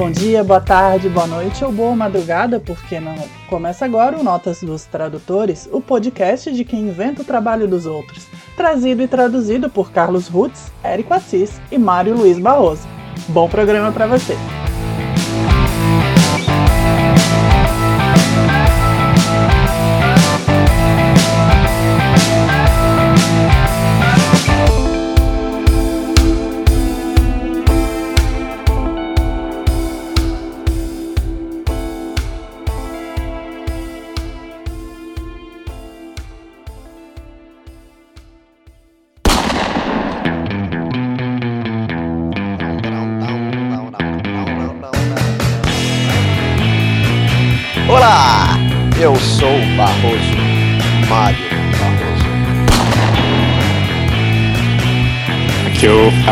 Bom 0.00 0.10
dia, 0.10 0.42
boa 0.42 0.62
tarde, 0.62 1.10
boa 1.10 1.26
noite 1.26 1.62
ou 1.62 1.70
boa 1.70 1.94
madrugada, 1.94 2.58
porque 2.58 2.98
não? 2.98 3.14
Começa 3.50 3.84
agora 3.84 4.18
o 4.18 4.24
Notas 4.24 4.62
dos 4.62 4.86
Tradutores, 4.86 5.68
o 5.70 5.78
podcast 5.78 6.50
de 6.50 6.64
quem 6.64 6.88
inventa 6.88 7.20
o 7.20 7.24
trabalho 7.24 7.68
dos 7.68 7.84
outros. 7.84 8.26
Trazido 8.56 9.02
e 9.02 9.06
traduzido 9.06 9.68
por 9.68 9.92
Carlos 9.92 10.26
Rutz, 10.26 10.72
Érico 10.82 11.12
Assis 11.12 11.60
e 11.70 11.76
Mário 11.76 12.16
Luiz 12.16 12.38
Barroso. 12.38 12.88
Bom 13.28 13.46
programa 13.46 13.92
para 13.92 14.06
você! 14.06 14.38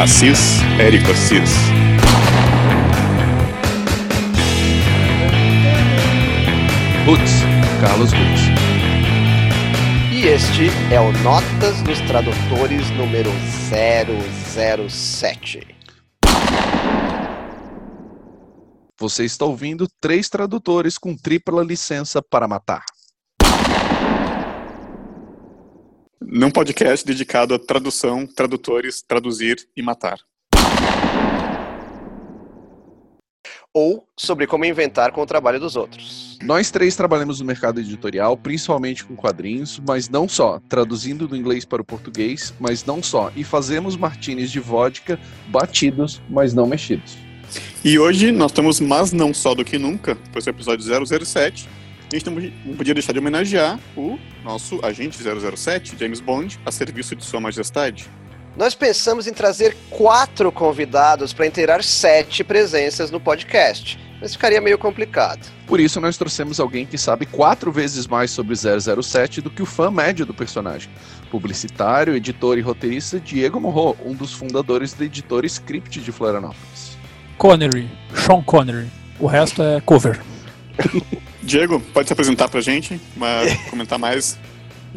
Assis, 0.00 0.60
Érico 0.78 1.10
Assis. 1.10 1.50
Rutz, 7.04 7.32
Carlos 7.80 8.12
Rutz. 8.12 8.42
E 10.12 10.28
este 10.28 10.68
é 10.92 11.00
o 11.00 11.10
Notas 11.24 11.82
dos 11.82 11.98
Tradutores 12.02 12.88
número 12.90 13.32
007. 14.88 15.66
Você 19.00 19.24
está 19.24 19.46
ouvindo 19.46 19.88
três 20.00 20.28
tradutores 20.28 20.96
com 20.96 21.16
tripla 21.16 21.64
licença 21.64 22.22
para 22.22 22.46
matar. 22.46 22.84
Num 26.20 26.50
podcast 26.50 27.06
dedicado 27.06 27.54
a 27.54 27.58
tradução, 27.60 28.26
tradutores, 28.26 29.00
traduzir 29.00 29.68
e 29.76 29.80
matar. 29.80 30.18
Ou 33.72 34.04
sobre 34.16 34.44
como 34.44 34.64
inventar 34.64 35.12
com 35.12 35.22
o 35.22 35.26
trabalho 35.26 35.60
dos 35.60 35.76
outros. 35.76 36.36
Nós 36.42 36.72
três 36.72 36.96
trabalhamos 36.96 37.38
no 37.38 37.46
mercado 37.46 37.78
editorial, 37.78 38.36
principalmente 38.36 39.04
com 39.04 39.14
quadrinhos, 39.14 39.80
mas 39.86 40.08
não 40.08 40.28
só, 40.28 40.60
traduzindo 40.68 41.28
do 41.28 41.36
inglês 41.36 41.64
para 41.64 41.82
o 41.82 41.84
português, 41.84 42.52
mas 42.58 42.84
não 42.84 43.00
só, 43.00 43.30
e 43.36 43.44
fazemos 43.44 43.96
martinis 43.96 44.50
de 44.50 44.58
vodka 44.58 45.20
batidos, 45.46 46.20
mas 46.28 46.52
não 46.52 46.66
mexidos. 46.66 47.16
E 47.84 47.96
hoje 47.96 48.32
nós 48.32 48.50
estamos 48.50 48.80
mais 48.80 49.12
não 49.12 49.32
só 49.32 49.54
do 49.54 49.64
que 49.64 49.78
nunca, 49.78 50.18
pois 50.32 50.46
é 50.48 50.50
o 50.50 50.52
episódio 50.52 50.84
007. 51.24 51.68
A 52.10 52.16
gente 52.16 52.30
não 52.64 52.74
podia 52.74 52.94
deixar 52.94 53.12
de 53.12 53.18
homenagear 53.18 53.78
o 53.94 54.18
nosso 54.42 54.80
agente 54.82 55.18
007, 55.18 55.94
James 55.98 56.20
Bond, 56.20 56.58
a 56.64 56.72
serviço 56.72 57.14
de 57.14 57.22
Sua 57.22 57.38
Majestade. 57.38 58.08
Nós 58.56 58.74
pensamos 58.74 59.26
em 59.26 59.32
trazer 59.34 59.76
quatro 59.90 60.50
convidados 60.50 61.34
para 61.34 61.46
inteirar 61.46 61.84
sete 61.84 62.42
presenças 62.42 63.10
no 63.10 63.20
podcast, 63.20 64.00
mas 64.22 64.32
ficaria 64.32 64.60
meio 64.60 64.78
complicado. 64.78 65.46
Por 65.66 65.78
isso, 65.78 66.00
nós 66.00 66.16
trouxemos 66.16 66.58
alguém 66.58 66.86
que 66.86 66.96
sabe 66.96 67.26
quatro 67.26 67.70
vezes 67.70 68.06
mais 68.06 68.30
sobre 68.30 68.54
007 68.56 69.42
do 69.42 69.50
que 69.50 69.62
o 69.62 69.66
fã 69.66 69.90
médio 69.90 70.24
do 70.24 70.32
personagem. 70.32 70.90
Publicitário, 71.30 72.16
editor 72.16 72.56
e 72.56 72.62
roteirista 72.62 73.20
Diego 73.20 73.60
Morro, 73.60 73.96
um 74.02 74.14
dos 74.14 74.32
fundadores 74.32 74.94
da 74.94 75.04
editora 75.04 75.46
Script 75.46 76.00
de 76.00 76.10
Florianópolis. 76.10 76.96
Connery, 77.36 77.88
Sean 78.14 78.42
Connery. 78.42 78.88
O 79.20 79.26
resto 79.26 79.62
é 79.62 79.80
cover. 79.82 80.18
Diego, 81.48 81.80
pode 81.92 82.06
se 82.06 82.12
apresentar 82.12 82.48
pra 82.48 82.60
gente, 82.60 83.00
mas 83.16 83.54
comentar 83.70 83.98
mais. 83.98 84.38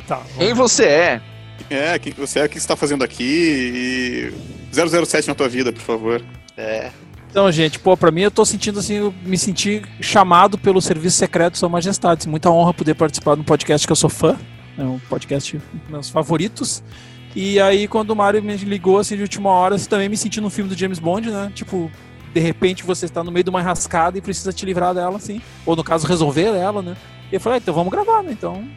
Tá, 0.08 0.22
Quem 0.38 0.54
você 0.54 0.84
é? 0.84 1.22
É, 1.70 1.98
quem 1.98 2.12
você 2.14 2.40
é, 2.40 2.46
o 2.46 2.50
que 2.50 2.56
você 2.56 2.60
está 2.60 2.76
fazendo 2.76 3.04
aqui 3.04 3.24
e 3.24 5.06
007 5.06 5.28
na 5.28 5.36
tua 5.36 5.48
vida, 5.48 5.72
por 5.72 5.82
favor. 5.82 6.22
É. 6.58 6.92
Então, 7.30 7.50
gente, 7.50 7.80
pô, 7.80 7.96
pra 7.96 8.12
mim 8.12 8.22
eu 8.22 8.32
tô 8.32 8.44
sentindo 8.44 8.80
assim, 8.80 8.96
eu 8.96 9.14
me 9.24 9.38
senti 9.38 9.82
chamado 10.02 10.58
pelo 10.58 10.82
Serviço 10.82 11.18
Secreto 11.18 11.54
de 11.54 11.60
Sua 11.60 11.70
Majestade. 11.70 12.28
Muita 12.28 12.50
honra 12.50 12.74
poder 12.74 12.94
participar 12.94 13.36
de 13.36 13.42
um 13.42 13.46
podcast 13.46 13.88
que 13.88 13.92
eu 13.92 13.96
sou 13.96 14.10
fã. 14.10 14.38
É 14.78 14.84
um 14.84 15.00
podcast 15.00 15.58
dos 15.58 15.90
meus 15.90 16.10
favoritos. 16.10 16.84
E 17.34 17.58
aí, 17.62 17.88
quando 17.88 18.10
o 18.10 18.16
Mário 18.16 18.44
me 18.44 18.58
ligou 18.58 19.00
assim 19.00 19.16
de 19.16 19.22
última 19.22 19.50
hora, 19.50 19.76
eu 19.76 19.86
também 19.86 20.10
me 20.10 20.18
senti 20.18 20.42
no 20.42 20.50
filme 20.50 20.70
do 20.70 20.78
James 20.78 21.00
Bond, 21.00 21.30
né? 21.30 21.50
Tipo, 21.56 21.90
de 22.34 22.40
repente 22.40 22.84
você 22.84 23.06
está 23.06 23.24
no 23.24 23.32
meio 23.32 23.44
de 23.44 23.50
uma 23.50 23.62
rascada 23.62 24.18
e 24.18 24.22
precisa 24.22 24.54
te 24.54 24.66
livrar 24.66 24.94
dela, 24.94 25.18
assim. 25.18 25.42
Ou 25.66 25.76
no 25.76 25.84
caso, 25.84 26.08
resolver 26.08 26.56
ela, 26.56 26.82
né? 26.82 26.96
E 27.32 27.36
eu 27.36 27.42
falei, 27.42 27.58
ah, 27.58 27.62
então 27.62 27.74
vamos 27.74 27.92
gravar, 27.92 28.24
né? 28.24 28.32
Então, 28.32 28.68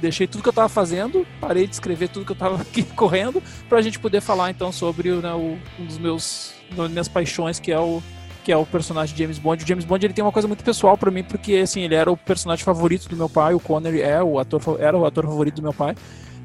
deixei 0.00 0.26
tudo 0.26 0.42
que 0.42 0.48
eu 0.48 0.52
tava 0.52 0.68
fazendo, 0.68 1.26
parei 1.40 1.66
de 1.66 1.74
escrever 1.74 2.08
tudo 2.08 2.24
que 2.24 2.32
eu 2.32 2.36
tava 2.36 2.60
aqui 2.62 2.82
correndo, 2.82 3.42
pra 3.68 3.82
gente 3.82 3.98
poder 3.98 4.20
falar 4.20 4.50
então 4.50 4.72
sobre 4.72 5.10
né, 5.10 5.32
o, 5.32 5.58
um 5.78 5.84
dos 5.84 5.98
meus 5.98 6.54
uma 6.70 6.84
das 6.84 6.92
minhas 6.92 7.08
paixões, 7.08 7.58
que 7.58 7.72
é 7.72 7.78
o 7.78 8.02
que 8.44 8.52
é 8.52 8.56
o 8.56 8.64
personagem 8.64 9.14
de 9.14 9.22
James 9.22 9.38
Bond. 9.38 9.62
O 9.62 9.66
James 9.66 9.84
Bond 9.84 10.06
ele 10.06 10.14
tem 10.14 10.24
uma 10.24 10.32
coisa 10.32 10.48
muito 10.48 10.64
pessoal 10.64 10.96
para 10.96 11.10
mim, 11.10 11.22
porque 11.22 11.56
assim, 11.56 11.82
ele 11.82 11.94
era 11.94 12.10
o 12.10 12.16
personagem 12.16 12.64
favorito 12.64 13.06
do 13.06 13.14
meu 13.14 13.28
pai, 13.28 13.52
o 13.52 13.60
Connery 13.60 14.00
é 14.00 14.22
o 14.22 14.38
ator 14.38 14.62
era 14.78 14.96
o 14.96 15.04
ator 15.04 15.24
favorito 15.24 15.56
do 15.56 15.62
meu 15.62 15.74
pai. 15.74 15.94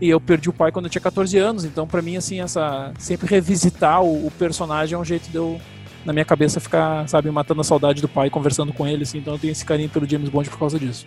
E 0.02 0.10
eu 0.10 0.20
perdi 0.20 0.50
o 0.50 0.54
pai 0.54 0.70
quando 0.70 0.86
eu 0.86 0.90
tinha 0.90 1.02
14 1.02 1.38
anos, 1.38 1.64
então 1.64 1.88
para 1.88 2.02
mim 2.02 2.18
assim, 2.18 2.42
essa 2.42 2.92
sempre 3.00 3.26
revisitar 3.28 4.04
o, 4.04 4.28
o 4.28 4.32
personagem 4.32 4.96
é 4.96 5.00
um 5.00 5.06
jeito 5.06 5.30
de 5.30 5.38
eu 5.38 5.62
na 6.06 6.14
minha 6.14 6.26
cabeça 6.26 6.60
ficar, 6.60 7.08
sabe, 7.08 7.30
matando 7.32 7.62
a 7.62 7.64
saudade 7.64 8.02
do 8.02 8.08
pai, 8.08 8.30
conversando 8.30 8.74
com 8.74 8.88
ele 8.88 9.04
assim, 9.04 9.20
então 9.20 9.34
eu 9.34 9.40
tenho 9.40 9.52
esse 9.52 9.66
carinho 9.66 9.90
pelo 9.90 10.08
James 10.08 10.30
Bond 10.30 10.50
por 10.50 10.60
causa 10.60 10.80
disso. 10.80 11.06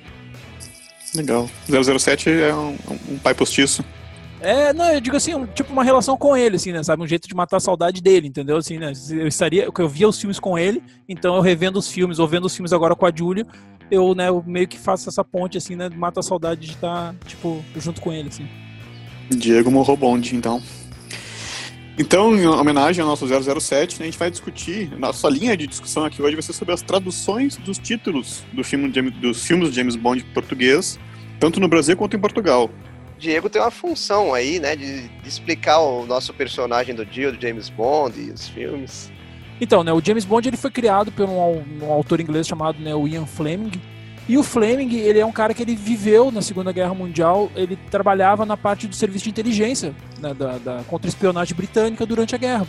Legal. 1.15 1.49
007 1.69 2.31
é 2.31 2.55
um, 2.55 2.77
um 3.11 3.19
pai 3.19 3.35
postiço. 3.35 3.85
É, 4.41 4.73
não, 4.73 4.93
eu 4.93 5.01
digo 5.01 5.17
assim, 5.17 5.35
um, 5.35 5.47
tipo 5.47 5.73
uma 5.73 5.83
relação 5.83 6.17
com 6.17 6.37
ele, 6.37 6.57
assim, 6.57 6.71
né, 6.71 6.83
sabe? 6.83 7.03
Um 7.03 7.07
jeito 7.07 7.27
de 7.27 7.35
matar 7.35 7.57
a 7.57 7.61
saudade 7.61 8.03
dele, 8.03 8.29
entendeu? 8.29 8.57
Assim, 8.59 8.79
né? 8.79 8.93
Eu 9.11 9.27
estaria, 9.27 9.69
eu 9.77 9.89
via 9.89 10.09
os 10.09 10.21
filmes 10.21 10.39
com 10.39 10.59
ele, 10.59 10.83
então 11.09 11.35
eu 11.37 11.41
revendo 11.41 11.79
os 11.79 11.91
filmes, 11.91 12.19
ou 12.19 12.29
vendo 12.29 12.45
os 12.45 12.55
filmes 12.55 12.73
agora 12.73 12.95
com 12.95 13.07
a 13.07 13.13
Julia, 13.15 13.47
eu, 13.91 14.15
né, 14.15 14.29
eu 14.29 14.43
meio 14.47 14.69
que 14.69 14.79
faço 14.79 15.09
essa 15.09 15.25
ponte, 15.25 15.57
assim, 15.57 15.75
né? 15.75 15.89
Mato 15.89 16.21
a 16.21 16.23
saudade 16.23 16.61
de 16.61 16.73
estar, 16.73 17.15
tipo, 17.27 17.65
junto 17.77 18.01
com 18.01 18.13
ele, 18.13 18.29
assim. 18.29 18.47
Diego 19.31 19.71
Morro 19.71 19.97
Bond, 19.97 20.37
então. 20.37 20.63
Então, 21.99 22.37
em 22.37 22.47
homenagem 22.47 23.03
ao 23.03 23.09
nosso 23.09 23.27
007, 23.27 23.99
né, 23.99 24.05
a 24.05 24.11
gente 24.11 24.19
vai 24.19 24.31
discutir, 24.31 24.91
nossa 24.99 25.31
linha 25.31 25.57
de 25.57 25.67
discussão 25.67 26.05
aqui 26.05 26.21
hoje 26.21 26.35
vai 26.35 26.43
ser 26.43 26.53
sobre 26.53 26.75
as 26.75 26.83
traduções 26.83 27.57
dos 27.57 27.79
títulos 27.79 28.45
do 28.53 28.63
filme, 28.63 28.91
dos 29.11 29.47
filmes 29.47 29.71
de 29.71 29.77
James 29.77 29.97
Bond 29.97 30.23
em 30.23 30.35
português, 30.35 30.99
tanto 31.41 31.59
no 31.59 31.67
Brasil 31.67 31.97
quanto 31.97 32.15
em 32.15 32.21
Portugal. 32.21 32.71
Diego 33.19 33.49
tem 33.49 33.63
uma 33.63 33.71
função 33.71 34.35
aí, 34.35 34.61
né, 34.61 34.77
de, 34.77 35.09
de 35.09 35.29
explicar 35.29 35.79
o 35.79 36.05
nosso 36.05 36.35
personagem 36.35 36.95
do 36.95 37.05
dia, 37.07 37.33
do 37.33 37.41
James 37.41 37.71
Bond 37.71 38.21
e 38.21 38.31
os 38.31 38.47
filmes. 38.47 39.11
Então, 39.59 39.83
né, 39.83 39.91
o 39.91 40.05
James 40.05 40.27
Bond 40.27 40.47
ele 40.47 40.57
foi 40.59 40.71
criado 40.71 41.11
por 41.11 41.27
um, 41.27 41.65
um 41.83 41.91
autor 41.91 42.21
inglês 42.21 42.47
chamado 42.47 42.79
né, 42.79 42.95
o 42.95 43.09
Ian 43.09 43.25
Fleming. 43.25 43.73
E 44.29 44.37
o 44.37 44.43
Fleming, 44.43 44.95
ele 44.97 45.21
é 45.21 45.27
um 45.27 45.33
cara 45.33 45.55
que 45.55 45.63
ele 45.63 45.77
viveu 45.77 46.33
na 46.33 46.43
Segunda 46.43 46.73
Guerra 46.73 46.95
Mundial, 46.95 47.51
ele 47.55 47.77
trabalhava 47.91 48.45
na 48.45 48.57
parte 48.57 48.89
do 48.89 48.95
serviço 48.95 49.25
de 49.25 49.31
inteligência 49.31 49.95
né, 50.21 50.35
da, 50.35 50.59
da 50.59 50.83
contra-espionagem 50.89 51.57
britânica 51.57 52.05
durante 52.05 52.35
a 52.35 52.39
guerra. 52.39 52.67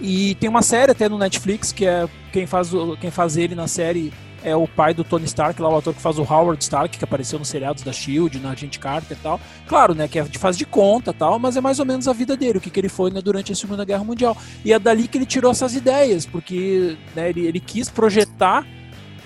E 0.00 0.34
tem 0.36 0.48
uma 0.48 0.62
série 0.62 0.92
até 0.92 1.08
no 1.08 1.18
Netflix, 1.18 1.72
que 1.72 1.86
é 1.86 2.08
quem 2.32 2.46
faz, 2.46 2.70
quem 3.00 3.10
faz 3.10 3.36
ele 3.36 3.54
na 3.54 3.66
série 3.66 4.12
é 4.44 4.54
o 4.54 4.68
pai 4.68 4.94
do 4.94 5.02
Tony 5.02 5.24
Stark, 5.24 5.60
lá 5.60 5.68
o 5.68 5.76
ator 5.76 5.92
que 5.92 6.00
faz 6.00 6.20
o 6.20 6.22
Howard 6.22 6.62
Stark, 6.62 6.96
que 6.96 7.02
apareceu 7.02 7.36
nos 7.36 7.48
seriados 7.48 7.82
da 7.82 7.92
Shield, 7.92 8.38
na 8.38 8.50
Agente 8.50 8.78
Carter 8.78 9.16
e 9.16 9.20
tal. 9.20 9.40
Claro, 9.66 9.92
né, 9.92 10.06
que 10.06 10.20
é 10.20 10.22
de 10.22 10.38
faz 10.38 10.56
de 10.56 10.64
conta 10.64 11.12
tal, 11.12 11.40
mas 11.40 11.56
é 11.56 11.60
mais 11.60 11.80
ou 11.80 11.86
menos 11.86 12.06
a 12.06 12.12
vida 12.12 12.36
dele, 12.36 12.58
o 12.58 12.60
que, 12.60 12.70
que 12.70 12.78
ele 12.78 12.88
foi 12.88 13.10
né, 13.10 13.20
durante 13.20 13.50
a 13.50 13.56
Segunda 13.56 13.84
Guerra 13.84 14.04
Mundial. 14.04 14.36
E 14.64 14.72
é 14.72 14.78
dali 14.78 15.08
que 15.08 15.18
ele 15.18 15.26
tirou 15.26 15.50
essas 15.50 15.74
ideias, 15.74 16.24
porque 16.24 16.96
né, 17.16 17.30
ele, 17.30 17.44
ele 17.44 17.58
quis 17.58 17.88
projetar 17.88 18.64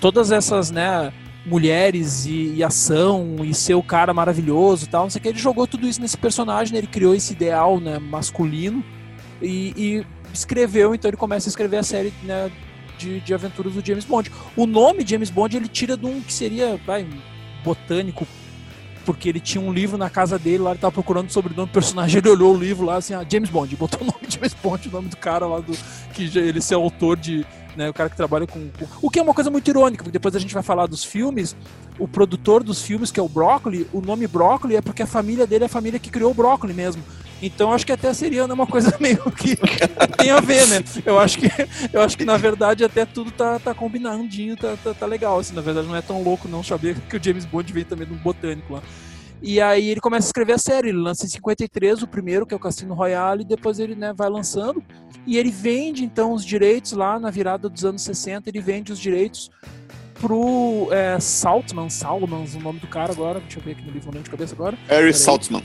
todas 0.01 0.31
essas, 0.31 0.71
né, 0.71 1.13
mulheres 1.45 2.25
e, 2.25 2.55
e, 2.55 2.63
ação 2.63 3.37
e 3.43 3.53
ser 3.53 3.75
o 3.75 3.83
cara 3.83 4.13
maravilhoso 4.13 4.85
e 4.85 4.87
tal, 4.87 5.03
não 5.03 5.09
sei 5.09 5.19
o 5.19 5.21
que. 5.21 5.29
Ele 5.29 5.39
jogou 5.39 5.65
tudo 5.65 5.87
isso 5.87 6.01
nesse 6.01 6.17
personagem, 6.17 6.73
né, 6.73 6.79
ele 6.79 6.87
criou 6.87 7.15
esse 7.15 7.33
ideal, 7.33 7.79
né, 7.79 7.99
masculino 7.99 8.83
e, 9.41 9.73
e 9.77 10.05
escreveu, 10.33 10.93
então 10.93 11.09
ele 11.09 11.17
começa 11.17 11.47
a 11.47 11.51
escrever 11.51 11.77
a 11.77 11.83
série, 11.83 12.11
né, 12.23 12.51
de, 12.97 13.19
de 13.21 13.33
aventuras 13.33 13.73
do 13.73 13.85
James 13.85 14.03
Bond. 14.03 14.31
O 14.55 14.65
nome 14.65 15.05
James 15.07 15.29
Bond 15.29 15.55
ele 15.55 15.67
tira 15.67 15.95
de 15.95 16.05
um 16.05 16.19
que 16.19 16.33
seria 16.33 16.79
vai, 16.85 17.07
botânico, 17.63 18.27
porque 19.05 19.29
ele 19.29 19.39
tinha 19.39 19.63
um 19.63 19.73
livro 19.73 19.97
na 19.97 20.09
casa 20.09 20.37
dele, 20.37 20.59
lá 20.59 20.71
ele 20.71 20.79
tava 20.79 20.91
procurando 20.91 21.29
o 21.29 21.31
sobrenome 21.31 21.67
do 21.67 21.73
personagem, 21.73 22.17
ele 22.21 22.29
olhou 22.29 22.55
o 22.55 22.57
livro 22.57 22.85
lá 22.85 22.97
assim, 22.97 23.13
ah, 23.13 23.25
James 23.27 23.49
Bond, 23.49 23.75
botou 23.75 24.01
o 24.01 24.05
nome 24.05 24.27
de 24.27 24.35
James 24.35 24.53
Bond, 24.53 24.87
o 24.87 24.91
nome 24.91 25.09
do 25.09 25.17
cara 25.17 25.45
lá 25.47 25.59
do 25.59 25.75
que 26.13 26.37
ele 26.37 26.61
ser 26.61 26.75
autor 26.75 27.17
de, 27.17 27.45
né? 27.75 27.89
O 27.89 27.93
cara 27.93 28.09
que 28.09 28.15
trabalha 28.15 28.47
com, 28.47 28.69
O 29.01 29.09
que 29.09 29.19
é 29.19 29.21
uma 29.21 29.33
coisa 29.33 29.49
muito 29.49 29.69
irônica, 29.69 30.03
porque 30.03 30.13
depois 30.13 30.35
a 30.35 30.39
gente 30.39 30.53
vai 30.53 30.63
falar 30.63 30.87
dos 30.87 31.03
filmes. 31.03 31.55
O 31.99 32.07
produtor 32.07 32.63
dos 32.63 32.81
filmes, 32.81 33.11
que 33.11 33.19
é 33.19 33.23
o 33.23 33.29
Broccoli, 33.29 33.87
o 33.93 34.01
nome 34.01 34.27
Broccoli 34.27 34.75
é 34.75 34.81
porque 34.81 35.03
a 35.03 35.07
família 35.07 35.45
dele 35.45 35.63
é 35.63 35.67
a 35.67 35.69
família 35.69 35.99
que 35.99 36.09
criou 36.09 36.31
o 36.31 36.33
Broccoli 36.33 36.73
mesmo. 36.73 37.03
Então 37.41 37.73
acho 37.73 37.85
que 37.85 37.91
até 37.91 38.13
seria 38.13 38.47
né, 38.47 38.53
uma 38.53 38.67
coisa 38.67 38.95
meio 39.01 39.19
que 39.31 39.55
tem 40.17 40.29
a 40.29 40.39
ver, 40.39 40.67
né? 40.67 40.83
Eu 41.05 41.17
acho 41.19 41.39
que, 41.39 41.49
eu 41.91 42.01
acho 42.01 42.17
que 42.17 42.23
na 42.23 42.37
verdade 42.37 42.83
até 42.83 43.03
tudo 43.05 43.31
tá, 43.31 43.59
tá 43.59 43.73
combinandinho, 43.73 44.55
tá, 44.55 44.77
tá, 44.83 44.93
tá 44.93 45.05
legal. 45.05 45.39
Assim, 45.39 45.55
na 45.55 45.61
verdade 45.61 45.87
não 45.87 45.95
é 45.95 46.01
tão 46.01 46.21
louco 46.21 46.47
não 46.47 46.63
saber 46.63 46.95
que 47.09 47.17
o 47.17 47.23
James 47.23 47.45
Bond 47.45 47.73
vem 47.73 47.83
também 47.83 48.07
de 48.07 48.13
um 48.13 48.17
botânico 48.17 48.73
lá. 48.73 48.81
E 49.41 49.59
aí 49.59 49.89
ele 49.89 49.99
começa 49.99 50.27
a 50.27 50.29
escrever 50.29 50.53
a 50.53 50.57
série. 50.57 50.89
Ele 50.89 50.99
lança 50.99 51.25
em 51.25 51.29
53 51.29 52.03
o 52.03 52.07
primeiro, 52.07 52.45
que 52.45 52.53
é 52.53 52.57
o 52.57 52.59
Cassino 52.59 52.93
Royale, 52.93 53.41
e 53.41 53.45
depois 53.45 53.79
ele 53.79 53.95
né, 53.95 54.13
vai 54.13 54.29
lançando. 54.29 54.83
E 55.25 55.37
ele 55.37 55.49
vende 55.49 56.03
então 56.03 56.33
os 56.33 56.45
direitos 56.45 56.91
lá 56.93 57.19
na 57.19 57.29
virada 57.29 57.69
dos 57.69 57.85
anos 57.85 58.01
60, 58.01 58.49
ele 58.49 58.59
vende 58.59 58.91
os 58.91 58.99
direitos 58.99 59.49
pro 60.21 60.87
é, 60.91 61.19
Saltman, 61.19 61.89
Salman, 61.89 62.45
o 62.55 62.59
nome 62.59 62.79
do 62.79 62.87
cara 62.87 63.11
agora, 63.11 63.39
deixa 63.39 63.59
eu 63.59 63.63
ver 63.63 63.71
aqui 63.71 63.83
no 63.83 63.91
livro, 63.91 64.11
de 64.11 64.29
cabeça 64.29 64.53
agora. 64.53 64.77
Harry 64.87 65.13
Saltzman. 65.13 65.63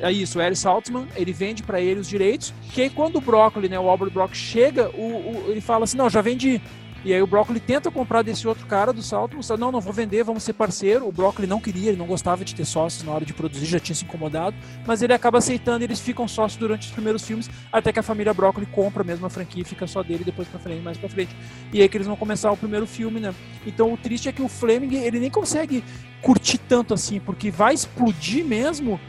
É 0.00 0.10
isso, 0.10 0.36
o 0.36 0.42
Harry 0.42 0.56
Saltzman, 0.56 1.06
ele 1.14 1.32
vende 1.32 1.62
para 1.62 1.80
ele 1.80 2.00
os 2.00 2.08
direitos, 2.08 2.52
que 2.72 2.82
aí 2.82 2.90
quando 2.90 3.16
o 3.16 3.20
Broccoli, 3.20 3.68
né, 3.68 3.78
o 3.78 3.88
Albert 3.88 4.10
Brock 4.10 4.34
chega, 4.34 4.90
o, 4.90 5.00
o, 5.00 5.44
ele 5.48 5.60
fala 5.60 5.84
assim, 5.84 5.96
não, 5.96 6.10
já 6.10 6.20
vendi, 6.20 6.60
e 7.04 7.12
aí 7.12 7.20
o 7.20 7.26
Broccoli 7.26 7.58
tenta 7.58 7.90
comprar 7.90 8.22
desse 8.22 8.46
outro 8.46 8.66
cara 8.66 8.92
do 8.92 9.02
salto, 9.02 9.36
não, 9.58 9.72
não 9.72 9.80
vou 9.80 9.92
vender, 9.92 10.22
vamos 10.22 10.42
ser 10.42 10.52
parceiro. 10.52 11.06
O 11.06 11.12
Broccoli 11.12 11.46
não 11.48 11.60
queria, 11.60 11.88
ele 11.88 11.98
não 11.98 12.06
gostava 12.06 12.44
de 12.44 12.54
ter 12.54 12.64
sócios 12.64 13.02
na 13.02 13.12
hora 13.12 13.24
de 13.24 13.32
produzir, 13.32 13.66
já 13.66 13.80
tinha 13.80 13.94
se 13.94 14.04
incomodado, 14.04 14.56
mas 14.86 15.02
ele 15.02 15.12
acaba 15.12 15.38
aceitando 15.38 15.84
eles 15.84 16.00
ficam 16.00 16.28
sócios 16.28 16.58
durante 16.58 16.86
os 16.86 16.92
primeiros 16.92 17.24
filmes, 17.24 17.50
até 17.72 17.92
que 17.92 17.98
a 17.98 18.02
família 18.02 18.32
Broccoli 18.32 18.66
compra 18.66 19.02
a 19.02 19.06
mesma 19.06 19.28
franquia 19.28 19.62
e 19.62 19.64
fica 19.64 19.86
só 19.86 20.02
dele 20.02 20.24
depois 20.24 20.46
pra 20.46 20.60
frente, 20.60 20.82
mais 20.82 20.98
pra 20.98 21.08
frente. 21.08 21.34
E 21.72 21.80
aí 21.80 21.88
que 21.88 21.96
eles 21.96 22.06
vão 22.06 22.16
começar 22.16 22.52
o 22.52 22.56
primeiro 22.56 22.86
filme, 22.86 23.18
né? 23.20 23.34
Então 23.66 23.92
o 23.92 23.96
triste 23.96 24.28
é 24.28 24.32
que 24.32 24.42
o 24.42 24.48
Fleming, 24.48 24.94
ele 24.96 25.18
nem 25.18 25.30
consegue 25.30 25.82
curtir 26.20 26.58
tanto 26.58 26.94
assim, 26.94 27.18
porque 27.18 27.50
vai 27.50 27.74
explodir 27.74 28.44
mesmo 28.44 29.00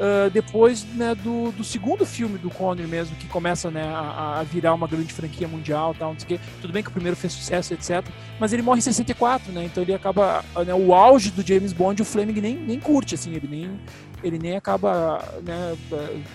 uh, 0.00 0.30
depois 0.30 0.84
né, 0.94 1.14
do, 1.14 1.52
do, 1.52 1.62
segundo 1.62 2.06
filme 2.06 2.38
do 2.38 2.48
Connery 2.48 2.88
mesmo, 2.88 3.14
que 3.16 3.26
começa 3.28 3.70
né, 3.70 3.82
a, 3.84 4.40
a, 4.40 4.42
virar 4.42 4.74
uma 4.74 4.86
grande 4.86 5.12
franquia 5.12 5.46
mundial 5.46 5.94
tal, 5.96 6.12
não 6.12 6.18
sei 6.18 6.24
o 6.24 6.38
quê. 6.38 6.44
Tudo 6.60 6.72
bem 6.72 6.82
que 6.82 6.88
o 6.88 6.92
primeiro 6.92 7.16
fez 7.16 7.32
sucesso, 7.32 7.74
etc. 7.74 8.04
Mas 8.38 8.52
ele 8.52 8.62
morre 8.62 8.78
em 8.78 8.82
64, 8.82 9.52
né? 9.52 9.64
Então 9.64 9.82
ele 9.82 9.92
acaba. 9.92 10.42
Né, 10.66 10.74
o 10.74 10.94
auge 10.94 11.30
do 11.30 11.46
James 11.46 11.72
Bond, 11.72 12.00
o 12.00 12.04
Fleming 12.04 12.40
nem, 12.40 12.56
nem 12.56 12.80
curte, 12.80 13.14
assim, 13.14 13.34
ele 13.34 13.46
nem, 13.48 13.80
ele 14.24 14.38
nem 14.38 14.56
acaba 14.56 15.22
né, 15.44 15.76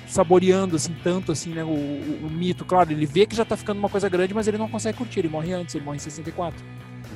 saboreando 0.08 0.76
assim 0.76 0.96
tanto 1.04 1.32
assim 1.32 1.52
né, 1.52 1.64
o, 1.64 1.68
o, 1.68 2.30
mito. 2.30 2.64
Claro, 2.64 2.92
ele 2.92 3.06
vê 3.06 3.26
que 3.26 3.36
já 3.36 3.44
tá 3.44 3.58
ficando 3.58 3.80
uma 3.80 3.90
coisa 3.90 4.08
grande, 4.08 4.34
mas 4.34 4.48
ele 4.48 4.58
não 4.58 4.70
consegue 4.70 4.98
curtir. 4.98 5.20
Ele 5.20 5.30
morre 5.30 5.54
antes, 5.54 5.74
ele 5.74 5.84
morre 5.84 5.98
em 5.98 6.00
64. 6.00 6.64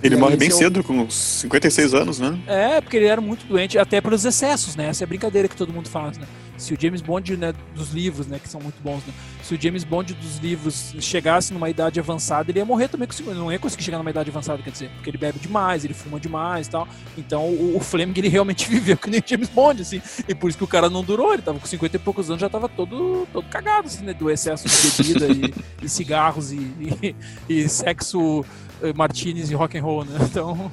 Ele 0.01 0.15
morre 0.15 0.37
bem 0.37 0.47
é 0.47 0.51
cedo, 0.51 0.83
com 0.83 1.09
56 1.09 1.93
anos, 1.93 2.19
né? 2.19 2.39
É, 2.47 2.81
porque 2.81 2.97
ele 2.97 3.05
era 3.05 3.19
muito 3.19 3.45
doente, 3.45 3.77
até 3.77 3.99
pelos 3.99 4.23
excessos, 4.25 4.75
né? 4.75 4.87
Essa 4.87 5.03
é 5.03 5.05
a 5.05 5.07
brincadeira 5.07 5.47
que 5.47 5.55
todo 5.55 5.73
mundo 5.73 5.89
faz, 5.89 6.17
né? 6.17 6.25
Se 6.57 6.73
o 6.73 6.77
James 6.79 7.01
Bond, 7.01 7.37
né, 7.37 7.53
dos 7.73 7.91
livros, 7.91 8.27
né, 8.27 8.39
que 8.41 8.49
são 8.49 8.59
muito 8.59 8.81
bons, 8.81 9.01
né? 9.05 9.13
Se 9.49 9.55
o 9.55 9.59
James 9.59 9.83
Bond 9.83 10.13
dos 10.13 10.37
livros 10.37 10.93
chegasse 10.99 11.51
numa 11.51 11.71
idade 11.71 11.99
avançada, 11.99 12.51
ele 12.51 12.59
ia 12.59 12.65
morrer 12.65 12.87
também, 12.87 13.07
não 13.33 13.51
ia 13.51 13.57
conseguir 13.57 13.83
chegar 13.83 13.97
numa 13.97 14.11
idade 14.11 14.29
avançada, 14.29 14.61
quer 14.61 14.69
dizer, 14.69 14.91
porque 14.91 15.09
ele 15.09 15.17
bebe 15.17 15.39
demais, 15.39 15.83
ele 15.83 15.95
fuma 15.95 16.19
demais 16.19 16.67
e 16.67 16.69
tal. 16.69 16.87
Então 17.17 17.45
o, 17.45 17.75
o 17.75 17.79
Fleming, 17.79 18.13
ele 18.15 18.27
realmente 18.27 18.69
viveu 18.69 18.95
que 18.95 19.09
nem 19.09 19.19
o 19.19 19.23
James 19.25 19.49
Bond, 19.49 19.81
assim. 19.81 19.99
E 20.27 20.35
por 20.35 20.49
isso 20.49 20.57
que 20.59 20.63
o 20.63 20.67
cara 20.67 20.87
não 20.87 21.03
durou, 21.03 21.33
ele 21.33 21.41
tava 21.41 21.57
com 21.57 21.65
50 21.65 21.95
e 21.95 21.99
poucos 21.99 22.29
anos, 22.29 22.39
já 22.39 22.47
tava 22.47 22.69
todo, 22.69 23.27
todo 23.33 23.47
cagado, 23.47 23.87
assim, 23.87 24.05
né? 24.05 24.13
Do 24.13 24.29
excesso 24.29 24.67
de 24.67 25.03
bebida 25.03 25.25
e, 25.33 25.83
e 25.83 25.89
cigarros 25.89 26.51
e, 26.51 26.57
e, 26.59 27.15
e 27.49 27.67
sexo 27.67 28.45
eh, 28.83 28.93
martinis 28.93 29.49
e 29.49 29.55
rock 29.55 29.79
and 29.79 29.81
roll, 29.81 30.05
né? 30.05 30.15
Então 30.29 30.71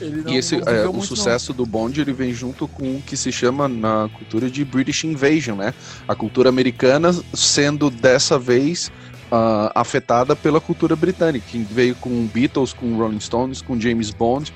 e 0.00 0.36
esse, 0.36 0.56
é, 0.56 0.86
o 0.88 1.00
sucesso 1.00 1.52
não. 1.52 1.58
do 1.58 1.66
Bond 1.66 2.00
ele 2.00 2.12
vem 2.12 2.32
junto 2.32 2.66
com 2.66 2.96
o 2.96 3.02
que 3.02 3.16
se 3.16 3.30
chama 3.30 3.68
na 3.68 4.08
cultura 4.16 4.50
de 4.50 4.64
British 4.64 5.04
Invasion, 5.04 5.56
né? 5.56 5.74
A 6.08 6.14
cultura 6.14 6.48
americana 6.48 7.12
sendo 7.32 7.90
dessa 7.90 8.38
vez 8.38 8.90
uh, 9.30 9.70
afetada 9.74 10.34
pela 10.34 10.60
cultura 10.60 10.96
britânica, 10.96 11.46
que 11.48 11.58
veio 11.58 11.94
com 11.96 12.26
Beatles, 12.26 12.72
com 12.72 12.96
Rolling 12.96 13.20
Stones, 13.20 13.62
com 13.62 13.78
James 13.78 14.10
Bond, 14.10 14.52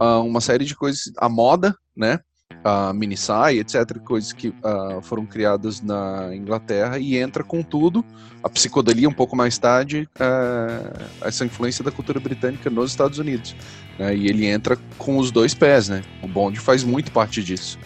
uh, 0.00 0.22
uma 0.22 0.40
série 0.40 0.64
de 0.64 0.74
coisas, 0.74 1.12
a 1.16 1.28
moda, 1.28 1.74
né? 1.96 2.20
A 2.64 2.92
Minisai, 2.92 3.58
etc., 3.58 3.98
coisas 3.98 4.32
que 4.32 4.48
uh, 4.48 5.00
foram 5.02 5.24
criadas 5.24 5.80
na 5.80 6.34
Inglaterra 6.34 6.98
e 6.98 7.16
entra 7.16 7.42
com 7.44 7.62
tudo, 7.62 8.04
a 8.42 8.48
psicodelia 8.48 9.08
um 9.08 9.12
pouco 9.12 9.36
mais 9.36 9.58
tarde, 9.58 10.08
uh, 10.16 11.04
essa 11.22 11.44
influência 11.44 11.84
da 11.84 11.90
cultura 11.90 12.20
britânica 12.20 12.68
nos 12.70 12.90
Estados 12.90 13.18
Unidos. 13.18 13.54
Né? 13.98 14.16
E 14.16 14.28
ele 14.28 14.46
entra 14.46 14.76
com 14.96 15.18
os 15.18 15.30
dois 15.30 15.54
pés, 15.54 15.88
né? 15.88 16.02
O 16.22 16.28
Bond 16.28 16.58
faz 16.58 16.84
muito 16.84 17.12
parte 17.12 17.42
disso. 17.42 17.78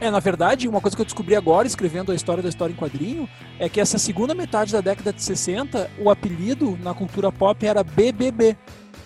É, 0.00 0.10
na 0.10 0.20
verdade, 0.20 0.68
uma 0.68 0.80
coisa 0.80 0.96
que 0.96 1.02
eu 1.02 1.06
descobri 1.06 1.34
agora, 1.34 1.66
escrevendo 1.66 2.12
a 2.12 2.14
história 2.14 2.42
da 2.42 2.48
história 2.48 2.72
em 2.72 2.76
quadrinho, 2.76 3.28
é 3.58 3.68
que 3.68 3.80
essa 3.80 3.98
segunda 3.98 4.32
metade 4.32 4.72
da 4.72 4.80
década 4.80 5.12
de 5.12 5.20
60, 5.20 5.90
o 5.98 6.08
apelido 6.08 6.78
na 6.82 6.94
cultura 6.94 7.32
pop 7.32 7.66
era 7.66 7.82
BBB, 7.82 8.56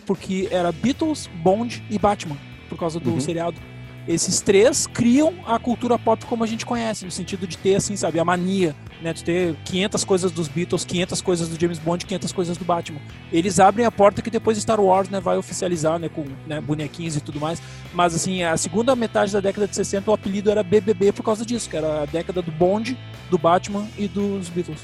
porque 0.06 0.48
era 0.50 0.70
Beatles, 0.70 1.30
Bond 1.42 1.82
e 1.88 1.98
Batman, 1.98 2.36
por 2.68 2.76
causa 2.76 3.00
do 3.00 3.12
uhum. 3.12 3.20
seriado. 3.20 3.71
Esses 4.06 4.40
três 4.40 4.86
criam 4.86 5.32
a 5.46 5.58
cultura 5.58 5.96
pop 5.98 6.24
como 6.26 6.42
a 6.42 6.46
gente 6.46 6.66
conhece, 6.66 7.04
no 7.04 7.10
sentido 7.10 7.46
de 7.46 7.56
ter, 7.56 7.76
assim, 7.76 7.96
sabe, 7.96 8.18
a 8.18 8.24
mania, 8.24 8.74
né, 9.00 9.12
de 9.12 9.22
ter 9.22 9.54
500 9.64 10.04
coisas 10.04 10.32
dos 10.32 10.48
Beatles, 10.48 10.84
500 10.84 11.20
coisas 11.20 11.48
do 11.48 11.60
James 11.60 11.78
Bond, 11.78 12.04
500 12.04 12.32
coisas 12.32 12.56
do 12.56 12.64
Batman. 12.64 13.00
Eles 13.32 13.60
abrem 13.60 13.86
a 13.86 13.90
porta 13.90 14.20
que 14.20 14.30
depois 14.30 14.58
Star 14.58 14.80
Wars, 14.80 15.08
né, 15.08 15.20
vai 15.20 15.36
oficializar, 15.36 15.98
né, 15.98 16.08
com 16.08 16.24
né, 16.46 16.60
bonequinhos 16.60 17.16
e 17.16 17.20
tudo 17.20 17.38
mais. 17.38 17.62
Mas, 17.94 18.14
assim, 18.14 18.42
a 18.42 18.56
segunda 18.56 18.96
metade 18.96 19.32
da 19.32 19.40
década 19.40 19.68
de 19.68 19.76
60, 19.76 20.10
o 20.10 20.14
apelido 20.14 20.50
era 20.50 20.62
BBB 20.64 21.12
por 21.12 21.22
causa 21.22 21.46
disso, 21.46 21.70
que 21.70 21.76
era 21.76 22.02
a 22.02 22.06
década 22.06 22.42
do 22.42 22.50
Bond, 22.50 22.98
do 23.30 23.38
Batman 23.38 23.86
e 23.96 24.08
dos 24.08 24.48
Beatles. 24.48 24.80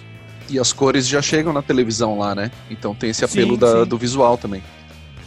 E 0.49 0.59
as 0.59 0.73
cores 0.73 1.07
já 1.07 1.21
chegam 1.21 1.53
na 1.53 1.61
televisão 1.61 2.19
lá, 2.19 2.35
né? 2.35 2.51
Então 2.71 2.95
tem 2.95 3.11
esse 3.11 3.25
apelo 3.25 3.55
sim, 3.55 3.59
da, 3.59 3.83
sim. 3.83 3.89
do 3.89 3.99
visual 3.99 4.39
também. 4.39 4.63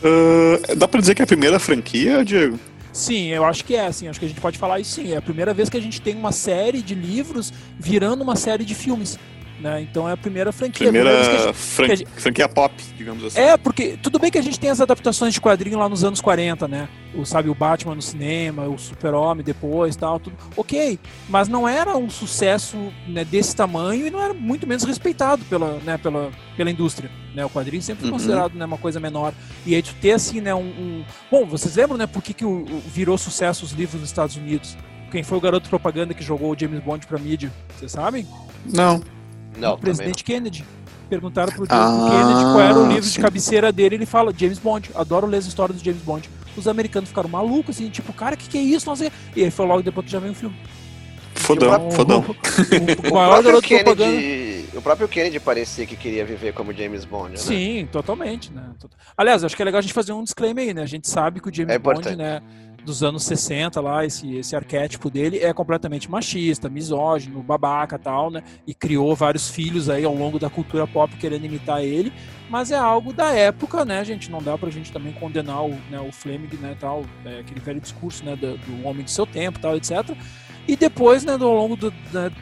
Uh, 0.02 0.76
dá 0.76 0.88
pra 0.88 1.00
dizer 1.00 1.14
que 1.14 1.22
é 1.22 1.26
a 1.26 1.28
primeira 1.28 1.60
franquia, 1.60 2.26
Diego? 2.26 2.60
Sim, 2.94 3.28
eu 3.28 3.46
acho 3.46 3.64
que 3.64 3.76
é, 3.76 3.86
assim, 3.86 4.08
acho 4.08 4.20
que 4.20 4.26
a 4.26 4.30
gente 4.30 4.42
pode 4.42 4.58
falar 4.58 4.80
isso 4.80 4.92
sim. 4.92 5.14
É 5.14 5.18
a 5.18 5.22
primeira 5.22 5.54
vez 5.54 5.70
que 5.70 5.78
a 5.78 5.82
gente 5.82 6.02
tem 6.02 6.16
uma 6.16 6.32
série 6.32 6.82
de 6.82 6.94
livros 6.94 7.54
virando 7.80 8.22
uma 8.22 8.36
série 8.36 8.66
de 8.66 8.76
filmes. 8.76 9.18
Né? 9.62 9.82
Então 9.82 10.10
é 10.10 10.14
a 10.14 10.18
primeira 10.18 10.52
franquia. 10.52 10.88
Primeira, 10.88 11.24
gente, 11.24 11.54
fran 11.54 11.88
gente... 11.96 12.06
franquia 12.16 12.50
pop, 12.50 12.74
digamos 12.98 13.24
assim. 13.24 13.40
É, 13.40 13.56
porque 13.58 13.96
tudo 14.02 14.18
bem 14.18 14.32
que 14.32 14.40
a 14.40 14.42
gente 14.42 14.60
tem 14.60 14.72
as 14.72 14.82
adaptações 14.82 15.36
de 15.36 15.40
quadrinho 15.40 15.78
lá 15.78 15.88
nos 15.88 16.04
anos 16.04 16.20
40, 16.20 16.68
né? 16.68 16.90
O, 17.14 17.24
sabe, 17.26 17.48
o 17.48 17.54
Batman 17.54 17.94
no 17.94 18.02
cinema, 18.02 18.64
o 18.64 18.78
Super-Homem 18.78 19.44
depois 19.44 19.96
tal, 19.96 20.20
tudo. 20.20 20.36
Ok, 20.58 20.98
mas 21.30 21.48
não 21.48 21.68
era 21.68 21.96
um 21.96 22.10
sucesso 22.10 22.76
né, 23.08 23.24
desse 23.24 23.56
tamanho 23.56 24.08
e 24.08 24.10
não 24.10 24.20
era 24.20 24.34
muito 24.34 24.66
menos 24.66 24.84
respeitado 24.84 25.46
pela, 25.46 25.78
né, 25.80 25.98
pela, 26.00 26.32
pela 26.58 26.72
indústria. 26.72 27.12
Né? 27.36 27.46
O 27.46 27.50
quadrinho 27.50 27.84
sempre 27.84 28.02
foi 28.02 28.10
uhum. 28.10 28.18
considerado 28.18 28.56
né, 28.56 28.66
uma 28.66 28.78
coisa 28.78 29.00
menor. 29.00 29.32
E 29.64 29.76
aí 29.76 29.84
tu 29.84 29.94
ter 30.02 30.14
assim, 30.14 30.42
né, 30.42 30.56
um, 30.56 30.62
um... 30.62 31.06
Bom, 31.30 31.46
vocês 31.46 31.76
lembram, 31.76 31.98
né, 31.98 32.08
por 32.08 32.24
que, 32.24 32.34
que 32.34 32.46
o, 32.46 32.64
o 32.64 32.82
virou 32.88 33.16
sucesso 33.16 33.64
os 33.64 33.74
livros 33.74 34.02
nos 34.02 34.10
Estados 34.10 34.36
Unidos? 34.36 34.76
Quem 35.12 35.22
foi 35.22 35.38
o 35.38 35.42
garoto 35.42 35.70
propaganda 35.70 36.14
que 36.16 36.24
jogou 36.24 36.52
o 36.52 36.58
James 36.58 36.82
Bond 36.82 37.06
pra 37.06 37.20
mídia? 37.20 37.52
Vocês 37.78 37.92
sabem? 37.92 38.26
Não. 38.66 39.04
Não, 39.58 39.74
o 39.74 39.78
presidente 39.78 40.24
Kennedy. 40.24 40.66
Perguntaram 41.10 41.52
pro 41.52 41.66
ah, 41.70 42.10
Kennedy 42.10 42.42
qual 42.42 42.62
era 42.62 42.80
o 42.80 42.88
livro 42.88 43.04
sim. 43.04 43.16
de 43.16 43.20
cabeceira 43.20 43.72
dele, 43.72 43.96
ele 43.96 44.06
fala, 44.06 44.34
James 44.36 44.60
Bond, 44.60 44.90
adoro 44.96 45.28
ler 45.28 45.38
as 45.38 45.46
histórias 45.46 45.78
do 45.78 45.84
James 45.84 46.02
Bond. 46.02 46.30
Os 46.56 46.68
americanos 46.68 47.10
ficaram 47.10 47.30
malucos, 47.30 47.76
assim, 47.76 47.90
tipo, 47.90 48.14
cara, 48.14 48.36
o 48.36 48.38
que, 48.38 48.48
que 48.48 48.58
é 48.58 48.62
isso? 48.62 48.86
Nossa. 48.86 49.12
E 49.36 49.44
aí 49.44 49.52
foi 49.52 49.66
logo 49.66 49.82
depois 49.82 50.06
que 50.06 50.12
já 50.12 50.20
veio 50.20 50.32
o 50.32 50.36
filme. 50.36 50.56
Fodão, 51.36 51.74
então, 51.74 51.92
fodão. 51.92 52.26
O, 53.04 53.10
o, 53.10 53.14
maior 53.14 53.44
garoto 53.44 53.68
Kennedy, 53.68 53.84
propaganda. 53.84 54.78
O 54.78 54.82
próprio 54.82 55.08
Kennedy 55.08 55.40
parecia 55.40 55.86
que 55.86 55.96
queria 55.96 56.26
viver 56.26 56.54
como 56.54 56.74
James 56.74 57.04
Bond, 57.04 57.32
né? 57.32 57.38
Sim, 57.38 57.88
totalmente, 57.92 58.52
né? 58.54 58.64
Aliás, 59.18 59.44
acho 59.44 59.56
que 59.56 59.62
é 59.62 59.66
legal 59.66 59.80
a 59.80 59.82
gente 59.82 59.94
fazer 59.94 60.14
um 60.14 60.24
disclaimer 60.24 60.68
aí, 60.68 60.74
né? 60.74 60.84
A 60.84 60.88
gente 60.88 61.10
sabe 61.10 61.42
que 61.42 61.50
o 61.50 61.54
James 61.54 61.74
é 61.74 61.80
Bond, 61.80 62.16
né? 62.16 62.42
Dos 62.84 63.04
anos 63.04 63.24
60 63.24 63.80
lá, 63.80 64.06
esse, 64.06 64.36
esse 64.36 64.56
arquétipo 64.56 65.10
dele 65.10 65.40
é 65.40 65.54
completamente 65.54 66.10
machista, 66.10 66.70
misógino, 66.70 67.44
babaca 67.44 67.98
tal, 67.98 68.32
né? 68.32 68.44
E 68.66 68.74
criou 68.74 69.16
vários 69.16 69.50
filhos 69.50 69.90
aí 69.90 70.04
ao 70.04 70.16
longo 70.16 70.40
da 70.40 70.50
cultura 70.50 70.88
pop 70.88 71.16
querendo 71.18 71.46
imitar 71.46 71.84
ele, 71.84 72.12
mas 72.50 72.72
é 72.72 72.78
algo 72.78 73.14
da 73.14 73.32
época, 73.32 73.86
né, 73.86 74.04
gente? 74.04 74.30
Não 74.30 74.42
dá 74.42 74.58
pra 74.58 74.70
gente 74.70 74.92
também 74.92 75.14
condenar 75.14 75.66
o, 75.66 75.70
né, 75.90 76.00
o 76.00 76.12
Fleming, 76.12 76.50
né, 76.60 76.76
tal, 76.80 77.06
é, 77.26 77.40
aquele 77.40 77.60
velho 77.60 77.80
discurso, 77.80 78.26
né, 78.26 78.36
do, 78.36 78.58
do 78.58 78.86
homem 78.86 79.04
do 79.04 79.10
seu 79.10 79.26
tempo, 79.26 79.60
tal, 79.60 79.76
etc. 79.76 80.16
E 80.68 80.76
depois, 80.76 81.24
né, 81.24 81.34
ao 81.34 81.40
longo 81.40 81.76
do, 81.76 81.92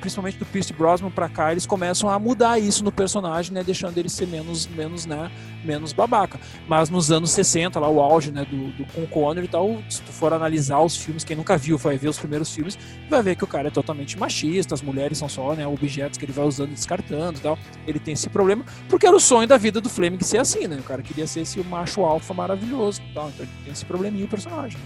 principalmente 0.01 0.37
do 0.37 0.45
Pierce 0.45 0.73
Brosnan 0.73 1.09
para 1.09 1.29
cá, 1.29 1.51
eles 1.51 1.65
começam 1.65 2.09
a 2.09 2.19
mudar 2.19 2.59
isso 2.59 2.83
no 2.83 2.91
personagem, 2.91 3.53
né, 3.53 3.63
deixando 3.63 3.97
ele 3.97 4.09
ser 4.09 4.27
menos, 4.27 4.67
menos, 4.67 5.05
né, 5.05 5.31
menos 5.63 5.93
babaca. 5.93 6.39
Mas 6.67 6.89
nos 6.89 7.11
anos 7.11 7.31
60, 7.31 7.79
lá 7.79 7.89
o 7.89 8.01
auge, 8.01 8.31
né, 8.31 8.45
do, 8.45 8.71
do 8.71 8.85
com 8.93 9.33
e 9.41 9.47
tal, 9.47 9.81
se 9.89 10.01
tu 10.01 10.11
for 10.11 10.33
analisar 10.33 10.79
os 10.79 10.97
filmes, 10.97 11.23
quem 11.23 11.35
nunca 11.35 11.57
viu 11.57 11.77
vai 11.77 11.97
ver 11.97 12.09
os 12.09 12.19
primeiros 12.19 12.53
filmes, 12.53 12.77
vai 13.09 13.23
ver 13.23 13.35
que 13.35 13.43
o 13.43 13.47
cara 13.47 13.69
é 13.69 13.71
totalmente 13.71 14.17
machista, 14.17 14.73
as 14.73 14.81
mulheres 14.81 15.17
são 15.17 15.29
só, 15.29 15.53
né, 15.53 15.65
objetos 15.65 16.17
que 16.17 16.25
ele 16.25 16.33
vai 16.33 16.45
usando 16.45 16.71
e 16.71 16.73
descartando 16.73 17.39
e 17.39 17.41
tal. 17.41 17.57
Ele 17.87 17.99
tem 17.99 18.13
esse 18.13 18.29
problema, 18.29 18.65
porque 18.89 19.07
era 19.07 19.15
o 19.15 19.19
sonho 19.19 19.47
da 19.47 19.57
vida 19.57 19.79
do 19.79 19.89
Fleming 19.89 20.19
ser 20.21 20.39
assim, 20.39 20.67
né? 20.67 20.77
O 20.79 20.83
cara 20.83 21.01
queria 21.01 21.25
ser 21.25 21.41
esse 21.41 21.59
macho 21.63 22.01
alfa 22.01 22.33
maravilhoso 22.33 23.01
e 23.01 23.13
tal. 23.13 23.29
Então 23.29 23.45
ele 23.45 23.51
tem 23.63 23.73
esse 23.73 23.85
probleminha 23.85 24.25
o 24.25 24.27
personagem. 24.27 24.77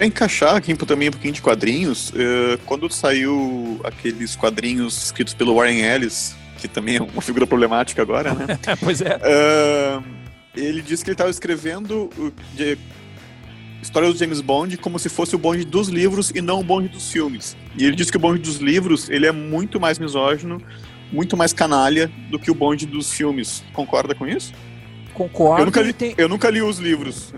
Pra 0.00 0.06
encaixar 0.06 0.56
aqui 0.56 0.74
também 0.74 1.10
um 1.10 1.12
pouquinho 1.12 1.34
de 1.34 1.42
quadrinhos, 1.42 2.08
uh, 2.08 2.56
quando 2.64 2.90
saiu 2.90 3.78
aqueles 3.84 4.34
quadrinhos 4.34 4.96
escritos 5.04 5.34
pelo 5.34 5.56
Warren 5.56 5.82
Ellis, 5.82 6.34
que 6.56 6.66
também 6.66 6.96
é 6.96 7.02
uma 7.02 7.20
figura 7.20 7.46
problemática 7.46 8.00
agora, 8.00 8.32
né? 8.32 8.58
pois 8.82 9.02
é. 9.02 9.16
Uh, 9.16 10.02
ele 10.56 10.80
disse 10.80 11.04
que 11.04 11.10
ele 11.10 11.14
estava 11.16 11.28
escrevendo 11.28 12.08
de, 12.54 12.78
história 13.82 14.10
do 14.10 14.16
James 14.16 14.40
Bond 14.40 14.78
como 14.78 14.98
se 14.98 15.10
fosse 15.10 15.36
o 15.36 15.38
Bond 15.38 15.66
dos 15.66 15.88
livros 15.88 16.32
e 16.34 16.40
não 16.40 16.60
o 16.60 16.64
Bond 16.64 16.88
dos 16.88 17.12
filmes. 17.12 17.54
E 17.76 17.84
ele 17.84 17.94
disse 17.94 18.10
que 18.10 18.16
o 18.16 18.20
Bond 18.20 18.40
dos 18.40 18.56
livros 18.56 19.10
ele 19.10 19.26
é 19.26 19.32
muito 19.32 19.78
mais 19.78 19.98
misógino, 19.98 20.62
muito 21.12 21.36
mais 21.36 21.52
canalha 21.52 22.10
do 22.30 22.38
que 22.38 22.50
o 22.50 22.54
Bond 22.54 22.86
dos 22.86 23.12
filmes. 23.12 23.62
Concorda 23.74 24.14
com 24.14 24.26
isso? 24.26 24.54
Concordo. 25.12 25.60
Eu 25.60 25.66
nunca 25.66 25.82
li, 25.82 25.92
tem... 25.92 26.14
eu 26.16 26.26
nunca 26.26 26.48
li 26.48 26.62
os 26.62 26.78
livros. 26.78 27.34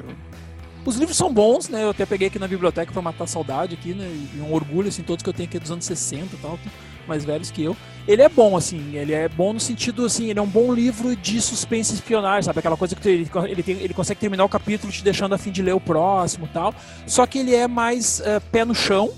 Os 0.84 0.96
livros 0.96 1.16
são 1.16 1.32
bons, 1.32 1.68
né? 1.68 1.84
Eu 1.84 1.90
até 1.90 2.04
peguei 2.04 2.26
aqui 2.26 2.38
na 2.38 2.48
biblioteca 2.48 2.92
para 2.92 3.00
matar 3.00 3.26
saudade 3.28 3.74
aqui, 3.74 3.94
né? 3.94 4.04
E 4.34 4.40
um 4.40 4.52
orgulho, 4.52 4.88
assim, 4.88 5.02
todos 5.02 5.22
que 5.22 5.28
eu 5.28 5.32
tenho 5.32 5.48
aqui 5.48 5.58
dos 5.58 5.70
anos 5.70 5.84
60 5.84 6.34
e 6.34 6.38
tal, 6.38 6.58
mais 7.06 7.24
velhos 7.24 7.50
que 7.50 7.62
eu. 7.62 7.76
Ele 8.06 8.20
é 8.20 8.28
bom, 8.28 8.56
assim, 8.56 8.96
ele 8.96 9.12
é 9.12 9.28
bom 9.28 9.52
no 9.52 9.60
sentido, 9.60 10.04
assim, 10.04 10.28
ele 10.28 10.40
é 10.40 10.42
um 10.42 10.46
bom 10.46 10.74
livro 10.74 11.14
de 11.14 11.40
suspense 11.40 11.94
espionagem, 11.94 12.42
sabe? 12.42 12.58
Aquela 12.58 12.76
coisa 12.76 12.96
que 12.96 13.08
ele, 13.08 13.30
ele, 13.48 13.62
tem, 13.62 13.76
ele 13.76 13.94
consegue 13.94 14.18
terminar 14.18 14.44
o 14.44 14.48
capítulo 14.48 14.92
te 14.92 15.04
deixando 15.04 15.34
a 15.34 15.38
fim 15.38 15.52
de 15.52 15.62
ler 15.62 15.74
o 15.74 15.80
próximo 15.80 16.48
tal. 16.52 16.74
Só 17.06 17.26
que 17.26 17.38
ele 17.38 17.54
é 17.54 17.68
mais 17.68 18.18
uh, 18.20 18.40
pé 18.50 18.64
no 18.64 18.74
chão, 18.74 19.12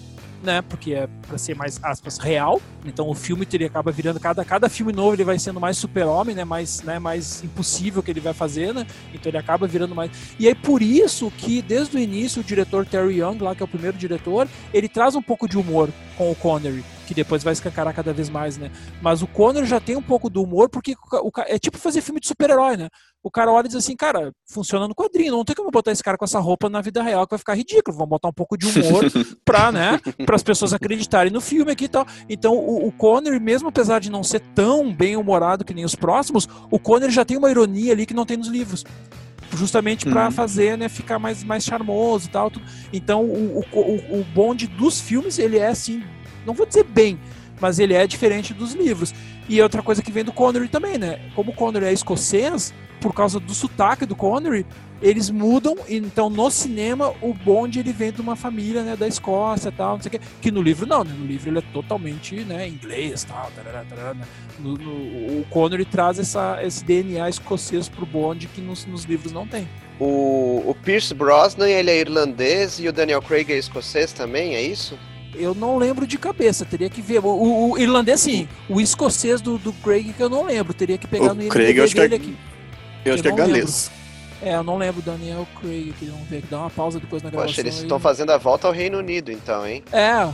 né? 0.44 0.62
Porque 0.62 0.94
é 0.94 1.08
para 1.26 1.38
ser 1.38 1.56
mais 1.56 1.82
aspas 1.82 2.18
real. 2.18 2.60
Então 2.84 3.08
o 3.08 3.14
filme 3.14 3.46
ele 3.52 3.64
acaba 3.64 3.90
virando 3.90 4.20
cada 4.20 4.44
cada 4.44 4.68
filme 4.68 4.92
novo 4.92 5.14
ele 5.14 5.24
vai 5.24 5.38
sendo 5.38 5.60
mais 5.60 5.76
super-homem, 5.76 6.34
né? 6.34 6.44
Mais 6.44 6.82
né, 6.82 6.98
mais 6.98 7.42
impossível 7.42 8.02
que 8.02 8.10
ele 8.10 8.20
vai 8.20 8.34
fazer, 8.34 8.72
né? 8.72 8.86
Então 9.12 9.30
ele 9.30 9.38
acaba 9.38 9.66
virando 9.66 9.94
mais. 9.94 10.10
E 10.38 10.46
aí 10.46 10.54
por 10.54 10.82
isso 10.82 11.30
que 11.32 11.62
desde 11.62 11.96
o 11.96 12.00
início 12.00 12.40
o 12.40 12.44
diretor 12.44 12.86
Terry 12.86 13.20
Young, 13.20 13.38
lá 13.38 13.54
que 13.54 13.62
é 13.62 13.64
o 13.64 13.68
primeiro 13.68 13.96
diretor, 13.96 14.46
ele 14.72 14.88
traz 14.88 15.14
um 15.14 15.22
pouco 15.22 15.48
de 15.48 15.58
humor 15.58 15.90
com 16.16 16.30
o 16.30 16.34
Connery 16.34 16.84
que 17.04 17.14
depois 17.14 17.42
vai 17.42 17.52
escancarar 17.52 17.94
cada 17.94 18.12
vez 18.12 18.28
mais, 18.30 18.56
né? 18.56 18.70
Mas 19.00 19.22
o 19.22 19.26
Conner 19.26 19.64
já 19.64 19.78
tem 19.78 19.96
um 19.96 20.02
pouco 20.02 20.30
do 20.30 20.42
humor, 20.42 20.68
porque 20.68 20.94
o, 21.12 21.30
é 21.46 21.58
tipo 21.58 21.78
fazer 21.78 22.00
filme 22.00 22.20
de 22.20 22.26
super-herói, 22.26 22.76
né? 22.76 22.88
O 23.25 23.31
cara 23.31 23.50
olha 23.50 23.64
e 23.64 23.69
diz 23.69 23.76
assim, 23.76 23.97
cara, 23.97 24.33
funciona 24.47 24.87
no 24.87 24.95
quadrinho, 24.95 25.33
não 25.33 25.47
tem 25.47 25.57
como 25.57 25.71
botar 25.71 25.90
esse 25.90 26.02
cara 26.02 26.19
com 26.19 26.26
essa 26.26 26.38
roupa 26.38 26.69
na 26.69 26.83
vida 26.83 27.02
real 27.02 27.26
que 27.26 27.31
vai 27.31 27.38
ficar 27.38 27.54
ridículo. 27.54 27.97
Vamos 27.97 28.11
botar 28.11 28.28
um 28.28 28.33
pouco 28.33 28.54
de 28.54 28.66
humor 28.66 29.04
pra, 29.43 29.73
né, 29.73 29.99
para 30.26 30.37
as 30.37 30.43
pessoas 30.43 30.75
acreditarem 30.75 31.33
no 31.33 31.40
filme 31.40 31.73
aqui 31.73 31.87
e 31.87 31.88
tal. 31.88 32.07
Então, 32.28 32.54
o, 32.54 32.87
o 32.87 32.93
Conner, 32.93 33.40
mesmo 33.40 33.69
apesar 33.69 33.99
de 33.99 34.11
não 34.11 34.23
ser 34.23 34.40
tão 34.54 34.95
bem 34.95 35.16
humorado 35.16 35.64
que 35.64 35.73
nem 35.73 35.87
os 35.87 35.95
próximos, 35.95 36.47
o 36.71 36.78
Conner 36.78 37.11
já 37.11 37.25
tem 37.25 37.38
uma 37.38 37.50
ironia 37.50 37.93
ali 37.93 38.04
que 38.04 38.14
não 38.14 38.26
tem 38.26 38.37
nos 38.37 38.49
livros 38.49 38.85
justamente 39.54 40.04
para 40.04 40.26
uhum. 40.26 40.31
fazer 40.33 40.76
né, 40.76 40.88
ficar 40.88 41.19
mais, 41.19 41.43
mais 41.43 41.64
charmoso 41.64 42.26
e 42.28 42.31
tal. 42.31 42.52
Então 42.93 43.25
o, 43.25 43.64
o, 43.73 44.21
o 44.21 44.25
bonde 44.35 44.66
dos 44.66 45.00
filmes 45.00 45.38
ele 45.38 45.59
é 45.59 45.69
assim 45.69 46.02
não 46.45 46.54
vou 46.54 46.66
dizer 46.66 46.85
bem, 46.85 47.19
mas 47.61 47.78
ele 47.78 47.94
é 47.94 48.06
diferente 48.06 48.52
dos 48.52 48.75
livros. 48.75 49.14
E 49.49 49.61
outra 49.61 49.82
coisa 49.82 50.02
que 50.02 50.11
vem 50.11 50.25
do 50.25 50.32
Connery 50.32 50.68
também, 50.68 50.99
né? 50.99 51.20
Como 51.34 51.52
o 51.52 51.54
Connery 51.54 51.87
é 51.87 51.92
escocês, 51.92 52.73
por 53.04 53.12
causa 53.12 53.38
do 53.38 53.52
sotaque 53.52 54.06
do 54.06 54.16
Connery, 54.16 54.64
eles 55.02 55.28
mudam, 55.28 55.76
então 55.87 56.30
no 56.30 56.50
cinema 56.50 57.12
o 57.20 57.34
Bond 57.34 57.78
ele 57.78 57.92
vem 57.92 58.11
de 58.11 58.23
uma 58.23 58.34
família 58.34 58.82
né, 58.82 58.96
da 58.96 59.06
Escócia 59.06 59.70
tal, 59.70 59.96
não 59.96 60.02
sei 60.02 60.08
o 60.08 60.12
que, 60.12 60.20
que 60.40 60.50
no 60.50 60.62
livro 60.62 60.87
não, 60.87 61.04
né? 61.04 61.14
no 61.14 61.26
livro 61.26 61.50
ele 61.50 61.58
é 61.58 61.62
totalmente 61.75 62.37
né, 62.44 62.66
inglês 62.66 63.23
tal, 63.25 63.50
tarará, 63.54 63.84
tarará, 63.84 64.14
né? 64.14 64.25
no, 64.58 64.78
no, 64.78 65.40
o 65.40 65.46
Connery 65.50 65.84
traz 65.84 66.18
essa, 66.18 66.58
esse 66.62 66.82
DNA 66.82 67.28
escocês 67.28 67.90
pro 67.90 68.06
Bond 68.06 68.49
que 68.49 68.62
nos, 68.62 68.87
nos 68.87 69.04
livros 69.04 69.32
não 69.32 69.46
tem. 69.46 69.68
O, 70.00 70.62
o 70.66 70.75
Pierce 70.82 71.12
Brosnan 71.12 71.68
ele 71.68 71.90
é 71.90 72.00
irlandês 72.00 72.80
e 72.80 72.88
o 72.88 72.92
Daniel 72.92 73.20
Craig 73.20 73.52
é 73.52 73.58
escocês 73.58 74.12
também, 74.12 74.54
é 74.54 74.62
isso? 74.62 74.99
Eu 75.37 75.55
não 75.55 75.76
lembro 75.76 76.07
de 76.07 76.19
cabeça, 76.19 76.64
teria 76.64 76.88
que 76.88 77.03
ver. 77.03 77.21
O, 77.25 77.73
o 77.73 77.79
irlandês, 77.79 78.21
sim. 78.21 78.49
O 78.69 78.81
escocês 78.81 79.41
do, 79.41 79.59
do 79.59 79.73
Craig 79.73 80.12
que 80.12 80.23
eu 80.23 80.29
não 80.29 80.45
lembro, 80.45 80.73
teria 80.73 80.97
que 80.97 81.07
pegar 81.07 81.33
o 81.33 81.35
no 81.35 81.49
Craig, 81.49 81.76
eu 81.76 81.85
acho 81.85 81.95
que 81.95 82.00
é, 82.00 82.05
aqui. 82.05 82.37
Eu, 83.05 83.11
eu 83.11 83.14
acho 83.14 83.23
que 83.23 83.29
é 83.29 83.33
galês. 83.33 83.91
Lembro. 83.91 84.05
É, 84.43 84.57
eu 84.57 84.62
não 84.62 84.76
lembro 84.76 85.03
Daniel 85.03 85.47
Craig 85.61 85.91
aqui, 85.91 86.07
vamos 86.07 86.29
ver, 86.29 86.43
dá 86.50 86.59
uma 86.59 86.71
pausa 86.71 87.00
depois 87.00 87.23
na 87.23 87.31
gravação. 87.31 87.53
Poxa, 87.55 87.61
eles 87.61 87.76
estão 87.76 87.99
fazendo 87.99 88.31
a 88.31 88.38
volta 88.38 88.67
ao 88.67 88.73
Reino 88.73 88.99
Unido, 88.99 89.33
então, 89.33 89.67
hein? 89.67 89.83
É, 89.93 90.29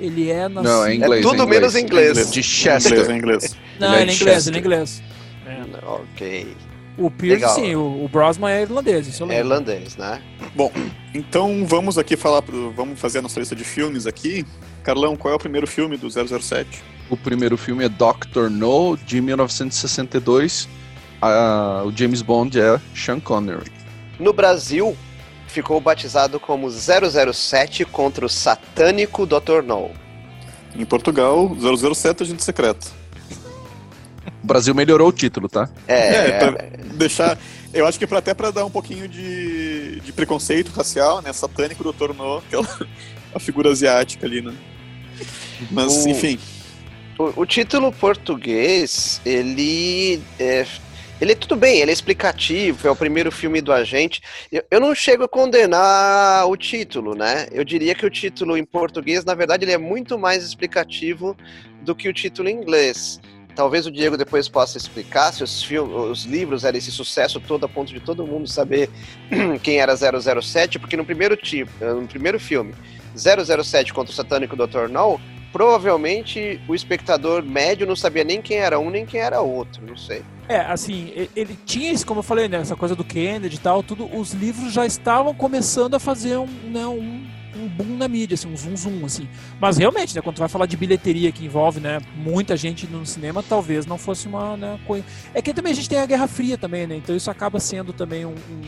ele 0.00 0.30
é 0.30 0.48
na... 0.48 0.62
Não, 0.62 0.84
é 0.84 0.94
inglês. 0.94 1.24
É 1.24 1.28
tudo 1.28 1.42
é 1.42 1.44
inglês, 1.44 1.60
menos 1.60 1.76
inglês. 1.76 2.10
inglês. 2.10 2.32
De 2.32 2.42
Chester. 2.42 2.92
Inglês, 2.92 3.08
é 3.08 3.16
inglês. 3.16 3.56
Não, 3.78 3.94
ele 3.94 4.10
é, 4.10 4.14
é 4.14 4.16
inglês, 4.16 4.46
ele 4.46 4.56
é 4.56 4.60
inglês. 4.60 5.02
É. 5.46 5.86
Ok. 5.86 6.56
O 7.00 7.10
Pierce, 7.10 7.54
sim, 7.54 7.74
o, 7.74 8.04
o 8.04 8.08
Brosman 8.08 8.50
é 8.50 8.60
irlandês, 8.60 9.06
isso 9.08 9.22
eu 9.22 9.30
É 9.30 9.38
irlandês, 9.38 9.96
né? 9.96 10.20
Bom, 10.54 10.70
então 11.14 11.64
vamos 11.66 11.96
aqui 11.96 12.14
falar, 12.14 12.42
vamos 12.76 13.00
fazer 13.00 13.20
a 13.20 13.22
nossa 13.22 13.40
lista 13.40 13.56
de 13.56 13.64
filmes 13.64 14.06
aqui. 14.06 14.44
Carlão, 14.82 15.16
qual 15.16 15.32
é 15.32 15.34
o 15.34 15.38
primeiro 15.38 15.66
filme 15.66 15.96
do 15.96 16.10
007? 16.10 16.82
O 17.08 17.16
primeiro 17.16 17.56
filme 17.56 17.84
é 17.86 17.88
Doctor 17.88 18.50
No, 18.50 18.98
de 18.98 19.18
1962. 19.22 20.68
Uh, 21.22 21.86
o 21.86 21.96
James 21.96 22.20
Bond 22.20 22.60
é 22.60 22.78
Sean 22.94 23.18
Connery. 23.18 23.72
No 24.18 24.34
Brasil, 24.34 24.94
ficou 25.46 25.80
batizado 25.80 26.38
como 26.38 26.70
007 26.70 27.86
contra 27.86 28.26
o 28.26 28.28
satânico 28.28 29.24
Dr. 29.24 29.62
No. 29.64 29.90
Em 30.76 30.84
Portugal, 30.84 31.50
007 31.94 32.24
Agente 32.24 32.44
Secreto. 32.44 32.99
O 34.50 34.52
Brasil 34.52 34.74
melhorou 34.74 35.06
o 35.06 35.12
título, 35.12 35.48
tá? 35.48 35.70
É, 35.86 36.16
é 36.16 36.38
pra 36.38 36.50
deixar. 36.94 37.38
Eu 37.72 37.86
acho 37.86 37.96
que 37.96 38.04
pra, 38.04 38.18
até 38.18 38.34
para 38.34 38.50
dar 38.50 38.64
um 38.64 38.70
pouquinho 38.70 39.06
de, 39.06 40.00
de 40.00 40.12
preconceito 40.12 40.72
racial, 40.72 41.22
né? 41.22 41.32
Satânico 41.32 41.84
Dr. 41.84 42.12
No, 42.12 42.38
aquela 42.38 42.66
a 43.32 43.38
figura 43.38 43.70
asiática 43.70 44.26
ali, 44.26 44.42
né? 44.42 44.52
Mas, 45.70 46.04
o, 46.04 46.08
enfim. 46.08 46.36
O, 47.16 47.42
o, 47.42 47.46
título 47.46 47.92
português, 47.92 49.20
ele 49.24 50.20
é, 50.36 50.66
ele 51.20 51.30
é 51.30 51.36
tudo 51.36 51.54
bem, 51.54 51.78
ele 51.78 51.92
é 51.92 51.94
explicativo, 51.94 52.88
é 52.88 52.90
o 52.90 52.96
primeiro 52.96 53.30
filme 53.30 53.60
do 53.60 53.72
agente. 53.72 54.20
Eu, 54.50 54.64
eu, 54.68 54.80
não 54.80 54.92
chego 54.96 55.22
a 55.22 55.28
condenar 55.28 56.48
o 56.48 56.56
título, 56.56 57.14
né? 57.14 57.46
Eu 57.52 57.62
diria 57.62 57.94
que 57.94 58.04
o 58.04 58.10
título 58.10 58.56
em 58.56 58.64
português, 58.64 59.24
na 59.24 59.36
verdade, 59.36 59.64
ele 59.64 59.72
é 59.72 59.78
muito 59.78 60.18
mais 60.18 60.42
explicativo 60.42 61.36
do 61.82 61.94
que 61.94 62.08
o 62.08 62.12
título 62.12 62.48
em 62.48 62.56
inglês. 62.56 63.20
Talvez 63.54 63.86
o 63.86 63.90
Diego 63.90 64.16
depois 64.16 64.48
possa 64.48 64.78
explicar 64.78 65.32
se 65.32 65.42
os, 65.42 65.68
os 65.70 66.24
livros 66.24 66.64
eram 66.64 66.78
esse 66.78 66.90
sucesso 66.90 67.40
todo 67.40 67.64
a 67.64 67.68
ponto 67.68 67.92
de 67.92 68.00
todo 68.00 68.26
mundo 68.26 68.48
saber 68.48 68.90
quem 69.62 69.78
era 69.78 69.94
007, 69.96 70.78
porque 70.78 70.96
no 70.96 71.04
primeiro, 71.04 71.36
tipo, 71.36 71.70
no 71.84 72.06
primeiro 72.06 72.38
filme 72.38 72.74
007 73.14 73.92
contra 73.92 74.12
o 74.12 74.14
satânico 74.14 74.56
Dr. 74.56 74.88
No, 74.90 75.20
provavelmente 75.52 76.60
o 76.68 76.74
espectador 76.74 77.42
médio 77.42 77.86
não 77.86 77.96
sabia 77.96 78.24
nem 78.24 78.40
quem 78.40 78.58
era 78.58 78.78
um 78.78 78.90
nem 78.90 79.04
quem 79.04 79.20
era 79.20 79.40
outro, 79.40 79.84
não 79.84 79.96
sei. 79.96 80.22
É, 80.48 80.60
assim, 80.60 81.12
ele 81.36 81.56
tinha 81.64 81.92
isso, 81.92 82.06
como 82.06 82.20
eu 82.20 82.24
falei, 82.24 82.48
né, 82.48 82.58
essa 82.58 82.74
coisa 82.74 82.96
do 82.96 83.04
Kennedy 83.04 83.56
e 83.56 83.58
tal, 83.58 83.82
tudo, 83.82 84.08
os 84.16 84.32
livros 84.32 84.72
já 84.72 84.84
estavam 84.84 85.34
começando 85.34 85.94
a 85.94 86.00
fazer 86.00 86.36
um, 86.38 86.46
né, 86.46 86.86
um, 86.86 87.24
um 87.56 87.68
boom 87.68 87.96
na 87.96 88.08
mídia, 88.08 88.34
assim, 88.34 88.48
um 88.48 88.56
zoom 88.56 88.76
zoom, 88.76 89.04
assim. 89.04 89.28
Mas 89.60 89.76
realmente, 89.76 90.14
né, 90.14 90.22
quando 90.22 90.36
tu 90.36 90.40
vai 90.40 90.48
falar 90.48 90.66
de 90.66 90.76
bilheteria 90.76 91.32
que 91.32 91.44
envolve, 91.44 91.80
né, 91.80 92.00
muita 92.16 92.56
gente 92.56 92.86
no 92.86 93.04
cinema, 93.04 93.42
talvez 93.42 93.86
não 93.86 93.98
fosse 93.98 94.28
uma, 94.28 94.56
né, 94.56 94.78
coisa... 94.86 95.04
É 95.34 95.42
que 95.42 95.52
também 95.52 95.72
a 95.72 95.74
gente 95.74 95.88
tem 95.88 95.98
a 95.98 96.06
Guerra 96.06 96.28
Fria 96.28 96.56
também, 96.56 96.86
né, 96.86 96.96
então 96.96 97.14
isso 97.14 97.30
acaba 97.30 97.58
sendo 97.58 97.92
também 97.92 98.24
um, 98.24 98.30
um 98.30 98.62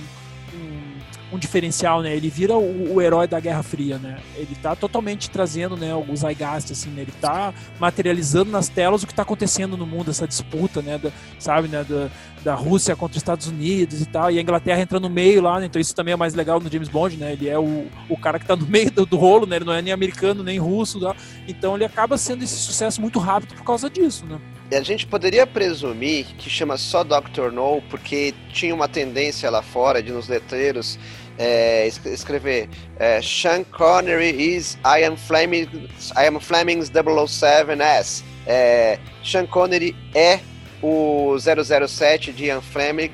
um 1.33 1.39
diferencial, 1.39 2.03
né? 2.03 2.15
Ele 2.15 2.29
vira 2.29 2.55
o, 2.55 2.95
o, 2.95 3.01
herói 3.01 3.27
da 3.27 3.41
Guerra 3.41 3.63
Fria, 3.63 3.99
né? 3.99 4.19
Ele 4.37 4.55
tá 4.55 4.77
totalmente 4.77 5.31
trazendo, 5.31 5.77
né, 5.77 5.95
o 5.95 6.15
Zeitgeist, 6.15 6.73
assim, 6.73 6.91
né? 6.91 7.03
Ele 7.03 7.13
tá 7.21 7.55
materializando 7.81 8.51
nas 8.51 8.69
telas 8.69 9.03
o 9.03 9.07
que 9.07 9.15
tá 9.15 9.23
acontecendo 9.23 9.77
no 9.77 9.87
mundo, 9.87 10.11
essa 10.11 10.29
disputa, 10.29 10.83
né? 10.83 10.99
Da, 10.99 11.11
sabe, 11.39 11.69
né? 11.69 11.85
Da, 11.89 12.11
da 12.45 12.55
Rússia 12.55 12.95
contra 12.95 13.13
os 13.13 13.23
Estados 13.23 13.47
Unidos 13.47 14.01
e 14.01 14.07
tal, 14.07 14.31
e 14.31 14.39
a 14.39 14.43
Inglaterra 14.43 14.81
entra 14.81 15.01
no 15.01 15.09
meio 15.09 15.41
lá, 15.41 15.59
né? 15.59 15.67
Então 15.67 15.81
isso 15.81 15.95
também 15.95 16.13
é 16.13 16.17
mais 16.17 16.35
legal 16.35 16.61
no 16.61 16.71
James 16.71 16.89
Bond, 16.89 17.17
né? 17.17 17.33
Ele 17.33 17.49
é 17.49 17.59
o, 17.59 17.87
o 18.09 18.17
cara 18.17 18.39
que 18.39 18.47
tá 18.47 18.55
no 18.55 18.67
meio 18.67 18.91
do, 18.91 19.07
do 19.07 19.17
rolo, 19.17 19.47
né? 19.47 19.57
Ele 19.57 19.65
não 19.65 19.73
é 19.73 19.81
nem 19.81 19.93
americano, 19.93 20.43
nem 20.43 20.59
russo, 20.59 21.01
tá? 21.01 21.17
então 21.49 21.75
ele 21.75 21.85
acaba 21.85 22.19
sendo 22.19 22.45
esse 22.45 22.57
sucesso 22.57 23.01
muito 23.01 23.19
rápido 23.19 23.55
por 23.55 23.65
causa 23.65 23.89
disso, 23.89 24.27
né? 24.27 24.39
a 24.77 24.83
gente 24.83 25.07
poderia 25.07 25.47
presumir 25.47 26.27
que 26.39 26.49
chama 26.49 26.77
só 26.77 27.05
Dr. 27.05 27.51
No 27.53 27.83
porque 27.91 28.35
tinha 28.53 28.75
uma 28.75 28.89
tendência 28.89 29.51
lá 29.51 29.63
fora 29.63 30.03
de 30.03 30.11
nos 30.13 30.29
letreiros 30.29 30.99
é, 31.39 31.87
es- 31.87 32.01
escrever 32.07 32.69
é, 32.99 33.21
Sean 33.23 33.65
Connery 33.65 34.31
is 34.57 34.77
I 34.85 35.05
am 35.05 35.17
Fleming, 35.17 35.69
I 36.17 36.27
am 36.29 36.39
Fleming's 36.41 36.91
007S. 36.91 38.23
É, 38.47 38.99
Sean 39.25 39.47
Connery 39.47 39.97
é 40.15 40.41
o 40.83 41.37
007 41.39 42.33
de 42.33 42.47
Ian 42.47 42.61
Fleming. 42.61 43.11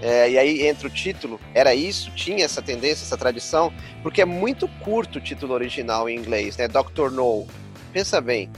É, 0.00 0.30
e 0.30 0.38
aí 0.38 0.66
entra 0.68 0.86
o 0.86 0.90
título, 0.90 1.40
era 1.52 1.74
isso, 1.74 2.12
tinha 2.12 2.44
essa 2.44 2.62
tendência, 2.62 3.02
essa 3.04 3.16
tradição, 3.16 3.72
porque 4.00 4.22
é 4.22 4.24
muito 4.24 4.68
curto 4.84 5.18
o 5.18 5.20
título 5.20 5.52
original 5.54 6.08
em 6.08 6.16
inglês, 6.16 6.56
né? 6.56 6.68
Dr. 6.68 7.10
No. 7.10 7.48
Pensa 7.92 8.20
bem, 8.20 8.48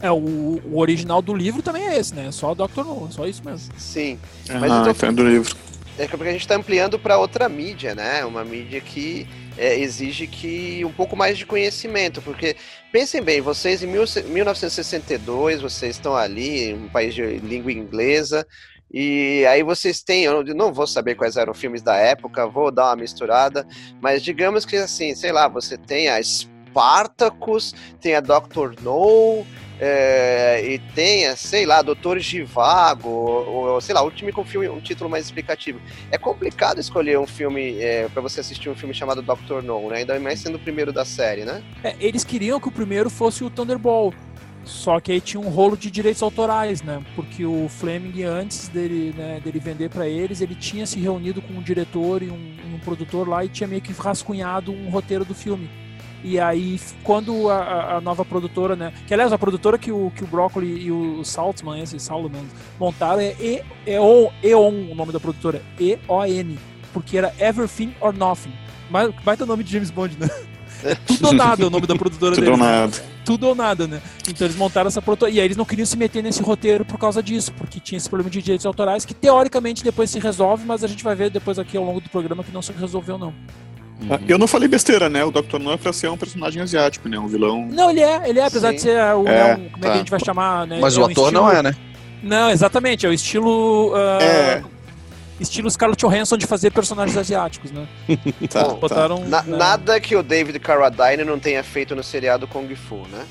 É, 0.00 0.08
o, 0.12 0.60
o 0.64 0.78
original 0.78 1.20
do 1.20 1.34
livro 1.34 1.60
também 1.60 1.88
é 1.88 1.98
esse, 1.98 2.14
né? 2.14 2.30
Só 2.30 2.54
Dr. 2.54 2.84
No, 2.84 3.08
só 3.10 3.26
isso 3.26 3.42
mesmo. 3.44 3.72
sim. 3.76 4.16
Ah, 4.48 4.58
Mas 4.60 4.70
então- 4.70 4.90
então 4.92 5.08
é 5.08 5.12
do 5.12 5.28
livro. 5.28 5.56
É 5.98 6.06
porque 6.06 6.28
a 6.28 6.32
gente 6.32 6.42
está 6.42 6.54
ampliando 6.54 6.98
para 6.98 7.18
outra 7.18 7.48
mídia, 7.48 7.94
né? 7.94 8.24
Uma 8.24 8.44
mídia 8.44 8.80
que 8.80 9.26
é, 9.56 9.76
exige 9.78 10.26
que 10.28 10.84
um 10.84 10.92
pouco 10.92 11.16
mais 11.16 11.36
de 11.36 11.44
conhecimento, 11.44 12.22
porque 12.22 12.54
pensem 12.92 13.20
bem, 13.20 13.40
vocês 13.40 13.82
em 13.82 13.88
mil- 13.88 14.04
1962, 14.26 15.60
vocês 15.60 15.96
estão 15.96 16.14
ali, 16.14 16.70
em 16.70 16.74
um 16.84 16.88
país 16.88 17.12
de 17.14 17.22
língua 17.38 17.72
inglesa, 17.72 18.46
e 18.92 19.44
aí 19.50 19.62
vocês 19.64 20.00
têm, 20.00 20.22
eu 20.24 20.44
não- 20.54 20.72
vou 20.72 20.86
saber 20.86 21.16
quais 21.16 21.36
eram 21.36 21.52
os 21.52 21.58
filmes 21.58 21.82
da 21.82 21.96
época, 21.96 22.46
vou 22.46 22.70
dar 22.70 22.86
uma 22.90 22.96
misturada, 22.96 23.66
mas 24.00 24.22
digamos 24.22 24.64
que 24.64 24.76
assim, 24.76 25.14
sei 25.16 25.32
lá, 25.32 25.48
você 25.48 25.76
tem 25.76 26.08
a 26.08 26.22
Spartacus, 26.22 27.74
tem 28.00 28.14
a 28.14 28.20
Dr. 28.20 28.80
No, 28.82 29.44
é, 29.80 30.62
e 30.64 30.78
tenha, 30.94 31.36
sei 31.36 31.64
lá, 31.64 31.82
Doutor 31.82 32.18
Givago, 32.18 33.08
ou, 33.08 33.74
ou, 33.74 33.80
sei 33.80 33.94
lá, 33.94 34.02
o 34.02 34.10
time 34.10 34.32
com 34.32 34.44
filme, 34.44 34.68
um 34.68 34.80
título 34.80 35.08
mais 35.08 35.26
explicativo. 35.26 35.80
É 36.10 36.18
complicado 36.18 36.80
escolher 36.80 37.18
um 37.18 37.26
filme 37.26 37.78
é, 37.80 38.08
para 38.08 38.20
você 38.20 38.40
assistir 38.40 38.68
um 38.68 38.74
filme 38.74 38.94
chamado 38.94 39.22
Doctor 39.22 39.62
No, 39.62 39.88
né? 39.88 39.98
Ainda 39.98 40.18
mais 40.18 40.40
sendo 40.40 40.56
o 40.56 40.58
primeiro 40.58 40.92
da 40.92 41.04
série, 41.04 41.44
né? 41.44 41.62
É, 41.82 41.94
eles 42.00 42.24
queriam 42.24 42.60
que 42.60 42.68
o 42.68 42.72
primeiro 42.72 43.08
fosse 43.08 43.44
o 43.44 43.50
Thunderball. 43.50 44.12
Só 44.64 45.00
que 45.00 45.12
aí 45.12 45.20
tinha 45.20 45.40
um 45.40 45.48
rolo 45.48 45.76
de 45.76 45.90
direitos 45.90 46.22
autorais, 46.22 46.82
né? 46.82 47.02
Porque 47.16 47.44
o 47.44 47.68
Fleming, 47.70 48.24
antes 48.24 48.68
dele, 48.68 49.14
né, 49.16 49.40
dele 49.42 49.58
vender 49.58 49.88
para 49.88 50.06
eles, 50.06 50.42
ele 50.42 50.54
tinha 50.54 50.84
se 50.84 51.00
reunido 51.00 51.40
com 51.40 51.54
um 51.54 51.62
diretor 51.62 52.22
e 52.22 52.28
um, 52.28 52.56
um 52.74 52.78
produtor 52.80 53.26
lá 53.26 53.44
e 53.44 53.48
tinha 53.48 53.66
meio 53.66 53.80
que 53.80 53.92
rascunhado 53.92 54.70
um 54.70 54.90
roteiro 54.90 55.24
do 55.24 55.34
filme. 55.34 55.70
E 56.24 56.38
aí, 56.40 56.80
quando 57.04 57.48
a, 57.48 57.96
a- 57.96 58.00
nova 58.00 58.24
produtora, 58.24 58.74
né? 58.74 58.92
Que 59.06 59.14
aliás, 59.14 59.32
a 59.32 59.38
produtora 59.38 59.78
que 59.78 59.92
o, 59.92 60.10
que 60.14 60.24
o 60.24 60.26
Broccoli 60.26 60.66
e 60.86 60.90
o 60.90 61.22
Saltzman, 61.24 61.80
esse 61.80 61.98
Salomon, 62.00 62.44
montaram 62.78 63.20
é 63.20 63.34
E- 63.40 63.62
EON, 63.86 64.30
EON, 64.42 64.90
o 64.90 64.94
nome 64.94 65.12
da 65.12 65.20
produtora. 65.20 65.62
E-O-N. 65.78 66.58
Porque 66.92 67.16
era 67.18 67.32
Everything 67.38 67.94
or 68.00 68.12
Nothing. 68.12 68.52
Mas 68.90 69.14
baita 69.22 69.44
nome 69.46 69.62
de 69.62 69.72
James 69.72 69.90
Bond, 69.90 70.16
né? 70.18 70.28
É 70.82 70.94
tudo 71.06 71.26
ou 71.28 71.32
nada 71.34 71.66
o 71.66 71.70
nome 71.70 71.86
da 71.86 71.94
produtora 71.96 72.34
Tudo 72.34 72.44
deles. 72.44 72.58
ou 72.60 72.64
né? 72.66 72.80
nada. 72.80 72.92
tudo 73.24 73.46
ou 73.48 73.54
nada, 73.54 73.86
né? 73.86 74.00
Então 74.28 74.46
eles 74.46 74.56
montaram 74.56 74.88
essa 74.88 75.02
produtora. 75.02 75.30
E 75.30 75.38
aí 75.38 75.44
eles 75.46 75.56
não 75.56 75.64
queriam 75.64 75.84
se 75.86 75.96
meter 75.96 76.22
nesse 76.22 76.42
roteiro 76.42 76.84
por 76.84 76.98
causa 76.98 77.22
disso, 77.22 77.52
porque 77.58 77.78
tinha 77.80 77.96
esse 77.96 78.08
problema 78.08 78.30
de 78.30 78.40
direitos 78.40 78.64
autorais 78.64 79.04
que 79.04 79.12
teoricamente 79.14 79.84
depois 79.84 80.08
se 80.10 80.18
resolve, 80.18 80.64
mas 80.66 80.82
a 80.82 80.88
gente 80.88 81.04
vai 81.04 81.14
ver 81.14 81.30
depois 81.30 81.58
aqui 81.58 81.76
ao 81.76 81.84
longo 81.84 82.00
do 82.00 82.08
programa 82.08 82.42
que 82.42 82.50
não 82.52 82.62
se 82.62 82.72
resolveu, 82.72 83.18
não. 83.18 83.34
Ah, 84.10 84.18
Eu 84.28 84.38
não 84.38 84.46
falei 84.46 84.68
besteira, 84.68 85.08
né? 85.08 85.24
O 85.24 85.30
Dr. 85.30 85.58
No 85.58 85.72
é 85.72 85.76
pra 85.76 85.92
ser 85.92 86.08
um 86.08 86.16
personagem 86.16 86.62
asiático, 86.62 87.08
né? 87.08 87.18
Um 87.18 87.26
vilão. 87.26 87.66
Não, 87.70 87.90
ele 87.90 88.00
é, 88.00 88.28
ele 88.28 88.38
é, 88.38 88.44
apesar 88.46 88.70
Sim. 88.70 88.74
de 88.76 88.80
ser 88.82 88.98
o. 89.14 89.26
É, 89.26 89.32
né, 89.32 89.54
um- 89.54 89.68
como 89.70 89.76
é 89.76 89.80
que 89.80 89.80
tá. 89.80 89.92
a 89.92 89.96
gente 89.96 90.10
vai 90.10 90.20
chamar, 90.24 90.66
né? 90.66 90.78
Mas 90.80 90.96
é 90.96 91.00
o 91.00 91.02
um 91.02 91.06
ator 91.06 91.32
não 91.32 91.46
estilo- 91.48 91.58
é, 91.58 91.62
né? 91.70 91.76
Não, 92.22 92.50
exatamente, 92.50 93.06
é 93.06 93.08
o 93.08 93.12
estilo. 93.12 93.92
ah, 93.94 94.18
É. 94.22 94.62
Estilo 95.40 95.70
Scarlett 95.70 96.00
Johansson 96.04 96.36
de 96.36 96.46
fazer 96.46 96.72
personagens 96.72 97.16
asiáticos, 97.16 97.70
né? 97.70 97.86
Tá, 98.50 98.64
tá. 98.64 98.74
Botaram. 98.74 99.24
Na- 99.24 99.42
né? 99.44 99.56
Nada 99.56 100.00
que 100.00 100.16
o 100.16 100.22
David 100.22 100.58
Carradine 100.58 101.22
não 101.22 101.38
tenha 101.38 101.62
feito 101.62 101.94
no 101.94 102.02
seriado 102.02 102.46
Kung 102.48 102.68
Fu, 102.74 103.02
né? 103.08 103.24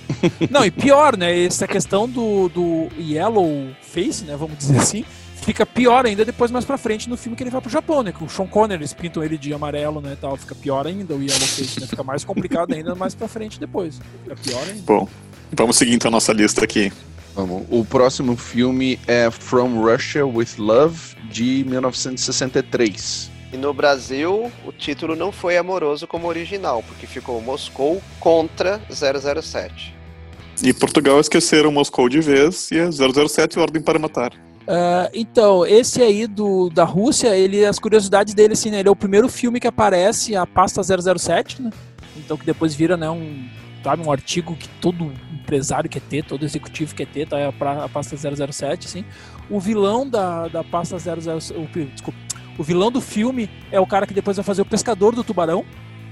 Não, 0.49 0.63
e 0.63 0.71
pior, 0.71 1.17
né? 1.17 1.43
Essa 1.45 1.67
questão 1.67 2.07
do, 2.07 2.47
do 2.47 2.87
Yellow 2.97 3.67
Face, 3.81 4.23
né? 4.23 4.37
Vamos 4.37 4.57
dizer 4.57 4.77
assim, 4.77 5.03
fica 5.41 5.65
pior 5.65 6.05
ainda 6.05 6.25
depois 6.25 6.51
mais 6.51 6.65
pra 6.65 6.77
frente 6.77 7.09
no 7.09 7.17
filme 7.17 7.35
que 7.35 7.43
ele 7.43 7.49
vai 7.49 7.61
pro 7.61 7.69
Japão, 7.69 8.03
né? 8.03 8.11
Que 8.11 8.23
o 8.23 8.29
Sean 8.29 8.47
Connery, 8.47 8.81
eles 8.81 8.93
pintam 8.93 9.23
ele 9.23 9.37
de 9.37 9.53
amarelo, 9.53 10.01
né? 10.01 10.13
e 10.13 10.15
Tal, 10.15 10.35
fica 10.37 10.55
pior 10.55 10.85
ainda 10.85 11.13
o 11.13 11.21
Yellow 11.21 11.47
Face, 11.47 11.79
né? 11.79 11.87
Fica 11.87 12.03
mais 12.03 12.23
complicado 12.23 12.73
ainda 12.73 12.95
mais 12.95 13.15
pra 13.15 13.27
frente 13.27 13.59
depois. 13.59 13.99
Fica 14.23 14.35
pior 14.35 14.63
ainda. 14.67 14.81
Bom, 14.85 15.07
vamos 15.53 15.77
seguir 15.77 15.93
então 15.93 16.09
a 16.09 16.11
nossa 16.11 16.33
lista 16.33 16.63
aqui. 16.63 16.91
Vamos. 17.35 17.65
O 17.69 17.85
próximo 17.85 18.35
filme 18.35 18.99
é 19.05 19.29
From 19.29 19.81
Russia 19.81 20.25
with 20.25 20.57
Love, 20.57 21.15
de 21.29 21.63
1963. 21.67 23.29
E 23.53 23.57
no 23.57 23.73
Brasil, 23.73 24.51
o 24.65 24.71
título 24.71 25.15
não 25.15 25.31
foi 25.31 25.55
amoroso 25.55 26.07
como 26.07 26.27
original, 26.27 26.83
porque 26.83 27.07
ficou 27.07 27.39
Moscou 27.41 28.01
contra 28.19 28.81
007. 28.89 29.95
E 30.63 30.73
Portugal 30.73 31.19
esqueceram 31.19 31.71
Moscou 31.71 32.09
de 32.09 32.19
vez 32.19 32.71
e 32.71 32.79
é 32.79 32.89
007 32.91 33.59
Ordem 33.59 33.81
para 33.81 33.99
Matar. 33.99 34.46
Ah, 34.67 35.09
então, 35.13 35.65
esse 35.65 36.01
aí 36.01 36.27
do, 36.27 36.69
da 36.69 36.83
Rússia, 36.83 37.35
ele, 37.35 37.65
as 37.65 37.79
curiosidades 37.79 38.33
dele, 38.33 38.53
assim, 38.53 38.69
né? 38.69 38.79
Ele 38.79 38.89
é 38.89 38.91
o 38.91 38.95
primeiro 38.95 39.29
filme 39.29 39.59
que 39.59 39.67
aparece 39.67 40.35
a 40.35 40.45
pasta 40.45 40.81
007, 40.83 41.61
né? 41.61 41.69
Então 42.17 42.35
que 42.37 42.45
depois 42.45 42.73
vira, 42.75 42.97
né, 42.97 43.09
um, 43.09 43.47
sabe, 43.83 44.05
um 44.05 44.11
artigo 44.11 44.55
que 44.55 44.67
todo 44.81 45.13
empresário 45.31 45.89
quer 45.89 46.01
ter, 46.01 46.25
todo 46.25 46.43
executivo 46.43 46.93
quer 46.95 47.07
ter, 47.07 47.27
tá? 47.27 47.47
A, 47.47 47.53
pra- 47.53 47.83
a 47.85 47.89
pasta 47.89 48.17
007, 48.17 48.87
assim. 48.87 49.05
O 49.49 49.59
vilão 49.59 50.07
da, 50.09 50.47
da 50.49 50.63
pasta 50.63 50.97
007, 50.99 51.53
o, 51.53 51.67
desculpa, 51.85 52.19
o 52.57 52.63
vilão 52.63 52.91
do 52.91 52.99
filme 52.99 53.49
é 53.71 53.79
o 53.79 53.85
cara 53.87 54.05
que 54.05 54.13
depois 54.13 54.35
vai 54.35 54.43
fazer 54.43 54.61
o 54.63 54.65
pescador 54.65 55.15
do 55.15 55.23
tubarão, 55.23 55.63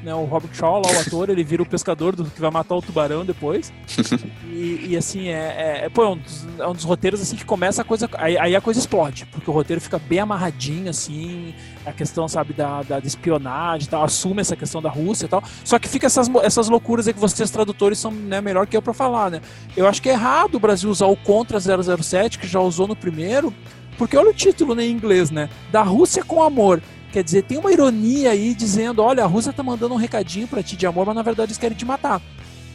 né? 0.06 0.14
O 0.14 0.24
Robert 0.26 0.54
Shaw, 0.54 0.82
lá, 0.82 0.92
o 0.92 1.00
ator, 1.00 1.30
ele 1.30 1.44
vira 1.44 1.64
o 1.64 1.66
pescador 1.66 2.16
do, 2.16 2.26
que 2.26 2.40
vai 2.40 2.52
matar 2.52 2.76
o 2.76 2.82
tubarão 2.82 3.26
depois. 3.26 3.74
E, 4.56 4.92
e, 4.92 4.98
assim, 4.98 5.28
é, 5.28 5.82
é, 5.84 5.90
pô, 5.90 6.04
é 6.04 6.10
um 6.12 6.18
dos, 6.18 6.48
é 6.60 6.66
um 6.66 6.72
dos 6.72 6.86
roteiros 6.86 7.20
assim 7.20 7.36
que 7.36 7.44
começa 7.44 7.82
a 7.82 7.86
coisa. 7.86 8.10
Aí, 8.14 8.38
aí 8.38 8.56
a 8.56 8.62
coisa 8.62 8.80
explode, 8.80 9.26
porque 9.26 9.50
o 9.50 9.54
roteiro 9.54 9.82
fica 9.82 10.00
bem 10.00 10.20
amarradinho, 10.20 10.90
assim, 10.90 11.54
a 11.86 11.92
questão, 11.92 12.26
sabe, 12.26 12.54
da, 12.54 12.82
da, 12.82 13.02
da 13.02 13.06
espionagem 13.06 13.90
tal, 13.90 14.06
assume 14.06 14.40
essa 14.40 14.56
questão 14.56 14.82
da 14.82 14.90
Rússia 14.90 15.26
e 15.26 15.28
tal. 15.28 15.44
Só 15.62 15.78
que 15.78 15.90
fica 15.90 16.08
essas, 16.08 16.30
essas 16.42 16.70
loucuras 16.70 17.06
aí 17.06 17.14
que 17.14 17.20
vocês 17.20 17.52
tradutores 17.52 18.00
são 18.00 18.12
né, 18.12 18.40
melhor 18.40 18.66
que 18.66 18.78
eu 18.78 18.82
pra 18.82 18.94
falar, 18.94 19.30
né? 19.30 19.42
Eu 19.76 19.88
acho 19.88 20.02
que 20.02 20.08
é 20.08 20.14
errado 20.14 20.56
o 20.56 20.60
Brasil 20.60 20.90
usar 20.90 21.08
o 21.08 21.18
Contra 21.18 21.60
007, 21.60 22.40
que 22.40 22.48
já 22.48 22.62
usou 22.62 22.88
no 22.88 22.96
primeiro, 22.96 23.54
porque 23.98 24.16
olha 24.16 24.30
o 24.30 24.34
título 24.34 24.74
né, 24.74 24.86
em 24.86 24.92
inglês, 24.92 25.32
né? 25.32 25.50
Da 25.70 25.82
Rússia 25.82 26.24
com 26.24 26.42
amor. 26.42 26.82
Quer 27.16 27.24
dizer, 27.24 27.44
tem 27.44 27.58
uma 27.58 27.72
ironia 27.72 28.32
aí 28.32 28.54
dizendo, 28.54 29.02
olha, 29.02 29.24
a 29.24 29.26
Rússia 29.26 29.54
tá 29.54 29.64
mandando 29.64 29.94
um 29.94 29.98
recadinho 29.98 30.50
pra 30.50 30.62
ti 30.62 30.76
de 30.76 30.86
amor, 30.86 31.06
mas 31.06 31.16
na 31.16 31.22
verdade 31.22 31.52
eles 31.52 31.58
querem 31.58 31.78
te 31.78 31.86
matar. 31.86 32.22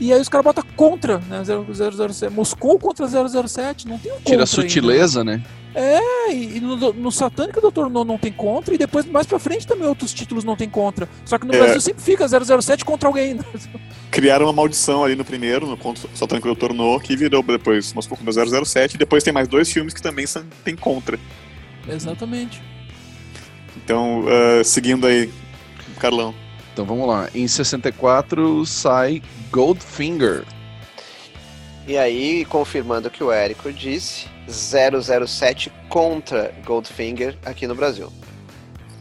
E 0.00 0.10
aí 0.14 0.18
os 0.18 0.30
caras 0.30 0.46
botam 0.46 0.64
contra, 0.74 1.18
né? 1.18 1.42
007. 1.44 2.32
Moscou 2.32 2.78
contra 2.78 3.06
007, 3.06 3.86
não 3.86 3.98
tem 3.98 4.10
um 4.10 4.16
Tira 4.16 4.30
a 4.30 4.32
ainda. 4.36 4.46
sutileza, 4.46 5.22
né? 5.22 5.42
É, 5.74 6.32
e 6.32 6.56
e 6.56 6.60
no, 6.60 6.74
no 6.94 7.12
Satânica 7.12 7.60
Doutor 7.60 7.90
No 7.90 8.02
não 8.02 8.16
tem 8.16 8.32
contra, 8.32 8.74
e 8.74 8.78
depois 8.78 9.04
mais 9.04 9.26
pra 9.26 9.38
frente 9.38 9.66
também 9.66 9.86
outros 9.86 10.14
títulos 10.14 10.42
não 10.42 10.56
tem 10.56 10.70
contra. 10.70 11.06
Só 11.26 11.36
que 11.36 11.46
no 11.46 11.54
É. 11.54 11.58
Brasil 11.58 11.80
sempre 11.82 12.02
fica 12.02 12.26
007 12.26 12.82
contra 12.82 13.10
alguém. 13.10 13.34
né? 13.34 13.44
Criaram 14.10 14.46
uma 14.46 14.54
maldição 14.54 15.04
ali 15.04 15.14
no 15.14 15.24
primeiro, 15.26 15.66
no 15.66 15.76
conto 15.76 16.08
Satânico 16.14 16.46
Doutor 16.48 16.72
No, 16.72 16.98
que 16.98 17.14
virou 17.14 17.42
depois 17.42 17.92
Moscou 17.92 18.16
contra 18.16 18.64
007. 18.64 18.94
E 18.94 18.98
depois 18.98 19.22
tem 19.22 19.34
mais 19.34 19.46
dois 19.48 19.70
filmes 19.70 19.92
que 19.92 20.00
também 20.00 20.24
tem 20.64 20.74
contra. 20.74 21.18
Exatamente. 21.86 22.62
Então, 23.76 24.24
ah, 24.28 24.64
seguindo 24.64 25.06
aí, 25.06 25.30
Carlão. 25.98 26.34
Então 26.72 26.84
vamos 26.84 27.06
lá. 27.08 27.28
Em 27.34 27.46
64 27.46 28.64
sai 28.64 29.22
Goldfinger. 29.50 30.44
E 31.86 31.96
aí, 31.96 32.44
confirmando 32.44 33.08
o 33.08 33.10
que 33.10 33.24
o 33.24 33.32
Érico 33.32 33.72
disse, 33.72 34.26
007 34.48 35.72
contra 35.88 36.54
Goldfinger 36.64 37.36
aqui 37.44 37.66
no 37.66 37.74
Brasil. 37.74 38.12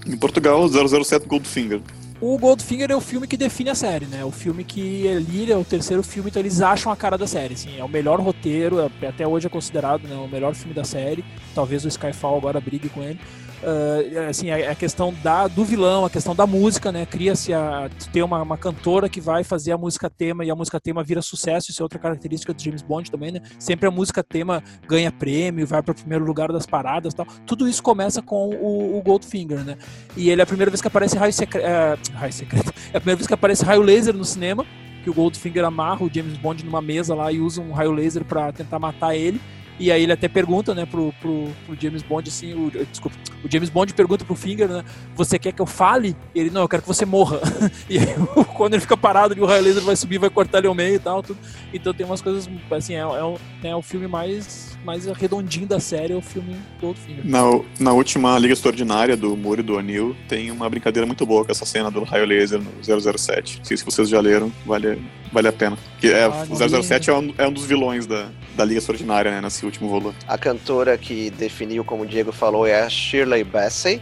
Em 0.07 0.17
Portugal, 0.17 0.67
007 0.67 1.27
Goldfinger. 1.27 1.81
O 2.21 2.37
Goldfinger 2.37 2.91
é 2.91 2.95
o 2.95 2.99
filme 2.99 3.27
que 3.27 3.37
define 3.37 3.69
a 3.69 3.75
série, 3.75 4.05
né? 4.05 4.25
O 4.25 4.31
filme 4.31 4.63
que 4.63 5.07
ali 5.07 5.49
é 5.51 5.55
o 5.55 5.63
terceiro 5.63 6.03
filme, 6.03 6.29
então 6.29 6.41
eles 6.41 6.59
acham 6.61 6.91
a 6.91 6.95
cara 6.95 7.17
da 7.17 7.25
série. 7.27 7.53
Assim, 7.53 7.79
é 7.79 7.83
o 7.83 7.87
melhor 7.87 8.19
roteiro, 8.19 8.79
é- 9.01 9.07
até 9.07 9.25
hoje 9.25 9.47
é 9.47 9.49
considerado 9.49 10.05
né, 10.05 10.15
o 10.15 10.27
melhor 10.27 10.53
filme 10.53 10.73
da 10.73 10.83
série. 10.83 11.23
Talvez 11.55 11.85
o 11.85 11.87
Skyfall 11.87 12.37
agora 12.37 12.59
brigue 12.59 12.89
com 12.89 13.01
ele. 13.03 13.19
Ah, 13.63 14.29
assim, 14.29 14.49
a, 14.51 14.71
a 14.71 14.75
questão 14.75 15.13
da, 15.23 15.47
do 15.47 15.65
vilão, 15.65 16.05
a 16.05 16.09
questão 16.09 16.35
da 16.35 16.47
música, 16.47 16.91
né? 16.91 17.05
Cria-se 17.05 17.53
a 17.53 17.89
ter 18.11 18.23
uma, 18.23 18.41
uma 18.41 18.57
cantora 18.57 19.09
que 19.09 19.19
vai 19.19 19.43
fazer 19.43 19.71
a 19.71 19.77
música 19.77 20.09
tema 20.09 20.45
e 20.45 20.51
a 20.51 20.55
música 20.55 20.79
tema 20.79 21.03
vira 21.03 21.21
sucesso. 21.21 21.71
Isso 21.71 21.81
é 21.81 21.83
outra 21.83 21.99
característica 21.99 22.53
do 22.53 22.61
James 22.61 22.81
Bond 22.81 23.11
também, 23.11 23.31
né? 23.31 23.41
Sempre 23.57 23.87
a 23.87 23.91
música 23.91 24.23
tema 24.23 24.63
ganha 24.87 25.11
prêmio, 25.11 25.65
vai 25.67 25.81
para 25.81 25.91
o 25.91 25.95
primeiro 25.95 26.25
lugar 26.25 26.51
das 26.51 26.65
paradas, 26.65 27.13
tal. 27.13 27.25
Tudo 27.45 27.67
isso 27.67 27.83
começa 27.83 28.21
com 28.21 28.49
o, 28.49 28.97
o 28.97 29.01
Goldfinger, 29.01 29.63
né? 29.63 29.77
E 30.15 30.29
ele 30.29 30.41
é 30.41 30.43
a 30.43 30.47
primeira 30.47 30.71
vez 30.71 30.81
que 30.81 30.87
aparece 30.87 31.17
raio 31.17 31.33
secreto. 31.33 32.11
raio 32.13 32.33
secreto. 32.33 32.73
É 32.91 32.97
a 32.97 32.99
primeira 32.99 33.17
vez 33.17 33.27
que 33.27 33.33
aparece 33.33 33.63
raio 33.63 33.81
laser 33.83 34.15
no 34.15 34.25
cinema. 34.25 34.65
Que 35.03 35.09
o 35.09 35.13
Goldfinger 35.13 35.63
amarra 35.63 36.03
o 36.03 36.09
James 36.11 36.37
Bond 36.37 36.65
numa 36.65 36.81
mesa 36.81 37.13
lá 37.13 37.31
e 37.31 37.39
usa 37.39 37.61
um 37.61 37.71
raio 37.71 37.91
laser 37.91 38.25
pra 38.25 38.51
tentar 38.51 38.79
matar 38.79 39.15
ele. 39.15 39.39
E 39.79 39.91
aí 39.91 40.03
ele 40.03 40.11
até 40.11 40.27
pergunta, 40.27 40.75
né, 40.75 40.85
pro, 40.85 41.13
pro, 41.21 41.47
pro 41.65 41.77
James 41.79 42.03
Bond, 42.03 42.29
assim, 42.29 42.53
o, 42.53 42.69
desculpa, 42.69 43.15
o 43.43 43.49
James 43.49 43.69
Bond 43.69 43.93
pergunta 43.93 44.25
pro 44.25 44.35
Finger, 44.35 44.67
né, 44.67 44.83
você 45.15 45.39
quer 45.39 45.53
que 45.53 45.61
eu 45.61 45.65
fale? 45.65 46.15
Ele, 46.35 46.49
não, 46.49 46.61
eu 46.61 46.67
quero 46.67 46.81
que 46.81 46.87
você 46.87 47.05
morra. 47.05 47.39
e 47.89 47.97
aí 47.97 48.07
quando 48.55 48.73
ele 48.73 48.81
fica 48.81 48.97
parado 48.97 49.33
e 49.37 49.41
o 49.41 49.45
raio 49.45 49.63
laser 49.63 49.81
vai 49.81 49.95
subir, 49.95 50.17
vai 50.17 50.29
cortar 50.29 50.57
ele 50.57 50.67
ao 50.67 50.75
meio 50.75 50.95
e 50.95 50.99
tal, 50.99 51.23
tudo. 51.23 51.39
Então 51.73 51.93
tem 51.93 52.05
umas 52.05 52.21
coisas, 52.21 52.49
assim, 52.71 52.95
é, 52.95 52.99
é, 52.99 53.23
o, 53.23 53.37
é 53.63 53.75
o 53.75 53.81
filme 53.81 54.07
mais, 54.07 54.77
mais 54.83 55.05
redondinho 55.05 55.65
da 55.65 55.79
série, 55.79 56.11
é 56.13 56.15
o 56.15 56.21
filme 56.21 56.53
do 56.53 56.81
Goldfinger. 56.81 57.25
Na, 57.25 57.41
na 57.79 57.93
última 57.93 58.37
Liga 58.37 58.53
Extraordinária 58.53 59.15
do 59.15 59.37
Moore 59.37 59.61
e 59.61 59.63
do 59.63 59.75
O'Neill, 59.75 60.15
tem 60.27 60.51
uma 60.51 60.69
brincadeira 60.69 61.05
muito 61.05 61.25
boa 61.25 61.45
com 61.45 61.51
essa 61.51 61.65
cena 61.65 61.89
do 61.89 62.03
raio 62.03 62.25
laser 62.25 62.59
no 62.59 62.71
007. 62.83 63.59
Não 63.59 63.65
sei 63.65 63.77
se 63.77 63.85
vocês 63.85 64.09
já 64.09 64.19
leram, 64.19 64.51
vale, 64.65 65.01
vale 65.31 65.47
a 65.47 65.53
pena. 65.53 65.77
Que 65.99 66.07
é, 66.07 66.25
Ah, 66.25 66.45
o 66.49 66.59
não 66.59 66.67
li 66.67 66.83
007 66.83 67.09
é 67.09 67.13
um, 67.13 67.33
é 67.37 67.47
um 67.47 67.53
dos 67.53 67.65
vilões 67.65 68.05
da, 68.05 68.29
da 68.55 68.65
Liga 68.65 68.79
Extraordinária, 68.79 69.31
né, 69.31 69.41
nesse 69.41 69.65
último 69.69 69.89
volume. 69.89 70.15
A 70.27 70.37
cantora 70.37 70.97
que 70.97 71.29
definiu, 71.31 71.83
como 71.83 72.03
o 72.03 72.05
Diego 72.05 72.31
falou, 72.31 72.67
é 72.67 72.81
a 72.81 72.89
Shirley 72.89 73.43
Bassey. 73.43 74.01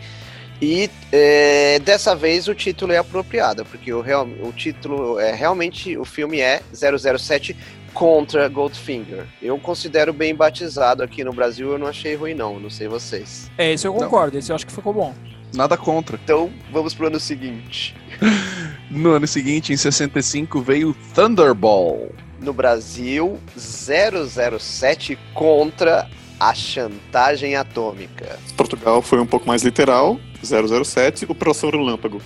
E 0.60 0.89
é, 1.12 1.80
dessa 1.80 2.15
vez 2.15 2.47
o 2.47 2.56
título 2.56 2.91
é 2.91 2.97
apropriado, 2.97 3.63
porque 3.65 3.93
o, 3.93 4.01
real, 4.01 4.27
o 4.41 4.51
título 4.51 5.19
é 5.19 5.32
realmente 5.32 5.95
o 5.95 6.03
filme 6.03 6.39
é 6.39 6.62
007 6.73 7.56
contra 7.93 8.47
Goldfinger. 8.47 9.27
Eu 9.39 9.60
considero 9.60 10.12
bem 10.12 10.34
batizado 10.34 11.03
aqui 11.03 11.23
no 11.23 11.32
Brasil, 11.32 11.71
eu 11.73 11.77
não 11.77 11.86
achei 11.86 12.15
ruim 12.15 12.34
não, 12.34 12.60
não 12.60 12.71
sei 12.71 12.88
vocês. 12.88 13.51
É, 13.56 13.71
esse 13.71 13.88
eu 13.88 13.93
concordo, 13.93 14.38
esse 14.38 14.51
eu 14.51 14.56
acho 14.56 14.65
que 14.65 14.73
ficou 14.73 14.93
bom. 14.93 15.13
Nada 15.53 15.77
contra. 15.77 16.19
Então 16.23 16.51
vamos 16.71 16.93
pro 16.93 17.08
ano 17.08 17.19
seguinte. 17.19 17.95
No 18.89 19.12
ano 19.12 19.27
seguinte, 19.27 19.73
em 19.73 19.77
65, 19.77 20.62
veio 20.62 20.95
Thunderball. 21.13 22.10
No 22.39 22.54
Brasil, 22.54 23.39
007 23.58 25.17
contra 25.34 26.08
a 26.39 26.54
chantagem 26.54 27.56
atômica. 27.56 28.38
Portugal 28.56 29.02
foi 29.02 29.19
um 29.19 29.26
pouco 29.26 29.47
mais 29.47 29.63
literal, 29.63 30.19
007, 30.43 31.26
Operação 31.30 31.69
Relâmpago. 31.69 32.21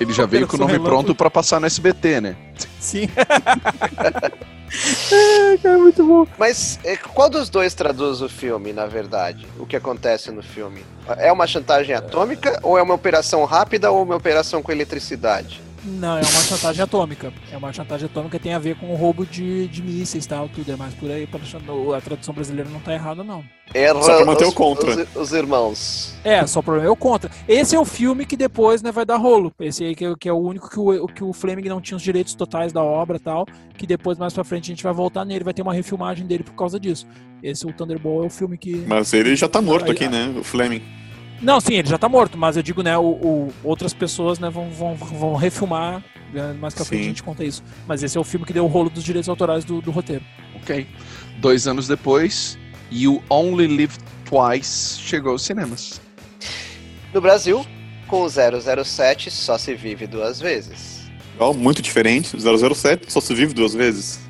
Ele 0.00 0.12
já 0.12 0.26
veio 0.26 0.46
com 0.48 0.56
o 0.56 0.58
nome 0.58 0.72
Relâmpago. 0.72 0.96
pronto 0.96 1.14
pra 1.14 1.30
passar 1.30 1.60
no 1.60 1.66
SBT, 1.66 2.20
né? 2.20 2.36
Sim. 2.80 3.08
é, 5.12 5.58
cara, 5.58 5.78
muito 5.78 6.04
bom. 6.04 6.26
Mas 6.38 6.80
é, 6.82 6.96
qual 6.96 7.28
dos 7.28 7.50
dois 7.50 7.74
traduz 7.74 8.22
o 8.22 8.28
filme, 8.28 8.72
na 8.72 8.86
verdade? 8.86 9.46
O 9.58 9.66
que 9.66 9.76
acontece 9.76 10.30
no 10.30 10.42
filme? 10.42 10.84
É 11.18 11.30
uma 11.30 11.46
chantagem 11.46 11.94
atômica 11.94 12.58
ou 12.62 12.78
é 12.78 12.82
uma 12.82 12.94
operação 12.94 13.44
rápida 13.44 13.90
ou 13.90 14.02
uma 14.02 14.16
operação 14.16 14.62
com 14.62 14.72
eletricidade? 14.72 15.60
Não, 15.84 16.18
é 16.18 16.20
uma 16.20 16.42
chantagem 16.42 16.82
atômica. 16.82 17.32
É 17.50 17.56
uma 17.56 17.72
chantagem 17.72 18.06
atômica 18.06 18.38
que 18.38 18.42
tem 18.42 18.54
a 18.54 18.58
ver 18.58 18.76
com 18.76 18.92
o 18.92 18.96
roubo 18.96 19.24
de, 19.24 19.66
de 19.68 19.82
mísseis 19.82 20.24
e 20.24 20.28
tal, 20.28 20.48
tudo. 20.48 20.70
É 20.70 20.76
mais 20.76 20.92
por 20.94 21.10
aí. 21.10 21.26
A 21.96 22.00
tradução 22.00 22.34
brasileira 22.34 22.68
não 22.68 22.80
tá 22.80 22.92
errada, 22.92 23.24
não. 23.24 23.42
Erra 23.72 24.02
Só 24.02 24.16
pra 24.16 24.24
manter 24.26 24.44
os, 24.44 24.52
o 24.52 24.54
contra. 24.54 24.90
Os, 24.90 25.16
os 25.16 25.32
irmãos. 25.32 26.14
É, 26.22 26.46
só 26.46 26.60
o 26.60 26.62
problema 26.62 26.88
é 26.88 26.90
o 26.90 26.96
contra. 26.96 27.30
Esse 27.48 27.76
é 27.76 27.78
o 27.78 27.84
filme 27.84 28.26
que 28.26 28.36
depois 28.36 28.82
né, 28.82 28.92
vai 28.92 29.06
dar 29.06 29.16
rolo. 29.16 29.52
Esse 29.60 29.84
aí 29.84 29.94
que 29.94 30.04
é, 30.04 30.14
que 30.18 30.28
é 30.28 30.32
o 30.32 30.38
único 30.38 30.68
que 30.68 30.78
o, 30.78 31.06
que 31.06 31.24
o 31.24 31.32
Fleming 31.32 31.68
não 31.68 31.80
tinha 31.80 31.96
os 31.96 32.02
direitos 32.02 32.34
totais 32.34 32.72
da 32.72 32.82
obra 32.82 33.16
e 33.16 33.20
tal. 33.20 33.46
Que 33.76 33.86
depois, 33.86 34.18
mais 34.18 34.34
pra 34.34 34.44
frente, 34.44 34.64
a 34.64 34.74
gente 34.74 34.82
vai 34.82 34.92
voltar 34.92 35.24
nele. 35.24 35.44
Vai 35.44 35.54
ter 35.54 35.62
uma 35.62 35.72
refilmagem 35.72 36.26
dele 36.26 36.44
por 36.44 36.54
causa 36.54 36.78
disso. 36.78 37.06
Esse, 37.42 37.66
o 37.66 37.72
Thunderball, 37.72 38.24
é 38.24 38.26
o 38.26 38.30
filme 38.30 38.58
que. 38.58 38.84
Mas 38.86 39.12
ele 39.14 39.34
já 39.34 39.48
tá 39.48 39.62
morto 39.62 39.86
Aí, 39.86 39.92
aqui, 39.92 40.08
né? 40.08 40.34
O 40.38 40.44
Fleming. 40.44 40.82
Não, 41.40 41.58
sim, 41.60 41.74
ele 41.74 41.88
já 41.88 41.96
tá 41.96 42.08
morto, 42.08 42.36
mas 42.36 42.56
eu 42.56 42.62
digo, 42.62 42.82
né, 42.82 42.96
o, 42.98 43.02
o- 43.02 43.52
outras 43.64 43.94
pessoas 43.94 44.38
né, 44.38 44.50
vão, 44.50 44.70
vão, 44.70 44.94
vão 44.94 45.34
refilmar, 45.36 46.04
né, 46.32 46.52
mais 46.60 46.74
pra 46.74 46.84
frente 46.84 47.00
a 47.02 47.06
gente 47.08 47.22
conta 47.22 47.42
isso. 47.44 47.62
Mas 47.86 48.02
esse 48.02 48.16
é 48.18 48.20
o 48.20 48.24
filme 48.24 48.44
que 48.44 48.52
deu 48.52 48.64
o 48.64 48.68
rolo 48.68 48.90
dos 48.90 49.02
direitos 49.02 49.28
autorais 49.28 49.64
do, 49.64 49.80
do 49.80 49.90
roteiro. 49.90 50.22
Ok. 50.56 50.86
Dois 51.38 51.66
anos 51.66 51.88
depois, 51.88 52.58
You 52.92 53.22
Only 53.30 53.66
Live 53.68 53.96
Twice 54.26 55.00
chegou 55.00 55.32
aos 55.32 55.42
cinemas. 55.42 56.00
No 57.14 57.20
Brasil, 57.20 57.64
com 58.06 58.22
o 58.22 58.28
007 58.28 59.30
só 59.30 59.56
se 59.56 59.74
vive 59.74 60.06
duas 60.06 60.40
vezes. 60.40 61.10
Ó, 61.38 61.54
muito 61.54 61.80
diferente. 61.80 62.36
007 62.38 63.10
só 63.10 63.20
se 63.20 63.32
vive 63.34 63.54
duas 63.54 63.72
vezes. 63.72 64.20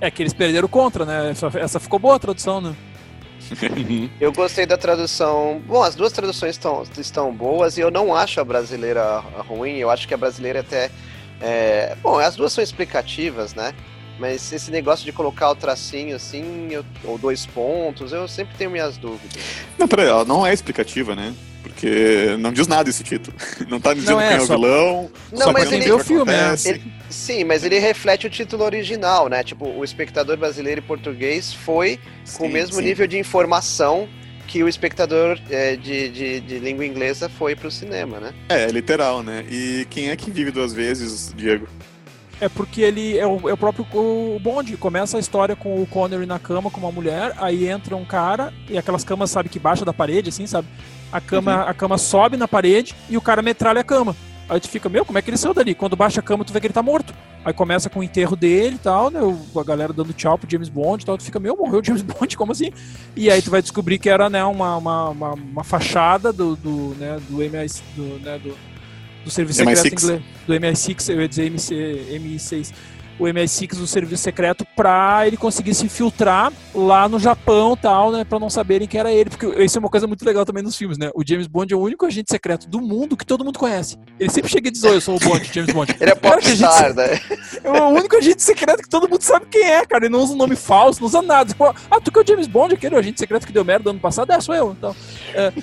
É 0.00 0.10
que 0.10 0.22
eles 0.22 0.32
perderam 0.32 0.68
contra, 0.68 1.04
né? 1.04 1.30
Essa, 1.32 1.50
essa 1.58 1.80
ficou 1.80 1.98
boa 1.98 2.14
a 2.16 2.18
tradução, 2.18 2.60
né? 2.60 2.74
Eu 4.20 4.32
gostei 4.32 4.66
da 4.66 4.76
tradução. 4.76 5.60
Bom, 5.66 5.82
as 5.82 5.94
duas 5.94 6.12
traduções 6.12 6.52
estão, 6.56 6.82
estão 6.98 7.32
boas 7.32 7.76
e 7.76 7.80
eu 7.80 7.90
não 7.90 8.14
acho 8.14 8.40
a 8.40 8.44
brasileira 8.44 9.18
ruim. 9.48 9.76
Eu 9.76 9.90
acho 9.90 10.06
que 10.08 10.14
a 10.14 10.16
brasileira 10.16 10.60
até. 10.60 10.90
é, 11.40 11.96
Bom, 12.02 12.18
as 12.18 12.36
duas 12.36 12.52
são 12.52 12.62
explicativas, 12.62 13.54
né? 13.54 13.74
Mas 14.18 14.52
esse 14.52 14.70
negócio 14.70 15.04
de 15.04 15.10
colocar 15.12 15.50
o 15.50 15.56
tracinho 15.56 16.14
assim, 16.14 16.68
eu- 16.70 16.84
ou 17.02 17.18
dois 17.18 17.46
pontos, 17.46 18.12
eu 18.12 18.28
sempre 18.28 18.54
tenho 18.56 18.70
minhas 18.70 18.96
dúvidas. 18.96 19.42
Não, 19.76 19.88
peraí, 19.88 20.06
ela 20.06 20.24
não 20.24 20.46
é 20.46 20.52
explicativa, 20.52 21.16
né? 21.16 21.34
Porque 21.64 22.36
não 22.38 22.52
diz 22.52 22.68
nada 22.68 22.88
esse 22.90 23.02
título. 23.02 23.34
Não 23.68 23.80
tá 23.80 23.94
dizendo 23.94 24.12
Não 24.12 24.20
é, 24.20 24.28
quem 24.28 24.36
é 24.36 24.40
o 24.40 24.46
só- 24.46 24.54
vilão. 24.54 25.10
Não, 25.32 25.46
só 25.46 25.52
mas 25.52 25.72
ele- 25.72 25.90
o 25.90 25.98
filme, 25.98 26.30
né? 26.30 26.54
Sim, 27.08 27.42
mas 27.44 27.64
ele 27.64 27.78
reflete 27.78 28.26
o 28.26 28.30
título 28.30 28.62
original, 28.64 29.28
né? 29.28 29.42
Tipo, 29.42 29.66
o 29.66 29.82
espectador 29.82 30.36
brasileiro 30.36 30.80
e 30.80 30.84
português 30.84 31.52
foi 31.54 31.98
com 32.36 32.44
o 32.44 32.46
Sim, 32.48 32.52
mesmo 32.52 32.76
sim. 32.76 32.82
nível 32.82 33.06
de 33.06 33.18
informação 33.18 34.06
que 34.46 34.62
o 34.62 34.68
espectador 34.68 35.38
é, 35.50 35.74
de, 35.74 36.10
de, 36.10 36.40
de 36.40 36.58
língua 36.58 36.84
inglesa 36.84 37.28
foi 37.30 37.56
pro 37.56 37.70
cinema, 37.70 38.20
né? 38.20 38.32
É, 38.50 38.64
é 38.64 38.66
literal, 38.68 39.22
né? 39.22 39.44
E 39.50 39.86
quem 39.88 40.10
é 40.10 40.16
que 40.16 40.30
vive 40.30 40.50
duas 40.50 40.72
vezes, 40.72 41.32
Diego? 41.34 41.66
É 42.40 42.48
porque 42.48 42.82
ele 42.82 43.16
é 43.16 43.26
o, 43.26 43.48
é 43.48 43.52
o 43.52 43.56
próprio 43.56 43.86
o 43.94 44.38
Bond. 44.40 44.76
Começa 44.76 45.16
a 45.16 45.20
história 45.20 45.56
com 45.56 45.80
o 45.80 45.86
Connery 45.86 46.26
na 46.26 46.38
cama 46.38 46.70
com 46.70 46.78
uma 46.78 46.92
mulher, 46.92 47.32
aí 47.38 47.68
entra 47.68 47.96
um 47.96 48.04
cara 48.04 48.52
e 48.68 48.76
aquelas 48.76 49.02
camas, 49.04 49.30
sabe, 49.30 49.48
que 49.48 49.58
baixa 49.58 49.84
da 49.84 49.92
parede, 49.94 50.28
assim, 50.28 50.46
sabe? 50.46 50.68
A 51.14 51.20
cama, 51.20 51.62
a 51.62 51.72
cama 51.72 51.96
sobe 51.96 52.36
na 52.36 52.48
parede 52.48 52.92
e 53.08 53.16
o 53.16 53.20
cara 53.20 53.40
metralha 53.40 53.80
a 53.80 53.84
cama. 53.84 54.16
Aí 54.48 54.58
tu 54.58 54.68
fica, 54.68 54.88
meu, 54.88 55.04
como 55.04 55.16
é 55.16 55.22
que 55.22 55.30
ele 55.30 55.36
saiu 55.36 55.54
dali? 55.54 55.72
Quando 55.72 55.94
baixa 55.94 56.18
a 56.18 56.22
cama, 56.22 56.44
tu 56.44 56.52
vê 56.52 56.58
que 56.60 56.66
ele 56.66 56.74
tá 56.74 56.82
morto. 56.82 57.14
Aí 57.44 57.52
começa 57.52 57.88
com 57.88 58.00
o 58.00 58.02
enterro 58.02 58.34
dele 58.34 58.74
e 58.74 58.78
tal, 58.78 59.12
né? 59.12 59.20
A 59.56 59.62
galera 59.62 59.92
dando 59.92 60.12
tchau 60.12 60.36
pro 60.36 60.50
James 60.50 60.68
Bond 60.68 61.04
e 61.04 61.06
tal. 61.06 61.16
Tu 61.16 61.22
fica, 61.22 61.38
meu, 61.38 61.56
morreu 61.56 61.78
o 61.78 61.84
James 61.84 62.02
Bond, 62.02 62.36
como 62.36 62.50
assim? 62.50 62.72
E 63.14 63.30
aí 63.30 63.40
tu 63.40 63.48
vai 63.48 63.62
descobrir 63.62 63.98
que 63.98 64.10
era, 64.10 64.28
né, 64.28 64.44
uma, 64.44 64.76
uma, 64.76 65.08
uma, 65.10 65.32
uma 65.34 65.62
fachada 65.62 66.32
do, 66.32 66.56
do, 66.56 66.96
né, 66.98 67.20
do 67.28 67.36
MI, 67.36 67.66
do, 67.94 68.18
né, 68.18 68.38
do, 68.38 68.58
do 69.24 69.30
Serviço 69.30 69.62
MI6. 69.62 69.76
Secreto 69.76 70.04
Inglês. 70.04 70.22
Do 70.48 70.54
MI6, 70.54 71.12
eu 71.12 71.20
ia 71.20 71.28
dizer 71.28 71.46
MC, 71.46 71.74
MI6. 72.10 72.72
O 73.18 73.24
MI6 73.24 73.76
do 73.76 73.86
Serviço 73.86 74.22
Secreto 74.24 74.66
pra 74.74 75.26
ele 75.26 75.36
conseguir 75.36 75.72
se 75.74 75.84
infiltrar 75.86 76.52
lá 76.74 77.08
no 77.08 77.18
Japão 77.18 77.74
e 77.74 77.76
tal, 77.76 78.10
né? 78.10 78.24
Pra 78.24 78.40
não 78.40 78.50
saberem 78.50 78.88
que 78.88 78.98
era 78.98 79.12
ele. 79.12 79.30
Porque 79.30 79.46
isso 79.62 79.78
é 79.78 79.80
uma 79.80 79.88
coisa 79.88 80.06
muito 80.06 80.24
legal 80.24 80.44
também 80.44 80.62
nos 80.64 80.76
filmes, 80.76 80.98
né? 80.98 81.10
O 81.14 81.22
James 81.26 81.46
Bond 81.46 81.72
é 81.72 81.76
o 81.76 81.80
único 81.80 82.04
agente 82.06 82.30
secreto 82.30 82.68
do 82.68 82.80
mundo 82.80 83.16
que 83.16 83.24
todo 83.24 83.44
mundo 83.44 83.58
conhece. 83.58 83.96
Ele 84.18 84.30
sempre 84.30 84.50
chega 84.50 84.68
e 84.68 84.70
diz, 84.70 84.82
oi, 84.82 84.96
eu 84.96 85.00
sou 85.00 85.16
o 85.16 85.20
Bond, 85.20 85.48
James 85.52 85.72
Bond. 85.72 85.94
Ele 86.00 86.10
é 86.10 86.12
a 86.12 86.40
gente- 86.40 86.60
popstar, 86.60 86.94
né? 86.94 87.20
É 87.62 87.70
o 87.70 87.88
único 87.90 88.16
agente 88.16 88.42
secreto 88.42 88.82
que 88.82 88.88
todo 88.88 89.08
mundo 89.08 89.22
sabe 89.22 89.46
quem 89.50 89.62
é, 89.64 89.86
cara. 89.86 90.06
Ele 90.06 90.12
não 90.12 90.20
usa 90.22 90.32
um 90.32 90.36
nome 90.36 90.56
falso, 90.56 91.00
não 91.00 91.06
usa 91.06 91.22
nada. 91.22 91.48
Tipo, 91.50 91.66
ah, 91.66 92.00
tu 92.02 92.10
que 92.10 92.18
é 92.18 92.22
o 92.22 92.26
James 92.26 92.46
Bond, 92.48 92.74
aquele 92.74 92.96
agente 92.96 93.20
secreto 93.20 93.46
que 93.46 93.52
deu 93.52 93.64
merda 93.64 93.90
ano 93.90 94.00
passado? 94.00 94.32
É, 94.32 94.40
sou 94.40 94.54
eu. 94.54 94.72
Então, 94.72 94.94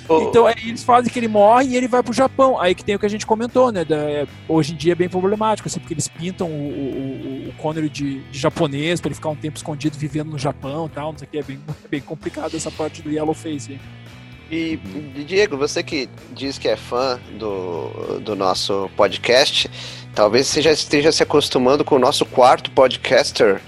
Ô, 0.08 0.22
então 0.30 0.46
aí 0.48 0.56
eles 0.68 0.84
fazem 0.84 1.12
que 1.12 1.20
ele 1.20 1.28
morre 1.28 1.68
e 1.68 1.76
ele 1.76 1.88
vai 1.88 2.02
pro 2.02 2.14
Japão. 2.14 2.60
Aí 2.60 2.74
que 2.74 2.84
tem 2.84 2.96
o 2.96 3.00
que 3.00 3.06
a 3.06 3.10
gente 3.10 3.26
comentou, 3.26 3.72
né? 3.72 3.84
da- 3.84 3.96
é, 3.98 4.26
hoje 4.48 4.74
em 4.74 4.78
dia 4.78 4.94
é 4.94 4.96
bem 4.96 5.10
problemático, 5.10 5.68
assim, 5.68 5.80
porque 5.80 5.94
eles 5.94 6.08
pintam 6.08 6.48
o, 6.48 6.52
o, 6.52 6.56
o- 6.56 7.41
o 7.48 7.54
Connery 7.54 7.90
de, 7.90 8.22
de 8.24 8.40
japonês 8.40 9.00
pra 9.00 9.10
ele 9.10 9.16
ficar 9.16 9.30
um 9.30 9.36
tempo 9.36 9.58
escondido 9.58 9.98
vivendo 9.98 10.30
no 10.30 10.38
Japão 10.38 10.88
e 10.88 10.90
tal. 10.90 11.12
Não 11.12 11.20
sei 11.20 11.28
o 11.28 11.32
que. 11.32 11.38
É 11.38 11.44
bem, 11.44 11.60
é 11.86 11.88
bem 11.88 12.02
complicado 12.02 12.56
essa 12.56 12.72
parte 12.72 13.02
do 13.02 13.10
Yellow 13.10 13.34
Face. 13.34 13.74
aí. 13.74 13.80
E, 14.52 14.78
e, 15.16 15.24
Diego, 15.24 15.56
você 15.56 15.82
que 15.82 16.10
diz 16.34 16.58
que 16.58 16.68
é 16.68 16.76
fã 16.76 17.18
do, 17.40 18.20
do 18.20 18.36
nosso 18.36 18.90
podcast, 18.98 19.72
talvez 20.14 20.48
você 20.48 20.62
já 20.62 20.72
esteja 20.72 21.10
se 21.10 21.24
acostumando 21.24 21.86
com 21.86 21.96
o 21.96 22.00
nosso 22.00 22.26
quarto 22.26 22.70
podcaster, 22.72 23.62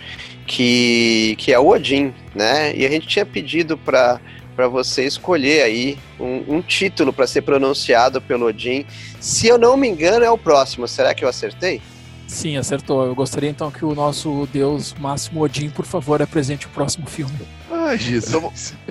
que, 0.45 1.35
que 1.37 1.53
é 1.53 1.59
o 1.59 1.69
Odin, 1.69 2.13
né? 2.35 2.75
E 2.75 2.85
a 2.85 2.89
gente 2.89 3.07
tinha 3.07 3.25
pedido 3.25 3.77
para 3.77 4.19
para 4.55 4.67
você 4.67 5.03
escolher 5.03 5.63
aí 5.63 5.97
um, 6.19 6.57
um 6.57 6.61
título 6.61 7.11
para 7.11 7.25
ser 7.25 7.41
pronunciado 7.41 8.21
pelo 8.21 8.45
Odin. 8.45 8.85
Se 9.19 9.47
eu 9.47 9.57
não 9.57 9.75
me 9.75 9.87
engano, 9.87 10.23
é 10.23 10.29
o 10.29 10.37
próximo. 10.37 10.87
Será 10.87 11.13
que 11.15 11.25
eu 11.25 11.29
acertei? 11.29 11.81
Sim, 12.27 12.57
acertou. 12.57 13.05
Eu 13.05 13.13
gostaria 13.15 13.49
então 13.49 13.69
que 13.69 13.85
o 13.85 13.93
nosso 13.93 14.47
deus 14.51 14.95
Máximo 14.99 15.41
Odin, 15.41 15.69
por 15.69 15.85
favor, 15.85 16.21
apresente 16.21 16.65
o 16.65 16.69
próximo 16.69 17.05
filme. 17.05 17.33
Ai, 17.71 17.97
Jesus. 17.97 18.73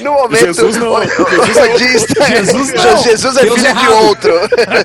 No 0.00 0.12
momento, 0.12 0.44
Jesus 0.46 0.76
não. 0.76 0.88
o, 0.88 0.94
o, 0.94 0.96
o 0.98 1.74
Odin 1.74 1.84
está- 1.86 2.24
Jesus 2.26 2.72
não. 2.74 3.02
Jesus 3.02 3.36
é 3.36 3.42
Deus 3.42 3.54
filho 3.60 3.74
de 3.74 3.78
errado. 3.80 4.04
outro. 4.04 4.32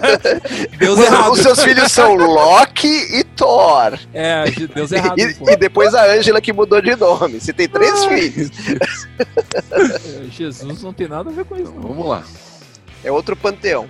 Deus 0.78 1.00
Os- 1.00 1.06
errado. 1.06 1.32
Os 1.34 1.40
seus 1.40 1.64
filhos 1.64 1.92
são 1.92 2.16
Loki 2.16 2.88
e 2.88 3.24
Thor. 3.24 3.98
É, 4.14 4.46
Deus 4.74 4.92
errado. 4.92 5.18
E, 5.20 5.36
e 5.52 5.56
depois 5.56 5.94
a 5.94 6.06
Ângela 6.12 6.42
que 6.42 6.52
mudou 6.52 6.82
de 6.82 6.96
nome. 6.96 7.40
Você 7.40 7.54
tem 7.54 7.68
três 7.68 8.04
filhos. 8.06 8.50
É, 9.72 10.32
Jesus 10.32 10.82
não 10.82 10.94
tem 10.94 11.08
nada 11.08 11.30
a 11.30 11.34
ver 11.34 11.46
com 11.46 11.56
isso. 11.56 11.72
Então, 11.76 11.82
vamos 11.90 12.08
lá. 12.08 12.24
É 13.04 13.12
outro 13.12 13.36
panteão. 13.36 13.88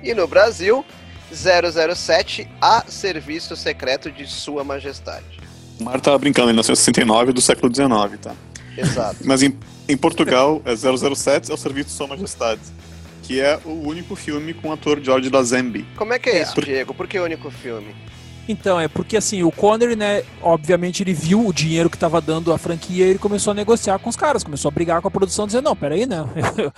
E 0.03 0.13
no 0.13 0.27
Brasil, 0.27 0.85
007 1.33 2.49
A 2.61 2.83
Serviço 2.89 3.55
Secreto 3.55 4.11
de 4.11 4.27
Sua 4.27 4.65
Majestade. 4.65 5.39
O 5.79 5.85
Mário 5.85 6.01
tava 6.01 6.19
brincando, 6.19 6.49
ele 6.51 6.57
nasceu 6.57 6.73
em 6.73 6.77
69 6.77 7.33
do 7.33 7.41
século 7.41 7.73
XIX, 7.73 8.19
tá? 8.21 8.35
Exato. 8.77 9.19
Mas 9.25 9.45
em, 9.45 9.57
em 9.89 9.97
Portugal, 9.97 10.61
é 10.65 10.75
007 10.75 11.53
é 11.53 11.55
o 11.55 11.57
Serviço 11.57 11.91
de 11.91 11.95
Sua 11.95 12.09
Majestade, 12.09 12.61
que 13.23 13.41
é 13.41 13.57
o 13.65 13.87
único 13.87 14.17
filme 14.17 14.53
com 14.53 14.71
o 14.71 14.73
ator 14.73 15.01
George 15.01 15.31
Lazenby. 15.31 15.87
Como 15.95 16.13
é 16.13 16.19
que 16.19 16.29
é 16.29 16.43
isso, 16.43 16.61
Diego? 16.61 16.93
Por 16.93 17.07
que 17.07 17.21
o 17.21 17.25
único 17.25 17.53
filme? 17.53 17.95
Então, 18.49 18.79
é 18.79 18.89
porque 18.89 19.17
assim, 19.17 19.43
o 19.43 19.53
Connery, 19.53 19.95
né, 19.95 20.25
obviamente 20.43 21.03
ele 21.03 21.15
viu 21.15 21.47
o 21.47 21.53
dinheiro 21.53 21.89
que 21.89 21.97
tava 21.97 22.21
dando 22.21 22.53
a 22.53 22.59
franquia 22.59 23.07
e 23.07 23.11
ele 23.11 23.19
começou 23.19 23.53
a 23.53 23.55
negociar 23.55 23.99
com 23.99 24.11
os 24.11 24.17
caras, 24.17 24.43
começou 24.43 24.69
a 24.69 24.73
brigar 24.73 25.01
com 25.01 25.09
a 25.09 25.11
produção, 25.11 25.47
dizendo, 25.47 25.67
não, 25.67 25.77
peraí, 25.77 26.07
né, 26.07 26.25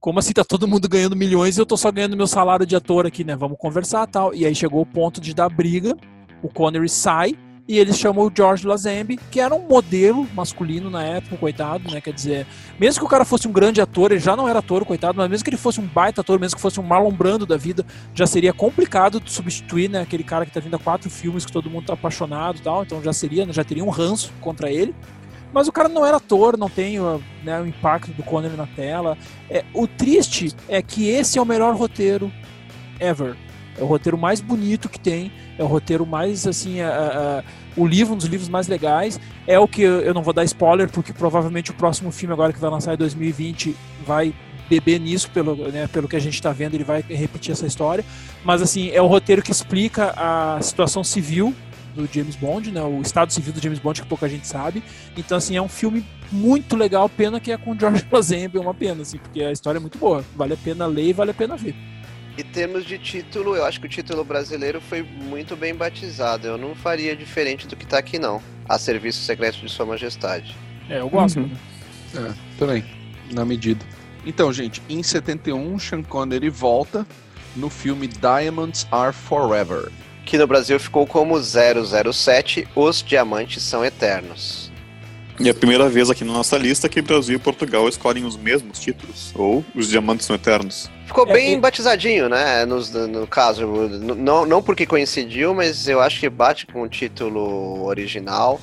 como 0.00 0.18
assim 0.18 0.32
tá 0.32 0.44
todo 0.44 0.66
mundo 0.66 0.88
ganhando 0.88 1.16
milhões 1.16 1.56
e 1.56 1.60
eu 1.60 1.66
tô 1.66 1.76
só 1.76 1.92
ganhando 1.92 2.16
meu 2.16 2.26
salário 2.26 2.66
de 2.66 2.74
ator 2.74 3.06
aqui, 3.06 3.22
né, 3.22 3.36
vamos 3.36 3.56
conversar 3.58 4.06
tal. 4.06 4.34
E 4.34 4.44
aí 4.44 4.54
chegou 4.54 4.80
o 4.82 4.86
ponto 4.86 5.20
de 5.20 5.32
dar 5.32 5.48
briga, 5.48 5.96
o 6.42 6.48
Connery 6.48 6.88
sai, 6.88 7.38
e 7.68 7.78
eles 7.78 7.98
chamam 7.98 8.26
o 8.26 8.32
George 8.34 8.66
Lazenby, 8.66 9.18
que 9.30 9.40
era 9.40 9.54
um 9.54 9.66
modelo 9.66 10.26
masculino 10.34 10.88
na 10.88 11.02
época, 11.02 11.36
coitado, 11.36 11.90
né? 11.90 12.00
Quer 12.00 12.12
dizer, 12.12 12.46
mesmo 12.78 13.00
que 13.00 13.06
o 13.06 13.08
cara 13.08 13.24
fosse 13.24 13.48
um 13.48 13.52
grande 13.52 13.80
ator, 13.80 14.12
ele 14.12 14.20
já 14.20 14.36
não 14.36 14.48
era 14.48 14.60
ator, 14.60 14.84
coitado, 14.84 15.18
mas 15.18 15.28
mesmo 15.28 15.44
que 15.44 15.50
ele 15.50 15.56
fosse 15.56 15.80
um 15.80 15.86
baita 15.86 16.20
ator, 16.20 16.38
mesmo 16.38 16.56
que 16.56 16.62
fosse 16.62 16.78
um 16.78 16.84
Marlon 16.84 17.10
Brando 17.10 17.44
da 17.44 17.56
vida, 17.56 17.84
já 18.14 18.26
seria 18.26 18.52
complicado 18.52 19.20
de 19.20 19.32
substituir, 19.32 19.90
né? 19.90 20.00
Aquele 20.02 20.22
cara 20.22 20.46
que 20.46 20.52
tá 20.52 20.60
vindo 20.60 20.76
a 20.76 20.78
quatro 20.78 21.10
filmes 21.10 21.44
que 21.44 21.50
todo 21.50 21.68
mundo 21.68 21.86
tá 21.86 21.94
apaixonado 21.94 22.58
e 22.58 22.62
tal, 22.62 22.84
então 22.84 23.02
já 23.02 23.12
seria, 23.12 23.50
já 23.52 23.64
teria 23.64 23.84
um 23.84 23.90
ranço 23.90 24.32
contra 24.40 24.70
ele. 24.70 24.94
Mas 25.52 25.66
o 25.66 25.72
cara 25.72 25.88
não 25.88 26.04
era 26.04 26.18
ator, 26.18 26.56
não 26.56 26.68
tem 26.68 26.98
né, 27.42 27.60
o 27.60 27.66
impacto 27.66 28.12
do 28.12 28.22
Connery 28.22 28.56
na 28.56 28.66
tela. 28.66 29.16
É, 29.50 29.64
o 29.72 29.86
triste 29.86 30.54
é 30.68 30.82
que 30.82 31.08
esse 31.08 31.38
é 31.38 31.42
o 31.42 31.46
melhor 31.46 31.74
roteiro 31.74 32.30
ever. 33.00 33.36
É 33.78 33.82
o 33.82 33.86
roteiro 33.86 34.16
mais 34.16 34.40
bonito 34.40 34.88
que 34.88 34.98
tem, 34.98 35.30
é 35.58 35.62
o 35.62 35.66
roteiro 35.66 36.06
mais, 36.06 36.46
assim, 36.46 36.80
a, 36.80 36.88
a, 36.88 37.80
o 37.80 37.86
livro, 37.86 38.14
um 38.14 38.16
dos 38.16 38.26
livros 38.26 38.48
mais 38.48 38.68
legais. 38.68 39.20
É 39.46 39.58
o 39.58 39.68
que 39.68 39.82
eu 39.82 40.14
não 40.14 40.22
vou 40.22 40.32
dar 40.32 40.44
spoiler, 40.44 40.90
porque 40.90 41.12
provavelmente 41.12 41.70
o 41.70 41.74
próximo 41.74 42.10
filme, 42.10 42.32
agora 42.32 42.52
que 42.52 42.58
vai 42.58 42.70
lançar 42.70 42.94
em 42.94 42.96
2020, 42.96 43.76
vai 44.06 44.34
beber 44.68 44.98
nisso, 44.98 45.30
pelo, 45.30 45.54
né, 45.70 45.86
pelo 45.86 46.08
que 46.08 46.16
a 46.16 46.20
gente 46.20 46.34
está 46.34 46.52
vendo, 46.52 46.74
ele 46.74 46.84
vai 46.84 47.02
repetir 47.08 47.52
essa 47.52 47.66
história. 47.66 48.04
Mas, 48.44 48.62
assim, 48.62 48.90
é 48.90 49.00
o 49.00 49.06
roteiro 49.06 49.42
que 49.42 49.50
explica 49.50 50.12
a 50.16 50.60
situação 50.60 51.04
civil 51.04 51.54
do 51.94 52.06
James 52.12 52.36
Bond, 52.36 52.70
né, 52.70 52.82
o 52.82 53.00
estado 53.00 53.32
civil 53.32 53.52
do 53.52 53.62
James 53.62 53.78
Bond, 53.78 54.02
que 54.02 54.08
pouca 54.08 54.28
gente 54.28 54.46
sabe. 54.46 54.82
Então, 55.16 55.38
assim, 55.38 55.56
é 55.56 55.62
um 55.62 55.68
filme 55.68 56.04
muito 56.30 56.76
legal, 56.76 57.08
pena 57.08 57.40
que 57.40 57.50
é 57.50 57.56
com 57.56 57.78
George 57.78 58.04
Lazenby, 58.10 58.58
é 58.58 58.60
uma 58.60 58.74
pena, 58.74 59.02
assim, 59.02 59.18
porque 59.18 59.42
a 59.42 59.52
história 59.52 59.78
é 59.78 59.80
muito 59.80 59.98
boa. 59.98 60.24
Vale 60.34 60.54
a 60.54 60.56
pena 60.56 60.86
ler 60.86 61.08
e 61.08 61.12
vale 61.12 61.30
a 61.30 61.34
pena 61.34 61.56
ver. 61.56 61.74
Em 62.38 62.44
termos 62.44 62.84
de 62.84 62.98
título, 62.98 63.56
eu 63.56 63.64
acho 63.64 63.80
que 63.80 63.86
o 63.86 63.88
título 63.88 64.22
brasileiro 64.22 64.80
foi 64.80 65.02
muito 65.02 65.56
bem 65.56 65.74
batizado. 65.74 66.46
Eu 66.46 66.58
não 66.58 66.74
faria 66.74 67.16
diferente 67.16 67.66
do 67.66 67.74
que 67.74 67.86
tá 67.86 67.98
aqui, 67.98 68.18
não. 68.18 68.42
A 68.68 68.78
Serviço 68.78 69.22
Secreto 69.22 69.58
de 69.58 69.70
Sua 69.70 69.86
Majestade. 69.86 70.54
É, 70.88 71.00
eu 71.00 71.08
gosto. 71.08 71.40
Uhum. 71.40 71.56
É, 72.14 72.32
também, 72.58 72.84
na 73.32 73.44
medida. 73.44 73.84
Então, 74.26 74.52
gente, 74.52 74.82
em 74.88 75.02
71, 75.02 75.78
Sean 75.78 76.02
Connery 76.02 76.50
volta 76.50 77.06
no 77.54 77.70
filme 77.70 78.06
Diamonds 78.06 78.86
Are 78.90 79.14
Forever. 79.14 79.90
Que 80.26 80.36
no 80.36 80.46
Brasil 80.46 80.78
ficou 80.78 81.06
como 81.06 81.40
007, 81.40 82.68
Os 82.74 83.02
Diamantes 83.02 83.62
São 83.62 83.84
Eternos. 83.84 84.65
E 85.38 85.48
é 85.48 85.50
a 85.50 85.54
primeira 85.54 85.88
vez 85.88 86.10
aqui 86.10 86.24
na 86.24 86.32
nossa 86.32 86.56
lista 86.56 86.88
que 86.88 87.02
Brasil 87.02 87.36
e 87.36 87.38
Portugal 87.38 87.88
escolhem 87.88 88.24
os 88.24 88.36
mesmos 88.36 88.78
títulos, 88.78 89.32
ou 89.34 89.64
Os 89.74 89.88
Diamantes 89.88 90.26
São 90.26 90.34
Eternos. 90.34 90.90
Ficou 91.06 91.28
é, 91.28 91.32
bem 91.32 91.54
é, 91.54 91.58
batizadinho, 91.58 92.28
né? 92.28 92.64
No, 92.64 92.80
no 93.06 93.26
caso, 93.26 93.66
não, 93.66 94.46
não 94.46 94.62
porque 94.62 94.86
coincidiu, 94.86 95.54
mas 95.54 95.86
eu 95.88 96.00
acho 96.00 96.20
que 96.20 96.28
bate 96.28 96.66
com 96.66 96.82
o 96.82 96.88
título 96.88 97.84
original. 97.84 98.60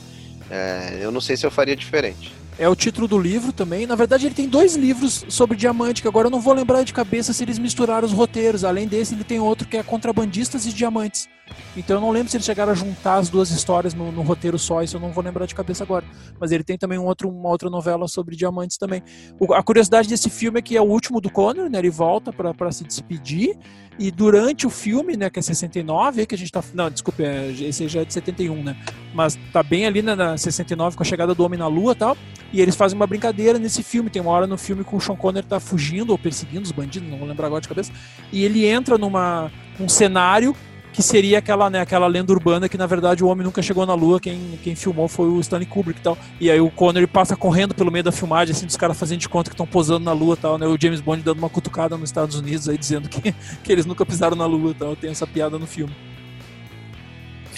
É, 0.50 1.00
eu 1.02 1.12
não 1.12 1.22
sei 1.22 1.38
se 1.38 1.46
eu 1.46 1.52
faria 1.52 1.76
diferente. 1.76 2.34
É 2.58 2.70
o 2.70 2.76
título 2.76 3.08
do 3.08 3.18
livro 3.18 3.52
também. 3.52 3.88
Na 3.88 3.96
verdade, 3.96 4.28
ele 4.28 4.36
tem 4.36 4.48
dois 4.48 4.76
livros 4.76 5.26
sobre 5.28 5.58
diamante, 5.58 6.02
que 6.02 6.08
agora 6.08 6.28
eu 6.28 6.32
não 6.32 6.40
vou 6.40 6.54
lembrar 6.54 6.84
de 6.84 6.94
cabeça 6.94 7.34
se 7.34 7.44
eles 7.44 7.58
misturaram 7.58 8.06
os 8.06 8.14
roteiros. 8.14 8.64
Além 8.64 8.88
desse, 8.88 9.16
ele 9.16 9.24
tem 9.24 9.40
outro 9.40 9.68
que 9.68 9.78
é 9.78 9.84
Contrabandistas 9.84 10.66
e 10.66 10.74
Diamantes. 10.74 11.28
Então 11.76 11.98
eu 11.98 12.02
não 12.02 12.12
lembro 12.12 12.30
se 12.30 12.38
eles 12.38 12.46
chegaram 12.46 12.72
a 12.72 12.76
juntar 12.76 13.16
as 13.16 13.30
duas 13.30 13.50
histórias 13.50 13.94
no, 13.94 14.12
no, 14.12 14.22
roteiro 14.22 14.60
só, 14.60 14.84
isso 14.84 14.98
eu 14.98 15.02
não 15.02 15.12
vou 15.12 15.24
lembrar 15.24 15.46
de 15.46 15.56
cabeça 15.56 15.84
agora. 15.84 16.06
Mas 16.40 16.52
ele 16.52 16.64
tem 16.64 16.78
também 16.78 16.98
um 16.98 17.06
outro, 17.06 17.30
uma 17.30 17.50
outra 17.50 17.70
novela 17.70 18.08
sobre 18.08 18.36
diamantes 18.36 18.78
também. 18.78 19.02
O, 19.40 19.54
a 19.54 19.64
curiosidade 19.64 20.08
desse 20.08 20.30
filme 20.30 20.60
é 20.60 20.62
que 20.62 20.78
é 20.78 20.82
o 20.82 20.86
último 20.86 21.20
do 21.20 21.30
Connor, 21.30 21.70
né? 21.70 21.80
Ele 21.80 21.90
volta 21.90 22.32
para 22.32 22.72
se 22.72 22.84
despedir. 22.84 23.58
E 23.98 24.10
durante 24.10 24.66
o 24.66 24.72
filme, 24.72 25.16
né, 25.16 25.30
que 25.30 25.38
é 25.38 25.42
69, 25.42 26.26
que 26.26 26.34
a 26.34 26.38
gente 26.38 26.52
tá. 26.52 26.64
Não, 26.74 26.90
desculpa, 26.90 27.22
é, 27.22 27.52
esse 27.52 27.88
já 27.88 28.02
é 28.02 28.06
de 28.06 28.14
71, 28.14 28.64
né? 28.64 28.76
Mas 29.14 29.38
tá 29.52 29.62
bem 29.62 29.86
ali 29.86 30.02
né, 30.02 30.16
na 30.16 30.38
69 30.38 30.98
com 30.98 31.04
a 31.04 31.06
chegada 31.06 31.36
do 31.36 31.44
Homem 31.44 31.60
na 31.60 31.68
Lua 31.68 31.94
e 31.94 31.96
tal. 31.96 32.18
E 32.52 32.62
eles 32.62 32.76
fazem 32.76 32.96
uma 32.96 33.06
brincadeira 33.06 33.60
nesse 33.60 33.84
filme. 33.84 34.10
Tem 34.10 34.22
uma 34.22 34.32
hora 34.32 34.48
no 34.48 34.58
filme 34.58 34.84
que 34.84 34.96
o 34.96 35.00
Sean 35.00 35.16
Connery 35.16 35.46
tá 35.46 35.60
fugindo 35.60 36.12
ou 36.12 36.18
perseguindo 36.18 36.64
os 36.64 36.72
bandidos, 36.72 37.10
não 37.10 37.18
vou 37.18 37.28
lembrar 37.28 37.48
agora 37.48 37.62
de 37.62 37.68
cabeça. 37.68 37.92
E 38.32 38.44
ele 38.44 38.66
entra 38.66 38.98
numa, 38.98 39.52
num 39.80 39.90
cenário 39.90 40.56
que 40.94 41.02
seria 41.02 41.40
aquela, 41.40 41.70
né, 41.70 41.82
aquela 41.82 42.06
lenda 42.06 42.32
urbana 42.32 42.70
que 42.70 42.78
na 42.78 42.86
verdade 42.86 43.24
o 43.24 43.28
homem 43.28 43.44
nunca 43.44 43.62
chegou 43.62 43.86
na 43.86 43.96
lua, 43.96 44.20
quem, 44.20 44.60
quem 44.64 44.76
filmou 44.76 45.08
foi 45.08 45.28
o 45.28 45.40
Stanley 45.40 45.66
Kubrick 45.66 46.00
e 46.00 46.04
tal. 46.04 46.18
E 46.40 46.52
aí 46.52 46.62
o 46.62 46.70
Connery 46.70 47.08
passa 47.08 47.36
correndo 47.36 47.74
pelo 47.74 47.92
meio 47.92 48.04
da 48.04 48.12
filmagem, 48.12 48.56
assim, 48.56 48.68
dos 48.68 48.78
caras 48.78 48.98
fazendo 48.98 49.20
de 49.20 49.28
conta 49.28 49.50
que 49.50 49.56
estão 49.56 49.66
posando 49.66 50.06
na 50.06 50.14
lua 50.14 50.36
e 50.36 50.38
tal, 50.38 50.58
né? 50.58 50.68
O 50.68 50.78
James 50.80 51.02
Bond 51.02 51.24
dando 51.24 51.40
uma 51.40 51.50
cutucada 51.50 51.98
nos 51.98 52.10
Estados 52.10 52.36
Unidos 52.38 52.70
aí 52.70 52.78
dizendo 52.78 53.10
que, 53.10 53.34
que 53.64 53.72
eles 53.72 53.86
nunca 53.86 54.06
pisaram 54.06 54.36
na 54.36 54.46
lua 54.46 54.72
e 54.72 54.76
tal. 54.76 54.96
Tem 54.96 55.10
essa 55.10 55.26
piada 55.26 55.58
no 55.58 55.66
filme. 55.66 55.94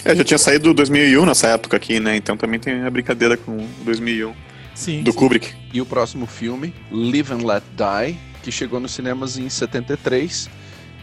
É, 0.04 0.14
já 0.14 0.24
tinha 0.24 0.38
saído 0.38 0.72
2001 0.72 1.26
nessa 1.26 1.48
época 1.48 1.76
aqui, 1.76 2.00
né? 2.00 2.16
Então 2.16 2.36
também 2.36 2.58
tem 2.58 2.84
a 2.84 2.90
brincadeira 2.90 3.36
com 3.36 3.66
2001. 3.84 4.32
Sim, 4.74 5.02
do 5.02 5.10
sim. 5.10 5.18
Kubrick. 5.18 5.52
E 5.72 5.80
o 5.80 5.86
próximo 5.86 6.26
filme, 6.26 6.72
Live 6.90 7.32
and 7.32 7.46
Let 7.46 7.64
Die, 7.72 8.18
que 8.42 8.52
chegou 8.52 8.78
nos 8.78 8.92
cinemas 8.92 9.36
em 9.36 9.48
73. 9.48 10.48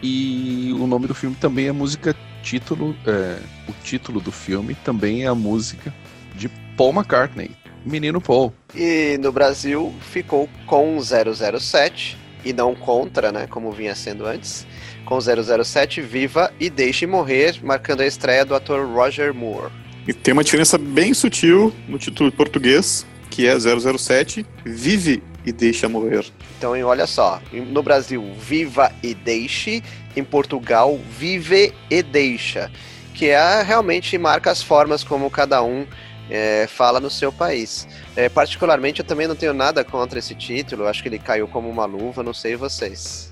E 0.06 0.70
o 0.78 0.86
nome 0.86 1.06
do 1.06 1.14
filme 1.14 1.34
também 1.34 1.66
é 1.66 1.72
música 1.72 2.14
título, 2.42 2.94
é, 3.06 3.38
o 3.66 3.72
título 3.82 4.20
do 4.20 4.30
filme 4.30 4.74
também 4.84 5.24
é 5.24 5.28
a 5.28 5.34
música 5.34 5.94
de 6.34 6.50
Paul 6.76 6.92
McCartney, 6.92 7.52
Menino 7.86 8.20
Paul. 8.20 8.52
E 8.74 9.16
no 9.18 9.32
Brasil 9.32 9.94
ficou 10.12 10.46
com 10.66 10.98
007 11.00 12.18
e 12.44 12.52
não 12.52 12.74
contra, 12.74 13.32
né, 13.32 13.46
como 13.46 13.72
vinha 13.72 13.94
sendo 13.94 14.26
antes, 14.26 14.66
com 15.06 15.18
007 15.18 16.02
Viva 16.02 16.52
e 16.60 16.68
Deixe 16.68 17.06
Morrer, 17.06 17.58
marcando 17.62 18.02
a 18.02 18.06
estreia 18.06 18.44
do 18.44 18.54
ator 18.54 18.86
Roger 18.86 19.32
Moore. 19.32 19.72
E 20.06 20.12
tem 20.12 20.34
uma 20.34 20.44
diferença 20.44 20.76
bem 20.76 21.14
sutil 21.14 21.72
no 21.88 21.96
título 21.96 22.30
português, 22.30 23.06
que 23.30 23.46
é 23.46 23.56
007 23.58 24.44
Vive 24.66 25.22
e 25.44 25.52
Deixa 25.52 25.88
Morrer. 25.88 26.24
Então, 26.56 26.72
olha 26.82 27.06
só, 27.06 27.40
no 27.52 27.82
Brasil, 27.82 28.22
Viva 28.38 28.90
e 29.02 29.14
Deixe, 29.14 29.82
em 30.16 30.24
Portugal, 30.24 30.98
Vive 31.18 31.72
e 31.90 32.02
Deixa, 32.02 32.70
que 33.14 33.28
é 33.28 33.62
realmente 33.62 34.16
marca 34.18 34.50
as 34.50 34.62
formas 34.62 35.04
como 35.04 35.30
cada 35.30 35.62
um 35.62 35.86
é, 36.30 36.66
fala 36.66 37.00
no 37.00 37.10
seu 37.10 37.32
país. 37.32 37.86
É, 38.16 38.28
particularmente, 38.28 39.00
eu 39.00 39.06
também 39.06 39.26
não 39.26 39.34
tenho 39.34 39.52
nada 39.52 39.84
contra 39.84 40.18
esse 40.18 40.34
título, 40.34 40.86
acho 40.86 41.02
que 41.02 41.08
ele 41.08 41.18
caiu 41.18 41.46
como 41.48 41.68
uma 41.68 41.84
luva, 41.84 42.22
não 42.22 42.34
sei 42.34 42.56
vocês. 42.56 43.30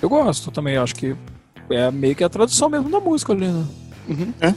Eu 0.00 0.08
gosto 0.08 0.50
também, 0.50 0.76
acho 0.76 0.94
que 0.94 1.16
é 1.70 1.90
meio 1.90 2.14
que 2.14 2.24
a 2.24 2.28
tradução 2.28 2.68
mesmo 2.68 2.88
da 2.88 3.00
música 3.00 3.32
ali, 3.32 3.46
né? 3.46 3.66
Uhum. 4.08 4.32
É. 4.40 4.54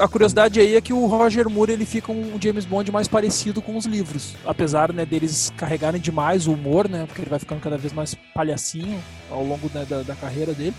A, 0.00 0.08
curiosidade 0.08 0.60
aí 0.60 0.76
é 0.76 0.80
que 0.80 0.92
o 0.92 1.06
Roger 1.06 1.48
Moore 1.48 1.72
ele 1.72 1.84
fica 1.84 2.12
um 2.12 2.40
James 2.40 2.64
Bond 2.64 2.92
mais 2.92 3.08
parecido 3.08 3.60
com 3.60 3.76
os 3.76 3.84
livros, 3.84 4.36
apesar 4.44 4.92
né, 4.92 5.04
deles 5.04 5.52
carregarem 5.56 6.00
demais 6.00 6.46
o 6.46 6.52
humor, 6.52 6.88
né, 6.88 7.04
porque 7.06 7.20
ele 7.20 7.30
vai 7.30 7.38
ficando 7.38 7.60
cada 7.60 7.76
vez 7.76 7.92
mais 7.92 8.14
palhacinho 8.32 9.00
ao 9.28 9.44
longo 9.44 9.68
né, 9.74 9.84
da, 9.88 10.02
da, 10.02 10.14
carreira 10.14 10.54
dele, 10.54 10.74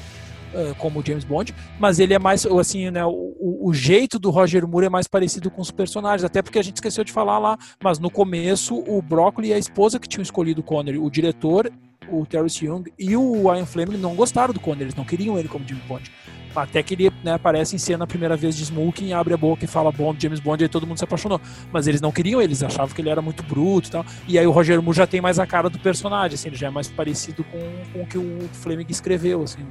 uh, 0.54 0.74
como 0.76 1.04
James 1.06 1.26
Bond, 1.26 1.54
mas 1.78 2.00
ele 2.00 2.14
é 2.14 2.20
mais, 2.20 2.46
assim, 2.46 2.90
né, 2.90 3.06
o, 3.06 3.36
o, 3.62 3.74
jeito 3.74 4.18
do 4.18 4.30
Roger 4.30 4.66
Moore 4.66 4.86
é 4.86 4.90
mais 4.90 5.08
parecido 5.08 5.52
com 5.52 5.62
os 5.62 5.72
personagens, 5.72 6.24
até 6.24 6.42
porque 6.42 6.60
a 6.60 6.64
gente 6.64 6.76
esqueceu 6.76 7.04
de 7.04 7.12
falar 7.12 7.40
lá, 7.40 7.58
mas 7.84 8.00
no 8.00 8.10
começo 8.10 8.82
o 8.88 9.02
Broccoli 9.02 9.50
e 9.50 9.54
a 9.54 9.58
esposa 9.58 10.00
que 10.00 10.08
tinham 10.08 10.24
escolhido 10.24 10.62
o 10.62 10.64
Connery, 10.64 10.98
o 10.98 11.10
diretor 11.10 11.70
o 12.10 12.26
Terence 12.26 12.66
Young 12.66 12.84
e 12.98 13.16
o 13.16 13.54
Ian 13.54 13.66
Fleming 13.66 13.98
não 13.98 14.16
gostaram 14.16 14.54
do 14.54 14.60
Connery, 14.60 14.86
eles 14.86 14.96
não 14.96 15.06
queriam 15.06 15.38
ele 15.38 15.48
como 15.48 15.68
James 15.68 15.86
Bond. 15.86 16.12
Até 16.56 16.84
que 16.84 16.94
ele 16.94 17.12
né, 17.24 17.34
aparece 17.34 17.76
em 17.76 17.80
cena 17.80 18.04
a 18.04 18.08
primeira 18.08 18.36
vez 18.36 18.56
de 18.56 18.64
Smoking, 18.64 19.14
abre 19.14 19.34
a 19.34 19.38
boca 19.38 19.66
e 19.66 19.68
fala 19.68 19.92
Bond, 19.92 20.22
James 20.22 20.40
Bond, 20.40 20.64
e 20.64 20.66
aí 20.66 20.70
todo 20.70 20.86
mundo 20.86 20.98
se 20.98 21.04
apaixonou. 21.04 21.40
Mas 21.72 21.88
eles 21.88 22.02
não 22.02 22.12
queriam, 22.12 22.42
eles 22.42 22.62
achavam 22.64 22.94
que 22.94 23.02
ele 23.02 23.10
era 23.10 23.22
muito 23.22 23.44
bruto 23.44 23.88
e 23.90 23.92
tal. 23.92 24.06
E 24.28 24.38
aí 24.38 24.46
o 24.46 24.52
Roger 24.52 24.82
Moore 24.82 24.98
já 24.98 25.08
tem 25.08 25.22
mais 25.22 25.40
a 25.40 25.46
cara 25.46 25.70
do 25.70 25.80
personagem, 25.80 26.36
assim, 26.36 26.50
ele 26.50 26.58
já 26.58 26.68
é 26.68 26.72
mais 26.72 26.88
parecido 26.88 27.44
com, 27.44 27.60
com 27.94 28.02
o 28.04 28.08
que 28.08 28.18
o 28.18 28.50
Fleming 28.54 28.86
escreveu, 28.90 29.44
assim. 29.44 29.66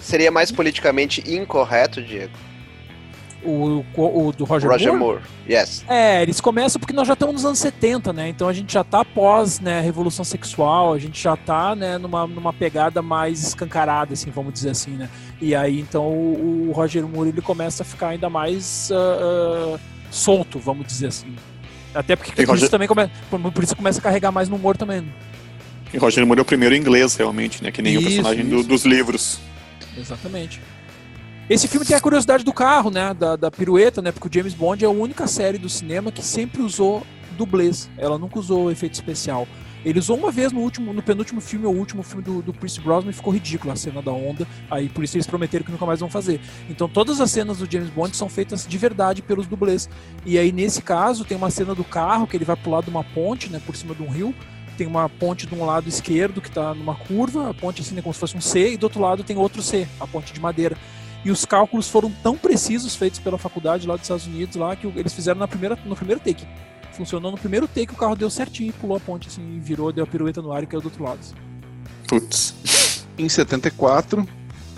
Seria 0.00 0.30
mais 0.30 0.50
politicamente 0.50 1.22
incorreto, 1.32 2.02
Diego? 2.02 2.32
O, 3.44 3.84
o, 3.96 4.26
o 4.28 4.32
do 4.32 4.44
Roger, 4.44 4.70
Roger 4.70 4.92
Moore? 4.94 5.20
Moore. 5.20 5.20
Yes. 5.48 5.84
É, 5.88 6.22
eles 6.22 6.40
começam 6.40 6.78
porque 6.78 6.92
nós 6.92 7.06
já 7.08 7.14
estamos 7.14 7.34
nos 7.34 7.44
anos 7.44 7.58
70, 7.58 8.12
né? 8.12 8.28
Então 8.28 8.48
a 8.48 8.52
gente 8.52 8.72
já 8.72 8.84
tá 8.84 9.04
pós, 9.04 9.58
né, 9.58 9.80
revolução 9.80 10.24
sexual, 10.24 10.92
a 10.92 10.98
gente 10.98 11.20
já 11.20 11.36
tá, 11.36 11.74
né, 11.74 11.98
numa, 11.98 12.26
numa 12.26 12.52
pegada 12.52 13.02
mais 13.02 13.42
escancarada, 13.48 14.12
assim, 14.14 14.30
vamos 14.30 14.52
dizer 14.52 14.70
assim, 14.70 14.92
né? 14.92 15.08
E 15.40 15.54
aí, 15.56 15.80
então, 15.80 16.04
o, 16.06 16.68
o 16.68 16.72
Roger 16.72 17.04
Moore, 17.06 17.30
ele 17.30 17.40
começa 17.42 17.82
a 17.82 17.86
ficar 17.86 18.08
ainda 18.10 18.30
mais 18.30 18.90
ah, 18.92 19.74
ah, 19.74 19.78
solto, 20.10 20.58
vamos 20.60 20.86
dizer 20.86 21.08
assim. 21.08 21.34
Até 21.94 22.14
porque 22.16 22.30
por, 22.32 22.46
Roger- 22.46 22.62
isso 22.62 22.70
também 22.70 22.86
come, 22.88 23.10
por, 23.28 23.40
por 23.52 23.64
isso 23.64 23.74
começa 23.76 23.98
a 23.98 24.02
carregar 24.02 24.30
mais 24.30 24.48
no 24.48 24.54
humor 24.56 24.76
também. 24.76 25.00
né? 25.00 25.08
E 25.92 25.98
Roger 25.98 26.24
Moore 26.24 26.38
é 26.38 26.42
o 26.42 26.44
primeiro 26.46 26.74
inglês, 26.74 27.16
realmente, 27.16 27.62
né? 27.62 27.70
Que 27.70 27.82
nem 27.82 27.96
o 27.96 28.00
Isso, 28.00 28.08
personagem 28.10 28.46
do- 28.46 28.62
dos 28.62 28.84
livros. 28.84 29.40
Exatamente. 29.98 30.60
Esse 31.50 31.66
filme 31.66 31.84
tem 31.84 31.96
a 31.96 32.00
curiosidade 32.00 32.44
do 32.44 32.52
carro, 32.52 32.90
né? 32.90 33.12
Da, 33.12 33.36
da 33.36 33.50
pirueta, 33.50 34.00
né? 34.00 34.12
Porque 34.12 34.28
o 34.28 34.32
James 34.32 34.54
Bond 34.54 34.84
é 34.84 34.88
a 34.88 34.90
única 34.90 35.26
série 35.26 35.58
do 35.58 35.68
cinema 35.68 36.12
que 36.12 36.22
sempre 36.22 36.62
usou 36.62 37.04
dublês. 37.36 37.90
Ela 37.98 38.16
nunca 38.16 38.38
usou 38.38 38.70
efeito 38.70 38.94
especial. 38.94 39.46
Ele 39.84 39.98
usou 39.98 40.16
uma 40.16 40.30
vez 40.30 40.52
no 40.52 40.60
último, 40.60 40.92
no 40.92 41.02
penúltimo 41.02 41.40
filme, 41.40 41.66
ou 41.66 41.74
último 41.74 42.04
filme 42.04 42.22
do, 42.22 42.40
do 42.40 42.52
Pierce 42.52 42.80
Brosnan 42.80 43.10
e 43.10 43.12
ficou 43.12 43.32
ridículo 43.32 43.72
a 43.72 43.76
cena 43.76 44.00
da 44.00 44.12
onda. 44.12 44.46
Aí 44.70 44.88
por 44.88 45.02
isso 45.02 45.16
eles 45.16 45.26
prometeram 45.26 45.64
que 45.64 45.72
nunca 45.72 45.84
mais 45.84 45.98
vão 45.98 46.08
fazer. 46.08 46.40
Então 46.70 46.88
todas 46.88 47.20
as 47.20 47.30
cenas 47.32 47.58
do 47.58 47.70
James 47.70 47.90
Bond 47.90 48.16
são 48.16 48.28
feitas 48.28 48.64
de 48.64 48.78
verdade 48.78 49.20
pelos 49.20 49.48
dublês. 49.48 49.90
E 50.24 50.38
aí 50.38 50.52
nesse 50.52 50.80
caso 50.80 51.24
tem 51.24 51.36
uma 51.36 51.50
cena 51.50 51.74
do 51.74 51.82
carro 51.82 52.28
que 52.28 52.36
ele 52.36 52.44
vai 52.44 52.54
pular 52.54 52.82
de 52.82 52.90
uma 52.90 53.02
ponte, 53.02 53.50
né? 53.50 53.60
Por 53.66 53.74
cima 53.74 53.94
de 53.96 54.02
um 54.02 54.08
rio. 54.08 54.32
Tem 54.78 54.86
uma 54.86 55.08
ponte 55.08 55.46
de 55.46 55.54
um 55.54 55.66
lado 55.66 55.88
esquerdo 55.88 56.40
que 56.40 56.50
tá 56.50 56.72
numa 56.72 56.94
curva, 56.94 57.50
a 57.50 57.54
ponte 57.54 57.82
assim, 57.82 57.94
né, 57.94 58.00
como 58.00 58.14
se 58.14 58.20
fosse 58.20 58.36
um 58.36 58.40
C, 58.40 58.72
e 58.72 58.76
do 58.78 58.84
outro 58.84 59.00
lado 59.00 59.22
tem 59.22 59.36
outro 59.36 59.60
C, 59.60 59.86
a 60.00 60.06
ponte 60.06 60.32
de 60.32 60.40
madeira. 60.40 60.78
E 61.24 61.30
os 61.30 61.44
cálculos 61.44 61.88
foram 61.88 62.10
tão 62.22 62.36
precisos 62.36 62.96
feitos 62.96 63.20
pela 63.20 63.38
faculdade 63.38 63.86
lá 63.86 63.94
dos 63.94 64.04
Estados 64.04 64.26
Unidos 64.26 64.56
lá 64.56 64.74
que 64.74 64.86
eles 64.86 65.12
fizeram 65.12 65.38
na 65.38 65.46
primeira, 65.46 65.78
no 65.84 65.94
primeiro 65.94 66.20
take. 66.20 66.46
Funcionou 66.92 67.30
no 67.30 67.38
primeiro 67.38 67.66
take, 67.66 67.92
o 67.92 67.96
carro 67.96 68.16
deu 68.16 68.28
certinho, 68.28 68.70
e 68.70 68.72
pulou 68.72 68.96
a 68.96 69.00
ponte 69.00 69.28
assim, 69.28 69.56
e 69.56 69.60
virou, 69.60 69.92
deu 69.92 70.04
a 70.04 70.06
pirueta 70.06 70.42
no 70.42 70.52
ar 70.52 70.62
e 70.62 70.66
caiu 70.66 70.80
do 70.80 70.86
outro 70.86 71.04
lado. 71.04 71.20
assim. 71.20 71.34
Putz. 72.08 73.06
Em 73.16 73.28
74, 73.28 74.26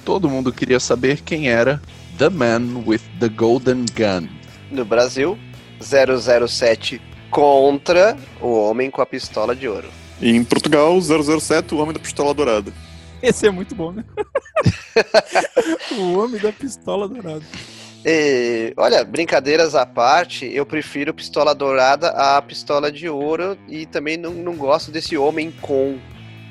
todo 0.04 0.28
mundo 0.28 0.52
queria 0.52 0.78
saber 0.78 1.22
quem 1.22 1.48
era 1.48 1.83
The 2.18 2.28
Man 2.28 2.85
with 2.87 3.00
the 3.18 3.28
Golden 3.28 3.87
Gun. 3.96 4.28
No 4.70 4.85
Brasil, 4.85 5.38
007 5.80 7.00
contra 7.30 8.16
o 8.40 8.54
Homem 8.54 8.90
com 8.90 9.02
a 9.02 9.07
Pistola 9.07 9.57
de 9.57 9.66
Ouro. 9.66 9.88
E 10.20 10.30
em 10.30 10.44
Portugal, 10.44 10.96
007, 11.00 11.74
o 11.74 11.78
Homem 11.78 11.92
da 11.92 11.98
Pistola 11.98 12.33
Dourada. 12.33 12.72
Esse 13.28 13.46
é 13.46 13.50
muito 13.50 13.74
bom, 13.74 13.92
né? 13.92 14.04
o 15.98 16.18
homem 16.18 16.40
da 16.40 16.52
pistola 16.52 17.08
dourada. 17.08 17.42
E, 18.04 18.74
olha, 18.76 19.02
brincadeiras 19.02 19.74
à 19.74 19.87
parte, 19.87 20.44
eu 20.52 20.66
prefiro 20.66 21.14
Pistola 21.14 21.54
Dourada 21.54 22.08
à 22.10 22.42
Pistola 22.42 22.92
de 22.92 23.08
Ouro 23.08 23.56
e 23.66 23.87
também 23.87 24.18
não, 24.18 24.30
não 24.34 24.54
gosto 24.56 24.90
desse 24.90 25.16
Homem 25.16 25.50
com. 25.62 25.98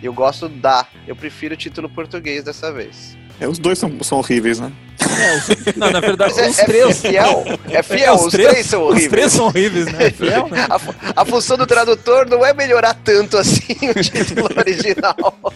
Eu 0.01 0.12
gosto 0.13 0.49
da. 0.49 0.88
Eu 1.07 1.15
prefiro 1.15 1.53
o 1.53 1.57
título 1.57 1.88
português 1.88 2.43
dessa 2.43 2.71
vez. 2.73 3.15
É, 3.39 3.47
os 3.47 3.59
dois 3.59 3.77
são, 3.77 3.91
são 4.01 4.17
horríveis, 4.17 4.59
né? 4.59 4.71
É, 4.99 5.36
os- 5.38 5.75
não, 5.75 5.91
na 5.91 5.99
verdade, 5.99 6.39
é, 6.39 6.49
os 6.49 6.57
é- 6.59 6.65
três. 6.65 7.05
é 7.05 7.09
fiel, 7.09 7.43
é 7.69 7.83
fiel, 7.83 8.13
É, 8.13 8.15
os, 8.15 8.31
três, 8.31 8.65
são 8.65 8.81
Os 8.81 8.88
horríveis. 8.89 9.12
três 9.12 9.31
são 9.31 9.45
horríveis, 9.45 9.86
né? 9.91 10.09
Fiel, 10.09 10.47
né? 10.49 10.65
A, 10.69 11.21
a 11.21 11.25
função 11.25 11.55
do 11.55 11.67
tradutor 11.67 12.27
não 12.27 12.43
é 12.43 12.51
melhorar 12.51 12.95
tanto 12.95 13.38
assim 13.38 13.75
o 13.89 13.93
título 14.01 14.49
original. 14.57 15.53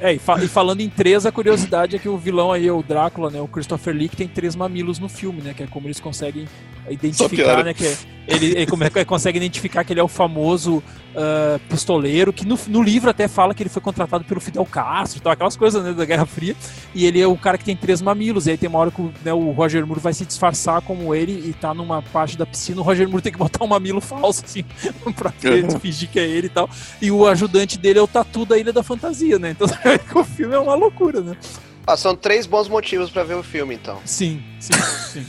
É, 0.00 0.14
e, 0.14 0.18
fa- 0.18 0.42
e 0.42 0.48
falando 0.48 0.80
em 0.80 0.88
três, 0.88 1.26
a 1.26 1.32
curiosidade 1.32 1.94
é 1.94 1.98
que 1.98 2.08
o 2.08 2.16
vilão 2.16 2.50
aí, 2.50 2.70
o 2.70 2.82
Drácula, 2.82 3.30
né, 3.30 3.40
o 3.40 3.46
Christopher 3.46 3.94
Lee, 3.94 4.08
que 4.08 4.16
tem 4.16 4.26
três 4.26 4.56
mamilos 4.56 4.98
no 4.98 5.08
filme, 5.08 5.42
né, 5.42 5.52
que 5.54 5.62
é 5.62 5.66
como 5.66 5.86
eles 5.86 6.00
conseguem 6.00 6.46
identificar, 6.88 7.62
né, 7.64 7.74
que 7.74 7.86
é- 7.86 7.96
ele, 8.30 8.46
ele 8.52 8.66
como 8.66 8.84
é 8.84 8.90
que 8.90 9.04
consegue 9.04 9.38
identificar 9.38 9.84
que 9.84 9.92
ele 9.92 10.00
é 10.00 10.02
o 10.02 10.08
famoso 10.08 10.82
ah, 11.16 11.58
pistoleiro, 11.68 12.32
que 12.32 12.46
no, 12.46 12.58
no 12.68 12.80
livro 12.82 13.10
até 13.10 13.26
fala 13.26 13.52
que 13.52 13.62
ele 13.62 13.70
foi 13.70 13.82
contratado 13.82 14.24
pelo 14.24 14.40
Fidel 14.40 14.64
Castro, 14.64 15.18
e 15.18 15.22
tal, 15.22 15.32
aquelas 15.32 15.56
coisas, 15.56 15.82
né, 15.82 15.92
da 15.92 16.04
Guerra 16.04 16.24
Fria, 16.24 16.54
e 16.94 17.04
ele 17.04 17.20
é 17.20 17.26
o 17.26 17.36
cara 17.36 17.58
que 17.58 17.64
tem 17.64 17.76
três 17.76 18.00
mamilos, 18.00 18.46
e 18.46 18.52
aí 18.52 18.56
tem 18.56 18.68
uma 18.68 18.78
hora 18.78 18.90
que 18.90 19.00
o, 19.00 19.12
né, 19.24 19.32
o 19.32 19.50
Roger 19.50 19.84
Moore 19.84 20.00
vai 20.00 20.12
se 20.12 20.24
disfarçar 20.24 20.80
como 20.82 21.14
ele 21.14 21.32
e 21.32 21.52
tá 21.52 21.74
numa 21.74 22.00
parte 22.00 22.38
da 22.38 22.46
piscina, 22.46 22.80
o 22.80 22.84
Roger 22.84 23.08
Moore 23.08 23.22
tem 23.22 23.32
que 23.32 23.38
botar 23.38 23.64
um 23.64 23.66
mamilo 23.66 24.00
falso, 24.00 24.44
assim, 24.44 24.64
pra 25.16 25.32
Uhum. 25.42 25.80
fingir 25.80 26.08
que 26.10 26.20
é 26.20 26.28
ele 26.28 26.46
e 26.46 26.50
tal, 26.50 26.70
e 27.02 27.10
o 27.10 27.26
ajudante 27.26 27.76
dele 27.76 27.98
é 27.98 28.02
o 28.02 28.06
Tatu 28.06 28.44
da 28.44 28.56
Ilha 28.56 28.72
da 28.72 28.82
Fantasia, 28.82 29.38
né? 29.38 29.50
Então 29.50 29.66
o 30.20 30.24
filme 30.24 30.54
é 30.54 30.58
uma 30.58 30.74
loucura, 30.74 31.20
né? 31.20 31.36
Ah, 31.86 31.96
são 31.96 32.14
três 32.14 32.46
bons 32.46 32.68
motivos 32.68 33.10
pra 33.10 33.24
ver 33.24 33.34
o 33.34 33.42
filme, 33.42 33.74
então. 33.74 33.98
Sim, 34.04 34.42
sim, 34.60 34.74
sim. 35.12 35.26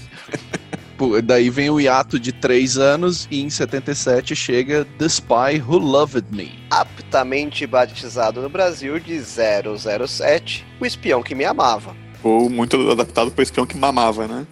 Pô, 1.02 1.20
Daí 1.20 1.50
vem 1.50 1.68
o 1.68 1.80
hiato 1.80 2.20
de 2.20 2.32
três 2.32 2.78
anos 2.78 3.28
e 3.32 3.42
em 3.42 3.50
77 3.50 4.36
chega 4.36 4.86
The 5.00 5.08
Spy 5.08 5.60
Who 5.68 5.80
Loved 5.80 6.28
Me. 6.30 6.60
Aptamente 6.70 7.66
batizado 7.66 8.40
no 8.40 8.48
Brasil 8.48 9.00
de 9.00 9.20
007, 9.20 10.64
o 10.80 10.86
espião 10.86 11.24
que 11.24 11.34
me 11.34 11.44
amava. 11.44 11.96
Ou 12.22 12.48
muito 12.52 12.92
adaptado 12.92 13.32
para 13.32 13.42
espião 13.42 13.66
que 13.66 13.76
mamava, 13.76 14.28
né? 14.28 14.46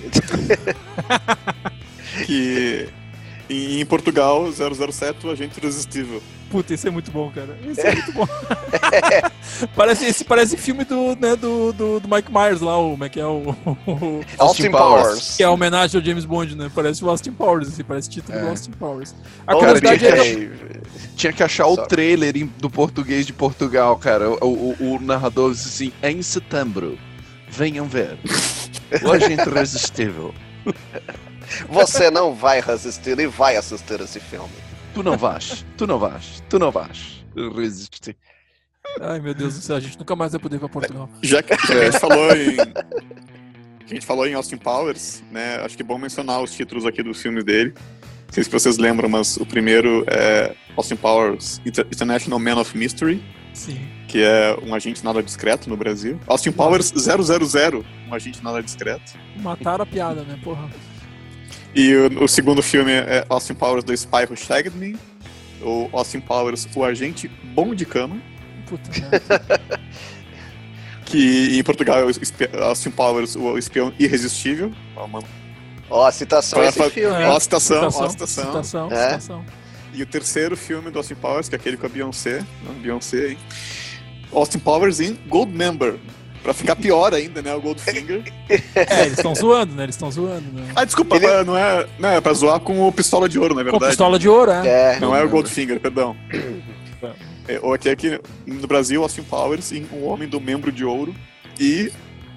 que 2.24 2.88
em, 3.52 3.80
em 3.80 3.86
Portugal, 3.86 4.50
007, 4.52 5.26
o 5.26 5.30
agente 5.30 5.58
irresistível. 5.58 6.22
Puta, 6.50 6.74
esse 6.74 6.86
é 6.86 6.90
muito 6.90 7.10
bom, 7.10 7.30
cara. 7.30 7.56
Esse 7.66 7.80
é 7.80 7.94
muito 7.94 8.12
bom. 8.12 8.28
parece, 9.74 10.04
esse 10.06 10.24
parece 10.24 10.56
filme 10.56 10.84
do, 10.84 11.16
né, 11.16 11.34
do, 11.34 11.72
do, 11.72 12.00
do 12.00 12.08
Mike 12.08 12.30
Myers 12.30 12.60
lá, 12.60 12.78
o, 12.78 12.90
como 12.90 13.04
é 13.04 13.08
que 13.08 13.18
é 13.20 13.24
o, 13.26 13.54
o- 13.86 14.20
Austin 14.38 14.70
Powers. 14.70 15.02
Powers. 15.04 15.36
Que 15.36 15.42
é 15.42 15.46
a 15.46 15.50
homenagem 15.50 15.98
ao 15.98 16.04
James 16.04 16.24
Bond, 16.26 16.54
né? 16.56 16.70
Parece 16.74 17.02
o 17.04 17.08
Austin 17.08 17.32
Powers, 17.32 17.68
assim, 17.68 17.82
parece 17.82 18.10
título 18.10 18.38
do 18.38 18.44
É. 18.46 18.50
Austin 18.50 18.70
Powers. 18.72 19.14
A 19.46 19.54
Oh, 19.54 19.58
curiosidade 19.60 20.04
cara, 20.04 20.16
é. 20.26 20.34
tinha 20.34 20.50
Tinha 21.16 21.32
que 21.32 21.42
achar 21.42 21.66
o 21.66 21.74
Sorry. 21.74 21.88
trailer 21.88 22.36
em- 22.36 22.52
do 22.58 22.68
português 22.68 23.26
de 23.26 23.32
Portugal, 23.32 23.96
cara. 23.96 24.28
O, 24.44 24.74
o- 24.78 24.94
o 24.96 25.00
narrador 25.00 25.52
disse 25.52 25.68
assim: 25.68 25.92
em 26.02 26.20
setembro, 26.22 26.98
venham 27.48 27.86
ver. 27.86 28.18
O 29.02 29.10
agente 29.10 29.48
irresistível. 29.48 30.34
Você 31.68 32.10
não 32.10 32.34
vai 32.34 32.60
resistir 32.60 33.18
e 33.18 33.26
vai 33.26 33.56
assistir 33.56 34.00
esse 34.00 34.20
filme. 34.20 34.52
Tu 34.94 35.02
não 35.02 35.16
vais, 35.16 35.64
tu 35.76 35.86
não 35.86 35.98
vais, 35.98 36.42
tu 36.48 36.58
não 36.58 36.70
vais 36.70 37.24
resistir. 37.56 38.16
Ai, 39.00 39.20
meu 39.20 39.32
Deus 39.32 39.54
do 39.54 39.60
céu, 39.60 39.76
a 39.76 39.80
gente 39.80 39.98
nunca 39.98 40.14
mais 40.14 40.32
vai 40.32 40.40
poder 40.40 40.56
ir 40.56 40.58
pra 40.58 40.68
Portugal. 40.68 41.08
Já 41.22 41.42
que, 41.42 41.56
que 41.56 41.72
a 41.72 41.84
gente 41.84 41.98
falou 41.98 42.36
em. 42.36 42.56
A 43.84 43.94
gente 43.94 44.06
falou 44.06 44.26
em 44.26 44.34
Austin 44.34 44.56
Powers, 44.56 45.22
né? 45.30 45.56
Acho 45.64 45.76
que 45.76 45.82
é 45.82 45.84
bom 45.84 45.98
mencionar 45.98 46.42
os 46.42 46.52
títulos 46.54 46.84
aqui 46.86 47.02
dos 47.02 47.20
filmes 47.20 47.44
dele. 47.44 47.74
Não 48.26 48.32
sei 48.32 48.44
se 48.44 48.50
vocês 48.50 48.78
lembram, 48.78 49.08
mas 49.08 49.36
o 49.36 49.44
primeiro 49.44 50.04
é 50.08 50.54
Austin 50.76 50.96
Powers 50.96 51.60
Inter- 51.66 51.86
International 51.92 52.38
Man 52.38 52.58
of 52.58 52.76
Mystery, 52.76 53.22
Sim. 53.52 53.78
que 54.08 54.22
é 54.22 54.56
um 54.62 54.74
agente 54.74 55.04
nada 55.04 55.22
discreto 55.22 55.68
no 55.68 55.76
Brasil. 55.76 56.18
Austin 56.26 56.52
Powers 56.52 56.92
000, 56.96 57.84
um 58.08 58.14
agente 58.14 58.42
nada 58.42 58.62
discreto. 58.62 59.12
Mataram 59.36 59.82
a 59.82 59.86
piada, 59.86 60.22
né? 60.22 60.38
Porra. 60.42 60.70
E 61.74 61.94
o, 61.94 62.24
o 62.24 62.28
segundo 62.28 62.62
filme 62.62 62.92
é 62.92 63.24
Austin 63.28 63.54
Powers 63.54 63.84
The 63.84 63.94
Spy 63.94 64.24
Who 64.28 64.36
Shagged 64.36 64.76
Me, 64.76 64.96
ou 65.60 65.88
Austin 65.92 66.20
Powers 66.20 66.68
O 66.74 66.84
Agente 66.84 67.28
Bom 67.54 67.74
de 67.74 67.86
Cama, 67.86 68.16
Puta 68.66 68.90
que 71.04 71.58
em 71.58 71.62
Portugal 71.62 71.98
é 72.00 72.04
o 72.04 72.64
Austin 72.64 72.90
Powers 72.90 73.36
O 73.36 73.56
Espião 73.58 73.92
Irresistível. 73.98 74.72
Ó, 74.96 75.04
uma- 75.04 75.22
Ó, 75.90 76.06
a 76.06 76.12
citação 76.12 76.58
Olha, 76.60 76.68
esse 76.70 76.90
filme. 76.90 77.24
Ó 77.24 77.36
a 77.36 77.40
citação, 77.40 77.82
ó 77.82 77.86
a 77.86 78.08
Citação, 78.10 78.44
citação. 78.44 78.90
É. 78.90 79.06
citação. 79.10 79.44
E 79.92 80.02
o 80.02 80.06
terceiro 80.06 80.56
filme 80.56 80.90
do 80.90 80.98
Austin 80.98 81.14
Powers, 81.16 81.50
que 81.50 81.54
é 81.54 81.58
aquele 81.58 81.76
com 81.76 81.84
a 81.84 81.88
Beyoncé, 81.90 82.38
né? 82.40 82.46
Beyoncé, 82.80 83.28
hein? 83.32 83.38
Austin 84.32 84.58
Powers 84.58 85.00
em 85.00 85.18
Goldmember. 85.28 85.96
Pra 86.42 86.52
ficar 86.52 86.74
pior 86.74 87.14
ainda, 87.14 87.40
né? 87.40 87.54
O 87.54 87.60
Goldfinger. 87.60 88.22
É, 88.74 89.02
eles 89.02 89.16
estão 89.18 89.32
zoando, 89.34 89.74
né? 89.74 89.84
Eles 89.84 89.94
estão 89.94 90.10
zoando, 90.10 90.44
né? 90.52 90.66
Ah, 90.74 90.84
desculpa, 90.84 91.14
Ele- 91.16 91.44
não, 91.44 91.56
é, 91.56 91.86
não 91.98 92.08
é 92.08 92.20
pra 92.20 92.32
zoar 92.32 92.58
com 92.58 92.86
o 92.86 92.90
Pistola 92.92 93.28
de 93.28 93.38
Ouro, 93.38 93.54
na 93.54 93.60
Com 93.62 93.70
verdade. 93.70 93.90
pistola 93.90 94.18
de 94.18 94.28
ouro, 94.28 94.50
é. 94.50 94.96
É, 94.96 95.00
Não 95.00 95.14
é 95.14 95.22
o 95.22 95.28
Goldfinger, 95.28 95.78
perdão. 95.78 96.16
É, 97.48 97.58
ou 97.62 97.72
aqui, 97.74 97.88
aqui 97.88 98.18
no 98.46 98.66
Brasil, 98.66 99.02
Austin 99.02 99.22
Powers 99.22 99.72
em 99.72 99.86
Um 99.92 100.04
Homem 100.06 100.28
do 100.28 100.40
Membro 100.40 100.70
de 100.72 100.84
Ouro. 100.84 101.14
E 101.60 101.92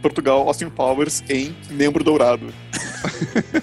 Portugal, 0.06 0.48
Austin 0.48 0.70
Powers 0.70 1.24
em 1.28 1.56
Membro 1.72 2.04
Dourado. 2.04 2.54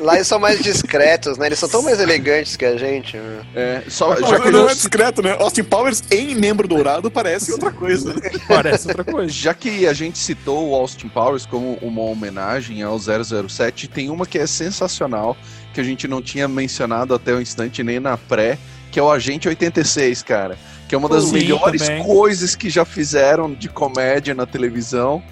lá 0.01 0.17
eles 0.17 0.27
são 0.27 0.41
mais 0.41 0.61
discretos, 0.61 1.39
né? 1.39 1.47
Eles 1.47 1.59
são 1.61 1.69
tão 1.69 1.83
mais 1.83 2.01
elegantes 2.01 2.57
que 2.57 2.65
a 2.65 2.77
gente. 2.77 3.17
né? 3.17 3.47
É, 3.55 3.83
só, 3.87 4.17
já, 4.17 4.41
que 4.41 4.51
não 4.51 4.69
é 4.69 4.75
discreto, 4.75 5.23
né? 5.23 5.37
Austin 5.39 5.63
Powers 5.63 6.03
em 6.11 6.35
Membro 6.35 6.67
Dourado 6.67 7.13
parece 7.13 7.53
outra 7.53 7.71
coisa. 7.71 8.13
Parece 8.49 8.89
outra 8.89 9.05
coisa. 9.05 9.33
já 9.33 9.55
que 9.55 9.87
a 9.87 9.93
gente 9.93 10.19
citou 10.19 10.71
o 10.71 10.75
Austin 10.75 11.07
Powers 11.09 11.47
como 11.47 11.75
uma 11.81 12.03
homenagem 12.03 12.83
ao 12.83 12.99
007, 12.99 13.87
tem 13.87 14.11
uma 14.11 14.27
que 14.27 14.37
é 14.37 14.47
sensacional, 14.47 15.37
que 15.73 15.81
a 15.81 15.85
gente 15.85 16.09
não 16.09 16.21
tinha 16.21 16.49
mencionado 16.49 17.15
até 17.15 17.33
o 17.33 17.41
instante 17.41 17.85
nem 17.85 18.01
na 18.01 18.17
pré, 18.17 18.59
que 18.91 18.99
é 18.99 19.03
o 19.03 19.11
Agente 19.13 19.49
86, 19.49 20.25
cara. 20.25 20.59
Que 20.89 20.95
é 20.97 20.99
uma 20.99 21.09
das 21.09 21.27
Sim, 21.27 21.35
melhores 21.35 21.83
também. 21.83 22.03
coisas 22.03 22.57
que 22.57 22.69
já 22.69 22.85
fizeram 22.85 23.53
de 23.55 23.69
comédia 23.69 24.35
na 24.35 24.45
televisão. 24.45 25.23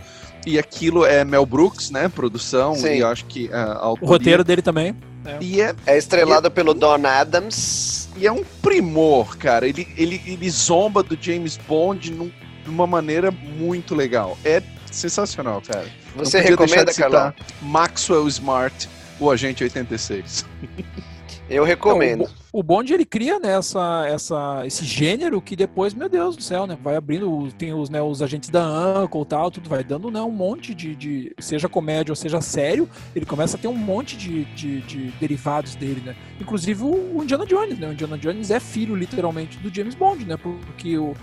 E 0.47 0.59
aquilo 0.59 1.05
é 1.05 1.25
Mel 1.25 1.45
Brooks, 1.45 1.91
né? 1.91 2.09
Produção, 2.09 2.75
Sim. 2.75 2.95
e 2.95 2.99
eu 3.01 3.09
acho 3.09 3.25
que 3.27 3.51
a 3.53 3.89
O 4.01 4.07
roteiro 4.07 4.43
dele 4.43 4.63
também. 4.63 4.95
E 5.41 5.61
é, 5.61 5.75
É 5.87 5.99
estrelado 5.99 6.51
pelo 6.51 6.73
Don 6.73 7.07
Adams. 7.07 8.09
e 8.17 8.27
é 8.27 8.33
um 8.33 8.43
primor, 8.63 9.37
cara. 9.37 9.67
Ele, 9.69 9.87
ele, 9.97 10.21
ele 10.27 10.51
zomba 10.51 11.03
do 11.03 11.17
James 11.21 11.57
Bond 11.59 12.11
num- 12.13 12.31
de 12.65 12.71
uma 12.71 12.87
maneira 12.87 13.31
muito 13.31 13.95
legal. 13.95 14.37
É 14.45 14.63
sensacional, 14.91 15.61
cara. 15.61 15.87
Você 16.17 16.41
recomenda, 16.41 16.87
de 16.87 16.95
citar 16.95 17.11
Carlão? 17.11 17.35
Maxwell 17.63 18.27
Smart, 18.29 18.89
o 19.21 19.31
agente 19.31 19.63
86. 19.63 20.45
Eu 21.51 21.65
recomendo. 21.65 22.21
Não, 22.21 22.27
o, 22.53 22.61
o 22.61 22.63
Bond 22.63 22.95
ele 22.95 23.05
cria 23.05 23.41
né, 23.41 23.57
essa, 23.57 24.07
essa, 24.07 24.63
esse 24.65 24.85
gênero 24.85 25.43
que 25.43 25.57
depois, 25.57 25.93
meu 25.93 26.09
Deus 26.09 26.37
do 26.37 26.43
céu, 26.43 26.65
né? 26.65 26.79
Vai 26.81 26.95
abrindo, 26.95 27.49
tem 27.59 27.75
os, 27.75 27.91
né, 27.91 28.01
os 28.01 28.23
agentes 28.23 28.49
da 28.51 28.65
Uncle 29.03 29.23
e 29.23 29.27
tal, 29.27 29.51
tudo 29.51 29.69
vai 29.69 29.83
dando 29.83 30.11
né, 30.13 30.21
um 30.23 30.31
monte 30.31 30.73
de, 30.73 30.95
de. 30.95 31.35
Seja 31.41 31.69
comédia 31.69 32.13
ou 32.13 32.17
seja 32.17 32.41
sério, 32.41 32.89
ele 33.17 33.27
começa 33.27 33.57
a 33.57 33.61
ter 33.61 33.67
um 33.67 33.77
monte 33.77 34.17
de, 34.17 34.45
de, 34.55 34.81
de 34.83 35.11
derivados 35.19 35.75
dele, 35.75 36.01
né? 36.05 36.17
Inclusive 36.41 36.85
o, 36.85 37.19
o 37.19 37.23
Indiana 37.23 37.45
Jones, 37.45 37.79
né? 37.79 37.89
O 37.89 37.93
Indiana 37.93 38.17
Jones 38.17 38.53
é 38.53 38.61
filho, 38.61 38.95
literalmente, 38.95 39.59
do 39.59 39.75
James 39.75 39.97
Bond, 39.97 40.25
né? 40.25 40.37
Porque 40.37 40.97
o. 40.97 41.15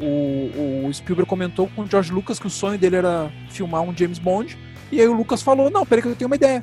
O, 0.00 0.86
o 0.86 0.92
Spielberg 0.92 1.28
comentou 1.28 1.68
com 1.76 1.82
o 1.82 1.86
George 1.86 2.10
Lucas 2.10 2.38
que 2.38 2.46
o 2.46 2.50
sonho 2.50 2.78
dele 2.78 2.96
era 2.96 3.30
filmar 3.50 3.82
um 3.82 3.96
James 3.96 4.18
Bond. 4.18 4.58
E 4.90 5.00
aí 5.00 5.06
o 5.06 5.12
Lucas 5.12 5.42
falou: 5.42 5.70
Não, 5.70 5.86
peraí, 5.86 6.02
que 6.02 6.08
eu 6.08 6.16
tenho 6.16 6.28
uma 6.28 6.34
ideia. 6.34 6.62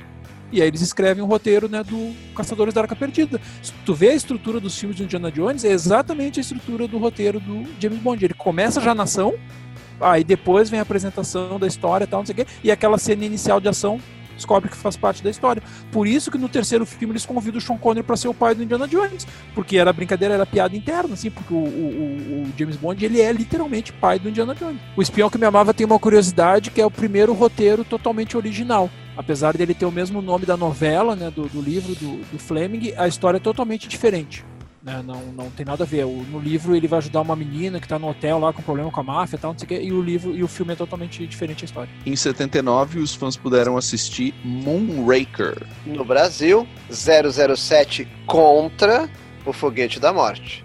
E 0.51 0.61
aí 0.61 0.67
eles 0.67 0.81
escrevem 0.81 1.23
o 1.23 1.27
roteiro 1.27 1.69
né, 1.69 1.83
do 1.83 2.13
Caçadores 2.35 2.73
da 2.73 2.81
Arca 2.81 2.95
Perdida. 2.95 3.39
Se 3.61 3.71
tu 3.85 3.93
vê 3.93 4.09
a 4.09 4.15
estrutura 4.15 4.59
dos 4.59 4.77
filmes 4.77 4.97
do 4.97 5.03
Indiana 5.03 5.31
Jones, 5.31 5.63
é 5.63 5.71
exatamente 5.71 6.39
a 6.39 6.41
estrutura 6.41 6.87
do 6.87 6.97
roteiro 6.97 7.39
do 7.39 7.65
James 7.79 7.99
Bond. 7.99 8.25
Ele 8.25 8.33
começa 8.33 8.81
já 8.81 8.95
na 8.95 9.03
ação, 9.03 9.35
aí 10.01 10.23
depois 10.23 10.69
vem 10.69 10.79
a 10.79 10.83
apresentação 10.83 11.59
da 11.59 11.67
história 11.67 12.05
e 12.05 12.07
tal, 12.07 12.21
não 12.21 12.25
sei 12.25 12.33
o 12.33 12.35
quê, 12.37 12.47
e 12.63 12.71
aquela 12.71 12.97
cena 12.97 13.25
inicial 13.25 13.59
de 13.59 13.67
ação 13.67 13.99
descobre 14.35 14.69
que 14.69 14.77
faz 14.77 14.95
parte 14.95 15.21
da 15.21 15.29
história. 15.29 15.61
Por 15.91 16.07
isso 16.07 16.31
que 16.31 16.37
no 16.37 16.47
terceiro 16.47 16.85
filme 16.85 17.11
eles 17.11 17.25
convidam 17.25 17.57
o 17.57 17.61
Sean 17.61 17.77
Connery 17.77 18.03
para 18.07 18.15
ser 18.15 18.29
o 18.29 18.33
pai 18.33 18.55
do 18.55 18.63
Indiana 18.63 18.87
Jones, 18.87 19.27
porque 19.53 19.77
era 19.77 19.91
brincadeira, 19.91 20.33
era 20.33 20.45
piada 20.45 20.75
interna, 20.77 21.13
assim, 21.13 21.29
porque 21.29 21.53
o- 21.53 21.57
o- 21.57 22.43
o 22.43 22.53
James 22.57 22.77
Bond 22.77 23.03
ele 23.05 23.19
é 23.19 23.31
literalmente 23.33 23.91
pai 23.91 24.17
do 24.17 24.29
Indiana 24.29 24.55
Jones. 24.55 24.79
O 24.95 25.01
Espião 25.01 25.29
que 25.29 25.37
me 25.37 25.45
amava 25.45 25.73
tem 25.73 25.85
uma 25.85 25.99
curiosidade 25.99 26.71
que 26.71 26.79
é 26.79 26.85
o 26.85 26.89
primeiro 26.89 27.33
roteiro 27.33 27.83
totalmente 27.83 28.37
original. 28.37 28.89
Apesar 29.19 29.51
dele 29.57 29.73
ter 29.73 29.85
o 29.85 29.91
mesmo 29.91 30.21
nome 30.21 30.45
da 30.45 30.55
novela, 30.55 31.13
né, 31.13 31.29
do, 31.29 31.43
do 31.49 31.61
livro 31.61 31.93
do, 31.93 32.21
do 32.31 32.39
Fleming, 32.39 32.93
a 32.95 33.05
história 33.05 33.35
é 33.35 33.39
totalmente 33.41 33.85
diferente. 33.85 34.45
né, 34.81 35.03
Não, 35.05 35.21
não 35.35 35.49
tem 35.49 35.65
nada 35.65 35.83
a 35.83 35.85
ver. 35.85 36.05
O- 36.05 36.23
no 36.31 36.39
livro 36.39 36.73
ele 36.73 36.87
vai 36.87 36.99
ajudar 36.99 37.19
uma 37.19 37.35
menina 37.35 37.81
que 37.81 37.87
tá 37.87 37.99
no 37.99 38.07
hotel 38.07 38.39
lá 38.39 38.53
com 38.53 38.61
problema 38.61 38.89
com 38.89 39.01
a 39.01 39.03
máfia 39.03 39.35
e 39.35 39.39
tal, 39.39 39.51
não 39.51 39.59
sei 39.59 39.65
o 39.65 39.67
quê, 39.67 39.81
e 39.83 39.91
o 39.91 40.01
livro 40.01 40.33
e 40.33 40.41
o 40.41 40.47
filme 40.47 40.71
é 40.71 40.75
totalmente 40.77 41.27
diferente 41.27 41.65
a 41.65 41.65
história. 41.65 41.89
Em 42.05 42.15
79, 42.15 42.99
os 42.99 43.13
fãs 43.13 43.35
puderam 43.35 43.75
assistir 43.75 44.33
Moonraker. 44.41 45.67
No 45.85 46.05
Brasil, 46.05 46.65
007 46.89 48.07
contra 48.25 49.09
o 49.45 49.51
Foguete 49.51 49.99
da 49.99 50.13
Morte. 50.13 50.63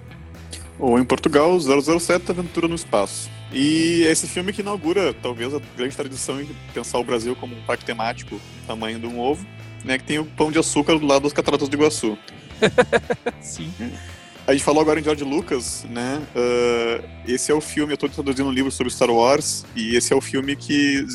Ou 0.78 0.96
em 0.96 1.04
Portugal, 1.04 1.58
007 1.60 2.30
Aventura 2.30 2.68
no 2.68 2.76
Espaço. 2.76 3.28
E 3.54 4.04
é 4.04 4.10
esse 4.10 4.26
filme 4.26 4.52
que 4.52 4.62
inaugura, 4.62 5.14
talvez, 5.14 5.54
a 5.54 5.60
grande 5.76 5.96
tradição 5.96 6.42
de 6.42 6.52
pensar 6.74 6.98
o 6.98 7.04
Brasil 7.04 7.36
como 7.36 7.56
um 7.56 7.62
parque 7.62 7.84
temático, 7.84 8.40
tamanho 8.66 8.98
de 8.98 9.06
um 9.06 9.20
ovo, 9.20 9.46
né, 9.84 9.96
que 9.96 10.02
tem 10.02 10.18
o 10.18 10.24
pão 10.24 10.50
de 10.50 10.58
açúcar 10.58 10.98
do 10.98 11.06
lado 11.06 11.22
das 11.22 11.32
cataratas 11.32 11.68
do 11.68 11.76
Iguaçu. 11.76 12.18
Sim. 13.40 13.72
A 14.44 14.52
gente 14.52 14.64
falou 14.64 14.82
agora 14.82 14.98
em 14.98 15.04
George 15.04 15.22
Lucas, 15.22 15.86
né? 15.88 16.20
ah, 16.34 17.04
esse 17.26 17.52
é 17.52 17.54
o 17.54 17.60
filme, 17.60 17.92
eu 17.92 17.94
estou 17.94 18.08
traduzindo 18.08 18.48
um 18.48 18.52
livro 18.52 18.72
sobre 18.72 18.92
Star 18.92 19.10
Wars, 19.10 19.64
e 19.76 19.94
esse 19.96 20.12
é 20.12 20.16
o 20.16 20.20
filme 20.20 20.56
que 20.56 21.06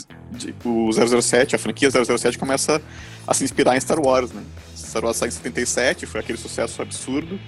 o 0.64 0.90
007, 0.92 1.56
a 1.56 1.60
franquia 1.60 1.90
007 1.92 2.38
começa 2.38 2.82
a 3.28 3.34
se 3.34 3.44
inspirar 3.44 3.76
em 3.76 3.82
Star 3.82 4.00
Wars, 4.00 4.32
né? 4.32 4.42
Star 4.76 5.04
Wars 5.04 5.18
sai 5.18 5.28
em 5.28 5.32
77, 5.32 6.06
foi 6.06 6.22
aquele 6.22 6.38
sucesso 6.38 6.82
absurdo, 6.82 7.40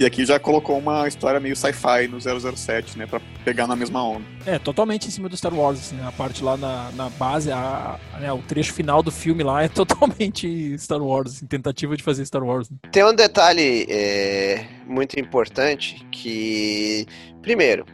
e 0.00 0.06
aqui 0.06 0.24
já 0.24 0.38
colocou 0.40 0.78
uma 0.78 1.06
história 1.06 1.38
meio 1.38 1.54
sci-fi 1.54 2.08
no 2.08 2.18
007, 2.18 2.96
né? 2.98 3.06
Pra 3.06 3.20
pegar 3.44 3.66
na 3.66 3.76
mesma 3.76 4.02
onda. 4.02 4.24
É, 4.46 4.58
totalmente 4.58 5.06
em 5.06 5.10
cima 5.10 5.28
do 5.28 5.36
Star 5.36 5.54
Wars, 5.54 5.78
assim, 5.78 5.98
a 6.02 6.10
parte 6.10 6.42
lá 6.42 6.56
na, 6.56 6.90
na 6.92 7.10
base, 7.10 7.52
a, 7.52 7.98
a- 8.14 8.18
né, 8.18 8.32
o 8.32 8.38
trecho 8.38 8.72
final 8.72 9.02
do 9.02 9.10
filme 9.10 9.42
lá 9.42 9.62
é 9.62 9.68
totalmente 9.70 10.74
Star 10.78 11.02
Wars, 11.02 11.34
assim, 11.36 11.46
tentativa 11.46 11.94
de 11.96 12.02
fazer 12.02 12.24
Star 12.24 12.42
Wars. 12.42 12.70
né? 12.70 12.78
Tem 12.90 13.04
um 13.04 13.14
detalhe 13.14 13.86
é, 13.90 14.64
muito 14.86 15.20
importante 15.20 16.02
que, 16.10 17.06
primeiro, 17.42 17.84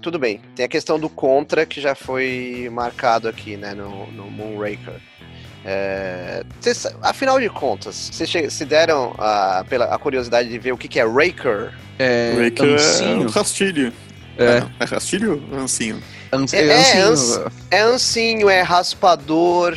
tudo 0.00 0.18
bem, 0.18 0.40
tem 0.56 0.64
a 0.64 0.68
questão 0.68 0.98
do 0.98 1.08
contra 1.10 1.66
que 1.66 1.80
já 1.82 1.94
foi 1.94 2.68
marcado 2.72 3.28
aqui, 3.28 3.58
né, 3.58 3.74
no, 3.74 4.10
no 4.10 4.30
Moonraker. 4.30 4.94
É, 5.64 6.42
cês- 6.60 6.88
afinal 7.02 7.38
de 7.38 7.48
contas, 7.48 8.10
vocês 8.12 8.52
se 8.52 8.64
deram 8.64 9.14
a, 9.18 9.64
pela, 9.68 9.84
a 9.86 9.98
curiosidade 9.98 10.48
de 10.48 10.58
ver 10.58 10.72
o 10.72 10.76
que, 10.78 10.88
que 10.88 10.98
é 10.98 11.04
Raker? 11.06 11.72
É, 11.98 12.34
Raker 12.44 12.66
é 12.68 12.74
Ancinho. 12.74 13.22
um 13.22 13.30
rastilho. 13.30 13.92
É, 14.36 14.62
É 14.80 14.84
rastilho 14.84 15.42
ou 15.52 15.58
ancinho? 15.58 16.02
ans- 16.32 16.52
É, 16.54 16.62
é, 16.66 16.66
é, 16.68 17.00
ancinho, 17.02 17.52
É 17.70 17.80
ancinho, 17.82 18.50
é 18.50 18.60
raspador, 18.62 19.76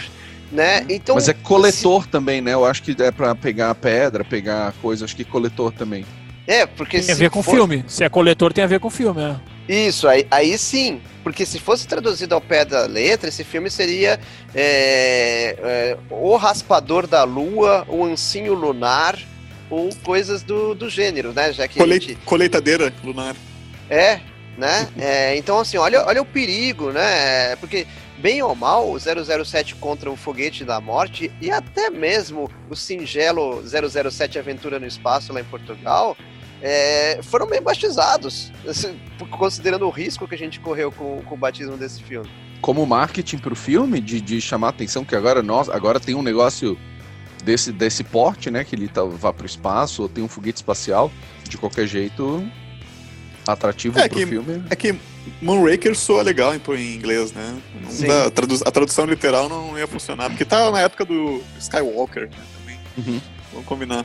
né? 0.52 0.86
Então, 0.90 1.16
Mas 1.16 1.28
é 1.30 1.34
coletor 1.34 2.08
também, 2.08 2.42
né? 2.42 2.54
Eu 2.54 2.66
acho 2.66 2.82
que 2.82 2.96
é 3.04 3.12
pra 3.12 3.36
pegar 3.36 3.76
pedra, 3.76 4.24
pegar 4.24 4.74
coisa, 4.82 5.06
acho 5.06 5.16
que 5.16 5.24
coletor 5.26 5.72
também. 5.72 6.06
É, 6.48 6.66
porque 6.66 7.00
Tem 7.00 7.12
a 7.12 7.16
se 7.16 7.20
ver 7.20 7.30
com 7.30 7.40
o 7.40 7.44
for- 7.44 7.56
filme. 7.56 7.84
Se 7.88 8.04
é 8.04 8.10
coletor, 8.10 8.54
tem 8.54 8.64
a 8.64 8.68
ver 8.68 8.80
com 8.80 8.88
o 8.88 8.92
filme, 8.92 9.20
né? 9.22 9.40
Isso, 9.68 10.08
aí, 10.08 10.26
aí 10.32 10.58
sim. 10.58 11.02
Porque 11.26 11.44
se 11.44 11.60
fosse 11.60 11.88
traduzido 11.88 12.36
ao 12.36 12.40
pé 12.40 12.64
da 12.64 12.86
letra, 12.86 13.30
esse 13.30 13.44
filme 13.44 13.68
seria 13.68 14.20
é, 14.54 15.56
é, 15.58 15.98
O 16.12 16.36
Raspador 16.38 17.08
da 17.08 17.24
Lua, 17.24 17.84
O 17.90 18.06
Ancinho 18.06 18.54
Lunar, 18.54 19.18
ou 19.68 19.90
coisas 20.04 20.44
do, 20.44 20.76
do 20.76 20.88
gênero, 20.88 21.34
né? 21.34 21.52
Já 21.52 21.68
que 21.68 21.80
a 21.80 21.82
Colei- 21.82 22.00
gente- 22.00 22.16
Colheitadeira 22.24 22.94
lunar. 23.04 23.36
É, 23.90 24.20
né? 24.56 24.88
É, 25.00 25.36
então, 25.36 25.58
assim, 25.58 25.78
olha, 25.78 26.06
olha 26.06 26.22
o 26.22 26.26
perigo, 26.26 26.92
né? 26.92 27.56
Porque, 27.56 27.88
bem 28.20 28.44
ou 28.44 28.54
mal, 28.54 28.92
o 28.92 29.00
007 29.00 29.74
contra 29.78 30.12
o 30.12 30.16
Foguete 30.16 30.64
da 30.64 30.80
Morte 30.80 31.32
e 31.42 31.50
até 31.50 31.90
mesmo 31.90 32.52
o 32.70 32.76
singelo 32.76 33.64
007 33.68 34.38
Aventura 34.38 34.80
no 34.80 34.86
Espaço 34.86 35.34
lá 35.34 35.42
em 35.42 35.46
Portugal 35.46 36.16
é, 36.68 37.20
foram 37.22 37.46
bem 37.48 37.62
batizados, 37.62 38.52
assim, 38.68 39.00
considerando 39.30 39.86
o 39.86 39.92
risco 39.92 40.28
que 40.28 40.34
a 40.34 40.38
gente 40.38 40.60
correu 40.60 40.92
com, 40.92 41.22
com 41.22 41.36
o 41.36 41.38
batismo 41.38 41.78
desse 41.78 42.02
filme. 42.02 42.28
Como 42.60 42.84
marketing 42.88 43.38
pro 43.38 43.56
filme, 43.56 44.02
de, 44.02 44.20
de 44.20 44.42
chamar 44.42 44.68
a 44.68 44.70
atenção 44.72 45.06
que 45.06 45.16
agora 45.16 45.44
nós, 45.44 45.70
agora 45.70 46.00
tem 46.00 46.16
um 46.16 46.24
negócio 46.24 46.76
desse, 47.44 47.72
desse 47.72 48.04
porte, 48.04 48.50
né? 48.50 48.64
Que 48.64 48.76
ele 48.76 48.88
tá, 48.88 49.04
vá 49.04 49.32
pro 49.32 49.46
espaço, 49.46 50.02
ou 50.02 50.10
tem 50.10 50.24
um 50.24 50.28
foguete 50.28 50.58
espacial, 50.58 51.12
de 51.48 51.56
qualquer 51.56 51.86
jeito, 51.86 52.44
atrativo 53.46 54.00
É 54.00 54.08
pro 54.10 54.18
que- 54.18 54.26
filme. 54.26 54.64
É 54.72 54.76
que 54.76 54.96
Moonraker 55.42 55.96
soa 55.96 56.24
legal 56.24 56.56
em, 56.56 56.62
em 56.76 56.96
inglês, 56.96 57.32
né? 57.32 57.56
Dá- 58.08 58.32
tradu- 58.32 58.62
a 58.66 58.72
tradução 58.72 59.06
literal 59.06 59.48
não 59.48 59.78
ia 59.78 59.86
funcionar, 59.86 60.30
porque 60.32 60.46
tá 60.46 60.72
na 60.72 60.80
época 60.82 61.06
do 61.06 61.44
Skywalker, 61.60 62.24
né? 62.32 62.38
Também. 62.60 62.80
Uhum. 62.98 63.22
Vamos 63.52 63.68
combinar. 63.68 64.04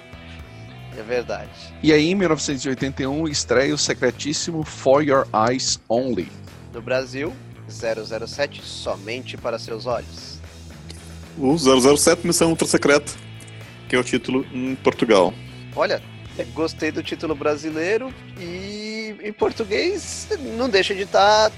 É 1.01 1.03
verdade. 1.03 1.51
E 1.83 1.95
aí, 1.95 2.11
em 2.11 2.15
1981, 2.15 3.27
estreia 3.27 3.75
o 3.75 3.79
secretíssimo 3.79 4.63
For 4.63 5.03
Your 5.03 5.27
Eyes 5.49 5.81
Only. 5.89 6.31
No 6.75 6.83
Brasil, 6.83 7.33
007 7.69 8.61
somente 8.63 9.39
para 9.39 9.59
seus 9.59 9.87
olhos. 9.87 10.39
O 11.39 11.57
007 11.57 12.27
Missão 12.27 12.51
Ultra 12.51 12.67
Secreta, 12.67 13.11
que 13.89 13.97
é 13.97 13.99
o 13.99 14.05
título 14.05 14.47
em 14.53 14.75
Portugal. 14.75 15.33
Olha, 15.75 16.03
gostei 16.53 16.93
do 16.93 17.03
título 17.03 17.35
brasileiro 17.35 18.13
e 18.39 19.17
em 19.23 19.33
português 19.33 20.29
não 20.59 20.69
deixa 20.69 20.95
de 20.95 21.03
estar 21.03 21.51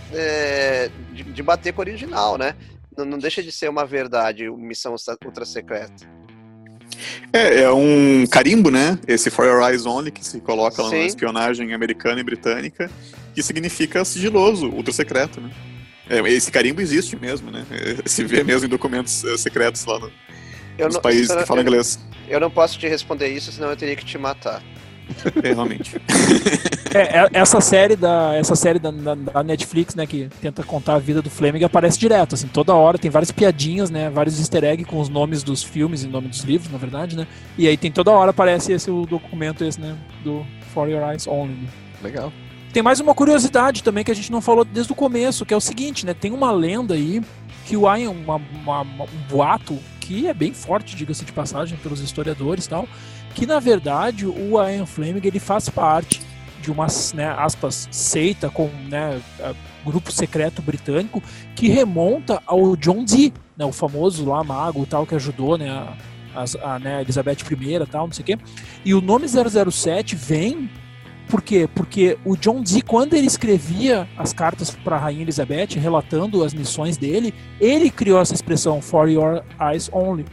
de, 1.13 1.25
de 1.25 1.43
bater 1.43 1.73
com 1.73 1.81
o 1.81 1.85
original, 1.85 2.39
né? 2.39 2.55
Não, 2.97 3.05
não 3.05 3.19
deixa 3.19 3.43
de 3.43 3.51
ser 3.51 3.69
uma 3.69 3.85
verdade, 3.85 4.49
missão 4.51 4.95
ultra 5.25 5.45
secreta. 5.45 6.07
É, 7.33 7.63
é 7.63 7.73
um 7.73 8.25
carimbo, 8.31 8.71
né? 8.71 8.99
Esse 9.07 9.31
For 9.31 9.45
Your 9.47 9.63
Eyes 9.69 9.87
Only, 9.87 10.11
que 10.11 10.25
se 10.25 10.41
coloca 10.41 10.83
lá 10.83 10.91
na 10.91 10.97
Sim. 10.97 11.07
espionagem 11.07 11.73
americana 11.75 12.21
e 12.21 12.25
britânica, 12.25 12.91
que 13.35 13.43
significa 13.43 14.05
sigiloso, 14.05 14.67
ultra 14.69 14.93
secreto, 14.93 15.41
né? 15.41 15.51
É, 16.11 16.19
esse 16.31 16.51
carimbo 16.51 16.81
existe 16.81 17.17
mesmo, 17.17 17.51
né? 17.51 17.65
É, 17.71 18.09
Se 18.09 18.25
vê 18.25 18.43
mesmo 18.45 18.67
em 18.67 18.69
documentos 18.69 19.25
é, 19.25 19.37
secretos 19.39 19.85
lá 19.85 19.99
no- 19.99 20.13
nos 20.79 20.95
não, 20.95 21.01
países 21.01 21.29
que 21.35 21.43
eu- 21.43 21.47
falam 21.47 21.63
inglês. 21.63 21.99
eu 22.29 22.41
não 22.41 22.51
posso 22.51 22.79
te 22.79 22.87
responder 22.89 23.29
isso, 23.29 23.53
senão 23.53 23.71
eu 23.71 23.77
teria 23.77 23.95
que 23.97 24.05
te 24.05 24.19
matar. 24.19 24.63
É, 25.43 25.49
realmente. 25.55 25.97
É, 26.95 27.19
é- 27.21 27.29
essa 27.33 27.61
série 27.61 27.97
da 27.97 28.35
essa 28.35 28.55
série 28.55 28.79
da, 28.79 28.91
da- 28.91 29.15
da 29.15 29.43
Netflix, 29.43 29.95
né, 29.95 30.07
que 30.07 30.29
tenta 30.41 30.63
contar 30.63 30.95
a 30.95 30.99
vida 30.99 31.21
do 31.23 31.31
Fleming 31.31 31.65
aparece 31.65 31.99
direto, 31.99 32.35
assim, 32.35 32.47
toda 32.49 32.75
hora 32.75 32.99
tem 32.99 33.11
várias 33.11 33.31
piadinhas, 33.31 33.91
né, 33.91 34.11
vários 34.11 34.39
easter 34.39 34.65
eggs 34.65 34.89
com 34.89 35.01
os 35.01 35.09
nomes 35.09 35.43
dos 35.43 35.63
filmes 35.63 36.03
e 36.05 36.07
nome 36.09 36.29
dos 36.29 36.41
livros, 36.43 36.71
na 36.71 36.79
verdade, 36.79 37.17
né? 37.17 37.27
E 37.59 37.67
aí 37.69 37.77
tem 37.77 37.91
toda 37.91 38.11
hora 38.11 38.31
aparece 38.31 38.73
esse 38.73 38.91
o 38.91 39.07
documento 39.07 39.65
esse, 39.65 39.81
né, 39.81 39.97
do 40.25 40.45
For 40.73 40.89
Your 40.89 41.03
Eyes 41.11 41.27
Only. 41.27 41.53
né? 41.55 41.69
Legal. 42.03 42.33
Tem 42.73 42.83
mais 42.83 43.01
uma 43.01 43.15
curiosidade 43.15 43.83
também 43.83 44.03
que 44.03 44.11
a 44.11 44.15
gente 44.15 44.33
não 44.33 44.41
falou 44.41 44.65
desde 44.65 44.91
o 44.93 44.95
começo, 44.95 45.45
que 45.45 45.53
é 45.53 45.57
o 45.57 45.61
seguinte, 45.61 46.07
né? 46.07 46.15
Tem 46.15 46.33
uma 46.33 46.51
lenda 46.51 46.95
aí 46.95 47.21
que 47.67 47.77
o 47.77 47.83
Ian, 47.95 48.11
uma, 48.11 48.37
uma, 48.37 48.81
uma, 48.81 49.05
um 49.05 49.29
boato 49.29 49.79
que 50.01 50.27
é 50.27 50.33
bem 50.35 50.53
forte, 50.55 50.97
diga-se 50.97 51.25
de 51.25 51.33
passagem, 51.33 51.79
pelos 51.83 52.01
historiadores 52.01 52.65
e 52.65 52.69
tal, 52.71 52.89
que 53.35 53.47
na 53.47 53.59
verdade 53.59 54.27
o 54.27 54.63
Ian 54.63 54.87
Fleming 54.87 55.21
ele 55.25 55.41
faz 55.41 55.69
parte 55.69 56.21
de 56.61 56.71
uma, 56.71 56.87
né, 57.15 57.29
aspas, 57.37 57.89
seita 57.91 58.49
com 58.49 58.69
né, 58.89 59.21
grupo 59.85 60.13
secreto 60.13 60.63
britânico 60.63 61.23
que 61.57 61.69
remonta 61.69 62.41
ao 62.47 62.77
John 62.77 63.05
Dee, 63.05 63.35
né, 63.57 63.65
o 63.65 63.73
famoso 63.73 64.25
lá 64.25 64.45
mago 64.45 64.87
tal 64.87 65.05
que 65.05 65.15
ajudou 65.15 65.59
né, 65.59 65.69
a, 65.71 66.45
a, 66.63 66.79
né, 66.79 67.01
Elizabeth 67.03 67.39
I 67.51 67.87
tal, 67.91 68.07
não 68.07 68.13
sei 68.13 68.23
o 68.23 68.27
quê. 68.27 68.39
E 68.85 68.95
o 68.95 69.01
nome 69.01 69.27
007 69.29 70.15
vem 70.15 70.71
por 71.29 71.41
quê? 71.41 71.67
Porque 71.75 72.19
o 72.27 72.37
John 72.37 72.63
Dee, 72.63 72.83
quando 72.83 73.15
ele 73.15 73.27
escrevia 73.27 74.07
as 74.19 74.35
cartas 74.35 74.71
para 74.71 74.97
a 74.97 74.99
Rainha 74.99 75.23
Elizabeth, 75.23 75.79
relatando 75.79 76.45
as 76.45 76.53
missões 76.53 76.99
dele, 76.99 77.33
ele 77.59 77.91
criou 77.91 78.21
essa 78.21 78.35
expressão 78.35 78.83
For 78.83 79.09
Your 79.09 79.43
Eyes 79.59 79.89
Only. 79.91 80.27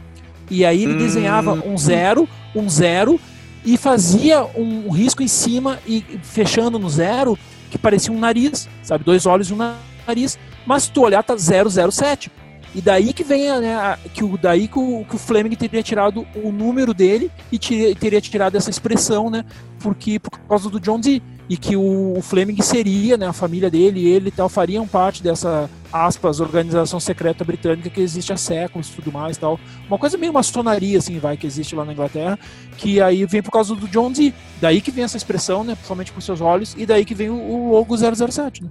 E 0.50 0.64
aí 0.64 0.82
ele 0.82 0.94
hum. 0.94 0.98
desenhava 0.98 1.52
um 1.52 1.78
zero, 1.78 2.28
um 2.54 2.68
zero, 2.68 3.20
e 3.64 3.76
fazia 3.76 4.42
um 4.56 4.90
risco 4.90 5.22
em 5.22 5.28
cima 5.28 5.78
e 5.86 6.04
fechando 6.22 6.78
no 6.78 6.88
zero, 6.88 7.38
que 7.70 7.78
parecia 7.78 8.12
um 8.12 8.18
nariz, 8.18 8.68
sabe? 8.82 9.04
Dois 9.04 9.26
olhos 9.26 9.50
e 9.50 9.54
um 9.54 9.58
nariz. 10.06 10.38
Mas 10.66 10.84
se 10.84 10.90
tu 10.90 11.02
olhar, 11.02 11.22
tá 11.22 11.34
007. 11.36 12.30
E 12.74 12.80
daí 12.80 13.12
que 13.12 13.24
vem, 13.24 13.48
né, 13.60 13.98
que 14.14 14.22
o, 14.22 14.38
daí 14.38 14.68
que 14.68 14.78
o, 14.78 15.04
que 15.04 15.16
o 15.16 15.18
Fleming 15.18 15.56
teria 15.56 15.82
tirado 15.82 16.24
o 16.36 16.52
número 16.52 16.94
dele 16.94 17.30
e 17.50 17.58
teria, 17.58 17.94
teria 17.96 18.20
tirado 18.20 18.56
essa 18.56 18.70
expressão, 18.70 19.28
né, 19.28 19.44
porque, 19.80 20.20
por 20.20 20.38
causa 20.48 20.70
do 20.70 20.78
John 20.78 21.00
Dee. 21.00 21.22
E 21.48 21.56
que 21.56 21.74
o, 21.74 22.16
o 22.16 22.22
Fleming 22.22 22.62
seria, 22.62 23.16
né, 23.16 23.26
a 23.26 23.32
família 23.32 23.68
dele 23.68 23.98
e 23.98 24.06
ele 24.06 24.28
e 24.28 24.30
tal, 24.30 24.48
fariam 24.48 24.86
parte 24.86 25.20
dessa, 25.20 25.68
aspas, 25.92 26.38
organização 26.38 27.00
secreta 27.00 27.44
britânica 27.44 27.90
que 27.90 28.00
existe 28.00 28.32
há 28.32 28.36
séculos 28.36 28.88
e 28.88 28.92
tudo 28.92 29.10
mais 29.10 29.36
tal. 29.36 29.58
Uma 29.88 29.98
coisa 29.98 30.16
meio 30.16 30.32
maçonaria, 30.32 30.98
assim, 30.98 31.18
vai, 31.18 31.36
que 31.36 31.48
existe 31.48 31.74
lá 31.74 31.84
na 31.84 31.92
Inglaterra, 31.92 32.38
que 32.76 33.00
aí 33.00 33.26
vem 33.26 33.42
por 33.42 33.50
causa 33.50 33.74
do 33.74 33.88
John 33.88 34.12
Dee. 34.12 34.32
Daí 34.60 34.80
que 34.80 34.92
vem 34.92 35.02
essa 35.02 35.16
expressão, 35.16 35.64
né, 35.64 35.74
principalmente 35.74 36.12
por 36.12 36.22
seus 36.22 36.40
olhos, 36.40 36.76
e 36.78 36.86
daí 36.86 37.04
que 37.04 37.16
vem 37.16 37.30
o, 37.30 37.34
o 37.34 37.72
logo 37.72 37.96
007, 37.96 38.62
né. 38.62 38.70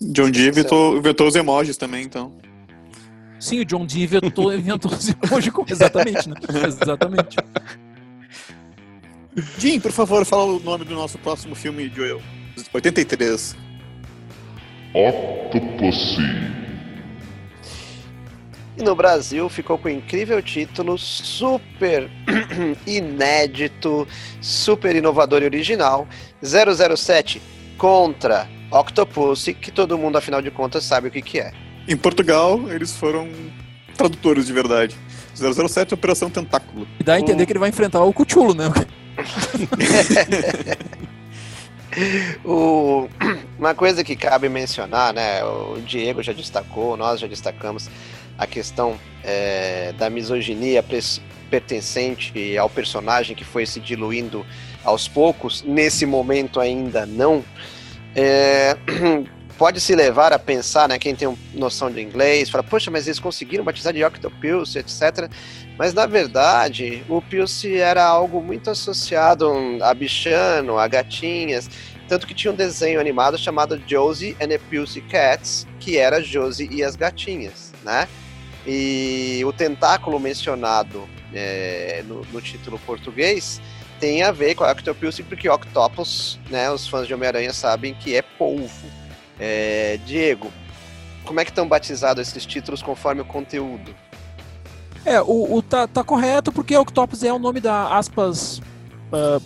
John 0.00 0.30
Dee 0.30 0.48
inventou, 0.48 0.96
inventou 0.96 1.28
os 1.28 1.34
emojis 1.34 1.76
também, 1.76 2.04
então. 2.04 2.32
Sim, 3.44 3.60
o 3.60 3.64
John 3.66 3.84
Dee 3.84 4.04
inventou, 4.04 4.54
inventou 4.54 4.90
hoje 5.30 5.52
exatamente, 5.68 6.30
né? 6.30 6.34
Exatamente. 6.66 7.36
Jim, 9.58 9.78
por 9.78 9.92
favor, 9.92 10.24
fala 10.24 10.44
o 10.44 10.60
nome 10.60 10.86
do 10.86 10.94
nosso 10.94 11.18
próximo 11.18 11.54
filme, 11.54 11.92
Joel. 11.94 12.22
83. 12.72 13.54
Octopussy. 14.94 16.22
E 18.78 18.82
no 18.82 18.96
Brasil 18.96 19.46
ficou 19.50 19.76
com 19.76 19.88
o 19.88 19.90
incrível 19.90 20.40
título 20.40 20.96
super 20.96 22.10
inédito, 22.86 24.08
super 24.40 24.96
inovador 24.96 25.42
e 25.42 25.44
original 25.44 26.08
007 26.42 27.42
contra 27.76 28.48
Octopussy, 28.70 29.52
que 29.52 29.70
todo 29.70 29.98
mundo 29.98 30.16
afinal 30.16 30.40
de 30.40 30.50
contas 30.50 30.82
sabe 30.84 31.08
o 31.08 31.10
que, 31.10 31.20
que 31.20 31.40
é. 31.40 31.63
Em 31.86 31.96
Portugal, 31.96 32.70
eles 32.70 32.96
foram 32.96 33.28
tradutores 33.96 34.46
de 34.46 34.52
verdade. 34.52 34.96
007 35.34 35.92
é 35.92 35.94
Operação 35.94 36.30
Tentáculo. 36.30 36.86
E 36.98 37.04
dá 37.04 37.14
a 37.14 37.20
entender 37.20 37.42
o... 37.42 37.46
que 37.46 37.52
ele 37.52 37.58
vai 37.58 37.68
enfrentar 37.68 38.02
o 38.02 38.12
Cuchulo, 38.12 38.54
né? 38.54 38.72
o... 42.44 43.08
Uma 43.58 43.74
coisa 43.74 44.04
que 44.04 44.16
cabe 44.16 44.48
mencionar, 44.48 45.12
né? 45.12 45.44
O 45.44 45.80
Diego 45.80 46.22
já 46.22 46.32
destacou, 46.32 46.96
nós 46.96 47.20
já 47.20 47.26
destacamos 47.26 47.90
a 48.38 48.46
questão 48.46 48.98
é, 49.22 49.92
da 49.98 50.10
misoginia 50.10 50.84
pertencente 51.50 52.58
ao 52.58 52.68
personagem 52.68 53.36
que 53.36 53.44
foi 53.44 53.66
se 53.66 53.80
diluindo 53.80 54.44
aos 54.84 55.08
poucos. 55.08 55.62
Nesse 55.62 56.06
momento 56.06 56.60
ainda 56.60 57.06
não. 57.06 57.44
É, 58.14 58.76
pode 59.58 59.80
se 59.80 59.94
levar 59.94 60.32
a 60.32 60.38
pensar, 60.38 60.88
né, 60.88 60.98
quem 60.98 61.14
tem 61.14 61.36
noção 61.54 61.90
de 61.90 62.00
inglês, 62.00 62.50
fala, 62.50 62.62
poxa, 62.64 62.90
mas 62.90 63.06
eles 63.06 63.18
conseguiram 63.18 63.64
batizar 63.64 63.92
de 63.92 64.04
Octopus, 64.04 64.76
etc. 64.76 65.30
Mas 65.78 65.94
na 65.94 66.06
verdade, 66.06 67.04
o 67.08 67.22
Pilce 67.22 67.76
era 67.78 68.04
algo 68.04 68.40
muito 68.40 68.70
associado 68.70 69.52
a 69.82 69.94
bichano, 69.94 70.78
a 70.78 70.88
gatinhas, 70.88 71.68
tanto 72.08 72.26
que 72.26 72.34
tinha 72.34 72.52
um 72.52 72.56
desenho 72.56 73.00
animado 73.00 73.38
chamado 73.38 73.80
Josie 73.86 74.36
and 74.40 74.48
the 74.48 74.58
Pilce 74.58 75.00
Cats, 75.02 75.66
que 75.80 75.96
era 75.96 76.22
Josie 76.22 76.68
e 76.70 76.82
as 76.82 76.96
gatinhas, 76.96 77.72
né? 77.82 78.08
E 78.66 79.42
o 79.44 79.52
tentáculo 79.52 80.18
mencionado 80.18 81.08
é, 81.32 82.02
no, 82.06 82.24
no 82.32 82.40
título 82.40 82.78
português 82.80 83.60
tem 84.00 84.22
a 84.22 84.32
ver 84.32 84.54
com 84.54 84.64
a 84.64 84.72
Octopus, 84.72 85.20
porque 85.20 85.48
Octopus, 85.48 86.38
né, 86.50 86.70
os 86.70 86.86
fãs 86.86 87.06
de 87.06 87.14
Homem-Aranha 87.14 87.52
sabem 87.52 87.94
que 87.94 88.14
é 88.16 88.22
polvo. 88.22 89.03
É, 89.46 89.98
Diego, 90.06 90.50
como 91.22 91.38
é 91.38 91.44
que 91.44 91.50
estão 91.50 91.68
batizados 91.68 92.26
esses 92.26 92.46
títulos 92.46 92.82
conforme 92.82 93.20
o 93.20 93.26
conteúdo? 93.26 93.94
É, 95.04 95.20
o, 95.20 95.56
o 95.56 95.60
tá, 95.60 95.86
tá, 95.86 96.02
correto 96.02 96.50
porque 96.50 96.74
Octopus 96.74 97.22
é 97.22 97.30
o 97.30 97.38
nome 97.38 97.60
da 97.60 97.94
aspas. 97.94 98.56
Uh, 99.12 99.42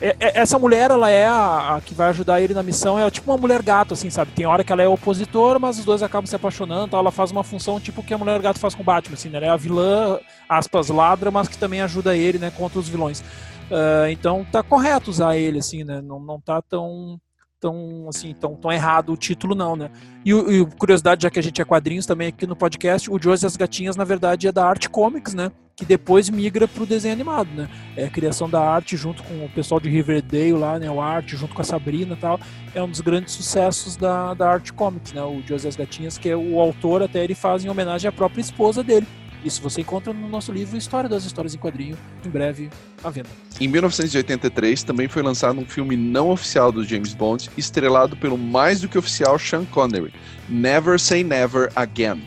é, 0.00 0.16
é, 0.18 0.40
essa 0.40 0.58
mulher, 0.58 0.90
ela 0.90 1.10
é 1.10 1.26
a, 1.26 1.76
a, 1.76 1.80
que 1.82 1.92
vai 1.92 2.08
ajudar 2.08 2.40
ele 2.40 2.54
na 2.54 2.62
missão, 2.62 2.98
é 2.98 3.10
tipo 3.10 3.30
uma 3.30 3.36
mulher 3.36 3.60
gato, 3.60 3.92
assim, 3.92 4.08
sabe? 4.08 4.32
Tem 4.32 4.46
hora 4.46 4.64
que 4.64 4.72
ela 4.72 4.82
é 4.82 4.88
opositora, 4.88 5.58
mas 5.58 5.78
os 5.78 5.84
dois 5.84 6.02
acabam 6.02 6.26
se 6.26 6.34
apaixonando, 6.34 6.86
então 6.86 6.98
ela 6.98 7.12
faz 7.12 7.30
uma 7.30 7.44
função 7.44 7.78
tipo 7.78 8.02
que 8.02 8.14
a 8.14 8.18
mulher 8.18 8.40
gato 8.40 8.58
faz 8.58 8.74
com 8.74 8.80
o 8.80 8.84
Batman, 8.84 9.12
assim, 9.12 9.28
né? 9.28 9.36
Ela 9.36 9.46
é 9.48 9.50
a 9.50 9.56
vilã, 9.56 10.18
aspas, 10.48 10.88
ladra, 10.88 11.30
mas 11.30 11.48
que 11.48 11.58
também 11.58 11.82
ajuda 11.82 12.16
ele, 12.16 12.38
né, 12.38 12.50
contra 12.50 12.78
os 12.78 12.88
vilões. 12.88 13.20
Uh, 13.20 14.08
então 14.10 14.42
tá 14.50 14.62
correto 14.62 15.10
usar 15.10 15.36
ele, 15.36 15.58
assim, 15.58 15.84
né? 15.84 16.00
Não, 16.00 16.18
não 16.18 16.40
tá 16.40 16.62
tão 16.62 17.20
tão 17.64 18.06
assim 18.10 18.34
tão, 18.34 18.54
tão 18.54 18.70
errado 18.70 19.10
o 19.10 19.16
título 19.16 19.54
não, 19.54 19.74
né? 19.74 19.90
E, 20.22 20.30
e, 20.32 20.66
curiosidade, 20.78 21.22
já 21.22 21.30
que 21.30 21.38
a 21.38 21.42
gente 21.42 21.62
é 21.62 21.64
quadrinhos 21.64 22.04
também 22.04 22.28
aqui 22.28 22.46
no 22.46 22.54
podcast, 22.54 23.10
o 23.10 23.18
Josie 23.20 23.46
e 23.46 23.48
as 23.48 23.56
Gatinhas 23.56 23.96
na 23.96 24.04
verdade 24.04 24.46
é 24.46 24.52
da 24.52 24.66
Arte 24.66 24.90
Comics, 24.90 25.32
né? 25.32 25.50
Que 25.74 25.84
depois 25.84 26.28
migra 26.28 26.68
para 26.68 26.82
o 26.82 26.86
desenho 26.86 27.14
animado, 27.14 27.48
né? 27.54 27.68
É 27.96 28.04
a 28.04 28.10
criação 28.10 28.48
da 28.48 28.60
arte 28.60 28.96
junto 28.96 29.22
com 29.22 29.46
o 29.46 29.48
pessoal 29.48 29.80
de 29.80 29.88
Riverdale 29.88 30.52
lá, 30.52 30.78
né? 30.78 30.90
O 30.90 31.00
Arte 31.00 31.36
junto 31.36 31.52
com 31.52 31.62
a 31.62 31.64
Sabrina 31.64 32.12
e 32.12 32.16
tal, 32.16 32.38
é 32.74 32.82
um 32.82 32.88
dos 32.88 33.00
grandes 33.00 33.34
sucessos 33.34 33.96
da, 33.96 34.34
da 34.34 34.50
Arte 34.50 34.72
Comics, 34.72 35.12
né? 35.12 35.22
O 35.22 35.42
Josie 35.44 35.66
e 35.66 35.68
as 35.70 35.74
Gatinhas, 35.74 36.18
que 36.18 36.28
é 36.28 36.36
o 36.36 36.60
autor 36.60 37.02
até 37.02 37.24
ele 37.24 37.34
faz 37.34 37.64
em 37.64 37.68
homenagem 37.68 38.08
à 38.08 38.12
própria 38.12 38.40
esposa 38.40 38.84
dele, 38.84 39.06
isso 39.44 39.60
você 39.60 39.82
encontra 39.82 40.12
no 40.12 40.28
nosso 40.28 40.50
livro 40.50 40.76
História 40.76 41.08
das 41.08 41.24
Histórias 41.24 41.54
em 41.54 41.58
Quadrinho, 41.58 41.96
em 42.24 42.28
breve 42.28 42.70
à 43.02 43.10
venda. 43.10 43.28
Em 43.60 43.68
1983 43.68 44.82
também 44.82 45.06
foi 45.06 45.22
lançado 45.22 45.60
um 45.60 45.66
filme 45.66 45.96
não 45.96 46.30
oficial 46.30 46.72
do 46.72 46.82
James 46.82 47.12
Bond, 47.12 47.50
estrelado 47.56 48.16
pelo 48.16 48.38
mais 48.38 48.80
do 48.80 48.88
que 48.88 48.96
oficial 48.96 49.38
Sean 49.38 49.64
Connery, 49.66 50.12
Never 50.48 50.98
Say 50.98 51.22
Never 51.22 51.70
Again. 51.76 52.22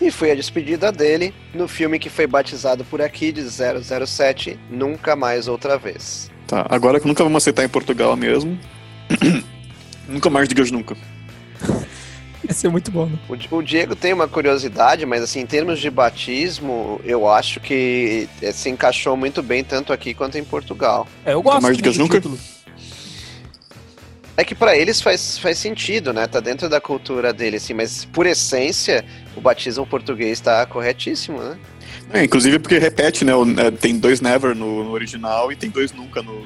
E 0.00 0.10
foi 0.10 0.30
a 0.30 0.34
despedida 0.34 0.90
dele 0.90 1.34
no 1.54 1.68
filme 1.68 1.98
que 1.98 2.08
foi 2.08 2.26
batizado 2.26 2.84
por 2.84 3.02
aqui 3.02 3.32
de 3.32 3.42
007 3.42 4.58
Nunca 4.70 5.14
Mais 5.14 5.46
Outra 5.46 5.76
Vez. 5.76 6.30
Tá, 6.46 6.66
agora 6.70 6.98
que 6.98 7.06
nunca 7.06 7.22
vamos 7.22 7.42
aceitar 7.42 7.64
em 7.64 7.68
Portugal 7.68 8.16
mesmo. 8.16 8.58
nunca 10.08 10.30
mais 10.30 10.48
digas 10.48 10.70
nunca. 10.70 10.96
Ia 12.50 12.54
ser 12.54 12.68
muito 12.68 12.90
bom. 12.90 13.06
Né? 13.06 13.16
O, 13.28 13.56
o, 13.56 13.62
Diego 13.62 13.94
tem 13.94 14.12
uma 14.12 14.26
curiosidade, 14.26 15.06
mas 15.06 15.22
assim, 15.22 15.38
em 15.38 15.46
termos 15.46 15.78
de 15.78 15.88
batismo, 15.88 17.00
eu 17.04 17.28
acho 17.28 17.60
que 17.60 18.28
é, 18.42 18.50
se 18.50 18.68
encaixou 18.68 19.16
muito 19.16 19.40
bem 19.40 19.62
tanto 19.62 19.92
aqui 19.92 20.12
quanto 20.12 20.36
em 20.36 20.42
Portugal. 20.42 21.06
É, 21.24 21.32
eu 21.32 21.42
gosto 21.42 21.62
mais 21.62 21.78
do 21.78 21.92
nunca. 21.94 22.16
Título. 22.16 22.36
É 24.36 24.42
que 24.42 24.54
para 24.54 24.76
eles 24.76 25.00
faz, 25.00 25.38
faz 25.38 25.58
sentido, 25.58 26.12
né? 26.12 26.26
Tá 26.26 26.40
dentro 26.40 26.68
da 26.68 26.80
cultura 26.80 27.32
deles, 27.32 27.62
assim, 27.62 27.74
mas 27.74 28.04
por 28.06 28.26
essência, 28.26 29.04
o 29.36 29.40
batismo 29.40 29.86
português 29.86 30.32
está 30.32 30.66
corretíssimo, 30.66 31.38
né? 31.40 31.56
É, 32.12 32.24
inclusive 32.24 32.58
porque 32.58 32.78
repete, 32.78 33.24
né? 33.24 33.32
É, 33.58 33.70
tem 33.70 33.96
dois 33.96 34.20
never 34.20 34.56
no, 34.56 34.82
no 34.82 34.90
original 34.90 35.52
e 35.52 35.56
tem 35.56 35.70
dois 35.70 35.92
nunca 35.92 36.20
no, 36.20 36.44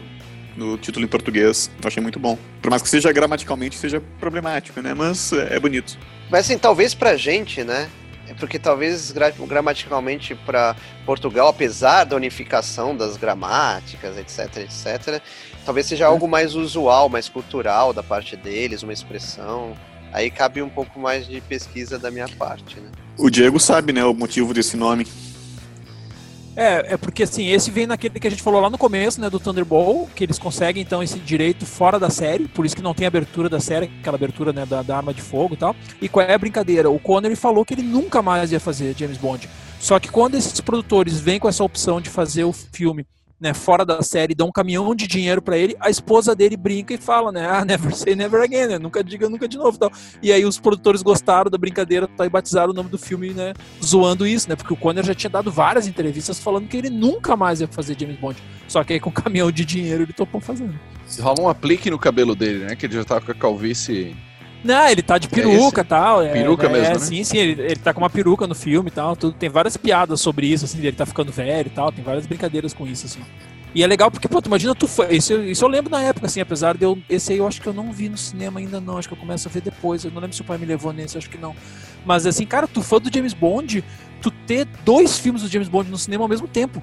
no 0.56 0.76
título 0.78 1.04
em 1.04 1.08
português. 1.08 1.70
Eu 1.82 1.88
achei 1.88 2.02
muito 2.02 2.18
bom. 2.18 2.38
Por 2.60 2.70
mais 2.70 2.82
que 2.82 2.88
seja 2.88 3.12
gramaticalmente 3.12 3.76
seja 3.76 4.02
problemático, 4.18 4.80
né? 4.80 4.94
Mas 4.94 5.32
é, 5.32 5.58
bonito. 5.58 5.98
Mas 6.30 6.46
assim, 6.46 6.58
talvez 6.58 6.94
pra 6.94 7.16
gente, 7.16 7.62
né? 7.62 7.88
É 8.28 8.32
porque 8.32 8.58
talvez 8.58 9.12
gramaticalmente 9.12 10.34
para 10.34 10.74
Portugal, 11.04 11.48
apesar 11.48 12.04
da 12.04 12.16
unificação 12.16 12.96
das 12.96 13.18
gramáticas, 13.18 14.16
etc, 14.16 14.62
etc, 14.62 15.22
talvez 15.64 15.86
seja 15.86 16.06
algo 16.06 16.26
mais 16.26 16.54
usual, 16.54 17.08
mais 17.10 17.28
cultural 17.28 17.92
da 17.92 18.02
parte 18.02 18.34
deles, 18.34 18.82
uma 18.82 18.94
expressão. 18.94 19.76
Aí 20.10 20.30
cabe 20.30 20.62
um 20.62 20.70
pouco 20.70 20.98
mais 20.98 21.26
de 21.26 21.40
pesquisa 21.42 21.98
da 21.98 22.10
minha 22.10 22.28
parte, 22.28 22.80
né? 22.80 22.88
O 23.18 23.28
Diego 23.28 23.60
sabe, 23.60 23.92
né, 23.92 24.04
o 24.04 24.14
motivo 24.14 24.54
desse 24.54 24.76
nome. 24.76 25.06
É, 26.56 26.94
é 26.94 26.96
porque 26.96 27.24
assim, 27.24 27.48
esse 27.48 27.70
vem 27.70 27.86
naquele 27.86 28.18
que 28.20 28.26
a 28.26 28.30
gente 28.30 28.42
falou 28.42 28.60
lá 28.60 28.70
no 28.70 28.78
começo, 28.78 29.20
né, 29.20 29.28
do 29.28 29.40
Thunderball, 29.40 30.08
que 30.14 30.22
eles 30.22 30.38
conseguem 30.38 30.82
então 30.82 31.02
esse 31.02 31.18
direito 31.18 31.66
fora 31.66 31.98
da 31.98 32.10
série, 32.10 32.46
por 32.46 32.64
isso 32.64 32.76
que 32.76 32.82
não 32.82 32.94
tem 32.94 33.06
abertura 33.06 33.48
da 33.48 33.58
série, 33.58 33.90
aquela 34.00 34.16
abertura, 34.16 34.52
né, 34.52 34.64
da, 34.64 34.82
da 34.82 34.96
arma 34.96 35.12
de 35.12 35.20
fogo 35.20 35.54
e 35.54 35.56
tal. 35.56 35.74
E 36.00 36.08
qual 36.08 36.24
é 36.24 36.34
a 36.34 36.38
brincadeira? 36.38 36.88
O 36.88 36.98
Connery 36.98 37.34
falou 37.34 37.64
que 37.64 37.74
ele 37.74 37.82
nunca 37.82 38.22
mais 38.22 38.52
ia 38.52 38.60
fazer 38.60 38.94
James 38.96 39.18
Bond. 39.18 39.48
Só 39.80 39.98
que 39.98 40.08
quando 40.08 40.36
esses 40.36 40.60
produtores 40.60 41.18
vêm 41.18 41.38
com 41.38 41.48
essa 41.48 41.64
opção 41.64 42.00
de 42.00 42.08
fazer 42.08 42.44
o 42.44 42.52
filme 42.52 43.04
né, 43.40 43.52
fora 43.52 43.84
da 43.84 44.02
série, 44.02 44.34
dão 44.34 44.48
um 44.48 44.52
caminhão 44.52 44.94
de 44.94 45.06
dinheiro 45.06 45.42
para 45.42 45.58
ele, 45.58 45.76
a 45.80 45.90
esposa 45.90 46.34
dele 46.34 46.56
brinca 46.56 46.94
e 46.94 46.98
fala, 46.98 47.32
né, 47.32 47.46
ah, 47.46 47.64
never 47.64 47.94
say 47.94 48.14
never 48.14 48.42
again, 48.42 48.66
né, 48.66 48.78
nunca 48.78 49.02
diga 49.02 49.28
nunca 49.28 49.48
de 49.48 49.58
novo, 49.58 49.76
tal. 49.78 49.90
E 50.22 50.32
aí 50.32 50.44
os 50.44 50.58
produtores 50.58 51.02
gostaram 51.02 51.50
da 51.50 51.58
brincadeira, 51.58 52.06
tá, 52.06 52.24
e 52.24 52.28
batizaram 52.28 52.70
o 52.70 52.74
nome 52.74 52.88
do 52.88 52.98
filme, 52.98 53.30
né, 53.30 53.52
zoando 53.82 54.26
isso, 54.26 54.48
né, 54.48 54.56
porque 54.56 54.72
o 54.72 54.76
Conner 54.76 55.04
já 55.04 55.14
tinha 55.14 55.30
dado 55.30 55.50
várias 55.50 55.86
entrevistas 55.86 56.38
falando 56.38 56.68
que 56.68 56.76
ele 56.76 56.90
nunca 56.90 57.36
mais 57.36 57.60
ia 57.60 57.68
fazer 57.68 57.96
James 57.98 58.18
Bond. 58.18 58.42
Só 58.68 58.82
que 58.82 58.94
aí 58.94 59.00
com 59.00 59.10
um 59.10 59.12
caminhão 59.12 59.50
de 59.50 59.64
dinheiro 59.64 60.04
ele 60.04 60.12
topou 60.12 60.40
fazendo. 60.40 60.78
Rola 61.20 61.42
um 61.42 61.48
aplique 61.48 61.90
no 61.90 61.98
cabelo 61.98 62.34
dele, 62.34 62.64
né, 62.64 62.76
que 62.76 62.86
ele 62.86 62.94
já 62.94 63.04
tava 63.04 63.20
com 63.20 63.32
a 63.32 63.34
calvície 63.34 64.16
Não, 64.64 64.88
ele 64.88 65.02
tá 65.02 65.18
de 65.18 65.28
peruca 65.28 65.82
e 65.82 65.84
tal. 65.84 66.22
É, 66.22 66.32
Peruca 66.32 66.66
é, 66.66 66.72
mesmo, 66.72 66.94
né? 66.94 66.98
Sim, 66.98 67.22
sim, 67.22 67.36
ele, 67.36 67.62
ele 67.62 67.76
tá 67.76 67.92
com 67.92 68.00
uma 68.00 68.08
peruca 68.08 68.46
no 68.46 68.54
filme 68.54 68.88
e 68.88 68.90
tal. 68.90 69.14
Tudo, 69.14 69.34
tem 69.34 69.50
várias 69.50 69.76
piadas 69.76 70.20
sobre 70.22 70.46
isso, 70.46 70.64
assim, 70.64 70.78
ele 70.78 70.92
tá 70.92 71.04
ficando 71.04 71.30
velho 71.30 71.66
e 71.66 71.70
tal. 71.70 71.92
Tem 71.92 72.02
várias 72.02 72.26
brincadeiras 72.26 72.72
com 72.72 72.86
isso, 72.86 73.04
assim. 73.04 73.20
E 73.74 73.82
é 73.82 73.86
legal 73.86 74.10
porque, 74.10 74.28
pô, 74.28 74.40
tu 74.40 74.46
imagina 74.46 74.74
tu 74.74 74.88
foi. 74.88 75.16
Isso, 75.16 75.34
isso 75.34 75.64
eu 75.64 75.68
lembro 75.68 75.90
na 75.90 76.00
época, 76.00 76.26
assim, 76.26 76.40
apesar 76.40 76.76
de 76.76 76.84
eu. 76.84 76.96
Esse 77.10 77.32
aí 77.32 77.38
eu 77.38 77.46
acho 77.46 77.60
que 77.60 77.66
eu 77.66 77.74
não 77.74 77.92
vi 77.92 78.08
no 78.08 78.16
cinema 78.16 78.58
ainda, 78.58 78.80
não. 78.80 78.96
Acho 78.96 79.08
que 79.08 79.14
eu 79.14 79.18
começo 79.18 79.48
a 79.48 79.50
ver 79.50 79.60
depois. 79.60 80.04
Eu 80.04 80.10
não 80.10 80.20
lembro 80.20 80.34
se 80.34 80.40
o 80.40 80.44
pai 80.44 80.56
me 80.56 80.64
levou 80.64 80.92
nesse, 80.92 81.18
acho 81.18 81.28
que 81.28 81.36
não. 81.36 81.54
Mas 82.06 82.24
assim, 82.24 82.46
cara, 82.46 82.66
tu 82.66 82.80
fã 82.80 82.98
do 82.98 83.12
James 83.12 83.34
Bond, 83.34 83.84
tu 84.22 84.30
ter 84.30 84.66
dois 84.84 85.18
filmes 85.18 85.42
do 85.42 85.48
James 85.48 85.68
Bond 85.68 85.90
no 85.90 85.98
cinema 85.98 86.24
ao 86.24 86.28
mesmo 86.28 86.48
tempo. 86.48 86.82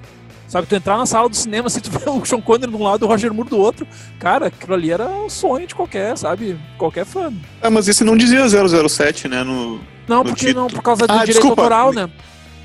Sabe, 0.52 0.66
tu 0.66 0.74
entrar 0.74 0.98
na 0.98 1.06
sala 1.06 1.30
do 1.30 1.34
cinema, 1.34 1.68
assim, 1.68 1.80
tu 1.80 1.90
vê 1.90 2.10
o 2.10 2.22
Sean 2.26 2.38
Connery 2.38 2.70
de 2.70 2.76
um 2.76 2.82
lado 2.82 3.02
e 3.02 3.06
o 3.06 3.08
Roger 3.08 3.32
Moore 3.32 3.48
do 3.48 3.56
outro. 3.56 3.86
Cara, 4.18 4.48
aquilo 4.48 4.74
ali 4.74 4.90
era 4.92 5.08
um 5.08 5.26
sonho 5.30 5.66
de 5.66 5.74
qualquer, 5.74 6.14
sabe? 6.18 6.60
Qualquer 6.76 7.06
fã. 7.06 7.32
Ah, 7.62 7.70
mas 7.70 7.88
esse 7.88 8.04
não 8.04 8.14
dizia 8.14 8.46
007, 8.46 9.28
né? 9.28 9.42
No... 9.42 9.80
Não, 10.06 10.18
No 10.18 10.24
porque 10.26 10.48
título. 10.48 10.60
não, 10.60 10.66
por 10.68 10.82
causa 10.82 11.06
do 11.06 11.10
Ah, 11.10 11.20
direito 11.20 11.32
desculpa. 11.38 11.62
autoral, 11.62 11.94
né? 11.94 12.06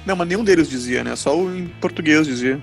Não, 0.05 0.17
mas 0.17 0.27
nenhum 0.27 0.43
deles 0.43 0.69
dizia, 0.69 1.01
né? 1.01 1.15
Só 1.15 1.33
o 1.37 1.49
em 1.57 1.67
português 1.79 2.27
dizia. 2.27 2.59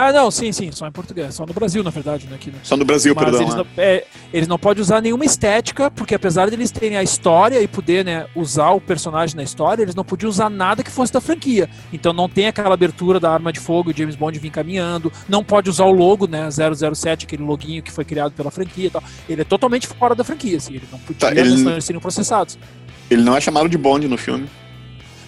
Ah, 0.00 0.12
não, 0.12 0.30
sim, 0.30 0.52
sim, 0.52 0.70
só 0.70 0.86
em 0.86 0.92
português. 0.92 1.34
Só 1.34 1.44
no 1.44 1.52
Brasil, 1.52 1.82
na 1.82 1.90
verdade, 1.90 2.28
né? 2.28 2.36
Aqui, 2.36 2.50
né? 2.52 2.58
Só 2.62 2.76
no 2.76 2.84
Brasil, 2.84 3.14
Mas 3.16 3.24
perdão. 3.24 3.40
eles, 3.42 3.54
né? 3.56 3.64
não, 3.76 3.82
é, 3.82 4.04
eles 4.32 4.46
não 4.46 4.56
podem 4.56 4.80
usar 4.80 5.00
nenhuma 5.00 5.24
estética, 5.24 5.90
porque 5.90 6.14
apesar 6.14 6.48
de 6.48 6.54
eles 6.54 6.70
terem 6.70 6.96
a 6.96 7.02
história 7.02 7.60
e 7.60 7.66
poder 7.66 8.04
né, 8.04 8.26
usar 8.36 8.70
o 8.70 8.80
personagem 8.80 9.34
na 9.34 9.42
história, 9.42 9.82
eles 9.82 9.96
não 9.96 10.04
podiam 10.04 10.30
usar 10.30 10.48
nada 10.48 10.84
que 10.84 10.90
fosse 10.90 11.12
da 11.12 11.20
franquia. 11.20 11.68
Então 11.92 12.12
não 12.12 12.28
tem 12.28 12.46
aquela 12.46 12.72
abertura 12.74 13.18
da 13.18 13.28
arma 13.32 13.52
de 13.52 13.58
fogo, 13.58 13.90
o 13.90 13.92
James 13.92 14.14
Bond 14.14 14.38
vir 14.38 14.50
caminhando, 14.50 15.12
não 15.28 15.42
pode 15.42 15.68
usar 15.68 15.86
o 15.86 15.90
logo, 15.92 16.28
né, 16.28 16.48
007, 16.48 17.24
aquele 17.26 17.42
loguinho 17.42 17.82
que 17.82 17.90
foi 17.90 18.04
criado 18.04 18.30
pela 18.30 18.52
franquia 18.52 18.86
e 18.86 18.90
tal. 18.90 19.02
Ele 19.28 19.40
é 19.40 19.44
totalmente 19.44 19.88
fora 19.88 20.14
da 20.14 20.22
franquia, 20.22 20.58
assim, 20.58 20.74
ele 20.76 20.86
não 20.92 20.98
podia, 21.00 21.28
Tá, 21.28 21.30
ele- 21.34 21.80
seriam 21.80 22.00
processados. 22.00 22.56
Ele 23.10 23.22
não 23.22 23.36
é 23.36 23.40
chamado 23.40 23.68
de 23.68 23.76
Bond 23.76 24.06
no 24.06 24.16
filme. 24.16 24.48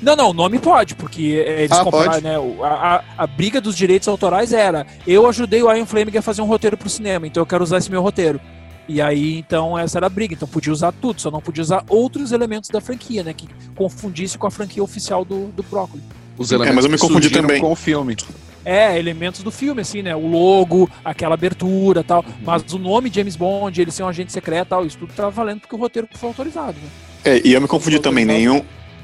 Não, 0.02 0.16
não, 0.16 0.30
o 0.30 0.34
nome 0.34 0.58
pode, 0.58 0.94
porque 0.94 1.42
é, 1.46 1.60
eles 1.64 1.72
Ah, 1.72 1.84
compraram, 1.84 2.12
pode? 2.12 2.24
né? 2.24 2.36
A, 2.62 2.96
a, 2.96 3.04
a 3.18 3.26
briga 3.26 3.60
dos 3.60 3.76
direitos 3.76 4.08
autorais 4.08 4.52
era: 4.52 4.86
eu 5.06 5.26
ajudei 5.28 5.62
o 5.62 5.72
Ian 5.72 5.84
Fleming 5.86 6.16
a 6.16 6.22
fazer 6.22 6.40
um 6.42 6.46
roteiro 6.46 6.76
pro 6.76 6.88
cinema, 6.88 7.26
então 7.26 7.42
eu 7.42 7.46
quero 7.46 7.62
usar 7.62 7.78
esse 7.78 7.90
meu 7.90 8.00
roteiro. 8.02 8.40
E 8.88 9.00
aí, 9.00 9.38
então, 9.38 9.78
essa 9.78 9.98
era 9.98 10.06
a 10.06 10.10
briga. 10.10 10.34
Então 10.34 10.48
podia 10.48 10.72
usar 10.72 10.90
tudo, 10.92 11.20
só 11.20 11.30
não 11.30 11.40
podia 11.40 11.62
usar 11.62 11.84
outros 11.88 12.32
elementos 12.32 12.70
da 12.70 12.80
franquia, 12.80 13.22
né? 13.22 13.32
Que 13.32 13.46
confundisse 13.76 14.36
com 14.36 14.46
a 14.46 14.50
franquia 14.50 14.82
oficial 14.82 15.24
do, 15.24 15.46
do 15.48 15.62
Brócoli. 15.62 16.02
Os 16.36 16.50
É, 16.50 16.54
elementos 16.56 16.76
mas 16.76 16.84
eu 16.86 16.90
me 16.90 16.98
confundi 16.98 17.30
também. 17.30 17.60
com 17.60 17.70
o 17.70 17.76
filme. 17.76 18.16
É, 18.64 18.98
elementos 18.98 19.42
do 19.42 19.50
filme, 19.50 19.80
assim, 19.82 20.02
né? 20.02 20.16
O 20.16 20.26
logo, 20.26 20.90
aquela 21.04 21.34
abertura 21.34 22.02
tal. 22.02 22.24
Mas 22.44 22.64
o 22.72 22.78
nome 22.78 23.10
James 23.14 23.36
Bond, 23.36 23.80
ele 23.80 23.90
ser 23.92 24.02
um 24.02 24.08
agente 24.08 24.32
secreto 24.32 24.68
tal, 24.68 24.84
isso 24.84 24.98
tudo 24.98 25.12
tá 25.14 25.28
valendo 25.28 25.60
porque 25.60 25.74
o 25.76 25.78
roteiro 25.78 26.08
foi 26.12 26.28
autorizado, 26.28 26.72
né? 26.78 26.88
É, 27.24 27.40
e 27.46 27.52
eu 27.52 27.60
me 27.60 27.68
confundi 27.68 28.00
também. 28.00 28.24
Nenhum, 28.24 28.62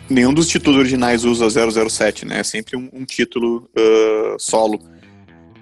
nenhum 0.09 0.33
dos 0.33 0.49
títulos 0.49 0.79
originais 0.79 1.25
usa 1.25 1.49
007, 1.49 2.27
né? 2.27 2.41
É 2.41 2.43
sempre 2.43 2.77
um, 2.77 2.89
um 2.93 3.05
título 3.05 3.69
ah, 3.77 4.37
solo. 4.39 4.81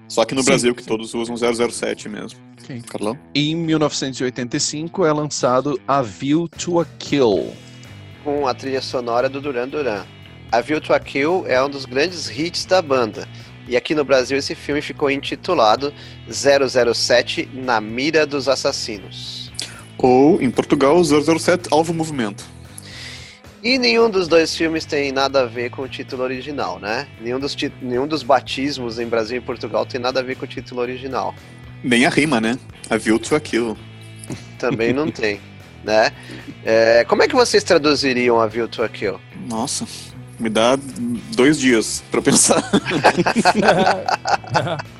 Só 0.07 0.23
que 0.23 0.35
no 0.35 0.41
Sim, 0.43 0.49
Brasil 0.49 0.75
que 0.75 0.83
sim. 0.83 0.87
todos 0.87 1.13
usam 1.13 1.35
007 1.35 2.07
mesmo. 2.09 2.39
Ok. 2.61 2.81
Carlão? 2.87 3.17
Em 3.33 3.55
1985 3.55 5.05
é 5.05 5.11
lançado 5.11 5.79
A 5.87 6.01
View 6.01 6.47
to 6.47 6.79
a 6.79 6.85
Kill. 6.99 7.53
com 8.23 8.47
a 8.47 8.53
trilha 8.53 8.81
sonora 8.81 9.27
do 9.29 9.41
Duran 9.41 9.67
Duran. 9.67 10.03
A 10.51 10.61
View 10.61 10.79
to 10.79 10.93
a 10.93 10.99
Kill 10.99 11.43
é 11.47 11.61
um 11.63 11.69
dos 11.69 11.85
grandes 11.85 12.29
hits 12.29 12.65
da 12.65 12.81
banda. 12.81 13.27
E 13.67 13.75
aqui 13.75 13.95
no 13.95 14.05
Brasil 14.05 14.37
esse 14.37 14.53
filme 14.53 14.79
ficou 14.81 15.09
intitulado 15.09 15.91
007 16.29 17.49
Na 17.51 17.81
Mira 17.81 18.25
dos 18.25 18.47
Assassinos. 18.47 19.51
Ou, 19.97 20.39
em 20.39 20.51
Portugal, 20.51 21.03
007 21.03 21.69
Alvo 21.71 21.93
Movimento. 21.93 22.45
E 23.65 23.79
nenhum 23.79 24.11
dos 24.11 24.27
dois 24.27 24.55
filmes 24.55 24.85
tem 24.85 25.11
nada 25.11 25.41
a 25.41 25.45
ver 25.47 25.71
com 25.71 25.81
o 25.81 25.87
título 25.89 26.21
original, 26.21 26.79
né? 26.79 27.07
Nenhum 27.19 27.39
dos, 27.39 27.55
ti- 27.55 27.73
nenhum 27.81 28.05
dos 28.07 28.21
batismos 28.21 28.99
em 28.99 29.07
Brasil 29.07 29.37
e 29.37 29.41
Portugal 29.41 29.87
tem 29.87 29.99
nada 29.99 30.19
a 30.19 30.23
ver 30.23 30.35
com 30.35 30.45
o 30.45 30.47
título 30.47 30.81
original. 30.81 31.33
Nem 31.83 32.05
a 32.05 32.09
rima, 32.09 32.39
né? 32.39 32.59
A 32.91 32.97
View 32.97 33.17
to 33.17 33.35
a 33.35 33.39
Kill. 33.39 33.75
Também 34.59 34.93
não 34.93 35.09
tem, 35.09 35.41
né? 35.83 36.11
É, 36.63 37.03
como 37.05 37.23
é 37.23 37.27
que 37.27 37.33
vocês 37.33 37.63
traduziriam 37.63 38.39
a 38.39 38.45
View 38.45 38.67
to 38.67 38.83
a 38.83 38.87
Kill? 38.87 39.19
Nossa, 39.49 39.87
me 40.39 40.47
dá 40.47 40.77
dois 41.35 41.59
dias 41.59 42.03
pra 42.11 42.21
pensar. 42.21 42.61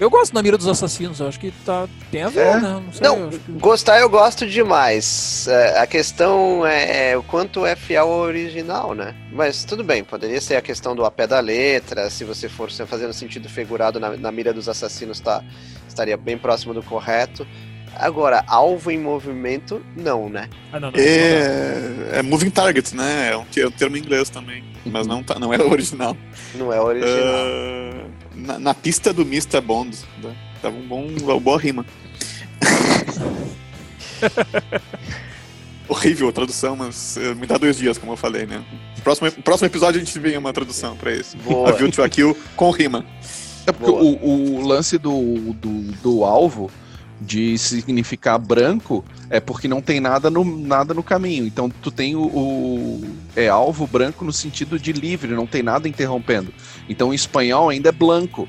eu 0.00 0.10
gosto 0.10 0.32
da 0.34 0.42
mira 0.42 0.56
dos 0.58 0.66
assassinos, 0.68 1.20
eu 1.20 1.28
acho 1.28 1.38
que 1.38 1.50
tá, 1.64 1.86
tem 2.10 2.22
a 2.22 2.28
ver, 2.28 2.40
É. 2.46 2.60
né? 2.60 2.82
Não 2.84 2.92
sei, 2.92 3.06
Não, 3.06 3.18
eu 3.20 3.28
que- 3.30 3.52
Gostar 3.52 4.00
eu 4.00 4.08
gosto 4.08 4.46
demais. 4.46 5.46
É, 5.48 5.78
a 5.78 5.86
questão 5.86 6.66
é 6.66 7.16
o 7.16 7.22
quanto 7.22 7.64
é 7.64 7.76
fiel 7.76 8.08
ao 8.12 8.18
original, 8.20 8.94
né? 8.94 9.14
Mas 9.32 9.64
tudo 9.64 9.84
bem, 9.84 10.02
poderia 10.04 10.40
ser 10.40 10.56
a 10.56 10.62
questão 10.62 10.94
do 10.96 11.04
a 11.04 11.10
pé 11.10 11.26
da 11.26 11.40
letra, 11.40 12.10
se 12.10 12.24
você 12.24 12.48
for 12.48 12.70
fazendo 12.70 13.12
sentido 13.12 13.48
figurado 13.48 13.98
na, 14.00 14.16
na 14.16 14.32
mira 14.32 14.52
dos 14.52 14.68
assassinos, 14.68 15.20
tá, 15.20 15.42
estaria 15.88 16.16
bem 16.16 16.36
próximo 16.36 16.74
do 16.74 16.82
correto. 16.82 17.46
Agora, 17.98 18.44
alvo 18.46 18.90
em 18.90 18.98
movimento, 18.98 19.84
não, 19.96 20.28
né? 20.28 20.48
Ah, 20.72 20.80
não, 20.80 20.90
não, 20.90 20.90
não 20.90 20.92
dá. 20.92 21.02
É, 21.02 22.10
é 22.14 22.22
Moving 22.22 22.50
Target, 22.50 22.94
né? 22.94 23.30
É 23.32 23.36
um, 23.36 23.44
é 23.56 23.66
um 23.66 23.70
termo 23.70 23.96
em 23.96 24.00
inglês 24.00 24.30
também. 24.30 24.64
Mas 24.84 25.06
não, 25.06 25.22
tá, 25.22 25.38
não 25.38 25.52
é 25.52 25.58
o 25.58 25.68
original. 25.70 26.16
Não 26.54 26.72
é 26.72 26.80
original. 26.80 27.14
Ah, 27.14 28.06
na, 28.34 28.58
na 28.58 28.74
pista 28.74 29.12
do 29.12 29.22
Mr. 29.22 29.60
Bond. 29.60 29.96
né? 30.22 30.34
Tava 30.60 30.76
um 30.76 30.86
bom, 30.86 31.06
uma 31.22 31.38
boa 31.38 31.58
rima. 31.58 31.84
Horrível 35.86 36.28
a 36.28 36.32
tradução, 36.32 36.76
mas 36.76 37.18
eh, 37.18 37.34
me 37.34 37.46
dá 37.46 37.58
dois 37.58 37.76
dias, 37.76 37.98
como 37.98 38.12
eu 38.12 38.16
falei, 38.16 38.46
né? 38.46 38.64
Próximo, 39.02 39.30
próximo 39.42 39.66
episódio 39.66 40.00
a 40.00 40.04
gente 40.04 40.18
vem 40.18 40.36
uma 40.38 40.50
tradução 40.50 40.96
pra 40.96 41.12
esse. 41.12 41.36
Boa. 41.36 41.68
A 41.68 41.72
View 41.72 41.92
to 41.92 42.02
a 42.02 42.08
Kill 42.08 42.34
com 42.56 42.70
rima. 42.70 43.04
É 43.66 43.72
porque 43.72 43.90
o, 43.90 44.18
o 44.22 44.66
lance 44.66 44.96
do, 44.96 45.52
do, 45.54 45.92
do 46.02 46.24
alvo 46.24 46.70
de 47.20 47.56
significar 47.58 48.38
branco 48.38 49.04
é 49.30 49.40
porque 49.40 49.68
não 49.68 49.80
tem 49.80 50.00
nada 50.00 50.28
no, 50.30 50.44
nada 50.44 50.92
no 50.92 51.02
caminho. 51.02 51.46
Então 51.46 51.70
tu 51.70 51.90
tem 51.90 52.14
o, 52.16 52.22
o- 52.26 53.04
é 53.36 53.48
alvo 53.48 53.86
branco 53.86 54.24
no 54.24 54.32
sentido 54.32 54.78
de 54.78 54.92
livre, 54.92 55.32
não 55.32 55.46
tem 55.46 55.62
nada 55.62 55.88
interrompendo. 55.88 56.52
Então 56.88 57.12
em 57.12 57.16
espanhol 57.16 57.68
ainda 57.68 57.88
é 57.88 57.92
blanco 57.92 58.48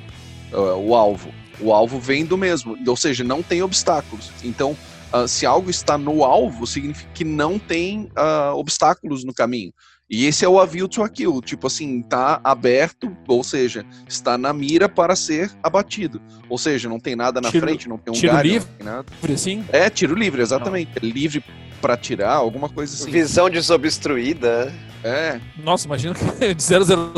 uh, 0.52 0.78
o 0.78 0.96
alvo. 0.96 1.30
O 1.60 1.72
alvo 1.72 2.00
vem 2.00 2.26
do 2.26 2.38
mesmo, 2.38 2.78
ou 2.86 2.98
seja, 2.98 3.24
não 3.24 3.42
tem 3.42 3.62
obstáculos. 3.62 4.30
Então 4.44 4.76
ah, 5.16 5.28
se 5.30 5.46
algo 5.46 5.70
está 5.70 5.98
no 5.98 6.26
alvo, 6.26 6.68
significa 6.68 7.10
que 7.14 7.24
não 7.24 7.58
tem 7.58 8.10
ah, 8.18 8.52
obstáculos 8.54 9.24
no 9.24 9.34
caminho. 9.34 9.72
E 10.10 10.26
esse 10.28 10.46
é 10.46 10.48
o 10.48 10.60
avio 10.60 10.88
to 10.88 11.08
kill, 11.10 11.42
tipo 11.42 11.66
assim, 11.66 12.02
tá 12.04 12.40
aberto, 12.44 13.16
ou 13.28 13.44
seja, 13.44 13.84
está 14.08 14.38
na 14.38 14.54
mira 14.54 14.88
para 14.88 15.16
ser 15.16 15.52
abatido. 15.64 16.22
Ou 16.48 16.60
seja, 16.60 16.88
não 16.88 17.00
tem 17.00 17.16
nada 17.16 17.42
na 17.42 17.50
Tiro- 17.50 17.66
frente, 17.66 17.90
não 17.90 17.98
tem 17.98 18.14
um 18.14 18.16
tiro 18.16 18.34
galho, 18.34 18.48
livre? 18.52 18.68
não 18.70 18.78
tem 18.78 18.86
nada. 18.86 19.06
assim. 19.34 19.66
É, 19.72 19.90
tiro 19.90 20.14
livre, 20.14 20.44
exatamente. 20.44 20.92
É 20.96 21.00
livre 21.04 21.44
para 21.86 21.96
tirar, 21.96 22.34
alguma 22.34 22.68
coisa 22.68 22.96
assim. 22.96 23.12
Visão 23.12 23.48
desobstruída. 23.48 24.74
É, 25.04 25.40
Nossa, 25.64 25.86
imagina 25.86 26.16
que 26.16 26.26
de 26.56 26.64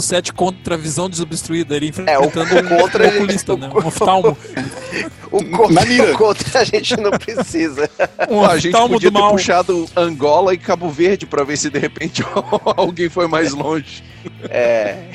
007 0.02 0.34
contra 0.34 0.76
a 0.76 0.78
visão 0.78 1.10
desobstruída, 1.10 1.74
ele 1.74 1.94
É, 2.06 2.20
o 2.20 2.26
enfrentando 2.26 2.54
um 2.58 2.78
contra, 2.78 3.08
oculista, 3.08 3.54
o 3.54 3.58
né? 3.58 3.70
Um 3.74 3.88
oftalmo. 3.88 4.38
O 5.30 5.44
contra, 5.44 5.84
o 6.14 6.18
contra 6.18 6.62
a 6.62 6.64
gente 6.64 6.96
não 6.96 7.12
precisa. 7.12 7.90
Um 8.30 8.46
a 8.46 8.58
gente 8.58 8.72
podia 8.72 9.12
do 9.12 9.14
ter 9.14 9.20
mal. 9.20 9.32
puxado 9.32 9.86
Angola 9.94 10.54
e 10.54 10.58
Cabo 10.58 10.90
Verde 10.90 11.26
para 11.26 11.44
ver 11.44 11.58
se 11.58 11.70
de 11.70 11.78
repente 11.78 12.24
alguém 12.78 13.10
foi 13.10 13.28
mais 13.28 13.54
longe. 13.54 14.02
É, 14.50 15.10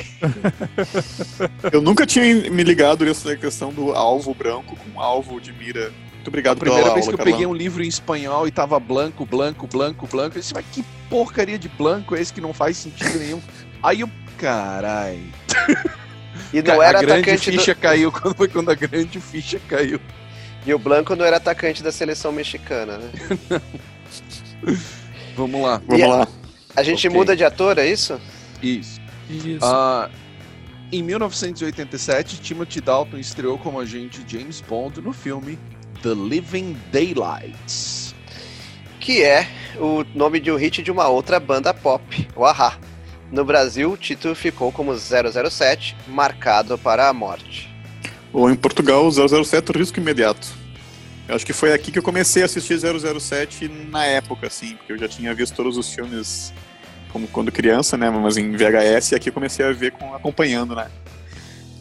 Eu 1.73 1.81
nunca 1.81 2.05
tinha 2.07 2.51
me 2.51 2.63
ligado 2.63 3.07
nessa 3.07 3.35
questão 3.37 3.73
do 3.73 3.93
alvo 3.93 4.35
branco 4.35 4.77
com 4.77 5.01
alvo 5.01 5.41
de 5.41 5.51
mira. 5.51 5.91
Muito 6.23 6.29
obrigado 6.29 6.57
A 6.57 6.61
primeira 6.61 6.83
pela 6.85 6.95
vez 6.95 7.07
aula, 7.07 7.17
que 7.17 7.21
eu 7.21 7.25
Carlão. 7.25 7.33
peguei 7.39 7.47
um 7.47 7.55
livro 7.55 7.83
em 7.83 7.89
espanhol 7.89 8.47
e 8.47 8.53
tava 8.53 8.79
branco, 8.79 9.27
branco, 9.27 9.67
branco, 9.67 10.07
branco, 10.07 10.37
eu 10.37 10.41
disse, 10.41 10.55
mas 10.55 10.65
que 10.71 10.85
porcaria 11.11 11.59
de 11.59 11.69
branco 11.69 12.15
é 12.15 12.21
esse 12.21 12.33
que 12.33 12.41
não 12.41 12.55
faz 12.55 12.77
sentido 12.77 13.19
nenhum? 13.19 13.43
Aí 13.83 14.03
eu, 14.03 14.11
carai. 14.39 15.21
E 16.53 16.63
não 16.63 16.81
era 16.81 17.01
a 17.01 17.03
grande 17.03 17.23
atacante 17.29 17.51
ficha 17.51 17.75
do... 17.75 17.81
caiu 17.81 18.13
quando 18.13 18.37
foi 18.37 18.47
quando 18.47 18.71
a 18.71 18.75
grande 18.77 19.21
ficha 19.21 19.61
caiu. 19.69 20.01
E 20.65 20.73
o 20.73 20.79
Blanco 20.79 21.17
não 21.17 21.25
era 21.25 21.39
atacante 21.39 21.83
da 21.83 21.91
seleção 21.91 22.31
mexicana, 22.31 22.99
né? 22.99 23.11
Vamos 25.37 25.61
lá. 25.61 25.83
Vamos 25.87 26.03
E- 26.03 26.07
lá. 26.07 26.29
A 26.77 26.83
gente 26.85 27.09
Ok. 27.09 27.19
muda 27.19 27.37
de 27.37 27.45
ator, 27.45 27.79
é 27.79 27.87
isso? 27.87 28.19
Isso. 28.63 29.01
Isso. 29.29 29.59
Ah, 29.65 30.09
em 30.93 31.03
1987, 31.03 32.41
Timothy 32.41 32.81
Dalton 32.81 33.19
estreou 33.19 33.59
como 33.59 33.81
agente 33.81 34.23
James 34.27 34.61
Bond 34.61 35.01
no 35.01 35.13
filme 35.13 35.59
The 36.03 36.15
Living 36.15 36.77
Daylights. 36.93 38.15
Que 39.01 39.23
é 39.23 39.49
o 39.79 40.05
nome 40.15 40.41
de 40.41 40.51
um 40.51 40.57
hit 40.57 40.83
de 40.83 40.91
uma 40.91 41.09
outra 41.09 41.41
banda 41.41 41.73
pop, 41.73 42.29
o 42.37 42.45
Ahá. 42.45 42.79
No 43.31 43.45
Brasil, 43.45 43.93
o 43.93 43.97
título 43.97 44.35
ficou 44.35 44.71
como 44.71 44.93
007, 44.95 45.97
marcado 46.07 46.77
para 46.77 47.09
a 47.09 47.13
morte. 47.13 47.75
Ou 48.33 48.51
em 48.51 48.55
Portugal, 48.55 49.11
007, 49.11 49.73
Risco 49.73 49.99
Imediato. 49.99 50.47
Eu 51.27 51.37
acho 51.37 51.47
que 51.47 51.53
foi 51.53 51.73
aqui 51.73 51.91
que 51.91 51.99
eu 51.99 52.03
comecei 52.03 52.43
a 52.43 52.47
assistir 52.47 52.79
007 52.79 53.69
na 53.91 54.05
época, 54.05 54.49
assim, 54.49 54.77
porque 54.77 54.93
eu 54.93 54.99
já 54.99 55.09
tinha 55.09 55.33
visto 55.33 55.55
todos 55.55 55.79
os 55.79 55.93
filmes 55.95 56.53
como 57.11 57.29
quando 57.29 57.53
criança, 57.53 57.97
né, 57.97 58.11
mas 58.11 58.37
em 58.37 58.53
VHS, 58.53 59.13
e 59.13 59.15
aqui 59.15 59.29
eu 59.29 59.33
comecei 59.33 59.65
a 59.65 59.73
ver 59.73 59.93
com, 59.93 60.15
acompanhando, 60.15 60.75
né, 60.75 60.91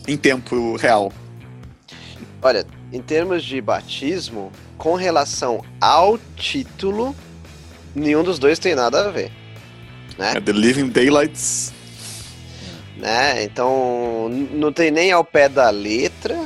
em 0.07 0.17
tempo 0.17 0.75
real. 0.75 1.11
Olha, 2.41 2.65
em 2.91 3.01
termos 3.01 3.43
de 3.43 3.59
batismo, 3.61 4.51
com 4.77 4.95
relação 4.95 5.63
ao 5.79 6.17
título, 6.35 7.15
nenhum 7.95 8.23
dos 8.23 8.37
dois 8.39 8.59
tem 8.59 8.75
nada 8.75 9.05
a 9.07 9.09
ver. 9.11 9.31
É 10.19 10.39
The 10.39 10.51
Living 10.51 10.89
Daylights. 10.89 11.73
né? 12.97 13.43
Então 13.43 14.29
não 14.51 14.71
tem 14.71 14.91
nem 14.91 15.11
ao 15.11 15.23
pé 15.23 15.47
da 15.49 15.69
letra, 15.69 16.37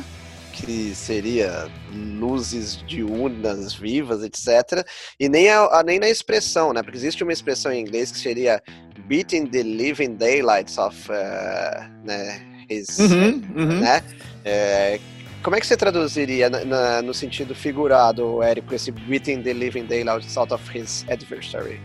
que 0.54 0.94
seria 0.96 1.68
luzes 1.94 2.78
diurnas 2.88 3.74
vivas, 3.74 4.24
etc. 4.24 4.88
E 5.20 5.28
nem, 5.28 5.50
a, 5.50 5.66
a- 5.80 5.84
nem 5.84 6.00
na 6.00 6.08
expressão, 6.10 6.72
né? 6.72 6.82
Porque 6.82 6.98
existe 6.98 7.24
uma 7.24 7.34
expressão 7.34 7.72
em 7.74 7.82
inglês 7.82 8.12
que 8.12 8.18
seria 8.20 8.62
beating 9.08 9.48
the 9.48 9.62
living 9.64 10.16
daylights 10.16 10.78
of 10.78 10.96
uh, 11.12 12.06
né, 12.06 12.42
his, 12.70 12.88
Uhum, 13.00 13.42
uhum. 13.56 13.80
né? 13.82 14.02
É, 14.46 15.00
como 15.46 15.56
é 15.56 15.60
que 15.60 15.68
você 15.68 15.78
traduziria 15.78 16.50
na- 16.50 16.66
na- 16.66 17.02
no 17.04 17.14
sentido 17.14 17.54
figurado, 17.54 18.42
Érico, 18.42 18.74
esse 18.74 18.92
beating 18.92 19.44
the 19.44 19.54
living 19.54 19.86
daylights 19.86 20.36
out 20.38 20.52
of 20.52 20.76
his 20.76 21.06
adversary? 21.08 21.80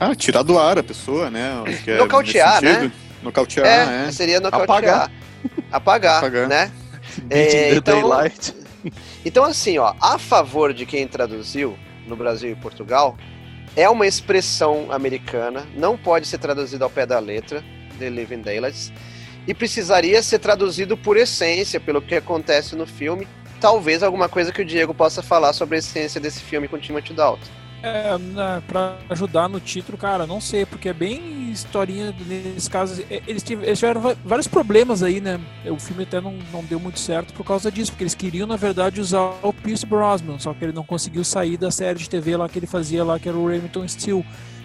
Ah, 0.00 0.14
tirar 0.14 0.42
do 0.42 0.58
ar 0.58 0.78
a 0.78 0.82
pessoa, 0.82 1.28
né? 1.30 1.52
Acho 1.66 1.84
que 1.84 1.90
é 1.90 1.98
Nocautear, 1.98 2.60
sentido. 2.60 2.92
Nocautear, 3.22 3.66
é, 3.66 4.08
é. 4.08 4.10
seria 4.10 4.40
nocautear. 4.40 4.70
Apagar. 4.78 5.10
Apagar, 5.70 6.18
Apagar. 6.18 6.48
né? 6.48 6.72
Beating 7.24 7.56
É, 7.56 7.68
the 7.72 7.74
então- 7.76 7.94
Daylight. 8.00 8.54
Então, 9.24 9.44
assim, 9.44 9.76
ó, 9.78 9.92
a 10.00 10.18
favor 10.18 10.72
de 10.72 10.86
quem 10.86 11.06
traduziu 11.06 11.78
no 12.08 12.16
Brasil 12.16 12.50
e 12.50 12.54
Portugal, 12.56 13.16
é 13.76 13.86
uma 13.88 14.06
expressão 14.06 14.90
americana, 14.90 15.66
não 15.76 15.96
pode 15.96 16.26
ser 16.26 16.38
traduzido 16.38 16.82
ao 16.82 16.90
pé 16.90 17.04
da 17.06 17.18
letra, 17.20 17.62
The 17.98 18.08
Living 18.08 18.40
Daylights, 18.40 18.90
e 19.46 19.54
precisaria 19.54 20.22
ser 20.22 20.38
traduzido 20.38 20.96
por 20.96 21.16
essência, 21.16 21.80
pelo 21.80 22.00
que 22.02 22.14
acontece 22.14 22.76
no 22.76 22.86
filme. 22.86 23.26
Talvez 23.60 24.02
alguma 24.02 24.28
coisa 24.28 24.52
que 24.52 24.62
o 24.62 24.64
Diego 24.64 24.92
possa 24.92 25.22
falar 25.22 25.52
sobre 25.52 25.76
a 25.76 25.78
essência 25.78 26.20
desse 26.20 26.40
filme 26.40 26.68
com 26.68 26.78
Timothy 26.78 27.12
Dalton. 27.14 27.46
É, 27.84 28.16
né, 28.16 28.62
pra 28.68 28.96
ajudar 29.10 29.48
no 29.48 29.58
título, 29.58 29.98
cara, 29.98 30.24
não 30.24 30.40
sei, 30.40 30.64
porque 30.64 30.88
é 30.88 30.92
bem 30.92 31.50
historinha 31.50 32.14
nesse 32.28 32.70
caso. 32.70 33.02
é, 33.10 33.20
Eles 33.26 33.42
tive- 33.42 33.66
eles 33.66 33.76
tiveram 33.76 34.16
vários 34.24 34.46
problemas 34.46 35.02
aí, 35.02 35.20
né? 35.20 35.40
O 35.66 35.76
filme 35.80 36.04
até 36.04 36.20
não, 36.20 36.38
não 36.52 36.62
deu 36.62 36.78
muito 36.78 37.00
certo 37.00 37.34
por 37.34 37.44
causa 37.44 37.72
disso, 37.72 37.90
porque 37.90 38.04
eles 38.04 38.14
queriam, 38.14 38.46
na 38.46 38.54
verdade, 38.56 39.00
usar 39.00 39.34
o 39.42 39.52
Pierce 39.52 39.84
Brosnan, 39.84 40.38
só 40.38 40.54
que 40.54 40.64
ele 40.64 40.72
não 40.72 40.84
conseguiu 40.84 41.24
sair 41.24 41.56
da 41.56 41.72
série 41.72 41.98
de 41.98 42.08
TV 42.08 42.36
lá 42.36 42.48
que 42.48 42.56
ele 42.58 42.68
fazia 42.68 43.02
lá, 43.02 43.18
que 43.18 43.28
era 43.28 43.36
o 43.36 43.48
Remington 43.48 43.86
Steele. 43.88 44.24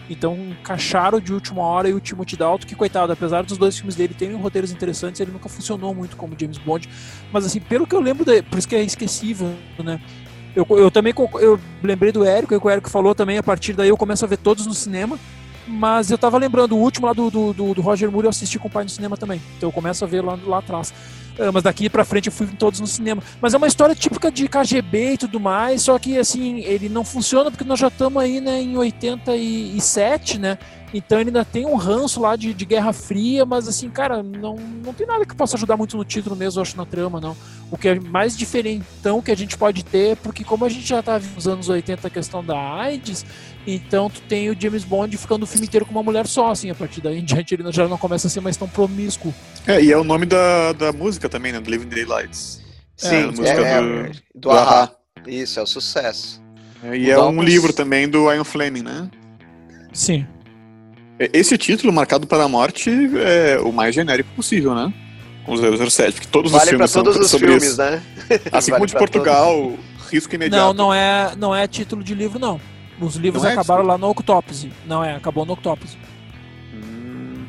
Então 0.09 0.35
encaixaram 0.51 1.19
de 1.19 1.33
última 1.33 1.61
hora 1.61 1.89
e 1.89 1.93
o 1.93 1.99
Timothy 1.99 2.37
Dalton, 2.37 2.65
que 2.65 2.75
coitado, 2.75 3.11
apesar 3.11 3.43
dos 3.43 3.57
dois 3.57 3.75
filmes 3.77 3.95
dele 3.95 4.13
terem 4.13 4.35
roteiros 4.35 4.71
interessantes, 4.71 5.19
ele 5.19 5.31
nunca 5.31 5.49
funcionou 5.49 5.93
muito 5.93 6.15
como 6.15 6.35
James 6.39 6.57
Bond. 6.57 6.87
Mas 7.31 7.45
assim, 7.45 7.59
pelo 7.59 7.85
que 7.85 7.95
eu 7.95 7.99
lembro, 8.01 8.23
da- 8.25 8.41
por 8.43 8.57
isso 8.57 8.67
que 8.67 8.75
é 8.75 8.83
esquecível, 8.83 9.53
né? 9.83 9.99
Eu, 10.55 10.65
eu 10.71 10.89
também 10.89 11.13
eu 11.39 11.59
lembrei 11.83 12.11
do 12.11 12.23
Érico, 12.25 12.53
e 12.53 12.57
o 12.57 12.69
Érico 12.69 12.89
falou 12.89 13.13
também, 13.13 13.37
a 13.37 13.43
partir 13.43 13.73
daí 13.73 13.89
eu 13.89 13.97
começo 13.97 14.25
a 14.25 14.27
ver 14.27 14.37
todos 14.37 14.65
no 14.65 14.73
cinema. 14.73 15.19
Mas 15.69 16.09
eu 16.09 16.17
tava 16.17 16.37
lembrando, 16.37 16.77
o 16.77 16.79
último 16.79 17.05
lá 17.07 17.11
do, 17.13 17.29
do, 17.29 17.53
do- 17.53 17.73
do 17.73 17.81
Roger 17.81 18.09
Moore 18.09 18.25
eu 18.25 18.29
assisti 18.29 18.57
com 18.57 18.69
o 18.69 18.71
pai 18.71 18.85
no 18.85 18.89
cinema 18.89 19.17
também. 19.17 19.41
Então 19.57 19.67
eu 19.67 19.73
começo 19.73 20.03
a 20.05 20.07
ver 20.07 20.21
lá, 20.23 20.39
lá 20.45 20.59
atrás. 20.59 20.93
Ah, 21.39 21.51
mas 21.51 21.63
daqui 21.63 21.89
pra 21.89 22.03
frente 22.03 22.27
eu 22.27 22.33
fui 22.33 22.47
todos 22.47 22.79
no 22.79 22.87
cinema. 22.87 23.21
Mas 23.41 23.53
é 23.53 23.57
uma 23.57 23.67
história 23.67 23.93
típica 23.93 24.31
de 24.31 24.47
KGB 24.47 25.13
e 25.13 25.17
tudo 25.17 25.39
mais, 25.39 25.83
só 25.83 25.97
que 25.99 26.17
assim, 26.17 26.59
ele 26.61 26.89
não 26.89 27.03
funciona 27.03 27.51
porque 27.51 27.63
nós 27.63 27.79
já 27.79 27.87
estamos 27.87 28.21
aí 28.21 28.41
né, 28.41 28.61
em 28.61 28.77
87, 28.77 30.39
né? 30.39 30.57
Então 30.93 31.19
ele 31.19 31.29
ainda 31.29 31.43
tem 31.43 31.65
um 31.65 31.75
ranço 31.75 32.21
lá 32.21 32.35
de, 32.35 32.53
de 32.53 32.65
Guerra 32.65 32.93
Fria, 32.93 33.45
mas 33.45 33.67
assim, 33.67 33.89
cara, 33.89 34.23
não, 34.23 34.55
não 34.55 34.93
tem 34.93 35.05
nada 35.05 35.25
que 35.25 35.35
possa 35.35 35.57
ajudar 35.57 35.75
muito 35.75 35.97
no 35.97 36.05
título 36.05 36.35
mesmo, 36.35 36.59
eu 36.59 36.61
acho, 36.61 36.77
na 36.77 36.85
trama, 36.85 37.19
não. 37.19 37.35
O 37.69 37.77
que 37.77 37.89
é 37.89 37.99
mais 37.99 38.37
diferentão 38.37 39.21
que 39.21 39.29
a 39.29 39.35
gente 39.35 39.57
pode 39.57 39.83
ter, 39.83 40.15
porque 40.17 40.45
como 40.45 40.63
a 40.63 40.69
gente 40.69 40.87
já 40.87 41.03
tá 41.03 41.19
nos 41.19 41.47
anos 41.47 41.67
80 41.67 42.07
a 42.07 42.09
questão 42.09 42.43
da 42.43 42.57
AIDS, 42.57 43.25
então 43.75 44.09
tu 44.09 44.21
tem 44.21 44.49
o 44.49 44.55
James 44.59 44.83
Bond 44.83 45.15
ficando 45.17 45.43
o 45.43 45.45
filme 45.47 45.67
inteiro 45.67 45.85
com 45.85 45.91
uma 45.91 46.03
mulher 46.03 46.25
só, 46.27 46.51
assim, 46.51 46.69
a 46.69 46.75
partir 46.75 47.01
daí 47.01 47.19
em 47.19 47.23
diante 47.25 47.53
ele 47.53 47.69
já 47.71 47.87
não 47.87 47.97
começa 47.97 48.27
a 48.27 48.29
ser 48.29 48.39
mais 48.39 48.55
tão 48.55 48.67
promíscuo. 48.67 49.33
É, 49.65 49.81
e 49.81 49.91
é 49.91 49.97
o 49.97 50.03
nome 50.03 50.25
da, 50.25 50.71
da 50.73 50.91
música 50.93 51.27
também, 51.27 51.51
né? 51.51 51.59
The 51.61 51.69
Living 51.71 51.87
Daylights. 51.89 52.61
Sim, 52.95 53.23
a 53.23 53.27
música 53.27 53.49
é, 53.49 53.81
do- 53.81 53.87
é, 53.87 54.11
do 54.33 54.39
do 54.41 54.51
Ahá. 54.51 54.83
Ahá. 54.83 54.91
Isso, 55.27 55.59
é 55.59 55.63
o 55.63 55.67
sucesso. 55.67 56.41
É, 56.83 56.95
e 56.97 57.07
O 57.07 57.11
é 57.11 57.23
um 57.23 57.41
livro 57.43 57.73
também 57.73 58.07
do 58.07 58.31
Ian 58.31 58.43
Fleming, 58.43 58.83
né? 58.83 59.09
Sim. 59.93 60.25
É, 61.19 61.29
Esse 61.33 61.57
título, 61.57 61.91
Marcado 61.91 62.25
para 62.27 62.43
a 62.43 62.47
Morte, 62.47 62.89
é 63.23 63.59
o 63.59 63.71
mais 63.71 63.93
genérico 63.93 64.29
possível, 64.35 64.73
né? 64.75 64.93
Com 65.45 65.53
o 65.53 65.89
007, 65.89 66.13
porque 66.13 66.27
todos 66.27 66.51
os 66.51 66.57
Vale 66.57 66.69
pra 66.71 66.77
filmes 66.77 66.91
são 66.91 67.03
todos 67.03 67.19
os 67.19 67.29
sobre 67.31 67.47
filmes, 67.47 67.69
isso. 67.69 67.77
né? 67.77 68.01
Assim 68.51 68.71
Vale 68.71 68.79
como 68.81 68.87
de 68.87 68.93
Portugal, 68.93 69.73
Risco 70.11 70.35
Imediato. 70.35 70.65
Não, 70.65 70.73
não 70.73 70.93
é, 70.93 71.33
não 71.35 71.55
é 71.55 71.67
título 71.67 72.03
de 72.03 72.13
livro, 72.13 72.37
não. 72.39 72.59
Os 72.99 73.15
livros 73.15 73.43
Não 73.43 73.49
é? 73.49 73.53
acabaram 73.53 73.83
lá 73.83 73.97
no 73.97 74.09
Octopus. 74.09 74.67
Não 74.85 75.03
é, 75.03 75.15
acabou 75.15 75.45
no 75.45 75.53
Octopus. 75.53 75.97
Hum, 76.73 77.45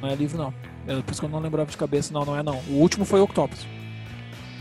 Não 0.00 0.08
é 0.08 0.14
livro, 0.14 0.38
não. 0.38 0.54
É 0.86 1.00
por 1.00 1.12
isso 1.12 1.20
que 1.20 1.26
eu 1.26 1.30
não 1.30 1.38
lembrava 1.38 1.70
de 1.70 1.76
cabeça, 1.76 2.12
não, 2.12 2.24
não 2.24 2.36
é 2.36 2.42
não. 2.42 2.58
O 2.68 2.74
último 2.74 3.04
foi 3.04 3.20
o 3.20 3.24
Octopus. 3.24 3.66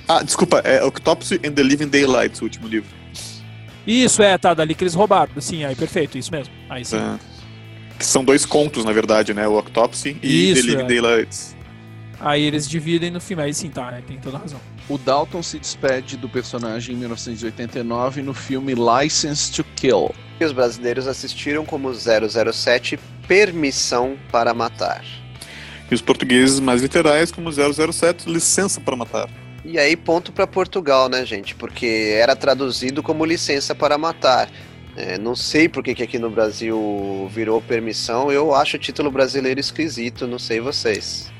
Ah, 0.07 0.23
desculpa, 0.23 0.59
é 0.59 0.83
Octopus 0.83 1.31
and 1.31 1.53
the 1.53 1.63
Living 1.63 1.87
Daylights, 1.87 2.41
o 2.41 2.43
último 2.43 2.67
livro. 2.67 2.89
Isso, 3.85 4.21
é, 4.21 4.37
tá, 4.37 4.53
dali 4.53 4.75
que 4.75 4.83
eles 4.83 4.93
roubaram. 4.93 5.31
Sim, 5.39 5.63
aí 5.63 5.75
perfeito, 5.75 6.17
isso 6.17 6.31
mesmo. 6.31 6.53
Aí 6.69 6.85
sim. 6.85 6.97
É. 6.97 7.17
Que 7.97 8.05
são 8.05 8.23
dois 8.23 8.45
contos, 8.45 8.85
na 8.85 8.91
verdade, 8.91 9.33
né? 9.33 9.47
O 9.47 9.57
Octopsy 9.57 10.17
e 10.21 10.51
Isso, 10.51 10.61
The 10.61 10.67
Living 10.67 10.83
é. 10.83 10.87
Daylights. 10.87 11.55
Aí 12.19 12.43
eles 12.43 12.69
dividem 12.69 13.09
no 13.09 13.19
filme. 13.19 13.41
Aí 13.43 13.53
sim, 13.53 13.69
tá, 13.69 13.91
é, 13.91 14.01
tem 14.01 14.17
toda 14.17 14.37
a 14.37 14.39
razão. 14.39 14.59
O 14.91 14.97
Dalton 14.97 15.41
se 15.41 15.57
despede 15.57 16.17
do 16.17 16.27
personagem 16.27 16.93
em 16.93 16.97
1989 16.99 18.21
no 18.21 18.33
filme 18.33 18.73
License 18.75 19.49
to 19.49 19.63
Kill. 19.73 20.13
E 20.37 20.43
os 20.43 20.51
brasileiros 20.51 21.07
assistiram 21.07 21.63
como 21.63 21.93
007 21.93 22.99
Permissão 23.25 24.17
para 24.29 24.53
Matar. 24.53 25.01
E 25.89 25.95
os 25.95 26.01
portugueses 26.01 26.59
mais 26.59 26.81
literais, 26.81 27.31
como 27.31 27.49
007, 27.49 28.29
Licença 28.29 28.81
para 28.81 28.97
Matar. 28.97 29.29
E 29.63 29.79
aí, 29.79 29.95
ponto 29.95 30.33
para 30.33 30.45
Portugal, 30.45 31.07
né, 31.07 31.25
gente? 31.25 31.55
Porque 31.55 32.17
era 32.17 32.35
traduzido 32.35 33.01
como 33.01 33.23
licença 33.23 33.73
para 33.73 33.97
matar. 33.97 34.49
É, 34.97 35.17
não 35.17 35.37
sei 35.37 35.69
por 35.69 35.81
que 35.81 35.95
que 35.95 36.03
aqui 36.03 36.19
no 36.19 36.29
Brasil 36.29 37.29
virou 37.31 37.61
permissão. 37.61 38.29
Eu 38.29 38.53
acho 38.53 38.75
o 38.75 38.79
título 38.79 39.09
brasileiro 39.09 39.57
esquisito, 39.61 40.27
não 40.27 40.37
sei 40.37 40.59
vocês. 40.59 41.31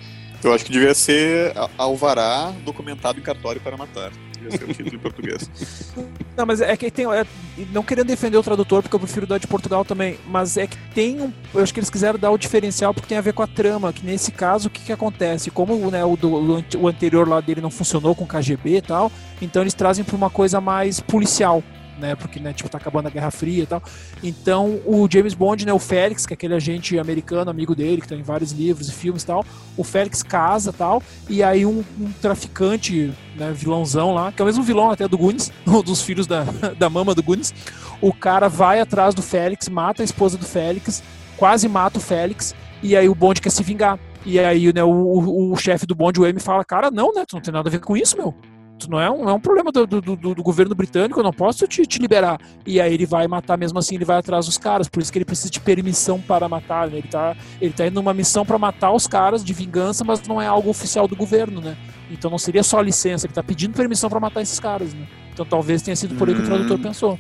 Eu 0.44 0.54
acho 0.54 0.66
que 0.66 0.72
devia 0.72 0.94
ser 0.94 1.54
Alvará 1.78 2.52
documentado 2.66 3.20
em 3.20 3.22
cartório 3.24 3.62
para 3.62 3.78
matar. 3.78 4.12
Devia 4.34 4.58
ser 4.58 4.92
o 4.92 4.96
em 4.96 4.98
português. 5.00 5.50
Não, 6.36 6.46
mas 6.46 6.62
é 6.62 6.76
que 6.76 6.89
tem. 6.89 7.06
é, 7.14 7.26
não 7.72 7.84
querendo 7.84 8.08
defender 8.08 8.38
o 8.38 8.42
tradutor, 8.42 8.82
porque 8.82 8.96
eu 8.96 9.00
prefiro 9.00 9.28
dar 9.28 9.38
de 9.38 9.46
Portugal 9.46 9.84
também, 9.86 10.18
mas 10.28 10.58
é 10.58 10.66
que 10.66 10.78
tem 10.96 11.22
um. 11.22 11.32
Eu 11.54 11.62
acho 11.62 11.72
que 11.74 11.80
eles 11.80 11.89
quiseram 11.89 12.18
dar 12.18 12.32
o 12.32 12.38
diferencial 12.38 12.94
porque 12.94 13.10
tem 13.10 13.18
a 13.18 13.22
ver 13.22 13.34
com 13.34 13.44
a 13.44 13.48
trama, 13.48 13.92
que 13.94 14.04
nesse 14.06 14.32
caso, 14.32 14.68
o 14.68 14.72
que, 14.72 14.82
que 14.82 14.92
acontece? 14.94 15.52
Como 15.52 15.76
né, 15.92 16.04
o, 16.06 16.16
do- 16.16 16.32
o 16.34 16.56
ante- 16.56 16.78
o 16.78 16.88
anterior 16.88 17.28
lá 17.28 17.39
dele 17.42 17.62
não 17.62 17.70
funcionou 17.70 18.16
com 18.16 18.26
KGB 18.26 18.78
e 18.78 18.82
tal, 18.82 19.12
então 19.42 19.62
eles 19.62 19.74
trazem 19.74 20.04
pra 20.04 20.16
uma 20.16 20.30
coisa 20.30 20.60
mais 20.62 21.00
policial. 21.02 21.62
Né, 22.02 22.16
porque 22.16 22.39
né, 22.39 22.52
tipo, 22.52 22.68
tá 22.68 22.80
acabando 22.80 23.08
a 23.08 23.12
Guerra 23.12 23.30
Fria 23.30 23.62
e 23.62 23.66
tal. 23.68 23.82
Então, 24.24 24.82
o 24.88 25.08
James 25.08 25.36
Bond, 25.36 25.68
né, 25.68 25.72
o 25.72 25.78
Félix, 25.78 26.26
que 26.26 26.34
é 26.34 26.36
aquele 26.36 26.56
agente 26.56 26.97
americano, 26.97 27.52
amigo 27.52 27.76
dele, 27.76 28.02
que 28.02 28.08
tá 28.08 28.16
em 28.16 28.24
vários 28.24 28.52
livros 28.52 28.89
e 28.89 28.91
filmes 28.91 29.22
e 29.22 29.28
tal, 29.28 29.45
o 29.78 29.84
Félix 29.84 30.24
casa 30.24 30.74
tal, 30.74 31.04
e 31.30 31.43
aí 31.43 31.64
um, 31.64 31.84
um 31.99 32.12
traficante, 32.20 33.14
né, 33.36 33.52
vilãozão 33.54 34.16
lá, 34.16 34.32
que 34.32 34.41
é 34.41 34.43
o 34.43 34.47
mesmo 34.47 34.64
vilão 34.64 34.89
até 34.89 35.08
do 35.08 35.16
Goonies, 35.16 35.52
um 35.68 35.84
dos 35.84 36.02
filhos 36.02 36.26
da, 36.26 36.43
da 36.78 36.89
mama 36.89 37.14
do 37.14 37.22
Goonies, 37.22 37.54
o 38.02 38.12
cara 38.12 38.49
vai 38.49 38.80
atrás 38.80 39.14
do 39.14 39.22
Félix, 39.22 39.70
mata 39.70 40.02
a 40.02 40.06
esposa 40.06 40.39
do 40.39 40.45
Félix, 40.45 41.04
quase 41.38 41.68
mata 41.70 41.99
o 41.99 42.02
Félix, 42.02 42.56
e 42.82 42.95
aí 42.95 43.08
o 43.08 43.14
Bond 43.14 43.39
quer 43.39 43.52
se 43.52 43.62
vingar. 43.62 43.99
E 44.26 44.39
aí, 44.39 44.72
né, 44.74 44.84
o, 44.84 44.89
o, 44.89 45.54
o 45.54 45.58
chefe 45.58 45.86
do 45.86 45.95
bonde, 45.95 46.20
o 46.20 46.26
M, 46.26 46.39
fala, 46.39 46.64
cara, 46.66 46.91
não, 46.91 47.14
né, 47.14 47.26
tu 47.28 47.36
não 47.36 47.41
tem 47.41 47.54
nada 47.54 47.70
a 47.70 47.72
ver 47.72 47.80
com 47.80 47.95
isso, 47.95 48.18
meu. 48.18 48.36
Tu 48.82 48.90
não 48.90 49.00
é 49.00 49.12
um, 49.12 49.30
é 49.30 49.34
um 49.34 49.40
problema 49.40 49.72
do, 49.72 49.86
do, 49.86 50.02
do, 50.02 50.16
do 50.34 50.42
governo 50.44 50.74
britânico, 50.74 51.20
eu 51.20 51.24
não 51.24 51.32
posso 51.32 51.68
te, 51.68 51.84
te 51.86 52.00
liberar. 52.00 52.40
E 52.66 52.82
aí 52.82 52.92
ele 52.92 53.06
vai 53.06 53.28
matar 53.28 53.56
mesmo 53.56 53.78
assim, 53.78 53.94
ele 53.94 54.04
vai 54.06 54.18
atrás 54.18 54.48
dos 54.48 54.58
caras, 54.58 54.90
por 54.90 55.04
isso 55.04 55.12
que 55.12 55.20
ele 55.20 55.26
precisa 55.26 55.52
de 55.52 55.60
permissão 55.60 56.20
para 56.20 56.50
matar, 56.50 56.88
né? 56.90 56.98
Ele 56.98 57.08
tá, 57.08 57.36
ele 57.62 57.72
tá 57.74 57.86
indo 57.86 57.94
numa 57.94 58.12
missão 58.14 58.44
para 58.44 58.58
matar 58.58 58.92
os 58.92 59.06
caras 59.06 59.44
de 59.44 59.54
vingança, 59.54 60.04
mas 60.04 60.20
não 60.28 60.42
é 60.42 60.48
algo 60.48 60.68
oficial 60.72 61.08
do 61.08 61.16
governo, 61.16 61.62
né? 61.62 61.78
Então 62.10 62.32
não 62.32 62.40
seria 62.40 62.64
só 62.64 62.82
licença, 62.82 63.28
ele 63.28 63.34
tá 63.34 63.44
pedindo 63.44 63.76
permissão 63.76 64.10
para 64.10 64.20
matar 64.20 64.42
esses 64.42 64.60
caras, 64.60 64.94
né? 64.96 65.06
Então 65.32 65.46
talvez 65.46 65.84
tenha 65.84 65.96
sido 65.96 66.16
por 66.16 66.28
aí 66.28 66.34
que 66.34 66.42
o 66.42 66.46
tradutor 66.46 66.78
Hum. 66.80 66.82
pensou. 66.82 67.20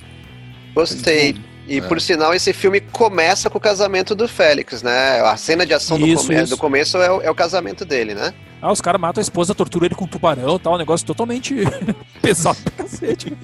Gostei. 0.73 1.35
E 1.67 1.77
É. 1.77 1.81
por 1.81 2.01
sinal, 2.01 2.33
esse 2.33 2.51
filme 2.53 2.81
começa 2.81 3.49
com 3.49 3.57
o 3.57 3.61
casamento 3.61 4.15
do 4.15 4.27
Félix, 4.27 4.81
né? 4.81 5.21
A 5.21 5.37
cena 5.37 5.63
de 5.65 5.73
ação 5.73 5.99
do, 5.99 6.07
Isso, 6.07 6.23
come- 6.27 6.41
isso. 6.41 6.49
do 6.49 6.57
começo 6.57 6.97
é 6.97 7.11
o, 7.11 7.21
é 7.21 7.29
o 7.29 7.35
casamento 7.35 7.85
dele, 7.85 8.15
né? 8.15 8.33
Ah, 8.61 8.71
os 8.71 8.79
caras 8.79 9.01
matam 9.01 9.19
a 9.19 9.23
esposa, 9.23 9.55
torturam 9.55 9.85
ele 9.87 9.95
com 9.95 10.05
um 10.05 10.07
tubarão 10.07 10.55
e 10.55 10.59
tal, 10.59 10.75
um 10.75 10.77
negócio 10.77 11.05
totalmente 11.05 11.55
pesado 12.21 12.59
pra 12.61 12.83
cacete. 12.83 13.35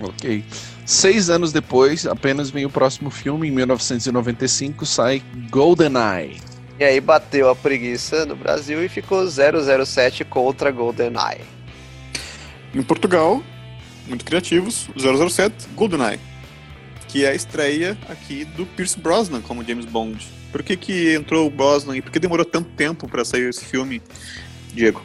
Ok. 0.00 0.44
Seis 0.84 1.30
anos 1.30 1.52
depois, 1.52 2.06
apenas 2.06 2.50
vem 2.50 2.66
o 2.66 2.70
próximo 2.70 3.08
filme, 3.08 3.48
em 3.48 3.52
1995, 3.52 4.84
sai 4.84 5.22
GoldenEye. 5.48 6.40
E 6.78 6.84
aí 6.84 7.00
bateu 7.00 7.48
a 7.48 7.54
preguiça 7.54 8.26
no 8.26 8.34
Brasil 8.34 8.84
e 8.84 8.88
ficou 8.88 9.24
007 9.28 10.24
contra 10.24 10.72
GoldenEye. 10.72 11.42
Em 12.74 12.82
Portugal, 12.82 13.40
muito 14.08 14.24
criativos, 14.24 14.88
007 14.96 15.68
GoldenEye, 15.76 16.18
que 17.06 17.24
é 17.24 17.28
a 17.28 17.34
estreia 17.34 17.96
aqui 18.08 18.44
do 18.44 18.66
Pierce 18.66 18.98
Brosnan 18.98 19.40
como 19.40 19.64
James 19.64 19.84
Bond. 19.84 20.41
Por 20.52 20.62
que, 20.62 20.76
que 20.76 21.14
entrou 21.14 21.46
o 21.46 21.50
Brosnan 21.50 21.96
e 21.96 22.02
por 22.02 22.12
que 22.12 22.20
demorou 22.20 22.44
tanto 22.44 22.68
tempo 22.70 23.08
para 23.08 23.24
sair 23.24 23.48
esse 23.48 23.64
filme, 23.64 24.02
Diego? 24.74 25.02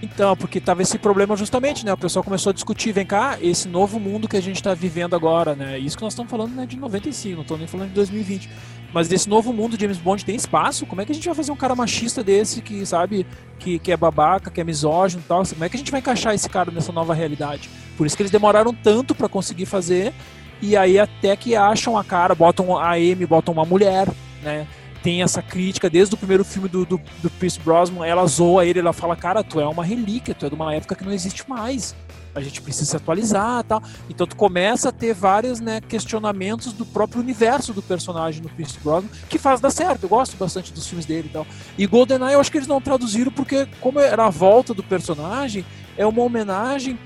Então, 0.00 0.36
porque 0.36 0.60
tava 0.60 0.82
esse 0.82 0.96
problema 0.96 1.36
justamente, 1.36 1.84
né? 1.84 1.92
O 1.92 1.96
pessoal 1.96 2.22
começou 2.22 2.50
a 2.50 2.52
discutir, 2.52 2.92
vem 2.92 3.04
cá, 3.04 3.36
esse 3.40 3.66
novo 3.66 3.98
mundo 3.98 4.28
que 4.28 4.36
a 4.36 4.40
gente 4.40 4.62
tá 4.62 4.72
vivendo 4.72 5.16
agora, 5.16 5.56
né? 5.56 5.78
Isso 5.78 5.96
que 5.96 6.02
nós 6.04 6.12
estamos 6.12 6.30
falando 6.30 6.54
né, 6.54 6.66
de 6.66 6.76
95, 6.76 7.36
não 7.36 7.44
tô 7.44 7.56
nem 7.56 7.66
falando 7.66 7.88
de 7.88 7.94
2020. 7.94 8.48
Mas 8.92 9.08
desse 9.08 9.28
novo 9.28 9.52
mundo, 9.52 9.78
James 9.78 9.98
Bond 9.98 10.24
tem 10.24 10.36
espaço? 10.36 10.86
Como 10.86 11.00
é 11.00 11.04
que 11.04 11.12
a 11.12 11.14
gente 11.14 11.26
vai 11.26 11.34
fazer 11.34 11.50
um 11.50 11.56
cara 11.56 11.74
machista 11.74 12.22
desse 12.22 12.62
que, 12.62 12.86
sabe, 12.86 13.26
que, 13.58 13.78
que 13.78 13.90
é 13.90 13.96
babaca, 13.96 14.50
que 14.50 14.60
é 14.60 14.64
misógino 14.64 15.20
e 15.22 15.28
tal? 15.28 15.44
Como 15.44 15.64
é 15.64 15.68
que 15.68 15.76
a 15.76 15.78
gente 15.78 15.90
vai 15.90 16.00
encaixar 16.00 16.34
esse 16.34 16.48
cara 16.48 16.70
nessa 16.70 16.92
nova 16.92 17.12
realidade? 17.12 17.68
Por 17.96 18.06
isso 18.06 18.16
que 18.16 18.22
eles 18.22 18.32
demoraram 18.32 18.72
tanto 18.72 19.14
pra 19.14 19.28
conseguir 19.28 19.66
fazer, 19.66 20.14
e 20.62 20.76
aí 20.76 20.98
até 20.98 21.36
que 21.36 21.54
acham 21.54 21.98
a 21.98 22.04
cara, 22.04 22.34
botam 22.34 22.78
a 22.78 22.92
Amy, 22.92 23.26
botam 23.26 23.52
uma 23.52 23.64
mulher, 23.64 24.08
né? 24.42 24.66
tem 25.02 25.22
essa 25.22 25.40
crítica 25.40 25.88
desde 25.88 26.14
o 26.14 26.18
primeiro 26.18 26.44
filme 26.44 26.68
do, 26.68 26.84
do, 26.84 27.00
do 27.22 27.30
Pierce 27.30 27.58
Brosnan, 27.60 28.04
ela 28.04 28.26
zoa 28.26 28.64
ele, 28.66 28.78
ela 28.78 28.92
fala, 28.92 29.16
cara, 29.16 29.44
tu 29.44 29.60
é 29.60 29.66
uma 29.66 29.84
relíquia, 29.84 30.34
tu 30.34 30.46
é 30.46 30.48
de 30.48 30.54
uma 30.54 30.74
época 30.74 30.94
que 30.94 31.04
não 31.04 31.12
existe 31.12 31.48
mais. 31.48 31.94
A 32.34 32.40
gente 32.40 32.60
precisa 32.60 32.84
se 32.84 32.96
atualizar 32.96 33.64
tal. 33.64 33.82
Então 34.08 34.26
tu 34.26 34.36
começa 34.36 34.90
a 34.90 34.92
ter 34.92 35.14
vários 35.14 35.60
né, 35.60 35.80
questionamentos 35.80 36.72
do 36.72 36.84
próprio 36.84 37.20
universo 37.20 37.72
do 37.72 37.82
personagem 37.82 38.42
no 38.42 38.48
Pierce 38.48 38.78
Brosnan, 38.82 39.08
que 39.28 39.38
faz 39.38 39.60
dar 39.60 39.70
certo. 39.70 40.04
Eu 40.04 40.08
gosto 40.08 40.36
bastante 40.36 40.72
dos 40.72 40.86
filmes 40.86 41.06
dele 41.06 41.28
e 41.28 41.32
tal. 41.32 41.46
E 41.76 41.86
GoldenEye 41.86 42.34
eu 42.34 42.40
acho 42.40 42.50
que 42.50 42.58
eles 42.58 42.68
não 42.68 42.80
traduziram 42.80 43.32
porque, 43.32 43.66
como 43.80 43.98
era 43.98 44.26
a 44.26 44.30
volta 44.30 44.74
do 44.74 44.82
personagem, 44.82 45.64
é 45.96 46.06
uma 46.06 46.22
homenagem 46.22 46.98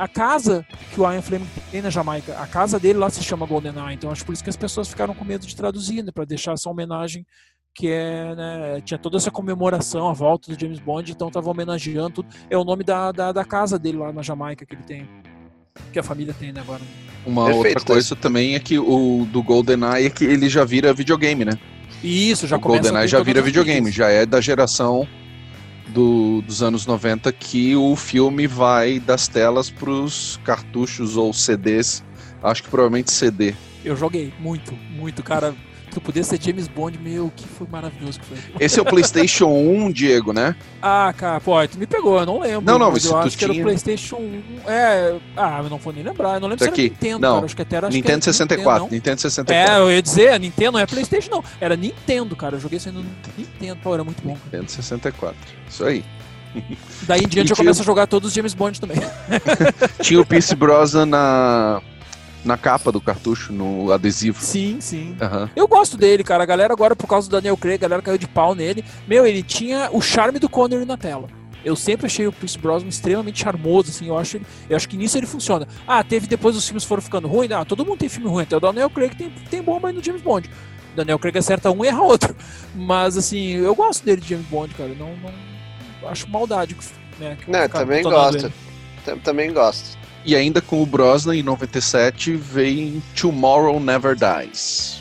à 0.00 0.08
casa 0.08 0.66
que 0.92 1.00
o 1.00 1.12
Ian 1.12 1.20
Fleming 1.20 1.46
tem 1.70 1.82
na 1.82 1.90
Jamaica. 1.90 2.34
A 2.38 2.46
casa 2.46 2.80
dele 2.80 2.98
lá 2.98 3.10
se 3.10 3.22
chama 3.22 3.44
GoldenEye. 3.46 3.94
Então 3.94 4.10
acho 4.10 4.24
por 4.24 4.32
isso 4.32 4.42
que 4.42 4.48
as 4.48 4.56
pessoas 4.56 4.88
ficaram 4.88 5.14
com 5.14 5.24
medo 5.24 5.46
de 5.46 5.54
traduzir, 5.54 6.02
né, 6.02 6.10
para 6.10 6.24
deixar 6.24 6.52
essa 6.52 6.70
homenagem 6.70 7.26
que 7.74 7.86
é, 7.88 8.34
né, 8.34 8.80
tinha 8.80 8.98
toda 8.98 9.16
essa 9.16 9.30
comemoração, 9.30 10.08
a 10.08 10.12
volta 10.12 10.52
do 10.52 10.60
James 10.60 10.80
Bond, 10.80 11.12
então 11.12 11.30
tava 11.30 11.50
homenageando 11.50 12.10
tudo. 12.10 12.28
É 12.48 12.56
o 12.56 12.64
nome 12.64 12.82
da, 12.82 13.12
da, 13.12 13.30
da 13.30 13.44
casa 13.44 13.78
dele 13.78 13.98
lá 13.98 14.12
na 14.12 14.22
Jamaica 14.22 14.66
que 14.66 14.74
ele 14.74 14.82
tem. 14.82 15.08
Que 15.92 15.98
a 15.98 16.02
família 16.02 16.34
tem, 16.36 16.52
né, 16.52 16.60
agora. 16.60 16.82
Uma 17.24 17.44
Perfeito, 17.44 17.78
outra 17.78 17.94
coisa 17.94 18.16
também 18.16 18.54
é 18.54 18.58
que 18.58 18.78
o 18.78 19.26
do 19.30 19.42
GoldenEye 19.42 20.06
é 20.06 20.10
que 20.10 20.24
ele 20.24 20.48
já 20.48 20.64
vira 20.64 20.92
videogame, 20.94 21.44
né? 21.44 21.52
E 22.02 22.30
isso, 22.30 22.46
já 22.46 22.56
o 22.56 22.60
começa 22.60 22.84
GoldenEye 22.84 23.06
já 23.06 23.22
vira 23.22 23.42
videogame, 23.42 23.90
já 23.92 24.08
é 24.08 24.24
da 24.24 24.40
geração 24.40 25.06
do- 25.90 26.40
dos 26.42 26.62
anos 26.62 26.86
90 26.86 27.32
que 27.32 27.74
o 27.76 27.94
filme 27.96 28.46
vai 28.46 28.98
das 28.98 29.28
telas 29.28 29.70
pros 29.70 30.38
cartuchos 30.44 31.16
ou 31.16 31.32
CDs. 31.32 32.02
Acho 32.42 32.62
que 32.62 32.70
provavelmente 32.70 33.12
CD. 33.12 33.54
Eu 33.84 33.96
joguei 33.96 34.32
muito, 34.38 34.78
muito, 34.90 35.22
cara. 35.22 35.54
Eu 35.94 36.00
pudesse 36.00 36.30
ser 36.30 36.40
James 36.40 36.68
Bond, 36.68 36.96
meu, 36.98 37.32
que 37.34 37.46
foi 37.48 37.66
maravilhoso 37.70 38.20
que 38.20 38.26
foi. 38.26 38.38
Esse 38.60 38.78
é 38.78 38.82
o 38.82 38.84
PlayStation 38.84 39.46
1, 39.48 39.90
Diego, 39.90 40.32
né? 40.32 40.54
Ah, 40.80 41.12
cara, 41.16 41.40
pô, 41.40 41.66
tu 41.66 41.78
me 41.78 41.86
pegou, 41.86 42.20
eu 42.20 42.26
não 42.26 42.38
lembro. 42.40 42.60
Não, 42.64 42.78
não, 42.78 42.92
mas 42.92 43.04
eu 43.04 43.10
tu 43.10 43.16
acho 43.16 43.36
que 43.36 43.42
era 43.44 43.50
o 43.50 43.54
tinha- 43.54 43.64
PlayStation 43.64 44.16
1. 44.16 44.42
É, 44.70 45.16
ah, 45.36 45.60
eu 45.64 45.68
não 45.68 45.78
vou 45.78 45.92
nem 45.92 46.04
lembrar. 46.04 46.34
Eu 46.34 46.40
não 46.40 46.48
lembro 46.48 46.58
Tá 46.58 46.66
se 46.66 46.70
aqui. 46.70 46.82
era 46.82 46.90
Nintendo, 46.92 47.18
Não, 47.20 47.34
cara. 47.34 47.46
Acho 47.46 47.56
que 47.56 47.62
até 47.62 47.76
era 47.76 47.88
Nintendo 47.88 48.12
era 48.12 48.22
64. 48.22 48.82
Nintendo, 48.84 48.94
Nintendo 48.94 49.16
não. 49.16 49.18
64. 49.30 49.72
É, 49.72 49.78
eu 49.80 49.90
ia 49.92 50.02
dizer, 50.02 50.38
Nintendo 50.40 50.72
não 50.72 50.78
é 50.80 50.86
PlayStation, 50.86 51.30
não. 51.30 51.44
Era 51.60 51.76
Nintendo, 51.76 52.36
cara. 52.36 52.56
Eu 52.56 52.60
joguei 52.60 52.76
isso 52.78 52.88
aí 52.88 52.94
no 52.94 53.04
Nintendo, 53.36 53.80
pô, 53.82 53.92
era 53.92 54.04
muito 54.04 54.22
bom. 54.22 54.34
Cara. 54.34 54.44
Nintendo 54.44 54.70
64. 54.70 55.36
Isso 55.68 55.84
aí. 55.84 56.04
Daí 57.02 57.20
em 57.20 57.26
diante 57.28 57.50
eu 57.50 57.56
tinha- 57.56 57.56
começo 57.56 57.82
a 57.82 57.84
jogar 57.84 58.06
todos 58.06 58.28
os 58.28 58.34
James 58.34 58.54
Bond 58.54 58.80
também. 58.80 58.96
Tinha 60.02 60.20
o 60.20 60.26
Pierce 60.26 60.54
Brosnan 60.54 61.06
na, 61.06 61.80
na 62.44 62.56
capa 62.56 62.90
do 62.90 63.00
cartucho, 63.00 63.52
no 63.52 63.92
adesivo. 63.92 64.40
Sim, 64.42 64.78
sim. 64.80 65.16
Aham. 65.20 65.50
Eu 65.54 65.68
gosto 65.68 65.96
dele, 65.96 66.24
cara. 66.24 66.42
A 66.42 66.46
galera 66.46 66.72
agora, 66.72 66.96
por 66.96 67.06
causa 67.06 67.28
do 67.28 67.32
Daniel 67.32 67.56
Craig, 67.56 67.74
a 67.76 67.78
galera 67.88 68.02
caiu 68.02 68.18
de 68.18 68.26
pau 68.28 68.54
nele. 68.54 68.84
Meu, 69.06 69.26
ele 69.26 69.42
tinha 69.42 69.88
o 69.92 70.00
charme 70.00 70.38
do 70.38 70.48
Connery 70.48 70.84
na 70.84 70.96
tela. 70.96 71.28
Eu 71.62 71.76
sempre 71.76 72.06
achei 72.06 72.26
o 72.26 72.32
Pierce 72.32 72.56
Brosnan 72.58 72.88
extremamente 72.88 73.42
charmoso, 73.42 73.90
assim. 73.90 74.06
Eu 74.08 74.16
acho, 74.16 74.38
ele- 74.38 74.46
eu 74.70 74.76
acho 74.76 74.88
que 74.88 74.96
nisso 74.96 75.18
ele 75.18 75.26
funciona. 75.26 75.68
Ah, 75.86 76.02
teve 76.02 76.26
depois 76.26 76.56
os 76.56 76.64
filmes 76.66 76.84
foram 76.84 77.02
ficando 77.02 77.28
ruins. 77.28 77.50
Ah, 77.50 77.64
todo 77.66 77.84
mundo 77.84 77.98
tem 77.98 78.08
filme 78.08 78.28
ruim. 78.30 78.44
Até 78.44 78.56
o 78.56 78.60
Daniel 78.60 78.88
Craig 78.88 79.14
tem, 79.14 79.28
tem 79.50 79.62
bomba 79.62 79.88
aí 79.88 79.94
no 79.94 80.02
James 80.02 80.22
Bond. 80.22 80.48
O 80.94 80.96
Daniel 80.96 81.18
Craig 81.18 81.36
acerta 81.36 81.70
um 81.70 81.84
e 81.84 81.88
erra 81.88 82.00
outro. 82.00 82.34
Mas, 82.74 83.18
assim, 83.18 83.50
eu 83.56 83.74
gosto 83.74 84.02
dele 84.04 84.22
de 84.22 84.28
James 84.30 84.46
Bond, 84.46 84.74
cara. 84.74 84.88
Não, 84.98 85.14
não 85.16 86.08
acho 86.08 86.26
maldade. 86.30 86.74
Né, 87.18 87.36
que 87.38 87.50
Não, 87.50 87.58
eu 87.58 87.64
ficar 87.66 87.80
também 87.80 88.02
gosto. 88.02 88.52
Também 89.22 89.52
gosto. 89.52 89.98
E 90.24 90.36
ainda 90.36 90.60
com 90.60 90.82
o 90.82 90.86
Brosnan, 90.86 91.34
em 91.36 91.42
97, 91.42 92.34
vem 92.36 93.02
Tomorrow 93.18 93.80
Never 93.80 94.14
Dies. 94.14 94.98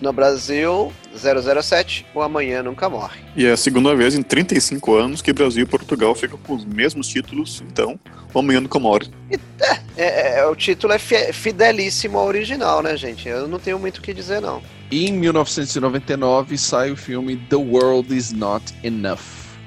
No 0.00 0.12
Brasil, 0.12 0.92
007, 1.14 2.04
o 2.14 2.20
Amanhã 2.22 2.62
Nunca 2.62 2.88
Morre. 2.88 3.20
E 3.36 3.46
é 3.46 3.52
a 3.52 3.56
segunda 3.56 3.94
vez 3.94 4.14
em 4.16 4.22
35 4.22 4.94
anos 4.94 5.22
que 5.22 5.32
Brasil 5.32 5.62
e 5.62 5.66
Portugal 5.66 6.12
ficam 6.14 6.36
com 6.38 6.54
os 6.54 6.64
mesmos 6.64 7.06
títulos, 7.06 7.62
então, 7.70 8.00
o 8.34 8.38
Amanhã 8.40 8.60
Nunca 8.60 8.78
Morre. 8.80 9.08
É, 9.96 10.38
é, 10.40 10.46
o 10.46 10.56
título 10.56 10.92
é 10.92 10.98
fi- 10.98 11.32
fidelíssimo 11.32 12.18
ao 12.18 12.26
original, 12.26 12.82
né, 12.82 12.96
gente? 12.96 13.28
Eu 13.28 13.46
não 13.46 13.60
tenho 13.60 13.78
muito 13.78 13.98
o 13.98 14.02
que 14.02 14.12
dizer, 14.12 14.40
não. 14.40 14.60
E 14.90 15.08
em 15.08 15.12
1999 15.12 16.58
sai 16.58 16.90
o 16.90 16.96
filme 16.96 17.36
The 17.36 17.56
World 17.56 18.16
Is 18.16 18.32
Not 18.32 18.74
Enough. 18.82 19.20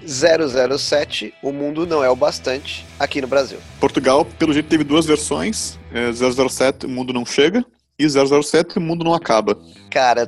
007, 0.08 1.34
O 1.42 1.52
Mundo 1.52 1.86
Não 1.86 2.04
É 2.04 2.10
o 2.10 2.16
Bastante, 2.16 2.86
aqui 3.00 3.22
no 3.22 3.28
Brasil. 3.28 3.58
Portugal, 3.80 4.26
pelo 4.26 4.54
jeito, 4.54 4.68
teve 4.68 4.84
duas 4.84 5.06
versões: 5.06 5.80
é, 5.94 6.12
007, 6.12 6.86
O 6.86 6.90
Mundo 6.90 7.14
Não 7.14 7.26
Chega, 7.26 7.66
e 7.98 8.08
007, 8.08 8.78
O 8.78 8.82
Mundo 8.82 9.04
Não 9.04 9.14
Acaba. 9.14 9.58
Cara, 9.90 10.28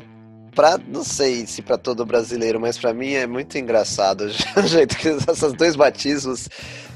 pra, 0.55 0.79
não 0.87 1.03
sei 1.03 1.45
se 1.45 1.61
pra 1.61 1.77
todo 1.77 2.05
brasileiro, 2.05 2.59
mas 2.59 2.77
pra 2.77 2.93
mim 2.93 3.13
é 3.13 3.27
muito 3.27 3.57
engraçado 3.57 4.31
o 4.57 4.67
jeito 4.67 4.97
que 4.97 5.07
esses 5.07 5.53
dois 5.53 5.75
batismos, 5.75 6.49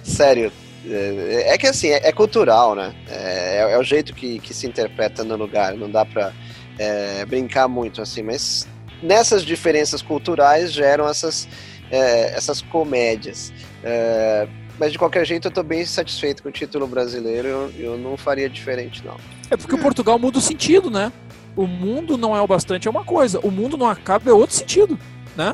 sério, 0.04 0.52
é, 0.86 1.54
é 1.54 1.58
que 1.58 1.68
assim, 1.68 1.90
é, 1.90 2.08
é 2.08 2.12
cultural, 2.12 2.74
né? 2.74 2.94
É, 3.08 3.72
é 3.72 3.78
o 3.78 3.84
jeito 3.84 4.16
que, 4.16 4.40
que 4.40 4.54
se 4.54 4.66
interpreta 4.66 5.24
no 5.24 5.36
lugar, 5.36 5.76
não 5.76 5.90
dá 5.90 6.04
pra 6.06 6.34
é, 6.80 7.24
brincar 7.26 7.68
muito 7.68 8.02
assim, 8.02 8.24
mas 8.24 8.68
nessas 9.02 9.44
diferenças 9.44 10.02
culturais 10.02 10.72
geram 10.72 11.08
essas, 11.08 11.48
é, 11.92 12.34
essas 12.36 12.62
comédias. 12.62 13.54
É, 13.84 14.48
mas 14.80 14.92
de 14.92 14.98
qualquer 14.98 15.26
jeito 15.26 15.48
eu 15.48 15.52
tô 15.52 15.62
bem 15.62 15.86
satisfeito 15.86 16.42
com 16.42 16.50
o 16.50 16.52
título 16.52 16.88
brasileiro, 16.88 17.48
eu, 17.48 17.74
eu 17.78 17.98
não 17.98 18.18
faria 18.18 18.50
diferente 18.50 19.04
não. 19.06 19.18
É 19.50 19.58
porque 19.58 19.76
o 19.76 19.78
Portugal 19.78 20.18
muda 20.18 20.40
o 20.40 20.42
sentido, 20.42 20.90
né? 20.90 21.12
O 21.56 21.68
mundo 21.68 22.18
não 22.18 22.36
é 22.36 22.42
o 22.42 22.48
bastante, 22.48 22.88
é 22.88 22.92
uma 22.92 23.04
coisa. 23.04 23.40
O 23.42 23.52
mundo 23.52 23.78
não 23.78 23.88
acaba 23.88 24.30
é 24.30 24.34
outro 24.34 24.56
sentido, 24.56 24.98
né? 25.36 25.54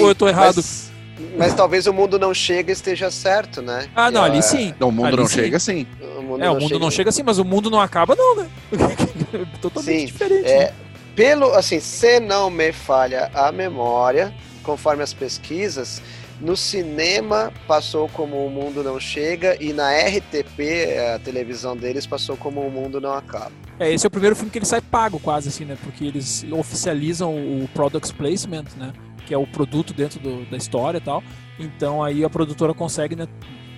Ou 0.00 0.08
eu 0.08 0.14
tô 0.14 0.28
errado? 0.28 0.56
Mas, 0.56 0.90
mas 1.38 1.54
talvez 1.54 1.86
o 1.86 1.92
mundo 1.92 2.18
não 2.18 2.34
chega 2.34 2.70
e 2.70 2.74
esteja 2.74 3.10
certo, 3.10 3.62
né? 3.62 3.88
Ah, 3.94 4.10
não, 4.10 4.24
É, 4.24 4.28
ali 4.28 4.42
sim. 4.42 4.74
Não, 4.80 4.88
o 4.88 4.92
mundo 4.92 5.06
Ali 5.06 5.16
não 5.16 5.26
sim. 5.26 5.34
chega 5.36 5.56
assim. 5.56 5.86
O 6.18 6.22
mundo 6.22 6.44
É, 6.44 6.50
o 6.50 6.60
mundo 6.60 6.78
não 6.78 6.90
chega 6.90 7.10
assim, 7.10 7.22
mas 7.22 7.38
o 7.38 7.44
mundo 7.44 7.70
não 7.70 7.80
acaba, 7.80 8.16
não, 8.16 8.36
né? 8.36 8.48
Totalmente 9.62 10.00
Sim, 10.00 10.06
diferente. 10.06 10.48
É, 10.48 10.58
né? 10.66 10.72
pelo, 11.14 11.52
assim, 11.54 11.78
se 11.80 12.18
não 12.18 12.50
me 12.50 12.72
falha 12.72 13.30
a 13.32 13.52
memória, 13.52 14.34
conforme 14.62 15.02
as 15.02 15.12
pesquisas, 15.12 16.00
no 16.40 16.56
cinema 16.56 17.52
passou 17.66 18.08
como 18.08 18.44
O 18.46 18.50
Mundo 18.50 18.82
Não 18.82 18.98
Chega 18.98 19.56
e 19.62 19.72
na 19.72 19.90
RTP, 19.92 20.96
a 21.14 21.18
televisão 21.18 21.76
deles, 21.76 22.06
passou 22.06 22.36
como 22.36 22.60
O 22.60 22.70
Mundo 22.70 23.00
Não 23.00 23.12
Acaba. 23.12 23.52
É, 23.78 23.92
esse 23.92 24.06
é 24.06 24.08
o 24.08 24.10
primeiro 24.10 24.34
filme 24.36 24.50
que 24.50 24.58
ele 24.58 24.64
sai 24.66 24.80
pago 24.80 25.18
quase, 25.20 25.48
assim, 25.48 25.64
né? 25.64 25.76
Porque 25.82 26.04
eles 26.04 26.44
oficializam 26.50 27.34
o 27.34 27.68
Product 27.74 28.14
Placement, 28.14 28.64
né? 28.76 28.92
que 29.26 29.34
é 29.34 29.38
o 29.38 29.46
produto 29.46 29.92
dentro 29.94 30.18
do- 30.18 30.44
da 30.50 30.56
história 30.56 30.98
e 30.98 31.00
tal. 31.00 31.22
Então 31.56 32.02
aí 32.02 32.24
a 32.24 32.28
produtora 32.30 32.74
consegue, 32.74 33.14
né? 33.14 33.28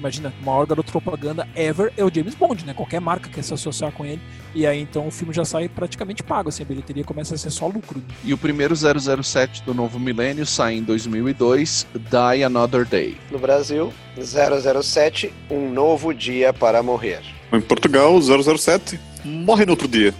Imagina, 0.02 0.34
o 0.42 0.44
maior 0.44 0.66
garoto 0.66 0.90
propaganda 0.90 1.46
ever 1.54 1.92
é 1.96 2.04
o 2.04 2.12
James 2.12 2.34
Bond, 2.34 2.66
né? 2.66 2.74
Qualquer 2.74 3.00
marca 3.00 3.30
quer 3.30 3.44
se 3.44 3.54
associar 3.54 3.92
com 3.92 4.04
ele. 4.04 4.20
E 4.52 4.66
aí 4.66 4.80
então 4.80 5.06
o 5.06 5.12
filme 5.12 5.32
já 5.32 5.44
sai 5.44 5.68
praticamente 5.68 6.24
pago, 6.24 6.48
assim, 6.48 6.64
a 6.64 6.66
bilheteria 6.66 7.04
começa 7.04 7.36
a 7.36 7.38
ser 7.38 7.50
só 7.50 7.68
lucro. 7.68 8.00
né? 8.00 8.04
E 8.24 8.34
o 8.34 8.36
primeiro 8.36 8.74
007 8.74 9.62
do 9.62 9.72
novo 9.72 10.00
milênio 10.00 10.44
sai 10.44 10.74
em 10.74 10.82
2002, 10.82 11.86
Die 11.94 12.42
Another 12.42 12.84
Day. 12.84 13.16
No 13.30 13.38
Brasil, 13.38 13.92
007, 14.20 15.32
um 15.48 15.70
novo 15.70 16.12
dia 16.12 16.52
para 16.52 16.82
morrer. 16.82 17.20
Em 17.52 17.60
Portugal, 17.60 18.20
007 18.20 18.98
morre 19.24 19.64
no 19.64 19.70
outro 19.70 19.86
dia. 19.86 20.12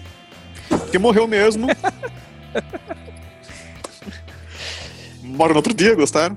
Porque 0.69 0.97
morreu 0.97 1.27
mesmo. 1.27 1.67
Morre 5.23 5.51
no 5.51 5.57
outro 5.57 5.73
dia, 5.73 5.95
gostaram? 5.95 6.37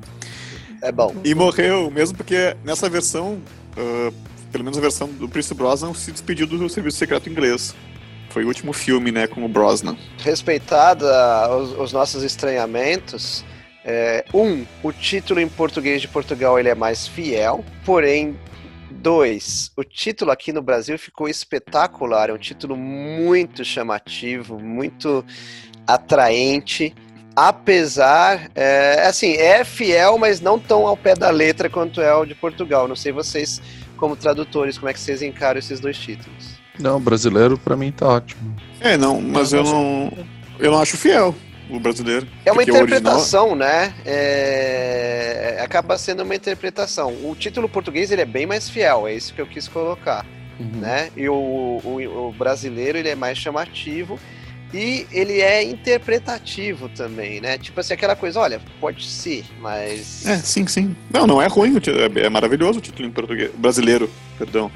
É 0.85 0.91
bom. 0.91 1.15
E 1.23 1.33
morreu 1.33 1.89
mesmo 1.89 2.15
porque 2.15 2.55
nessa 2.63 2.87
versão, 2.87 3.41
ah, 3.75 4.11
pelo 4.51 4.63
menos 4.63 4.77
a 4.77 4.81
versão 4.81 5.07
do 5.07 5.27
Príncipe 5.27 5.55
Brosnan, 5.55 5.93
se 5.95 6.11
despediu 6.11 6.45
do 6.45 6.69
serviço 6.69 6.97
secreto 6.97 7.27
inglês. 7.27 7.75
Foi 8.29 8.43
o 8.43 8.47
último 8.47 8.71
filme, 8.71 9.11
né, 9.11 9.27
com 9.27 9.43
o 9.43 9.47
Brosnan. 9.47 9.97
Respeitada 10.19 11.49
os, 11.55 11.71
os 11.79 11.93
nossos 11.93 12.21
estranhamentos, 12.21 13.43
é, 13.83 14.25
um, 14.33 14.65
o 14.83 14.91
título 14.91 15.39
em 15.39 15.47
português 15.47 16.01
de 16.01 16.07
Portugal 16.07 16.59
ele 16.59 16.69
é 16.69 16.75
mais 16.75 17.07
fiel, 17.07 17.63
porém, 17.83 18.37
dois, 18.91 19.71
o 19.77 19.83
título 19.83 20.31
aqui 20.31 20.51
no 20.51 20.61
Brasil 20.61 20.99
ficou 20.99 21.29
espetacular, 21.29 22.29
é 22.29 22.33
um 22.33 22.37
título 22.37 22.75
muito 22.75 23.63
chamativo, 23.63 24.59
muito 24.59 25.23
atraente. 25.87 26.93
Apesar, 27.35 28.49
é, 28.55 29.05
assim, 29.07 29.33
é 29.33 29.63
fiel, 29.63 30.17
mas 30.17 30.39
não 30.39 30.57
tão 30.57 30.87
ao 30.87 30.95
pé 30.95 31.13
da 31.15 31.29
letra 31.29 31.69
quanto 31.69 31.99
é 32.01 32.13
o 32.15 32.25
de 32.25 32.33
Portugal. 32.33 32.87
Não 32.87 32.95
sei 32.95 33.11
vocês, 33.11 33.61
como 33.97 34.15
tradutores, 34.15 34.77
como 34.77 34.89
é 34.89 34.93
que 34.93 34.99
vocês 34.99 35.21
encaram 35.21 35.59
esses 35.59 35.79
dois 35.79 35.97
títulos. 35.97 36.55
Não, 36.79 36.99
brasileiro 36.99 37.57
pra 37.57 37.75
mim 37.75 37.91
tá 37.91 38.07
ótimo. 38.07 38.55
É, 38.79 38.95
não, 38.97 39.19
mas 39.21 39.51
eu 39.53 39.63
não, 39.63 40.11
eu 40.59 40.71
não 40.71 40.81
acho 40.81 40.97
fiel 40.97 41.35
o 41.69 41.79
brasileiro. 41.79 42.27
É 42.45 42.51
uma 42.51 42.57
porque 42.63 42.71
o 42.71 42.75
original- 42.75 42.99
interpretação, 42.99 43.55
né? 43.55 43.93
É, 44.05 45.59
Acaba 45.63 45.97
sendo 45.97 46.23
uma 46.23 46.35
interpretação. 46.35 47.11
O 47.23 47.35
título 47.35 47.67
português 47.67 48.11
ele 48.11 48.21
é 48.21 48.25
bem 48.25 48.45
mais 48.45 48.69
fiel, 48.69 49.07
é 49.07 49.13
isso 49.13 49.33
que 49.33 49.41
eu 49.41 49.47
quis 49.47 49.67
colocar, 49.67 50.25
Uhum. 50.59 50.79
né? 50.79 51.09
E 51.17 51.27
o, 51.27 51.33
o, 51.33 52.27
o 52.29 52.31
brasileiro 52.37 52.97
ele 52.97 53.09
é 53.09 53.15
mais 53.15 53.37
chamativo 53.37 54.19
e 54.73 55.05
ele 55.11 55.41
é 55.41 55.63
interpretativo 55.63 56.89
também, 56.89 57.39
né? 57.39 57.57
Tipo 57.57 57.79
assim, 57.79 57.93
aquela 57.93 58.15
coisa, 58.15 58.39
olha, 58.39 58.61
pode 58.79 59.05
ser, 59.05 59.45
mas... 59.59 60.25
É, 60.25 60.37
sim, 60.37 60.67
sim. 60.67 60.95
Não, 61.11 61.25
não 61.25 61.41
é 61.41 61.47
ruim, 61.47 61.75
é, 61.77 62.25
é 62.25 62.29
maravilhoso 62.29 62.79
o 62.79 62.81
título 62.81 63.07
em 63.07 63.11
português, 63.11 63.51
brasileiro, 63.55 64.09
perdão. 64.37 64.71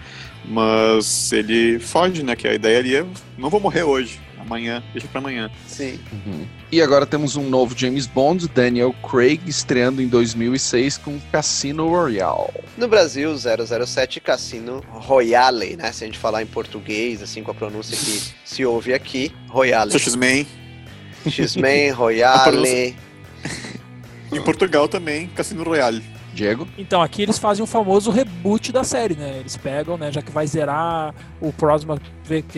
Mas 0.46 1.32
ele 1.32 1.80
foge, 1.80 2.24
né? 2.24 2.36
Que 2.36 2.48
a 2.48 2.54
ideia 2.54 2.80
ali 2.80 2.96
é, 2.96 3.06
não 3.38 3.50
vou 3.50 3.60
morrer 3.60 3.84
hoje, 3.84 4.20
amanhã, 4.40 4.84
deixa 4.92 5.08
pra 5.08 5.20
amanhã. 5.20 5.52
Sim. 5.68 6.00
Uhum. 6.12 6.46
E 6.72 6.82
agora 6.82 7.06
temos 7.06 7.36
um 7.36 7.50
novo 7.50 7.78
James 7.78 8.08
Bond, 8.08 8.48
Daniel 8.48 8.94
Craig, 8.94 9.42
estreando 9.48 10.02
em 10.02 10.08
2006 10.08 10.98
com 10.98 11.20
Cassino 11.32 11.88
Royale. 11.90 12.50
No 12.78 12.88
Brasil, 12.88 13.36
007 13.38 14.20
Cassino 14.20 14.84
Royale, 14.90 15.76
né? 15.76 15.92
Se 15.92 16.04
a 16.04 16.08
gente 16.08 16.20
falar 16.20 16.42
em 16.42 16.48
português, 16.48 17.22
assim, 17.22 17.44
com 17.44 17.52
a 17.52 17.54
pronúncia 17.54 17.98
que 17.98 18.34
se 18.46 18.66
ouve 18.66 18.94
aqui, 18.94 19.32
Royale. 19.50 19.92
X-Men. 19.92 20.48
X-Men, 21.26 21.92
Royale... 21.92 22.96
Em 24.32 24.40
Portugal 24.44 24.88
também, 24.88 25.28
Cassino 25.30 25.64
Royale. 25.64 26.04
Diego? 26.40 26.68
Então 26.78 27.02
aqui 27.02 27.22
eles 27.22 27.38
fazem 27.38 27.64
o 27.64 27.68
famoso 27.68 28.10
reboot 28.12 28.72
da 28.72 28.84
série, 28.84 29.16
né? 29.16 29.38
Eles 29.40 29.58
pegam, 29.58 29.98
né? 29.98 30.12
Já 30.12 30.22
que 30.22 30.32
vai 30.32 30.48
zerar 30.48 31.14
o 31.42 31.52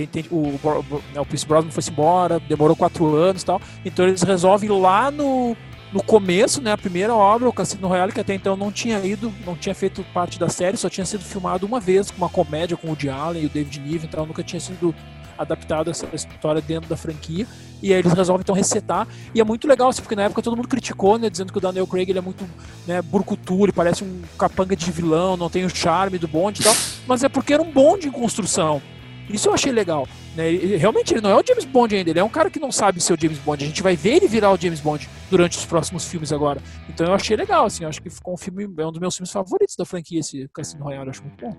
tem- 0.07 0.25
o, 0.31 0.57
Bro- 0.61 0.83
né, 1.13 1.19
o 1.19 1.25
Pierce 1.25 1.45
Brosnan 1.45 1.71
foi 1.71 1.83
embora, 1.89 2.39
demorou 2.39 2.75
quatro 2.75 3.15
anos 3.15 3.41
e 3.41 3.45
tal. 3.45 3.61
Então 3.83 4.07
eles 4.07 4.21
resolvem 4.21 4.69
lá 4.69 5.09
no, 5.09 5.55
no 5.91 6.03
começo, 6.03 6.61
né? 6.61 6.71
A 6.71 6.77
primeira 6.77 7.13
obra, 7.15 7.49
o 7.49 7.53
Cassino 7.53 7.87
Royale, 7.87 8.11
que 8.11 8.19
até 8.19 8.33
então 8.33 8.55
não 8.55 8.71
tinha 8.71 8.99
ido, 8.99 9.33
não 9.45 9.55
tinha 9.55 9.73
feito 9.73 10.03
parte 10.13 10.39
da 10.39 10.47
série, 10.49 10.77
só 10.77 10.89
tinha 10.89 11.05
sido 11.05 11.23
filmado 11.23 11.65
uma 11.65 11.79
vez 11.79 12.11
com 12.11 12.17
uma 12.17 12.29
comédia 12.29 12.77
com 12.77 12.87
o 12.87 12.89
Woody 12.91 13.09
Allen 13.09 13.43
e 13.43 13.45
o 13.45 13.49
David 13.49 13.79
Niven, 13.79 14.07
então 14.07 14.25
nunca 14.25 14.43
tinha 14.43 14.59
sido 14.59 14.93
adaptado 15.41 15.89
essa 15.89 16.07
história 16.13 16.61
dentro 16.61 16.89
da 16.89 16.95
franquia. 16.97 17.45
E 17.81 17.91
aí 17.93 17.99
eles 17.99 18.13
resolvem 18.13 18.41
então 18.43 18.53
resetar. 18.55 19.07
E 19.33 19.41
é 19.41 19.43
muito 19.43 19.67
legal, 19.67 19.89
assim, 19.89 20.01
porque 20.01 20.15
na 20.15 20.23
época 20.23 20.41
todo 20.41 20.55
mundo 20.55 20.67
criticou, 20.67 21.17
né? 21.17 21.29
Dizendo 21.29 21.51
que 21.51 21.57
o 21.57 21.61
Daniel 21.61 21.87
Craig 21.87 22.09
ele 22.09 22.19
é 22.19 22.21
muito 22.21 22.47
né, 22.85 23.01
burcutu, 23.01 23.65
ele 23.65 23.71
parece 23.71 24.03
um 24.03 24.21
capanga 24.37 24.75
de 24.75 24.91
vilão, 24.91 25.35
não 25.35 25.49
tem 25.49 25.65
o 25.65 25.69
charme 25.69 26.17
do 26.17 26.27
bonde 26.27 26.61
e 26.61 26.63
tal. 26.63 26.75
Mas 27.07 27.23
é 27.23 27.29
porque 27.29 27.53
era 27.53 27.61
um 27.63 27.71
bonde 27.71 28.07
em 28.07 28.11
construção. 28.11 28.81
Isso 29.29 29.47
eu 29.49 29.53
achei 29.53 29.71
legal. 29.71 30.07
Né? 30.35 30.51
Ele- 30.51 30.77
realmente 30.77 31.13
ele 31.13 31.21
não 31.21 31.29
é 31.29 31.35
o 31.35 31.43
James 31.45 31.65
Bond 31.65 31.95
ainda, 31.95 32.09
ele 32.09 32.19
é 32.19 32.23
um 32.23 32.29
cara 32.29 32.49
que 32.49 32.59
não 32.59 32.71
sabe 32.71 33.01
ser 33.01 33.13
o 33.13 33.17
James 33.19 33.37
Bond. 33.39 33.63
A 33.63 33.67
gente 33.67 33.81
vai 33.81 33.95
ver 33.95 34.15
ele 34.17 34.27
virar 34.27 34.51
o 34.51 34.57
James 34.57 34.79
Bond 34.79 35.09
durante 35.29 35.57
os 35.57 35.65
próximos 35.65 36.05
filmes 36.05 36.31
agora. 36.31 36.61
Então 36.89 37.07
eu 37.07 37.13
achei 37.13 37.35
legal, 37.35 37.65
assim, 37.65 37.85
acho 37.85 38.01
que 38.01 38.09
ficou 38.09 38.33
um 38.33 38.37
filme, 38.37 38.63
é 38.77 38.85
um 38.85 38.91
dos 38.91 38.99
meus 38.99 39.15
filmes 39.15 39.31
favoritos 39.31 39.75
da 39.75 39.85
franquia, 39.85 40.19
esse 40.19 40.49
Cassino 40.53 40.83
Royale, 40.83 41.09
acho 41.09 41.23
muito 41.23 41.43
bom. 41.43 41.55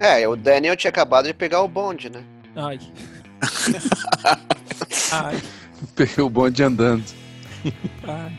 É, 0.00 0.26
o 0.26 0.34
Daniel 0.34 0.76
tinha 0.76 0.88
acabado 0.88 1.26
de 1.26 1.34
pegar 1.34 1.62
o 1.62 1.68
bonde, 1.68 2.08
né? 2.10 2.24
Ai. 2.56 2.78
Ai, 5.12 5.38
Peguei 5.94 6.24
o 6.24 6.30
bonde 6.30 6.62
andando. 6.62 7.04
ai. 8.06 8.32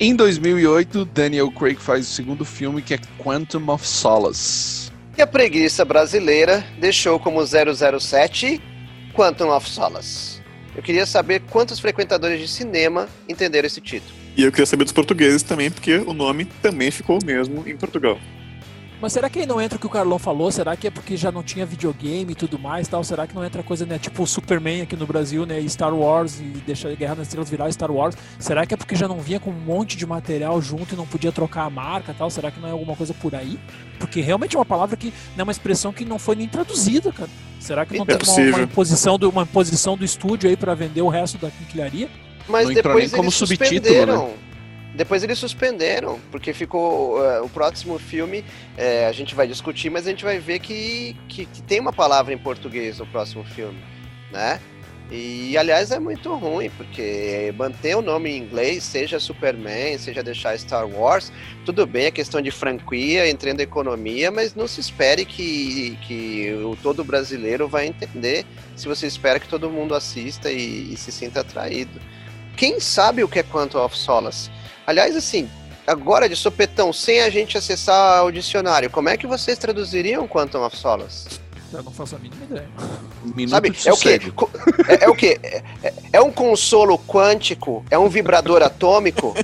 Em 0.00 0.16
2008, 0.16 1.04
Daniel 1.06 1.50
Craig 1.52 1.76
faz 1.78 2.08
o 2.08 2.10
segundo 2.12 2.44
filme 2.44 2.82
que 2.82 2.94
é 2.94 2.98
Quantum 3.18 3.70
of 3.70 3.86
Solace. 3.86 4.90
E 5.16 5.22
a 5.22 5.26
preguiça 5.26 5.84
brasileira 5.84 6.64
deixou 6.80 7.20
como 7.20 7.40
007 7.46 8.60
Quantum 9.14 9.50
of 9.50 9.68
Solace. 9.68 10.40
Eu 10.74 10.82
queria 10.82 11.04
saber 11.04 11.42
quantos 11.50 11.78
frequentadores 11.78 12.40
de 12.40 12.48
cinema 12.48 13.08
entenderam 13.28 13.66
esse 13.66 13.80
título. 13.80 14.12
E 14.36 14.42
eu 14.42 14.50
queria 14.50 14.64
saber 14.66 14.84
dos 14.84 14.92
portugueses 14.92 15.42
também, 15.42 15.70
porque 15.70 15.96
o 15.98 16.14
nome 16.14 16.46
também 16.46 16.90
ficou 16.90 17.18
o 17.22 17.24
mesmo 17.24 17.62
em 17.68 17.76
Portugal. 17.76 18.18
Mas 19.02 19.14
será 19.14 19.28
que 19.28 19.40
aí 19.40 19.46
não 19.46 19.60
entra 19.60 19.76
o 19.76 19.80
que 19.80 19.86
o 19.86 19.90
Carlão 19.90 20.16
falou? 20.16 20.52
Será 20.52 20.76
que 20.76 20.86
é 20.86 20.90
porque 20.90 21.16
já 21.16 21.32
não 21.32 21.42
tinha 21.42 21.66
videogame 21.66 22.30
e 22.30 22.34
tudo 22.36 22.56
mais 22.56 22.86
tal? 22.86 23.02
Será 23.02 23.26
que 23.26 23.34
não 23.34 23.44
entra 23.44 23.60
coisa, 23.60 23.84
né? 23.84 23.98
Tipo 23.98 24.22
o 24.22 24.26
Superman 24.28 24.82
aqui 24.82 24.94
no 24.94 25.08
Brasil, 25.08 25.44
né? 25.44 25.58
E 25.58 25.68
Star 25.68 25.92
Wars 25.92 26.38
e 26.38 26.44
deixar 26.64 26.94
Guerra 26.94 27.16
nas 27.16 27.26
Estrelas 27.26 27.50
virar 27.50 27.72
Star 27.72 27.90
Wars. 27.90 28.16
Será 28.38 28.64
que 28.64 28.74
é 28.74 28.76
porque 28.76 28.94
já 28.94 29.08
não 29.08 29.18
vinha 29.18 29.40
com 29.40 29.50
um 29.50 29.58
monte 29.58 29.96
de 29.96 30.06
material 30.06 30.62
junto 30.62 30.94
e 30.94 30.96
não 30.96 31.04
podia 31.04 31.32
trocar 31.32 31.64
a 31.64 31.70
marca 31.70 32.14
tal? 32.16 32.30
Será 32.30 32.52
que 32.52 32.60
não 32.60 32.68
é 32.68 32.70
alguma 32.70 32.94
coisa 32.94 33.12
por 33.12 33.34
aí? 33.34 33.58
Porque 33.98 34.20
realmente 34.20 34.54
é 34.54 34.58
uma 34.60 34.64
palavra 34.64 34.96
que 34.96 35.12
não 35.36 35.40
é 35.40 35.42
uma 35.42 35.52
expressão 35.52 35.92
que 35.92 36.04
não 36.04 36.16
foi 36.20 36.36
nem 36.36 36.46
traduzida, 36.46 37.10
cara. 37.10 37.30
Será 37.58 37.84
que 37.84 37.98
não 37.98 38.04
É 38.04 38.16
tem 38.16 38.50
uma, 38.50 38.56
uma 38.56 38.62
imposição 38.62 39.18
do, 39.18 39.28
uma 39.28 39.42
imposição 39.42 39.96
do 39.96 40.04
estúdio 40.04 40.48
aí 40.48 40.56
pra 40.56 40.76
vender 40.76 41.02
o 41.02 41.08
resto 41.08 41.38
da 41.38 41.50
quinquilharia? 41.50 42.08
Mas 42.46 42.66
Não 42.66 42.70
entrou 42.70 42.94
depois 42.94 43.10
nem 43.10 43.10
como 43.10 43.24
eles 43.30 43.34
subtítulo, 43.34 43.68
suspenderam. 43.80 44.51
Depois 44.94 45.22
eles 45.22 45.38
suspenderam, 45.38 46.20
porque 46.30 46.52
ficou 46.52 47.24
eh, 47.24 47.40
o 47.40 47.48
próximo 47.48 47.98
filme, 47.98 48.44
eh, 48.76 49.06
a 49.06 49.12
gente 49.12 49.34
vai 49.34 49.46
discutir, 49.46 49.88
mas 49.88 50.06
a 50.06 50.10
gente 50.10 50.22
vai 50.22 50.38
ver 50.38 50.58
que, 50.58 51.16
que, 51.28 51.46
que 51.46 51.62
tem 51.62 51.80
uma 51.80 51.92
palavra 51.92 52.34
em 52.34 52.38
português 52.38 52.98
no 52.98 53.06
próximo 53.06 53.42
filme, 53.42 53.82
né? 54.30 54.60
E 55.10 55.58
aliás 55.58 55.90
é 55.90 55.98
muito 55.98 56.34
ruim, 56.36 56.70
porque 56.70 57.52
manter 57.56 57.94
o 57.94 58.00
nome 58.00 58.30
em 58.30 58.38
inglês, 58.38 58.82
seja 58.82 59.20
Superman, 59.20 59.98
seja 59.98 60.22
deixar 60.22 60.58
Star 60.58 60.88
Wars, 60.88 61.30
tudo 61.66 61.86
bem, 61.86 62.06
é 62.06 62.10
questão 62.10 62.40
de 62.40 62.50
franquia, 62.50 63.28
entrando 63.28 63.60
economia, 63.60 64.30
mas 64.30 64.54
não 64.54 64.66
se 64.66 64.80
espere 64.80 65.26
que, 65.26 65.98
que 66.06 66.52
o 66.64 66.76
todo 66.82 67.04
brasileiro 67.04 67.68
vai 67.68 67.86
entender 67.86 68.46
se 68.74 68.88
você 68.88 69.06
espera 69.06 69.38
que 69.38 69.48
todo 69.48 69.68
mundo 69.68 69.94
assista 69.94 70.50
e, 70.50 70.94
e 70.94 70.96
se 70.96 71.12
sinta 71.12 71.40
atraído. 71.40 72.00
Quem 72.56 72.80
sabe 72.80 73.22
o 73.22 73.28
que 73.28 73.38
é 73.38 73.42
Quantum 73.42 73.84
of 73.84 73.96
Solace? 73.96 74.50
Aliás, 74.86 75.16
assim, 75.16 75.48
agora 75.86 76.28
de 76.28 76.36
sopetão, 76.36 76.92
sem 76.92 77.20
a 77.20 77.30
gente 77.30 77.56
acessar 77.56 78.24
o 78.24 78.30
dicionário, 78.32 78.90
como 78.90 79.08
é 79.08 79.16
que 79.16 79.26
vocês 79.26 79.58
traduziriam 79.58 80.26
Quantum 80.28 80.64
of 80.64 80.76
Solace? 80.76 81.40
Eu 81.72 81.82
não 81.82 81.92
faço 81.92 82.16
a 82.16 82.18
mínima 82.18 82.44
ideia. 82.44 82.68
Minuto 83.34 83.50
Sabe, 83.50 83.70
de 83.70 83.88
é 83.88 83.92
o 83.92 83.96
quê? 83.96 84.20
É, 84.88 85.04
é 85.04 85.08
o 85.08 85.14
quê? 85.14 85.40
É, 85.42 85.62
é- 85.82 85.94
é 86.14 86.20
um 86.20 86.30
consolo 86.30 86.98
quântico? 86.98 87.82
É 87.90 87.98
um 87.98 88.08
vibrador 88.10 88.60
atômico? 88.64 89.34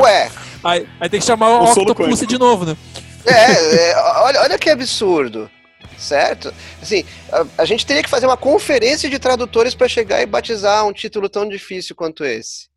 Ué, 0.00 0.30
Aí, 0.64 0.88
aí 1.00 1.08
tem 1.08 1.20
que 1.20 1.26
chamar 1.26 1.60
o 1.60 1.64
Octopus 1.70 2.20
de 2.26 2.38
novo, 2.38 2.64
né? 2.64 2.76
é, 3.24 3.90
é, 3.90 3.96
olha, 4.22 4.40
olha 4.42 4.58
que 4.58 4.70
absurdo. 4.70 5.48
Certo? 5.96 6.52
Assim, 6.80 7.04
a, 7.32 7.62
a 7.62 7.64
gente 7.64 7.84
teria 7.84 8.02
que 8.02 8.08
fazer 8.10 8.26
uma 8.26 8.36
conferência 8.36 9.08
de 9.10 9.18
tradutores 9.18 9.74
para 9.74 9.88
chegar 9.88 10.22
e 10.22 10.26
batizar 10.26 10.86
um 10.86 10.92
título 10.92 11.28
tão 11.28 11.48
difícil 11.48 11.94
quanto 11.96 12.24
esse. 12.24 12.68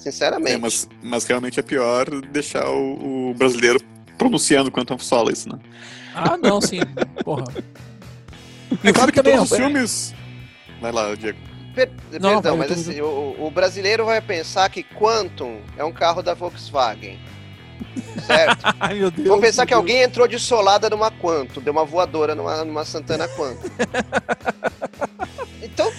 Sinceramente. 0.00 0.52
É, 0.54 0.58
mas, 0.58 0.88
mas 1.02 1.24
realmente 1.26 1.60
é 1.60 1.62
pior 1.62 2.06
deixar 2.32 2.66
o, 2.68 3.30
o 3.30 3.34
brasileiro 3.34 3.80
pronunciando 4.18 4.70
Quantum 4.72 4.94
of 4.94 5.04
Solace, 5.04 5.48
né? 5.48 5.58
Ah, 6.14 6.36
não, 6.36 6.60
sim. 6.60 6.80
Porra. 7.24 7.44
E 8.82 8.88
É 8.88 8.90
o 8.90 8.94
claro 8.94 9.12
que 9.12 9.16
também 9.22 9.36
todos 9.36 9.52
os 9.52 9.58
é- 9.58 9.62
filmes... 9.62 10.14
Vai 10.80 10.90
lá, 10.92 11.14
Diego. 11.14 11.38
Per- 11.74 11.90
Não, 12.20 12.32
perdão, 12.40 12.56
mas 12.56 12.72
assim, 12.72 13.00
o, 13.00 13.36
o 13.38 13.50
brasileiro 13.50 14.04
vai 14.06 14.20
pensar 14.20 14.68
que 14.70 14.82
Quantum 14.82 15.60
é 15.76 15.84
um 15.84 15.92
carro 15.92 16.22
da 16.22 16.32
Volkswagen. 16.34 17.18
Certo? 18.26 18.64
Ai, 18.80 18.94
meu 18.94 19.10
Deus. 19.10 19.28
Vamos 19.28 19.44
pensar 19.44 19.66
que 19.66 19.70
Deus. 19.74 19.78
alguém 19.80 20.02
entrou 20.02 20.26
de 20.26 20.38
solada 20.38 20.88
numa 20.90 21.10
Quantum, 21.10 21.60
deu 21.60 21.72
uma 21.72 21.84
voadora 21.84 22.34
numa, 22.34 22.64
numa 22.64 22.84
Santana 22.84 23.28
Quantum. 23.28 23.68
Então, 25.62 25.92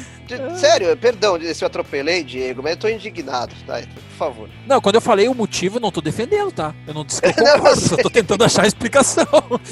sério, 0.58 0.96
perdão 0.98 1.40
se 1.54 1.64
eu 1.64 1.68
atropelei, 1.68 2.24
Diego, 2.24 2.62
mas 2.62 2.74
eu 2.74 2.78
tô 2.78 2.90
indignado, 2.90 3.54
tá? 3.66 3.82
Por 3.82 4.18
favor. 4.18 4.50
Não, 4.68 4.82
quando 4.82 4.96
eu 4.96 5.02
falei 5.02 5.28
o 5.28 5.34
motivo, 5.34 5.78
eu 5.78 5.82
não 5.82 5.92
tô 5.92 6.02
defendendo, 6.02 6.52
tá? 6.52 6.74
Eu 6.88 6.94
não 6.94 7.06
disse 7.06 7.22
que 7.22 7.28
eu 7.28 7.34
Não, 7.44 7.54
concordo, 7.54 7.82
eu 7.82 7.88
só 7.88 7.98
tô 7.98 8.10
tentando 8.10 8.44
achar 8.44 8.64
a 8.64 8.68
explicação. 8.68 9.26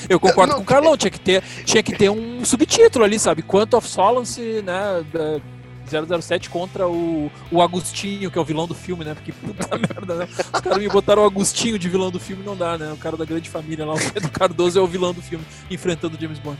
Eu 0.07 0.19
concordo 0.19 0.53
Não, 0.53 0.59
com 0.59 0.63
o 0.63 0.65
Carlão, 0.65 0.97
tinha 0.97 1.11
que 1.11 1.19
ter, 1.19 1.43
tinha 1.65 1.83
que 1.83 1.95
ter 1.95 2.09
um 2.09 2.43
subtítulo 2.43 3.05
ali, 3.05 3.19
sabe? 3.19 3.41
Quanto 3.41 3.77
of 3.77 3.87
Solace, 3.87 4.61
né? 4.63 5.05
da 5.13 5.41
007 6.21 6.49
contra 6.49 6.87
o, 6.87 7.31
o 7.51 7.61
Agostinho, 7.61 8.29
que 8.29 8.37
é 8.37 8.41
o 8.41 8.45
vilão 8.45 8.67
do 8.67 8.75
filme, 8.75 9.03
né? 9.03 9.13
Porque 9.15 9.31
puta 9.31 9.67
merda, 9.77 10.15
né? 10.15 10.27
Os 10.53 10.61
caras 10.61 10.77
me 10.77 10.87
botaram 10.87 11.23
o 11.23 11.25
Agostinho 11.25 11.79
de 11.79 11.89
vilão 11.89 12.11
do 12.11 12.19
filme, 12.19 12.43
não 12.43 12.55
dá, 12.55 12.77
né? 12.77 12.91
O 12.93 12.97
cara 12.97 13.17
da 13.17 13.25
grande 13.25 13.49
família 13.49 13.85
lá, 13.85 13.95
o 13.95 14.11
Pedro 14.11 14.29
Cardoso 14.29 14.77
é 14.77 14.81
o 14.81 14.87
vilão 14.87 15.13
do 15.13 15.21
filme, 15.21 15.43
enfrentando 15.69 16.15
o 16.15 16.21
James 16.21 16.39
Bond. 16.39 16.59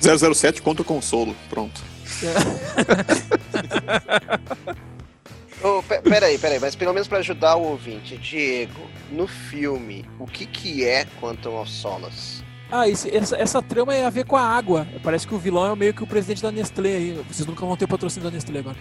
007 0.00 0.62
contra 0.62 0.82
o 0.82 0.84
consolo. 0.84 1.34
Pronto. 1.48 1.91
Pe- 5.88 6.00
peraí, 6.02 6.38
peraí, 6.38 6.58
mas 6.58 6.74
pelo 6.74 6.92
menos 6.92 7.06
pra 7.06 7.18
ajudar 7.18 7.56
o 7.56 7.62
ouvinte, 7.62 8.16
Diego, 8.16 8.80
no 9.10 9.26
filme, 9.26 10.04
o 10.18 10.26
que 10.26 10.46
que 10.46 10.84
é 10.84 11.06
Quantum 11.20 11.60
of 11.60 11.70
Solace? 11.70 12.42
Ah, 12.70 12.88
esse- 12.88 13.14
essa, 13.14 13.36
essa 13.36 13.60
trama 13.62 13.94
é 13.94 14.04
a 14.06 14.10
ver 14.10 14.24
com 14.24 14.36
a 14.36 14.42
água. 14.42 14.86
Parece 15.02 15.26
que 15.28 15.34
o 15.34 15.38
vilão 15.38 15.70
é 15.70 15.76
meio 15.76 15.92
que 15.92 16.02
o 16.02 16.06
presidente 16.06 16.42
da 16.42 16.50
Nestlé 16.50 16.96
aí. 16.96 17.24
Vocês 17.28 17.46
nunca 17.46 17.66
vão 17.66 17.76
ter 17.76 17.86
patrocínio 17.86 18.30
da 18.30 18.34
Nestlé 18.34 18.60
agora. 18.60 18.76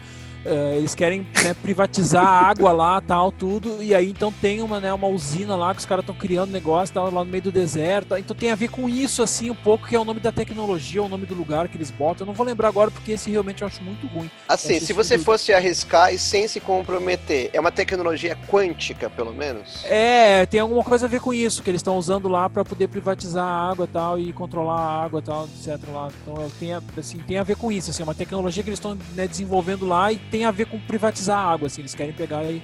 É, 0.45 0.77
eles 0.77 0.95
querem 0.95 1.25
né, 1.43 1.53
privatizar 1.53 2.25
a 2.25 2.49
água 2.49 2.71
lá, 2.71 2.99
tal, 3.01 3.31
tudo. 3.31 3.81
E 3.81 3.93
aí 3.93 4.09
então 4.09 4.31
tem 4.31 4.61
uma, 4.61 4.79
né, 4.79 4.93
uma 4.93 5.07
usina 5.07 5.55
lá 5.55 5.73
que 5.73 5.79
os 5.79 5.85
caras 5.85 6.03
estão 6.03 6.15
criando 6.15 6.51
negócio 6.51 6.93
lá 7.01 7.09
no 7.11 7.25
meio 7.25 7.43
do 7.43 7.51
deserto. 7.51 8.15
Então 8.17 8.35
tem 8.35 8.51
a 8.51 8.55
ver 8.55 8.69
com 8.69 8.89
isso, 8.89 9.21
assim, 9.21 9.49
um 9.49 9.55
pouco, 9.55 9.87
que 9.87 9.95
é 9.95 9.99
o 9.99 10.05
nome 10.05 10.19
da 10.19 10.31
tecnologia, 10.31 11.01
o 11.03 11.09
nome 11.09 11.25
do 11.25 11.35
lugar 11.35 11.67
que 11.67 11.77
eles 11.77 11.91
botam. 11.91 12.25
Eu 12.25 12.27
não 12.27 12.33
vou 12.33 12.45
lembrar 12.45 12.67
agora 12.69 12.89
porque 12.91 13.11
esse 13.13 13.29
realmente 13.29 13.61
eu 13.61 13.67
acho 13.67 13.83
muito 13.83 14.07
ruim. 14.07 14.29
Assim, 14.47 14.79
se 14.79 14.93
você 14.93 15.09
filme- 15.09 15.25
fosse 15.25 15.53
arriscar 15.53 16.13
e 16.13 16.17
sem 16.17 16.47
se 16.47 16.59
comprometer, 16.59 17.49
é 17.53 17.59
uma 17.59 17.71
tecnologia 17.71 18.35
quântica, 18.47 19.09
pelo 19.09 19.33
menos? 19.33 19.83
É, 19.85 20.45
tem 20.45 20.59
alguma 20.59 20.83
coisa 20.83 21.05
a 21.05 21.09
ver 21.09 21.21
com 21.21 21.33
isso, 21.33 21.61
que 21.63 21.69
eles 21.69 21.79
estão 21.79 21.97
usando 21.97 22.27
lá 22.27 22.49
para 22.49 22.65
poder 22.65 22.87
privatizar 22.87 23.45
a 23.45 23.69
água 23.71 23.85
e 23.85 23.87
tal 23.87 24.19
e 24.19 24.33
controlar 24.33 24.79
a 24.79 25.03
água 25.03 25.19
e 25.19 25.23
tal, 25.23 25.45
etc. 25.45 25.79
Lá. 25.91 26.09
Então 26.23 26.49
tem 26.59 26.73
a, 26.73 26.81
assim, 26.97 27.17
tem 27.19 27.37
a 27.37 27.43
ver 27.43 27.55
com 27.55 27.71
isso, 27.71 27.91
assim, 27.91 28.01
é 28.01 28.05
uma 28.05 28.15
tecnologia 28.15 28.63
que 28.63 28.69
eles 28.69 28.79
estão 28.79 28.97
né, 29.15 29.27
desenvolvendo 29.27 29.85
lá 29.85 30.11
e 30.11 30.17
tem 30.31 30.45
a 30.45 30.51
ver 30.51 30.65
com 30.65 30.79
privatizar 30.79 31.37
a 31.37 31.51
água, 31.51 31.67
assim, 31.67 31.81
eles 31.81 31.93
querem 31.93 32.13
pegar 32.13 32.43
e, 32.45 32.63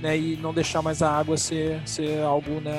né, 0.00 0.16
e 0.16 0.36
não 0.36 0.52
deixar 0.52 0.82
mais 0.82 1.02
a 1.02 1.10
água 1.10 1.36
ser, 1.38 1.80
ser 1.88 2.20
algo 2.20 2.60
né, 2.60 2.78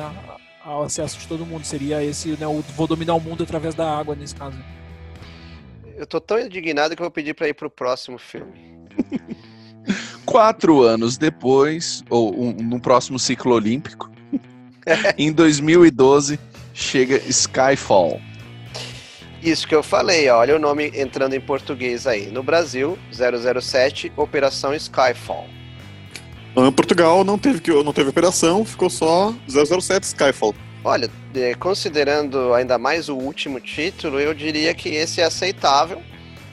ao 0.64 0.84
acesso 0.84 1.18
de 1.20 1.28
todo 1.28 1.46
mundo. 1.46 1.66
Seria 1.66 2.04
esse, 2.04 2.30
né, 2.40 2.48
o 2.48 2.62
vou 2.76 2.88
dominar 2.88 3.16
o 3.16 3.20
mundo 3.20 3.44
através 3.44 3.74
da 3.74 3.98
água 3.98 4.16
nesse 4.16 4.36
caso. 4.36 4.58
Eu 5.98 6.06
tô 6.06 6.22
tão 6.22 6.40
indignado 6.40 6.96
que 6.96 7.02
eu 7.02 7.06
vou 7.06 7.12
pedir 7.12 7.34
pra 7.34 7.48
ir 7.48 7.56
pro 7.56 7.70
próximo 7.70 8.20
filme. 8.20 8.78
Quatro 10.24 10.84
anos 10.84 11.18
depois, 11.18 12.04
ou 12.10 12.40
um, 12.40 12.52
no 12.52 12.80
próximo 12.80 13.18
ciclo 13.18 13.56
olímpico, 13.56 14.12
em 15.18 15.32
2012, 15.32 16.40
chega 16.74 17.18
Skyfall. 17.28 18.22
Isso 19.42 19.68
que 19.68 19.76
eu 19.76 19.84
falei, 19.84 20.28
olha 20.30 20.56
o 20.56 20.60
nome 20.60 20.92
entrando 20.96 21.34
em 21.36 21.40
português 21.40 22.08
aí. 22.08 22.28
No 22.28 22.42
Brasil, 22.42 22.98
007, 23.12 24.12
Operação 24.18 24.74
Skyfall. 24.74 25.48
Em 26.56 26.72
Portugal 26.72 27.24
não 27.24 27.38
teve, 27.38 27.62
não 27.84 27.94
teve 27.94 28.10
operação, 28.10 28.66
ficou 28.66 28.90
só 28.90 29.34
007 29.48 30.04
Skyfall. 30.06 30.56
Olha, 30.84 31.10
considerando 31.60 32.54
ainda 32.54 32.78
mais 32.80 33.10
o 33.10 33.16
último 33.16 33.60
título, 33.60 34.20
eu 34.20 34.34
diria 34.34 34.74
que 34.74 34.90
esse 34.90 35.22
é 35.22 35.26
aceitável, 35.26 36.02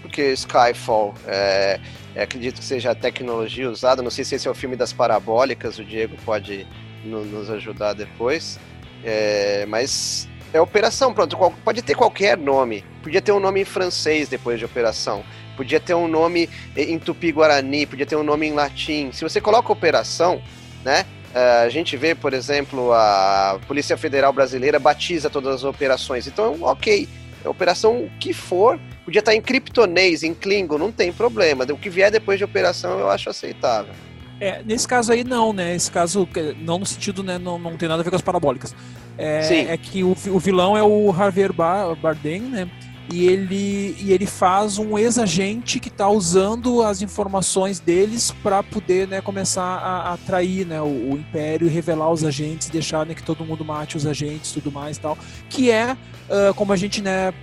porque 0.02 0.32
Skyfall, 0.32 1.14
é, 1.26 1.80
é, 2.14 2.22
acredito 2.22 2.58
que 2.58 2.64
seja 2.64 2.90
a 2.90 2.94
tecnologia 2.94 3.70
usada, 3.70 4.02
não 4.02 4.10
sei 4.10 4.24
se 4.24 4.34
esse 4.34 4.46
é 4.46 4.50
o 4.50 4.54
filme 4.54 4.76
das 4.76 4.92
parabólicas, 4.92 5.78
o 5.78 5.84
Diego 5.84 6.16
pode 6.24 6.66
no- 7.04 7.24
nos 7.24 7.48
ajudar 7.50 7.94
depois, 7.94 8.58
É, 9.06 9.66
mas 9.68 10.26
é 10.54 10.60
operação, 10.60 11.12
pronto, 11.12 11.36
pode 11.64 11.82
ter 11.82 11.94
qualquer 11.94 12.38
nome, 12.38 12.84
podia 13.02 13.20
ter 13.20 13.32
um 13.32 13.40
nome 13.40 13.60
em 13.60 13.64
francês 13.64 14.28
depois 14.28 14.58
de 14.58 14.64
operação, 14.64 15.24
podia 15.56 15.80
ter 15.80 15.94
um 15.94 16.08
nome 16.08 16.48
em 16.76 16.98
tupi-guarani, 16.98 17.84
podia 17.84 18.06
ter 18.06 18.16
um 18.16 18.22
nome 18.22 18.46
em 18.46 18.52
latim, 18.52 19.10
se 19.12 19.22
você 19.22 19.40
coloca 19.40 19.72
operação, 19.72 20.40
né, 20.84 21.04
a 21.34 21.68
gente 21.68 21.96
vê, 21.96 22.14
por 22.14 22.32
exemplo, 22.32 22.92
a 22.92 23.58
Polícia 23.66 23.96
Federal 23.96 24.32
Brasileira 24.32 24.78
batiza 24.78 25.28
todas 25.28 25.56
as 25.56 25.64
operações. 25.64 26.28
Então, 26.28 26.56
ok, 26.62 27.08
a 27.44 27.50
operação 27.50 28.04
o 28.04 28.10
que 28.20 28.32
for, 28.32 28.78
podia 29.04 29.18
estar 29.18 29.34
em 29.34 29.40
criptonês, 29.40 30.22
em 30.22 30.32
Klingon, 30.32 30.78
não 30.78 30.92
tem 30.92 31.12
problema. 31.12 31.64
O 31.64 31.76
que 31.76 31.90
vier 31.90 32.12
depois 32.12 32.38
de 32.38 32.44
operação 32.44 33.00
eu 33.00 33.10
acho 33.10 33.28
aceitável. 33.28 33.92
É, 34.40 34.62
nesse 34.64 34.86
caso 34.86 35.12
aí 35.12 35.24
não, 35.24 35.52
né? 35.52 35.74
Esse 35.74 35.90
caso, 35.90 36.28
não 36.58 36.78
no 36.78 36.86
sentido, 36.86 37.22
né? 37.24 37.36
Não, 37.36 37.58
não 37.58 37.76
tem 37.76 37.88
nada 37.88 38.02
a 38.02 38.04
ver 38.04 38.10
com 38.10 38.16
as 38.16 38.22
parabólicas. 38.22 38.74
É, 39.16 39.72
é 39.72 39.76
que 39.76 40.02
o, 40.02 40.16
o 40.28 40.38
vilão 40.38 40.76
é 40.76 40.82
o 40.82 41.12
Javier 41.12 41.52
Bar- 41.52 41.94
Bardem, 41.96 42.40
né? 42.40 42.70
E 43.12 43.26
ele, 43.26 43.94
e 44.00 44.12
ele 44.12 44.24
faz 44.24 44.78
um 44.78 44.98
ex-agente 44.98 45.78
que 45.78 45.88
está 45.88 46.08
usando 46.08 46.82
as 46.82 47.02
informações 47.02 47.78
deles 47.78 48.32
para 48.42 48.62
poder 48.62 49.06
né, 49.06 49.20
começar 49.20 49.62
a, 49.62 50.08
a 50.08 50.14
atrair 50.14 50.66
né, 50.66 50.80
o, 50.80 51.12
o 51.12 51.12
Império 51.18 51.66
e 51.66 51.70
revelar 51.70 52.10
os 52.10 52.24
agentes, 52.24 52.70
deixar 52.70 53.04
né, 53.04 53.14
que 53.14 53.22
todo 53.22 53.44
mundo 53.44 53.62
mate 53.62 53.94
os 53.96 54.06
agentes 54.06 54.50
e 54.52 54.54
tudo 54.54 54.72
mais 54.72 54.96
e 54.96 55.00
tal. 55.00 55.18
Que 55.50 55.70
é, 55.70 55.94
ah, 56.30 56.52
como 56.56 56.72
a 56.72 56.76
gente 56.76 57.02
né, 57.02 57.34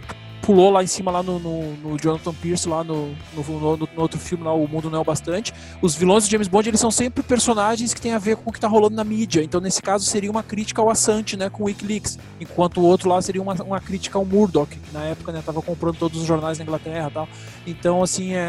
pulou 0.42 0.72
lá 0.72 0.84
em 0.84 0.88
cima 0.88 1.12
lá 1.12 1.22
no, 1.22 1.40
no, 1.40 1.74
no 1.78 1.98
Jonathan 1.98 2.34
Pierce, 2.34 2.68
lá 2.68 2.84
no, 2.84 3.14
no, 3.34 3.88
outro 3.98 4.20
filme 4.20 4.44
lá, 4.44 4.54
O 4.54 4.68
Mundo 4.68 4.90
Não 4.90 4.98
é 4.98 5.02
o 5.02 5.06
Bastante, 5.06 5.54
os 5.82 5.96
vilões 5.96 6.26
do 6.26 6.32
James 6.32 6.48
Bond, 6.48 6.68
eles 6.68 6.80
são 6.80 6.92
sempre 6.92 7.24
personagens 7.24 7.94
que 7.94 8.02
têm 8.02 8.14
a 8.14 8.20
ver 8.20 8.36
com 8.38 8.50
o 8.50 8.54
que 8.54 8.60
tá 8.60 8.68
rolando 8.68 8.96
na 8.96 9.04
mídia. 9.04 9.44
Então, 9.44 9.62
nesse 9.62 9.82
caso, 9.82 10.06
seria 10.06 10.32
uma 10.32 10.44
crítica 10.44 10.82
ao 10.82 10.90
Assange, 10.90 11.38
né, 11.38 11.50
com 11.50 11.64
o 11.64 11.66
Wikileaks. 11.68 12.18
Enquanto 12.40 12.80
o 12.80 12.84
outro 12.84 13.10
lá 13.10 13.22
seria 13.22 13.42
uma, 13.42 13.54
uma 13.64 13.80
crítica 13.80 14.18
ao 14.18 14.26
Murdoch, 14.26 14.76
que 14.76 14.94
na 14.94 15.04
época, 15.04 15.32
né, 15.32 15.42
tava 15.46 15.62
comprando 15.62 15.98
todos 15.98 16.20
os 16.20 16.26
jornais 16.26 16.58
na 16.58 16.64
Inglaterra 16.64 17.12
tal. 17.14 17.28
Então, 17.66 18.02
assim, 18.02 18.34
é, 18.34 18.40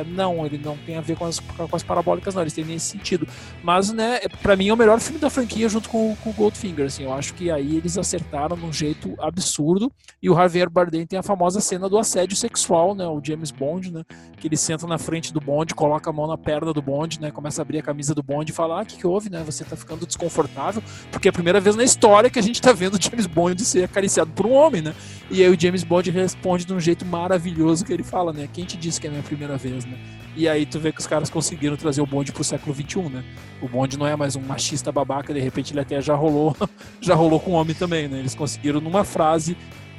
é- 0.00 0.04
não, 0.08 0.44
ele 0.44 0.58
não 0.58 0.76
tem 0.76 0.96
a 0.96 1.00
ver 1.00 1.16
com 1.16 1.24
as, 1.24 1.38
com 1.40 1.76
as 1.76 1.82
parabólicas, 1.82 2.34
não, 2.34 2.42
eles 2.42 2.52
têm 2.52 2.64
nesse 2.64 2.86
sentido. 2.86 3.26
Mas, 3.62 3.92
né, 3.92 4.20
pra 4.42 4.56
mim 4.56 4.68
é 4.68 4.74
o 4.74 4.76
melhor 4.76 4.98
filme 5.00 5.20
da 5.20 5.30
franquia 5.30 5.68
junto 5.68 5.88
com, 5.88 6.16
com 6.16 6.30
o 6.30 6.32
Goldfinger, 6.32 6.86
assim. 6.86 7.04
Eu 7.04 7.12
acho 7.12 7.34
que 7.34 7.50
aí 7.50 7.76
eles 7.76 7.96
acertaram 7.96 8.56
num 8.56 8.72
jeito 8.72 9.14
absurdo. 9.20 9.92
E 10.22 10.28
o 10.28 10.34
Javier 10.34 10.68
Bardem 10.68 11.06
tem 11.06 11.18
a 11.18 11.22
famosa 11.22 11.35
cena 11.60 11.88
do 11.88 11.98
assédio 11.98 12.36
sexual, 12.36 12.94
né, 12.94 13.06
o 13.06 13.20
James 13.22 13.50
Bond, 13.50 13.92
né, 13.92 14.02
que 14.38 14.46
ele 14.48 14.56
senta 14.56 14.86
na 14.86 14.98
frente 14.98 15.32
do 15.32 15.40
bonde, 15.40 15.74
coloca 15.74 16.08
a 16.08 16.12
mão 16.12 16.26
na 16.26 16.38
perna 16.38 16.72
do 16.72 16.80
bonde, 16.80 17.20
né, 17.20 17.30
começa 17.30 17.60
a 17.60 17.62
abrir 17.62 17.78
a 17.78 17.82
camisa 17.82 18.14
do 18.14 18.22
bonde 18.22 18.52
e 18.52 18.54
fala, 18.54 18.80
ah, 18.80 18.82
o 18.82 18.86
que, 18.86 18.96
que 18.96 19.06
houve, 19.06 19.30
né, 19.30 19.42
você 19.44 19.64
tá 19.64 19.76
ficando 19.76 20.06
desconfortável, 20.06 20.82
porque 21.10 21.28
é 21.28 21.30
a 21.30 21.32
primeira 21.32 21.60
vez 21.60 21.76
na 21.76 21.84
história 21.84 22.30
que 22.30 22.38
a 22.38 22.42
gente 22.42 22.60
tá 22.60 22.72
vendo 22.72 22.94
o 22.94 23.02
James 23.02 23.26
Bond 23.26 23.62
ser 23.64 23.84
acariciado 23.84 24.30
por 24.32 24.46
um 24.46 24.52
homem, 24.52 24.82
né, 24.82 24.94
e 25.30 25.42
aí 25.42 25.50
o 25.50 25.60
James 25.60 25.84
Bond 25.84 26.10
responde 26.10 26.64
de 26.64 26.72
um 26.72 26.80
jeito 26.80 27.04
maravilhoso 27.04 27.84
que 27.84 27.92
ele 27.92 28.02
fala, 28.04 28.32
né, 28.32 28.48
quem 28.52 28.64
te 28.64 28.76
disse 28.76 29.00
que 29.00 29.06
é 29.06 29.10
a 29.10 29.12
minha 29.12 29.22
primeira 29.22 29.56
vez, 29.56 29.84
né, 29.84 29.98
e 30.36 30.48
aí 30.48 30.66
tu 30.66 30.78
vê 30.78 30.92
que 30.92 31.00
os 31.00 31.06
caras 31.06 31.30
conseguiram 31.30 31.76
trazer 31.76 32.02
o 32.02 32.06
bonde 32.06 32.32
pro 32.32 32.44
século 32.44 32.74
XXI, 32.74 33.08
né, 33.08 33.24
o 33.60 33.68
bonde 33.68 33.98
não 33.98 34.06
é 34.06 34.14
mais 34.14 34.36
um 34.36 34.40
machista 34.40 34.92
babaca, 34.92 35.32
de 35.32 35.40
repente 35.40 35.72
ele 35.72 35.80
até 35.80 36.00
já 36.00 36.14
rolou, 36.14 36.56
já 37.00 37.14
rolou 37.14 37.40
com 37.40 37.52
o 37.52 37.54
homem 37.54 37.74
também, 37.74 38.08
né, 38.08 38.18
eles 38.18 38.34
conseguiram 38.34 38.80
numa 38.80 39.04
frase 39.04 39.56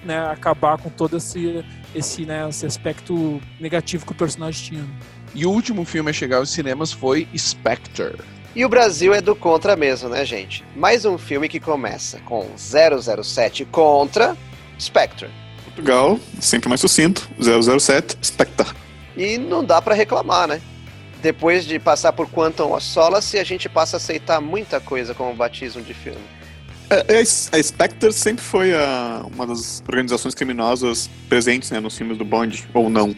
né, 0.08 0.32
acabar 0.32 0.78
com 0.78 0.90
todo 0.90 1.18
esse, 1.18 1.64
esse, 1.94 2.26
né, 2.26 2.48
esse 2.50 2.66
aspecto 2.66 3.42
negativo 3.60 4.06
que 4.06 4.14
o 4.14 4.16
personagem 4.16 4.64
tinha. 4.64 4.86
E 5.36 5.46
o 5.46 5.52
último 5.52 5.86
filme 5.86 6.10
a 6.10 6.14
chegar 6.14 6.38
aos 6.38 6.50
cinemas 6.50 6.92
foi 6.92 7.28
Spectre. 7.38 8.16
E 8.56 8.66
o 8.66 8.70
Brasil 8.70 9.14
é 9.14 9.22
do 9.22 9.36
contra 9.36 9.76
mesmo, 9.76 10.10
né, 10.10 10.26
gente? 10.26 10.66
Mais 10.76 11.06
um 11.06 11.18
filme 11.18 11.48
que 11.48 11.60
começa 11.60 12.20
com 12.22 12.48
007 12.58 13.66
contra 13.66 14.36
Spectre. 14.80 15.30
Portugal, 15.66 16.20
sempre 16.40 16.68
mais 16.68 16.82
sucinto, 16.82 17.30
007 17.40 18.18
Spectre. 18.24 18.68
E 19.16 19.38
não 19.38 19.64
dá 19.64 19.80
pra 19.80 19.94
reclamar, 19.94 20.48
né? 20.48 20.62
Depois 21.22 21.66
de 21.66 21.78
passar 21.78 22.14
por 22.14 22.28
Quantum 22.30 22.74
of 22.74 22.84
Solace, 22.84 23.38
a 23.38 23.44
gente 23.44 23.68
passa 23.68 23.96
a 23.96 23.98
aceitar 23.98 24.40
muita 24.40 24.80
coisa 24.80 25.14
como 25.14 25.36
batismo 25.36 25.82
de 25.82 25.94
filme. 25.94 26.37
É, 26.90 27.16
é, 27.16 27.20
A 27.20 27.64
Spectre 27.64 28.14
sempre 28.14 28.44
foi 28.44 28.74
a- 28.74 29.26
uma 29.34 29.46
das 29.46 29.84
organizações 29.88 30.34
criminosas 30.34 31.10
presentes 31.28 31.70
né, 31.72 31.80
nos 31.80 31.98
filmes 31.98 32.18
do 32.18 32.24
Bond, 32.26 32.68
ou 32.74 32.90
não. 32.90 33.14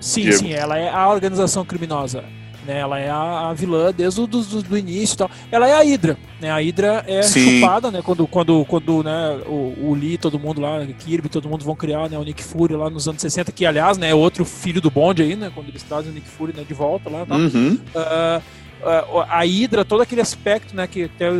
Sim, 0.00 0.22
Diego. 0.22 0.36
sim, 0.38 0.52
ela 0.52 0.76
é 0.78 0.88
a 0.88 1.08
organização 1.08 1.64
criminosa. 1.64 2.24
Né, 2.66 2.80
ela 2.80 2.98
é 2.98 3.08
a, 3.08 3.48
a 3.48 3.54
vilã 3.54 3.90
desde 3.90 4.20
o 4.20 4.26
do, 4.26 4.42
do, 4.42 4.62
do 4.62 4.76
início 4.76 5.16
tal. 5.16 5.30
Ela 5.50 5.66
é 5.66 5.72
a 5.72 5.82
Hydra, 5.82 6.18
né? 6.38 6.50
A 6.50 6.58
Hydra 6.60 7.02
é 7.06 7.22
Sim. 7.22 7.60
chupada, 7.60 7.90
né? 7.90 8.02
Quando, 8.04 8.26
quando, 8.26 8.62
quando 8.66 9.02
né, 9.02 9.40
o, 9.46 9.74
o 9.88 9.94
Lee, 9.94 10.18
todo 10.18 10.38
mundo 10.38 10.60
lá, 10.60 10.84
Kirby, 10.98 11.30
todo 11.30 11.48
mundo 11.48 11.64
vão 11.64 11.74
criar 11.74 12.10
né, 12.10 12.18
o 12.18 12.22
Nick 12.22 12.44
Fury 12.44 12.74
lá 12.74 12.90
nos 12.90 13.08
anos 13.08 13.22
60, 13.22 13.50
que 13.52 13.64
aliás 13.64 13.96
né, 13.96 14.10
é 14.10 14.14
outro 14.14 14.44
filho 14.44 14.82
do 14.82 14.90
bonde 14.90 15.22
aí, 15.22 15.34
né? 15.34 15.50
Quando 15.54 15.68
eles 15.70 15.82
trazem 15.82 16.10
o 16.10 16.14
Nick 16.14 16.28
Fury 16.28 16.52
né, 16.54 16.62
de 16.62 16.74
volta 16.74 17.08
lá. 17.08 17.24
Tá? 17.24 17.36
Uhum. 17.36 17.78
Ah, 17.96 18.42
ah, 18.84 19.26
a 19.30 19.44
Hydra, 19.46 19.82
todo 19.82 20.02
aquele 20.02 20.20
aspecto, 20.20 20.76
né, 20.76 20.86
que 20.86 21.04
até 21.04 21.30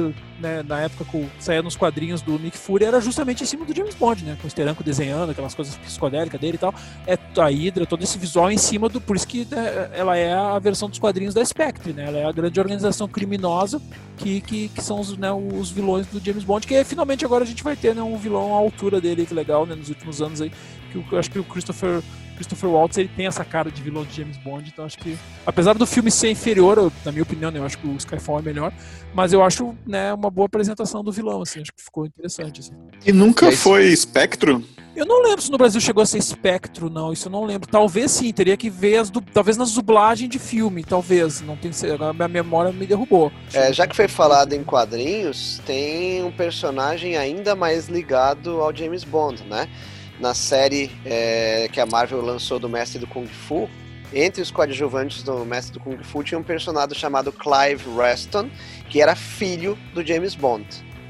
né, 0.41 0.63
na 0.63 0.81
época 0.81 1.05
que 1.05 1.29
saía 1.39 1.63
nos 1.63 1.77
quadrinhos 1.77 2.23
do 2.23 2.39
Nick 2.39 2.57
Fury 2.57 2.85
era 2.85 3.01
justamente 3.01 3.43
em 3.43 3.47
cima 3.47 3.65
do 3.65 3.75
James 3.75 3.95
Bond, 3.95 4.25
né, 4.25 4.37
com 4.41 4.47
o 4.47 4.51
Steranko 4.51 4.83
desenhando 4.83 5.31
aquelas 5.31 5.55
coisas 5.55 5.77
psicodélicas 5.77 6.41
dele 6.41 6.55
e 6.55 6.59
tal. 6.59 6.75
É 7.07 7.19
a 7.37 7.49
Hydra, 7.49 7.87
todo 7.87 8.03
esse 8.03 8.19
visual 8.19 8.51
em 8.51 8.59
cima 8.59 8.89
do, 8.89 9.01
por 9.01 9.17
isso 9.17 9.27
que 9.27 9.47
né, 9.51 9.91
ela 9.93 10.17
é 10.17 10.33
a 10.33 10.59
versão 10.59 10.89
dos 10.89 10.99
quadrinhos 10.99 11.35
da 11.35 11.45
Spectre, 11.45 11.93
né? 11.93 12.07
Ela 12.07 12.19
é 12.19 12.25
a 12.25 12.33
grande 12.33 12.59
organização 12.59 13.07
criminosa 13.09 13.81
que, 14.17 14.41
que, 14.41 14.69
que 14.69 14.83
são 14.83 15.01
os, 15.01 15.17
né, 15.17 15.31
os 15.33 15.71
vilões 15.71 16.07
do 16.07 16.21
James 16.25 16.45
Bond, 16.45 16.67
que 16.67 16.83
finalmente 16.85 17.25
agora 17.25 17.45
a 17.45 17.47
gente 17.47 17.63
vai 17.63 17.77
ter, 17.77 17.95
né, 17.95 18.03
um 18.03 18.17
vilão 18.17 18.55
à 18.55 18.59
altura 18.59 19.01
dele, 19.01 19.27
que 19.27 19.35
legal, 19.35 19.67
né, 19.67 19.75
nos 19.75 19.89
últimos 19.89 20.21
anos 20.21 20.41
aí, 20.41 20.51
que 20.91 20.99
eu 21.13 21.19
acho 21.19 21.31
que 21.31 21.39
o 21.39 21.45
Christopher 21.45 22.03
Christopher 22.39 22.71
Waltz 22.71 22.97
ele 22.97 23.11
tem 23.17 23.27
essa 23.27 23.45
cara 23.45 23.69
de 23.71 23.83
vilão 23.83 24.05
de 24.05 24.17
James 24.17 24.37
Bond, 24.39 24.71
então 24.73 24.85
acho 24.85 24.97
que, 24.99 25.19
apesar 25.45 25.75
do 25.75 25.85
filme 25.85 26.09
ser 26.11 26.31
inferior, 26.31 26.79
eu- 26.79 26.93
na 27.05 27.11
minha 27.11 27.25
opinião, 27.25 27.51
né, 27.51 27.59
eu 27.59 27.65
acho 27.65 27.77
que 27.79 27.87
o 27.87 27.97
Skyfall 27.97 28.39
é 28.39 28.43
melhor, 28.43 28.73
mas 29.13 29.33
eu 29.33 29.43
acho 29.43 29.75
né, 29.85 30.15
uma 30.15 30.31
boa 30.31 30.47
apresentação 30.47 31.03
do 31.03 31.11
vilão, 31.11 31.43
assim, 31.43 31.61
acho 31.61 31.73
que 31.73 31.83
ficou 31.83 32.07
interessante. 32.07 32.61
Assim. 32.61 32.73
E 33.05 33.13
nunca 33.13 33.51
foi 33.53 33.87
Espectro? 33.89 34.65
Eu 34.95 35.07
não 35.07 35.23
lembro 35.23 35.41
se 35.41 35.51
no 35.51 35.59
Brasil 35.59 35.81
chegou 35.81 36.03
a 36.03 36.07
ser 36.07 36.19
espectro, 36.19 36.91
não, 36.91 37.13
isso 37.13 37.29
eu 37.29 37.31
não 37.33 37.45
lembro. 37.45 37.69
Talvez 37.69 38.11
sim, 38.11 38.33
teria 38.33 38.57
que 38.57 38.69
ver 38.69 38.97
as 38.97 39.11
du- 39.11 39.21
talvez 39.21 39.57
nas 39.57 39.73
dublagens 39.73 40.29
de 40.29 40.41
filme, 40.41 40.83
talvez, 40.83 41.41
não 41.41 41.57
tem 41.57 41.71
agora 41.93 42.13
minha 42.13 42.27
memória 42.27 42.73
me 42.73 42.85
derrubou. 42.85 43.31
É, 43.53 43.73
já 43.73 43.87
que 43.87 43.95
foi 43.95 44.09
falado 44.09 44.55
em 44.55 44.65
quadrinhos, 44.65 45.61
tem 45.65 46.25
um 46.25 46.33
personagem 46.33 47.17
ainda 47.17 47.55
mais 47.55 47.89
ligado 47.89 48.61
ao 48.61 48.75
James 48.75 49.05
Bond, 49.05 49.45
né? 49.45 49.69
Na 50.21 50.35
série 50.35 50.91
é, 51.05 51.69
que 51.73 51.81
a 51.81 51.87
Marvel 51.87 52.21
lançou 52.21 52.59
do 52.59 52.69
Mestre 52.69 52.99
do 52.99 53.07
Kung 53.07 53.27
Fu, 53.27 53.69
entre 54.13 54.43
os 54.43 54.51
coadjuvantes 54.51 55.23
do 55.23 55.45
Mestre 55.45 55.75
do 55.75 55.81
Kung 55.81 55.99
Fu 56.03 56.25
tinha 56.25 56.39
um 56.39 56.43
personagem 56.43 56.95
chamado 56.95 57.31
Clive 57.31 57.85
Reston, 57.97 58.49
que 58.89 59.01
era 59.01 59.15
filho 59.15 59.79
do 59.95 60.05
James 60.05 60.35
Bond. 60.35 60.67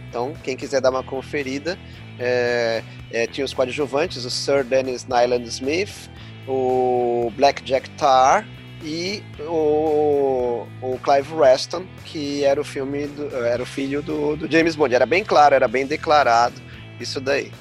Então, 0.08 0.34
quem 0.42 0.56
quiser 0.56 0.80
dar 0.80 0.90
uma 0.90 1.02
conferida, 1.02 1.78
é, 2.18 2.82
é, 3.10 3.26
tinha 3.26 3.44
os 3.44 3.54
coadjuvantes, 3.54 4.24
o 4.24 4.30
Sir 4.30 4.64
Dennis 4.64 5.06
Nyland 5.06 5.46
Smith, 5.48 6.10
o 6.46 7.32
Black 7.36 7.62
Jack 7.62 7.88
Tar 7.90 8.46
e 8.82 9.22
o, 9.40 10.66
o 10.82 10.98
Clive 11.02 11.34
Reston, 11.34 11.84
que 12.04 12.42
era 12.44 12.60
o 12.60 12.64
filme 12.64 13.06
do- 13.06 13.34
era 13.36 13.62
o 13.62 13.66
filho 13.66 14.02
do, 14.02 14.36
do 14.36 14.50
James 14.50 14.74
Bond. 14.76 14.94
Era 14.94 15.06
bem 15.06 15.22
claro, 15.24 15.54
era 15.54 15.68
bem 15.68 15.86
declarado 15.86 16.60
isso 17.00 17.20
daí. 17.20 17.52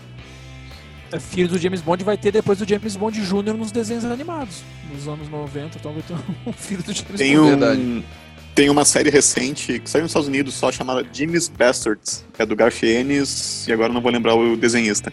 É, 1.12 1.20
filho 1.20 1.48
do 1.48 1.58
James 1.58 1.82
Bond 1.82 2.04
vai 2.04 2.18
ter 2.18 2.32
depois 2.32 2.60
do 2.60 2.68
James 2.68 2.96
Bond 2.96 3.20
Jr. 3.22 3.54
nos 3.58 3.72
desenhos 3.72 4.04
animados, 4.06 4.62
nos 4.94 5.08
anos 5.08 5.30
90, 5.30 5.78
então 5.80 5.94
vai 5.94 6.02
ter 6.02 6.14
um 6.46 6.52
filho 6.54 6.84
do 6.84 6.92
James 6.94 7.16
Tem, 7.16 7.36
Bond. 7.38 7.46
um, 7.48 7.50
Verdade. 7.60 8.06
tem 8.54 8.70
uma 8.70 8.84
série 8.84 9.10
recente 9.10 9.80
que 9.80 9.90
saiu 9.90 10.02
nos 10.04 10.12
Estados 10.12 10.28
Unidos 10.28 10.54
só 10.54 10.72
chamada 10.72 11.06
Jimmy's 11.12 11.48
Bastards. 11.48 12.26
É 12.38 12.46
do 12.46 12.56
Garth 12.56 12.84
Ennis, 12.84 13.66
e 13.68 13.72
agora 13.74 13.94
não 13.94 14.02
vou 14.02 14.12
lembrar 14.12 14.36
o 14.36 14.58
desenhista. 14.58 15.12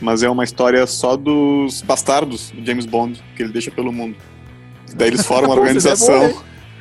Mas 0.00 0.22
é 0.22 0.28
uma 0.28 0.44
história 0.44 0.86
só 0.86 1.16
dos 1.16 1.80
bastardos 1.82 2.50
do 2.50 2.64
James 2.64 2.86
Bond, 2.86 3.22
que 3.34 3.42
ele 3.42 3.50
deixa 3.52 3.70
pelo 3.70 3.92
mundo. 3.92 4.16
Daí 4.94 5.08
eles 5.08 5.24
formam 5.26 5.50
uma 5.50 5.56
é 5.56 5.60
organização. 5.60 6.28
hein? 6.28 6.36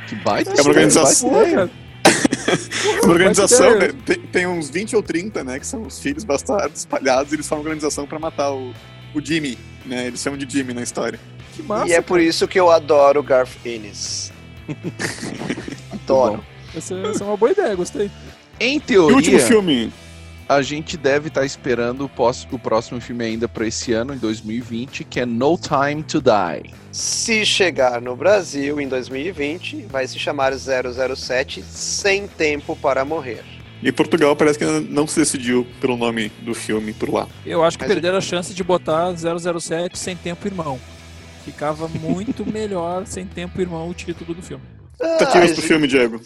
Que 0.07 0.15
baita 0.17 0.51
É 0.51 0.61
uma 0.61 0.69
organização-. 0.69 1.69
Uma 3.03 3.14
organização, 3.14 3.77
né, 3.77 3.90
tem, 4.06 4.19
tem 4.19 4.48
uns 4.48 4.69
20 4.69 4.95
ou 4.95 5.03
30, 5.03 5.44
né, 5.44 5.60
que 5.60 5.68
são 5.68 5.84
os 5.84 5.99
filhos 5.99 6.23
bastardos 6.23 6.80
espalhados, 6.80 7.32
e 7.32 7.36
eles 7.36 7.48
formam 7.48 7.64
uma 7.64 7.69
organização 7.69 8.07
pra 8.07 8.19
matar 8.19 8.52
o, 8.52 8.73
o 9.14 9.22
Jimmy, 9.22 9.57
né, 9.86 10.07
eles 10.07 10.22
chamam 10.22 10.38
de 10.38 10.49
Jimmy 10.49 10.73
na 10.73 10.82
história. 10.82 11.19
Que 11.53 11.64
massa. 11.64 11.88
e 11.88 11.94
é 11.94 12.02
por 12.02 12.19
isso 12.19 12.48
que 12.48 12.60
eu 12.60 12.69
adoro 12.69 13.19
o 13.19 13.23
Garth 13.23 13.65
Ennis. 13.65 14.32
adoro. 15.91 16.44
Essa, 16.76 16.95
essa 16.95 17.23
é 17.23 17.27
uma 17.27 17.38
boa 17.38 17.52
ideia, 17.52 17.73
gostei. 17.76 18.11
Em 18.60 18.82
E 18.88 18.98
o 18.98 19.03
último 19.03 19.22
teoria, 19.22 19.40
filme? 19.40 19.94
A 20.47 20.61
gente 20.61 20.95
deve 20.97 21.27
estar 21.30 21.45
esperando 21.45 22.05
o, 22.05 22.09
pós- 22.09 22.47
o 22.51 22.59
próximo 22.59 23.01
filme 23.01 23.26
ainda 23.26 23.47
para 23.47 23.67
esse 23.67 23.93
ano, 23.93 24.13
em 24.13 24.17
2020, 24.17 25.03
que 25.03 25.19
é 25.19 25.26
No 25.26 25.57
Time 25.57 26.03
to 26.03 26.22
Die. 26.22 26.73
Se 26.91 27.45
chegar 27.45 28.01
no 28.01 28.15
Brasil 28.15 28.80
em 28.80 28.88
2020, 28.88 29.88
vai 29.89 30.07
se 30.07 30.19
chamar 30.19 30.53
007 30.53 31.63
Sem 31.63 32.27
Tempo 32.27 32.76
para 32.76 33.03
Morrer. 33.03 33.43
E 33.84 33.91
Portugal 33.91 34.35
parece 34.35 34.57
que 34.57 34.63
ainda 34.65 34.81
não 34.89 35.05
se 35.05 35.19
decidiu 35.19 35.67
pelo 35.81 35.97
nome 35.97 36.30
do 36.41 36.53
filme 36.55 36.93
por 36.93 37.09
lá. 37.13 37.27
Eu 37.45 37.63
acho 37.63 37.77
que 37.77 37.84
Mas 37.84 37.93
perderam 37.93 38.17
a 38.17 38.22
chance 38.22 38.53
de 38.53 38.63
botar 38.63 39.13
007 39.15 39.97
sem 39.97 40.15
tempo 40.15 40.47
irmão. 40.47 40.80
Ficava 41.43 41.88
muito 41.88 42.45
melhor 42.49 43.05
sem 43.05 43.26
tempo 43.26 43.59
irmão 43.59 43.89
o 43.89 43.93
título 43.93 44.34
do 44.34 44.41
filme. 44.41 44.63
Ah, 45.01 45.17
pro 45.53 45.61
filme, 45.61 45.88
Diego. 45.88 46.22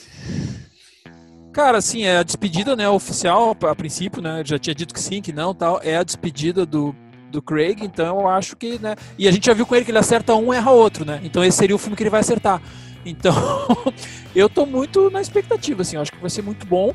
Cara, 1.52 1.80
assim, 1.80 2.04
é 2.04 2.18
a 2.18 2.24
despedida, 2.24 2.76
né, 2.76 2.88
oficial, 2.88 3.58
a 3.62 3.76
princípio, 3.76 4.22
né, 4.22 4.44
já 4.46 4.60
tinha 4.60 4.76
dito 4.76 4.94
que 4.94 5.00
sim, 5.00 5.22
que 5.22 5.34
não, 5.34 5.54
tal, 5.54 5.80
é 5.84 5.98
a 5.98 6.04
despedida 6.04 6.64
do, 6.64 6.96
do 7.32 7.42
Craig, 7.42 7.84
então 7.84 8.20
eu 8.22 8.28
acho 8.28 8.56
que, 8.56 8.78
né, 8.80 8.96
e 9.18 9.28
a 9.28 9.32
gente 9.32 9.48
já 9.48 9.54
viu 9.54 9.66
com 9.66 9.76
ele 9.76 9.84
que 9.84 9.90
ele 9.90 9.98
acerta 9.98 10.36
um, 10.36 10.54
erra 10.54 10.70
outro, 10.70 11.04
né, 11.04 11.20
então 11.24 11.44
esse 11.44 11.58
seria 11.58 11.76
o 11.76 11.80
filme 11.80 11.96
que 11.96 12.04
ele 12.04 12.10
vai 12.10 12.22
acertar. 12.22 12.62
Então, 13.06 13.34
eu 14.36 14.50
tô 14.50 14.66
muito 14.66 15.10
na 15.10 15.22
expectativa, 15.22 15.84
assim, 15.84 15.96
eu 15.96 16.02
acho 16.02 16.12
que 16.12 16.20
vai 16.20 16.30
ser 16.30 16.42
muito 16.42 16.68
bom, 16.68 16.94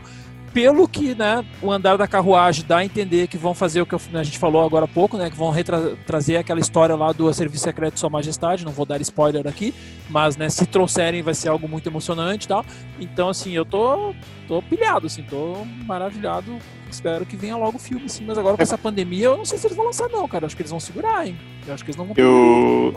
pelo 0.54 0.86
que, 0.88 1.14
né, 1.16 1.44
o 1.60 1.70
andar 1.70 1.98
da 1.98 2.06
carruagem 2.06 2.64
dá 2.66 2.78
a 2.78 2.84
entender 2.84 3.26
que 3.26 3.36
vão 3.36 3.52
fazer 3.52 3.82
o 3.82 3.86
que 3.86 3.94
a 3.94 4.22
gente 4.22 4.38
falou 4.38 4.64
agora 4.64 4.84
há 4.86 4.88
pouco, 4.88 5.16
né, 5.18 5.28
que 5.28 5.36
vão 5.36 5.50
retra- 5.50 5.96
trazer 6.06 6.36
aquela 6.36 6.60
história 6.60 6.94
lá 6.94 7.12
do 7.12 7.30
Serviço 7.34 7.64
Secreto 7.64 7.94
de 7.94 8.00
Sua 8.00 8.08
Majestade, 8.08 8.64
não 8.64 8.70
vou 8.72 8.86
dar 8.86 9.00
spoiler 9.00 9.46
aqui, 9.46 9.74
mas, 10.08 10.36
né, 10.36 10.48
se 10.48 10.64
trouxerem 10.64 11.20
vai 11.22 11.34
ser 11.34 11.48
algo 11.48 11.68
muito 11.68 11.86
emocionante 11.88 12.44
e 12.46 12.48
tal, 12.48 12.64
então, 13.00 13.28
assim, 13.28 13.52
eu 13.52 13.64
tô 13.64 14.14
tô 14.46 14.62
pilhado, 14.62 15.06
assim, 15.08 15.22
tô 15.22 15.56
maravilhado. 15.86 16.56
Espero 16.90 17.24
que 17.26 17.34
venha 17.34 17.56
logo 17.56 17.76
o 17.76 17.80
filme, 17.80 18.04
assim, 18.06 18.24
mas 18.24 18.38
agora 18.38 18.56
com 18.56 18.62
essa 18.62 18.78
pandemia 18.78 19.24
eu 19.24 19.36
não 19.36 19.44
sei 19.44 19.58
se 19.58 19.66
eles 19.66 19.76
vão 19.76 19.86
lançar, 19.86 20.08
não, 20.10 20.28
cara. 20.28 20.46
Acho 20.46 20.54
que 20.54 20.62
eles 20.62 20.70
vão 20.70 20.78
segurar, 20.78 21.26
hein? 21.26 21.36
Eu 21.66 21.74
acho 21.74 21.82
que 21.84 21.90
eles 21.90 21.96
não 21.96 22.04
vão. 22.04 22.14
Eu... 22.16 22.94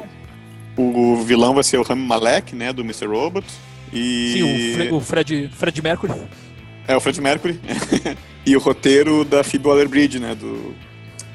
O 0.77 1.15
vilão 1.23 1.55
vai 1.55 1.63
ser 1.63 1.77
o 1.79 1.81
Rami 1.83 2.05
Malek, 2.05 2.55
né, 2.55 2.71
do 2.71 2.83
Mr. 2.83 3.07
Robot. 3.07 3.47
E... 3.91 4.33
Sim, 4.33 4.43
o, 4.43 4.75
Fre- 4.75 4.91
o 4.91 4.99
Fred, 4.99 5.49
Fred 5.53 5.81
Mercury. 5.81 6.13
É, 6.87 6.95
o 6.95 6.99
Fred 7.01 7.19
Mercury. 7.19 7.59
e 8.45 8.55
o 8.55 8.59
roteiro 8.59 9.25
da 9.25 9.43
Phoebe 9.43 9.67
Waller-Bridge, 9.67 10.19
né, 10.19 10.33
do... 10.33 10.73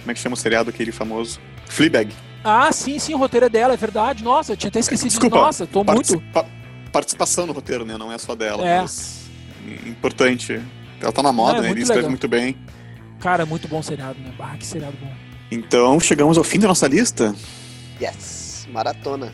Como 0.01 0.11
é 0.11 0.15
que 0.15 0.21
chama 0.21 0.35
o 0.35 0.37
seriado 0.37 0.71
aquele 0.71 0.91
famoso? 0.91 1.39
Fleabag. 1.69 2.13
Ah, 2.43 2.73
sim, 2.73 2.99
sim, 2.99 3.15
o 3.15 3.19
roteiro 3.19 3.47
é 3.47 3.49
dela, 3.49 3.75
é 3.75 3.77
verdade. 3.77 4.25
Nossa, 4.25 4.53
eu 4.53 4.57
tinha 4.57 4.69
até 4.69 4.81
esquecido 4.81 5.09
Desculpa, 5.09 5.37
disso. 5.37 5.47
Nossa, 5.47 5.67
tô 5.67 5.85
muito. 5.85 6.21
Participa- 6.21 6.47
Participação 6.91 7.47
no 7.47 7.53
roteiro, 7.53 7.85
né, 7.85 7.97
não 7.97 8.13
é 8.13 8.19
só 8.19 8.35
dela. 8.35 8.67
É. 8.67 8.81
Mas... 8.81 9.31
Importante. 9.87 10.61
Ela 11.01 11.13
tá 11.13 11.23
na 11.23 11.33
moda, 11.33 11.55
Não, 11.55 11.59
é 11.59 11.63
né, 11.63 11.69
muito 11.69 11.79
ele 11.79 11.85
escreve 11.85 12.09
muito 12.09 12.29
bem. 12.29 12.57
Cara, 13.21 13.47
muito 13.47 13.69
bom 13.69 13.81
seriado, 13.83 14.19
né? 14.21 14.33
Bah, 14.37 14.57
que 14.59 14.67
seriado 14.67 14.97
bom. 15.01 15.13
Então, 15.51 16.01
chegamos 16.01 16.37
ao 16.37 16.43
fim 16.45 16.59
da 16.59 16.67
nossa 16.67 16.89
lista. 16.89 17.35
Yes, 18.01 18.67
maratona. 18.73 19.33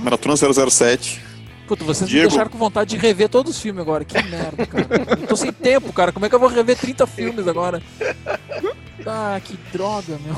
Maratona 0.00 0.36
007. 0.36 1.20
Puta, 1.72 1.84
vocês 1.84 2.10
Diego. 2.10 2.24
me 2.24 2.28
deixaram 2.28 2.50
com 2.50 2.58
vontade 2.58 2.90
de 2.90 2.98
rever 2.98 3.30
todos 3.30 3.56
os 3.56 3.62
filmes 3.62 3.80
agora. 3.80 4.04
Que 4.04 4.22
merda, 4.24 4.66
cara. 4.66 4.86
Eu 5.18 5.26
tô 5.26 5.34
sem 5.34 5.50
tempo, 5.50 5.90
cara. 5.90 6.12
Como 6.12 6.26
é 6.26 6.28
que 6.28 6.34
eu 6.34 6.38
vou 6.38 6.50
rever 6.50 6.76
30 6.76 7.06
filmes 7.06 7.48
agora? 7.48 7.82
Ah, 9.06 9.40
que 9.42 9.56
droga, 9.72 10.18
meu. 10.22 10.36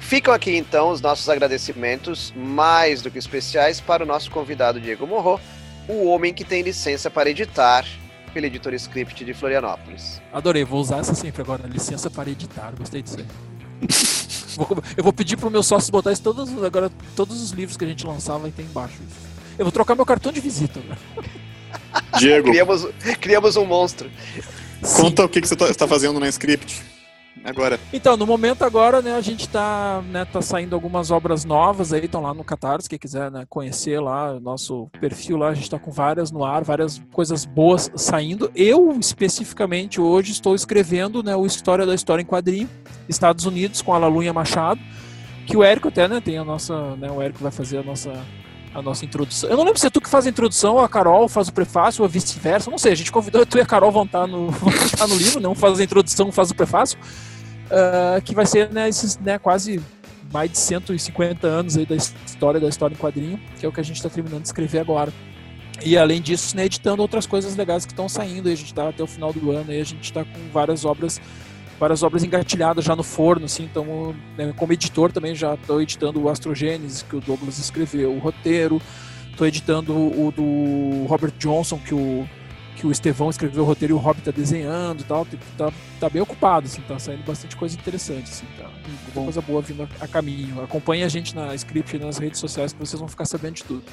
Ficam 0.00 0.34
aqui 0.34 0.56
então 0.56 0.90
os 0.90 1.00
nossos 1.00 1.28
agradecimentos 1.28 2.34
mais 2.36 3.00
do 3.00 3.12
que 3.12 3.18
especiais 3.18 3.80
para 3.80 4.02
o 4.02 4.06
nosso 4.06 4.28
convidado 4.32 4.80
Diego 4.80 5.06
Morro, 5.06 5.40
o 5.86 6.08
homem 6.08 6.34
que 6.34 6.44
tem 6.44 6.62
licença 6.62 7.08
para 7.08 7.30
editar 7.30 7.86
pela 8.34 8.46
editora 8.48 8.74
Script 8.74 9.24
de 9.24 9.32
Florianópolis. 9.32 10.20
Adorei, 10.32 10.64
vou 10.64 10.80
usar 10.80 10.98
essa 10.98 11.14
sempre 11.14 11.42
agora. 11.42 11.64
Licença 11.68 12.10
para 12.10 12.28
editar, 12.28 12.72
gostei 12.76 13.02
disso 13.02 13.18
aí. 13.20 13.26
Eu 14.96 15.04
vou 15.04 15.12
pedir 15.12 15.36
pro 15.36 15.48
meu 15.48 15.62
sócio 15.62 15.92
botar 15.92 16.10
isso 16.10 16.22
todos, 16.22 16.50
agora, 16.62 16.90
todos 17.14 17.40
os 17.40 17.52
livros 17.52 17.76
que 17.76 17.84
a 17.84 17.88
gente 17.88 18.04
lançar 18.04 18.36
vai 18.36 18.50
ter 18.50 18.62
embaixo. 18.62 19.00
isso. 19.08 19.31
Eu 19.62 19.66
vou 19.66 19.72
trocar 19.72 19.94
meu 19.94 20.04
cartão 20.04 20.32
de 20.32 20.40
visita. 20.40 20.80
Diego, 22.18 22.48
Criamos, 22.48 22.88
criamos 23.20 23.56
um 23.56 23.64
monstro. 23.64 24.10
Sim. 24.82 25.02
conta 25.02 25.24
o 25.24 25.28
que, 25.28 25.40
que 25.40 25.46
você 25.46 25.54
tá, 25.54 25.68
está 25.68 25.86
fazendo 25.86 26.18
na 26.18 26.28
Script. 26.28 26.82
Agora. 27.44 27.78
Então, 27.92 28.16
no 28.16 28.26
momento 28.26 28.64
agora, 28.64 29.00
né, 29.00 29.14
a 29.14 29.20
gente 29.20 29.48
tá, 29.48 30.02
né, 30.10 30.24
tá 30.24 30.42
saindo 30.42 30.74
algumas 30.74 31.12
obras 31.12 31.44
novas 31.44 31.92
aí, 31.92 32.04
estão 32.04 32.22
lá 32.22 32.34
no 32.34 32.42
Catarse, 32.42 32.88
quem 32.88 32.98
quiser 32.98 33.30
né, 33.30 33.44
conhecer 33.48 34.00
lá 34.00 34.32
o 34.32 34.40
nosso 34.40 34.88
perfil 35.00 35.36
lá, 35.36 35.48
a 35.48 35.54
gente 35.54 35.70
tá 35.70 35.78
com 35.78 35.92
várias 35.92 36.32
no 36.32 36.44
ar, 36.44 36.64
várias 36.64 37.00
coisas 37.12 37.44
boas 37.44 37.88
saindo. 37.94 38.50
Eu, 38.54 38.96
especificamente, 38.98 40.00
hoje 40.00 40.32
estou 40.32 40.56
escrevendo 40.56 41.22
né, 41.22 41.36
o 41.36 41.46
História 41.46 41.86
da 41.86 41.94
História 41.94 42.22
em 42.22 42.26
Quadrinho, 42.26 42.68
Estados 43.08 43.46
Unidos, 43.46 43.80
com 43.80 43.94
a 43.94 43.98
Lalunha 43.98 44.32
Machado, 44.32 44.80
que 45.46 45.56
o 45.56 45.62
Érico 45.62 45.86
até, 45.86 46.08
né, 46.08 46.20
tem 46.20 46.36
a 46.36 46.44
nossa, 46.44 46.96
né, 46.96 47.10
o 47.10 47.22
Érico 47.22 47.42
vai 47.42 47.52
fazer 47.52 47.78
a 47.78 47.82
nossa 47.84 48.12
a 48.74 48.80
nossa 48.80 49.04
introdução. 49.04 49.50
Eu 49.50 49.56
não 49.56 49.64
lembro 49.64 49.78
se 49.78 49.86
é 49.86 49.90
tu 49.90 50.00
que 50.00 50.08
faz 50.08 50.26
a 50.26 50.30
introdução, 50.30 50.78
a 50.78 50.88
Carol 50.88 51.28
faz 51.28 51.48
o 51.48 51.52
prefácio, 51.52 52.02
ou 52.02 52.08
vice-versa. 52.08 52.70
Não 52.70 52.78
sei, 52.78 52.92
a 52.92 52.94
gente 52.94 53.12
convidou 53.12 53.44
tu 53.44 53.58
e 53.58 53.60
a 53.60 53.66
Carol 53.66 53.92
vão 53.92 54.04
estar 54.04 54.26
no, 54.26 54.50
vão 54.52 54.70
estar 54.70 55.06
no 55.06 55.16
livro, 55.16 55.40
não 55.40 55.54
faz 55.54 55.78
a 55.78 55.84
introdução, 55.84 56.32
faz 56.32 56.50
o 56.50 56.54
prefácio. 56.54 56.98
Uh, 57.66 58.20
que 58.22 58.34
vai 58.34 58.44
ser 58.44 58.70
né, 58.70 58.88
esses 58.88 59.18
né, 59.18 59.38
quase 59.38 59.80
mais 60.32 60.50
de 60.50 60.58
150 60.58 61.46
anos 61.46 61.76
aí 61.76 61.86
da 61.86 61.94
história 61.94 62.60
da 62.60 62.68
história 62.68 62.94
em 62.94 62.98
quadrinho, 62.98 63.40
que 63.58 63.64
é 63.64 63.68
o 63.68 63.72
que 63.72 63.80
a 63.80 63.84
gente 63.84 63.96
está 63.96 64.08
terminando 64.08 64.42
de 64.42 64.48
escrever 64.48 64.78
agora. 64.80 65.12
E 65.84 65.96
além 65.96 66.20
disso, 66.20 66.56
né, 66.56 66.64
editando 66.64 67.02
outras 67.02 67.26
coisas 67.26 67.56
legais 67.56 67.84
que 67.84 67.92
estão 67.92 68.08
saindo. 68.08 68.48
A 68.48 68.54
gente 68.54 68.66
está 68.66 68.88
até 68.88 69.02
o 69.02 69.06
final 69.06 69.32
do 69.32 69.50
ano 69.50 69.72
e 69.72 69.80
a 69.80 69.84
gente 69.84 70.04
está 70.04 70.24
com 70.24 70.50
várias 70.52 70.84
obras 70.84 71.20
várias 71.78 72.02
obras 72.02 72.22
engatilhadas 72.22 72.84
já 72.84 72.94
no 72.94 73.02
forno, 73.02 73.46
assim, 73.46 73.64
então 73.64 74.14
né, 74.36 74.52
como 74.56 74.72
editor 74.72 75.12
também 75.12 75.34
já 75.34 75.54
estou 75.54 75.80
editando 75.82 76.20
o 76.22 76.28
Astrogênesis, 76.28 77.02
que 77.02 77.16
o 77.16 77.20
Douglas 77.20 77.58
escreveu, 77.58 78.12
o 78.12 78.18
roteiro, 78.18 78.80
estou 79.30 79.46
editando 79.46 79.94
o 79.94 80.32
do 80.34 81.06
Robert 81.06 81.32
Johnson, 81.38 81.78
que 81.78 81.94
o, 81.94 82.28
que 82.76 82.86
o 82.86 82.90
Estevão 82.90 83.30
escreveu 83.30 83.62
o 83.62 83.66
roteiro 83.66 83.94
e 83.94 83.96
o 83.96 83.98
Rob 83.98 84.18
está 84.18 84.30
desenhando 84.30 85.02
e 85.02 85.04
tal, 85.04 85.26
tá, 85.56 85.72
tá 86.00 86.08
bem 86.08 86.22
ocupado, 86.22 86.66
assim, 86.66 86.80
tá 86.82 86.98
saindo 86.98 87.24
bastante 87.24 87.56
coisa 87.56 87.76
interessante, 87.76 88.24
assim, 88.24 88.46
tá 88.58 88.68
muita 88.86 89.12
coisa 89.12 89.40
boa 89.40 89.62
vindo 89.62 89.82
a, 89.82 90.04
a 90.04 90.08
caminho. 90.08 90.62
Acompanhe 90.62 91.04
a 91.04 91.08
gente 91.08 91.34
na 91.34 91.54
script 91.54 91.96
e 91.96 91.98
nas 91.98 92.18
redes 92.18 92.40
sociais 92.40 92.72
que 92.72 92.78
vocês 92.80 92.98
vão 92.98 93.08
ficar 93.08 93.24
sabendo 93.24 93.54
de 93.54 93.64
tudo. 93.64 93.84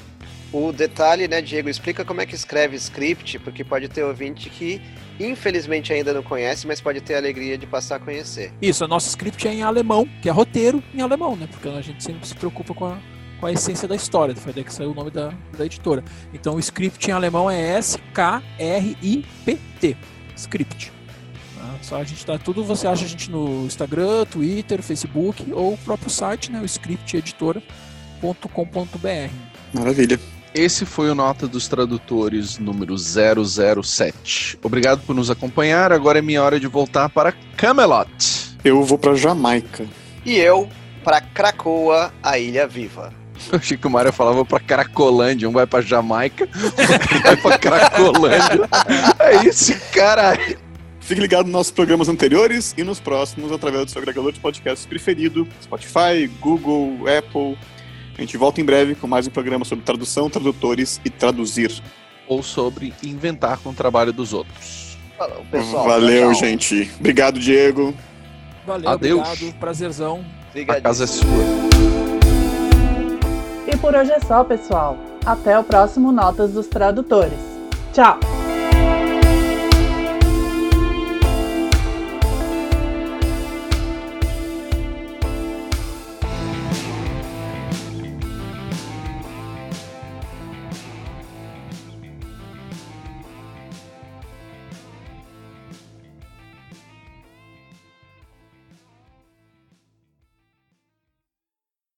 O 0.52 0.72
detalhe, 0.72 1.28
né, 1.28 1.42
Diego, 1.42 1.70
explica 1.70 2.04
como 2.04 2.22
é 2.22 2.26
que 2.26 2.34
escreve 2.34 2.76
script, 2.78 3.38
porque 3.40 3.64
pode 3.64 3.88
ter 3.90 4.04
ouvinte 4.04 4.50
que 4.50 4.82
infelizmente 5.20 5.92
ainda 5.92 6.14
não 6.14 6.24
conhece, 6.24 6.66
mas 6.66 6.80
pode 6.80 7.02
ter 7.02 7.16
a 7.16 7.18
alegria 7.18 7.58
de 7.58 7.68
passar 7.68 7.98
a 7.98 8.00
conhecer. 8.00 8.54
Isso, 8.62 8.84
a 8.84 8.88
nossa 8.88 9.10
script 9.10 9.48
é 9.48 9.54
em 9.54 9.64
alemão, 9.64 10.08
que 10.22 10.30
é 10.30 10.32
roteiro 10.32 10.82
em 10.94 11.02
alemão, 11.02 11.36
né? 11.36 11.48
Porque 11.50 11.68
a 11.68 11.82
gente 11.82 12.04
sempre 12.04 12.28
se 12.28 12.36
preocupa 12.36 12.74
com 12.74 12.86
a, 12.86 12.98
com 13.40 13.46
a 13.46 13.52
essência 13.52 13.88
da 13.88 13.96
história, 13.96 14.36
foi 14.36 14.54
daí 14.54 14.64
que 14.64 14.74
saiu 14.74 14.92
o 14.92 14.94
nome 14.94 15.12
da, 15.12 15.34
da 15.58 15.66
editora. 15.66 16.04
Então 16.34 16.56
o 16.56 16.60
script 16.60 17.10
em 17.10 17.14
alemão 17.14 17.50
é 17.50 17.78
S-K-R-I-P-T. 17.78 18.28
Script. 20.36 20.92
Tá? 21.56 21.76
Só 21.82 21.98
a 21.98 22.04
gente 22.04 22.26
dá 22.26 22.38
tudo, 22.38 22.64
você 22.64 22.88
acha 22.88 23.06
a 23.06 23.08
gente 23.08 23.30
no 23.30 23.66
Instagram, 23.66 24.26
Twitter, 24.26 24.82
Facebook 24.82 25.52
ou 25.52 25.74
o 25.74 25.78
próprio 25.78 26.10
site, 26.10 26.52
né? 26.52 26.62
O 26.62 26.66
scripteditora.com.br. 26.66 29.32
Maravilha. 29.74 30.20
Esse 30.60 30.86
foi 30.86 31.10
o 31.10 31.16
Nota 31.16 31.48
dos 31.48 31.70
Tradutores 31.70 32.58
número 32.58 32.94
007. 32.98 34.60
Obrigado 34.62 35.02
por 35.06 35.16
nos 35.16 35.32
acompanhar. 35.32 35.94
Agora 35.94 36.20
é 36.20 36.22
minha 36.22 36.44
hora 36.44 36.60
de 36.60 36.68
voltar 36.68 37.08
para 37.08 37.32
Camelot. 37.56 38.58
Eu 38.62 38.84
vou 38.84 38.98
para 38.98 39.16
Jamaica. 39.16 39.88
E 40.26 40.36
eu 40.36 40.68
para 41.02 41.22
Cracoa, 41.22 42.14
a 42.22 42.38
Ilha 42.38 42.68
Viva. 42.68 43.14
Eu 43.50 43.56
achei 43.58 43.78
que 43.78 43.88
o 43.88 43.90
Mário 43.90 44.12
falava 44.12 44.44
pra 44.44 44.60
Cracolândia, 44.60 45.48
um 45.48 45.54
vai 45.54 45.66
pra 45.66 45.80
Jamaica, 45.80 46.50
outro 46.62 47.22
vai 47.22 47.38
pra 47.38 47.58
Cracolândia. 47.58 48.70
É 49.18 49.48
isso, 49.48 49.74
caralho. 49.94 50.60
Fique 51.00 51.22
ligado 51.22 51.46
nos 51.46 51.54
nossos 51.54 51.72
programas 51.72 52.10
anteriores 52.10 52.76
e 52.78 52.84
nos 52.84 53.00
próximos 53.00 53.50
através 53.54 53.86
do 53.86 53.92
seu 53.92 54.02
agregador 54.02 54.34
de 54.34 54.42
podcasts 54.42 54.86
preferido, 54.86 55.48
Spotify, 55.64 56.30
Google, 56.42 56.98
Apple, 57.08 57.58
a 58.20 58.22
gente 58.22 58.36
volta 58.36 58.60
em 58.60 58.66
breve 58.66 58.96
com 58.96 59.08
mais 59.08 59.26
um 59.28 59.30
programa 59.30 59.64
sobre 59.64 59.86
tradução, 59.86 60.30
tradutores 60.30 61.00
e 61.06 61.10
traduzir. 61.10 61.82
Ou 62.28 62.44
sobre 62.44 62.94
inventar 63.02 63.58
com 63.60 63.70
o 63.70 63.74
trabalho 63.74 64.12
dos 64.12 64.34
outros. 64.34 64.98
Falou, 65.18 65.46
pessoal. 65.50 65.86
Valeu, 65.86 66.32
tchau. 66.34 66.40
gente. 66.42 66.92
Obrigado, 67.00 67.40
Diego. 67.40 67.96
Valeu, 68.68 68.90
Adeus. 68.90 69.30
obrigado. 69.30 69.54
Prazerzão. 69.58 70.26
A 70.68 70.82
casa 70.82 71.06
é 71.06 71.08
sua. 71.08 71.26
E 73.68 73.78
por 73.78 73.96
hoje 73.96 74.12
é 74.12 74.20
só, 74.20 74.44
pessoal. 74.44 74.98
Até 75.26 75.58
o 75.58 75.64
próximo 75.64 76.12
Notas 76.12 76.52
dos 76.52 76.68
Tradutores. 76.68 77.40
Tchau! 77.94 78.39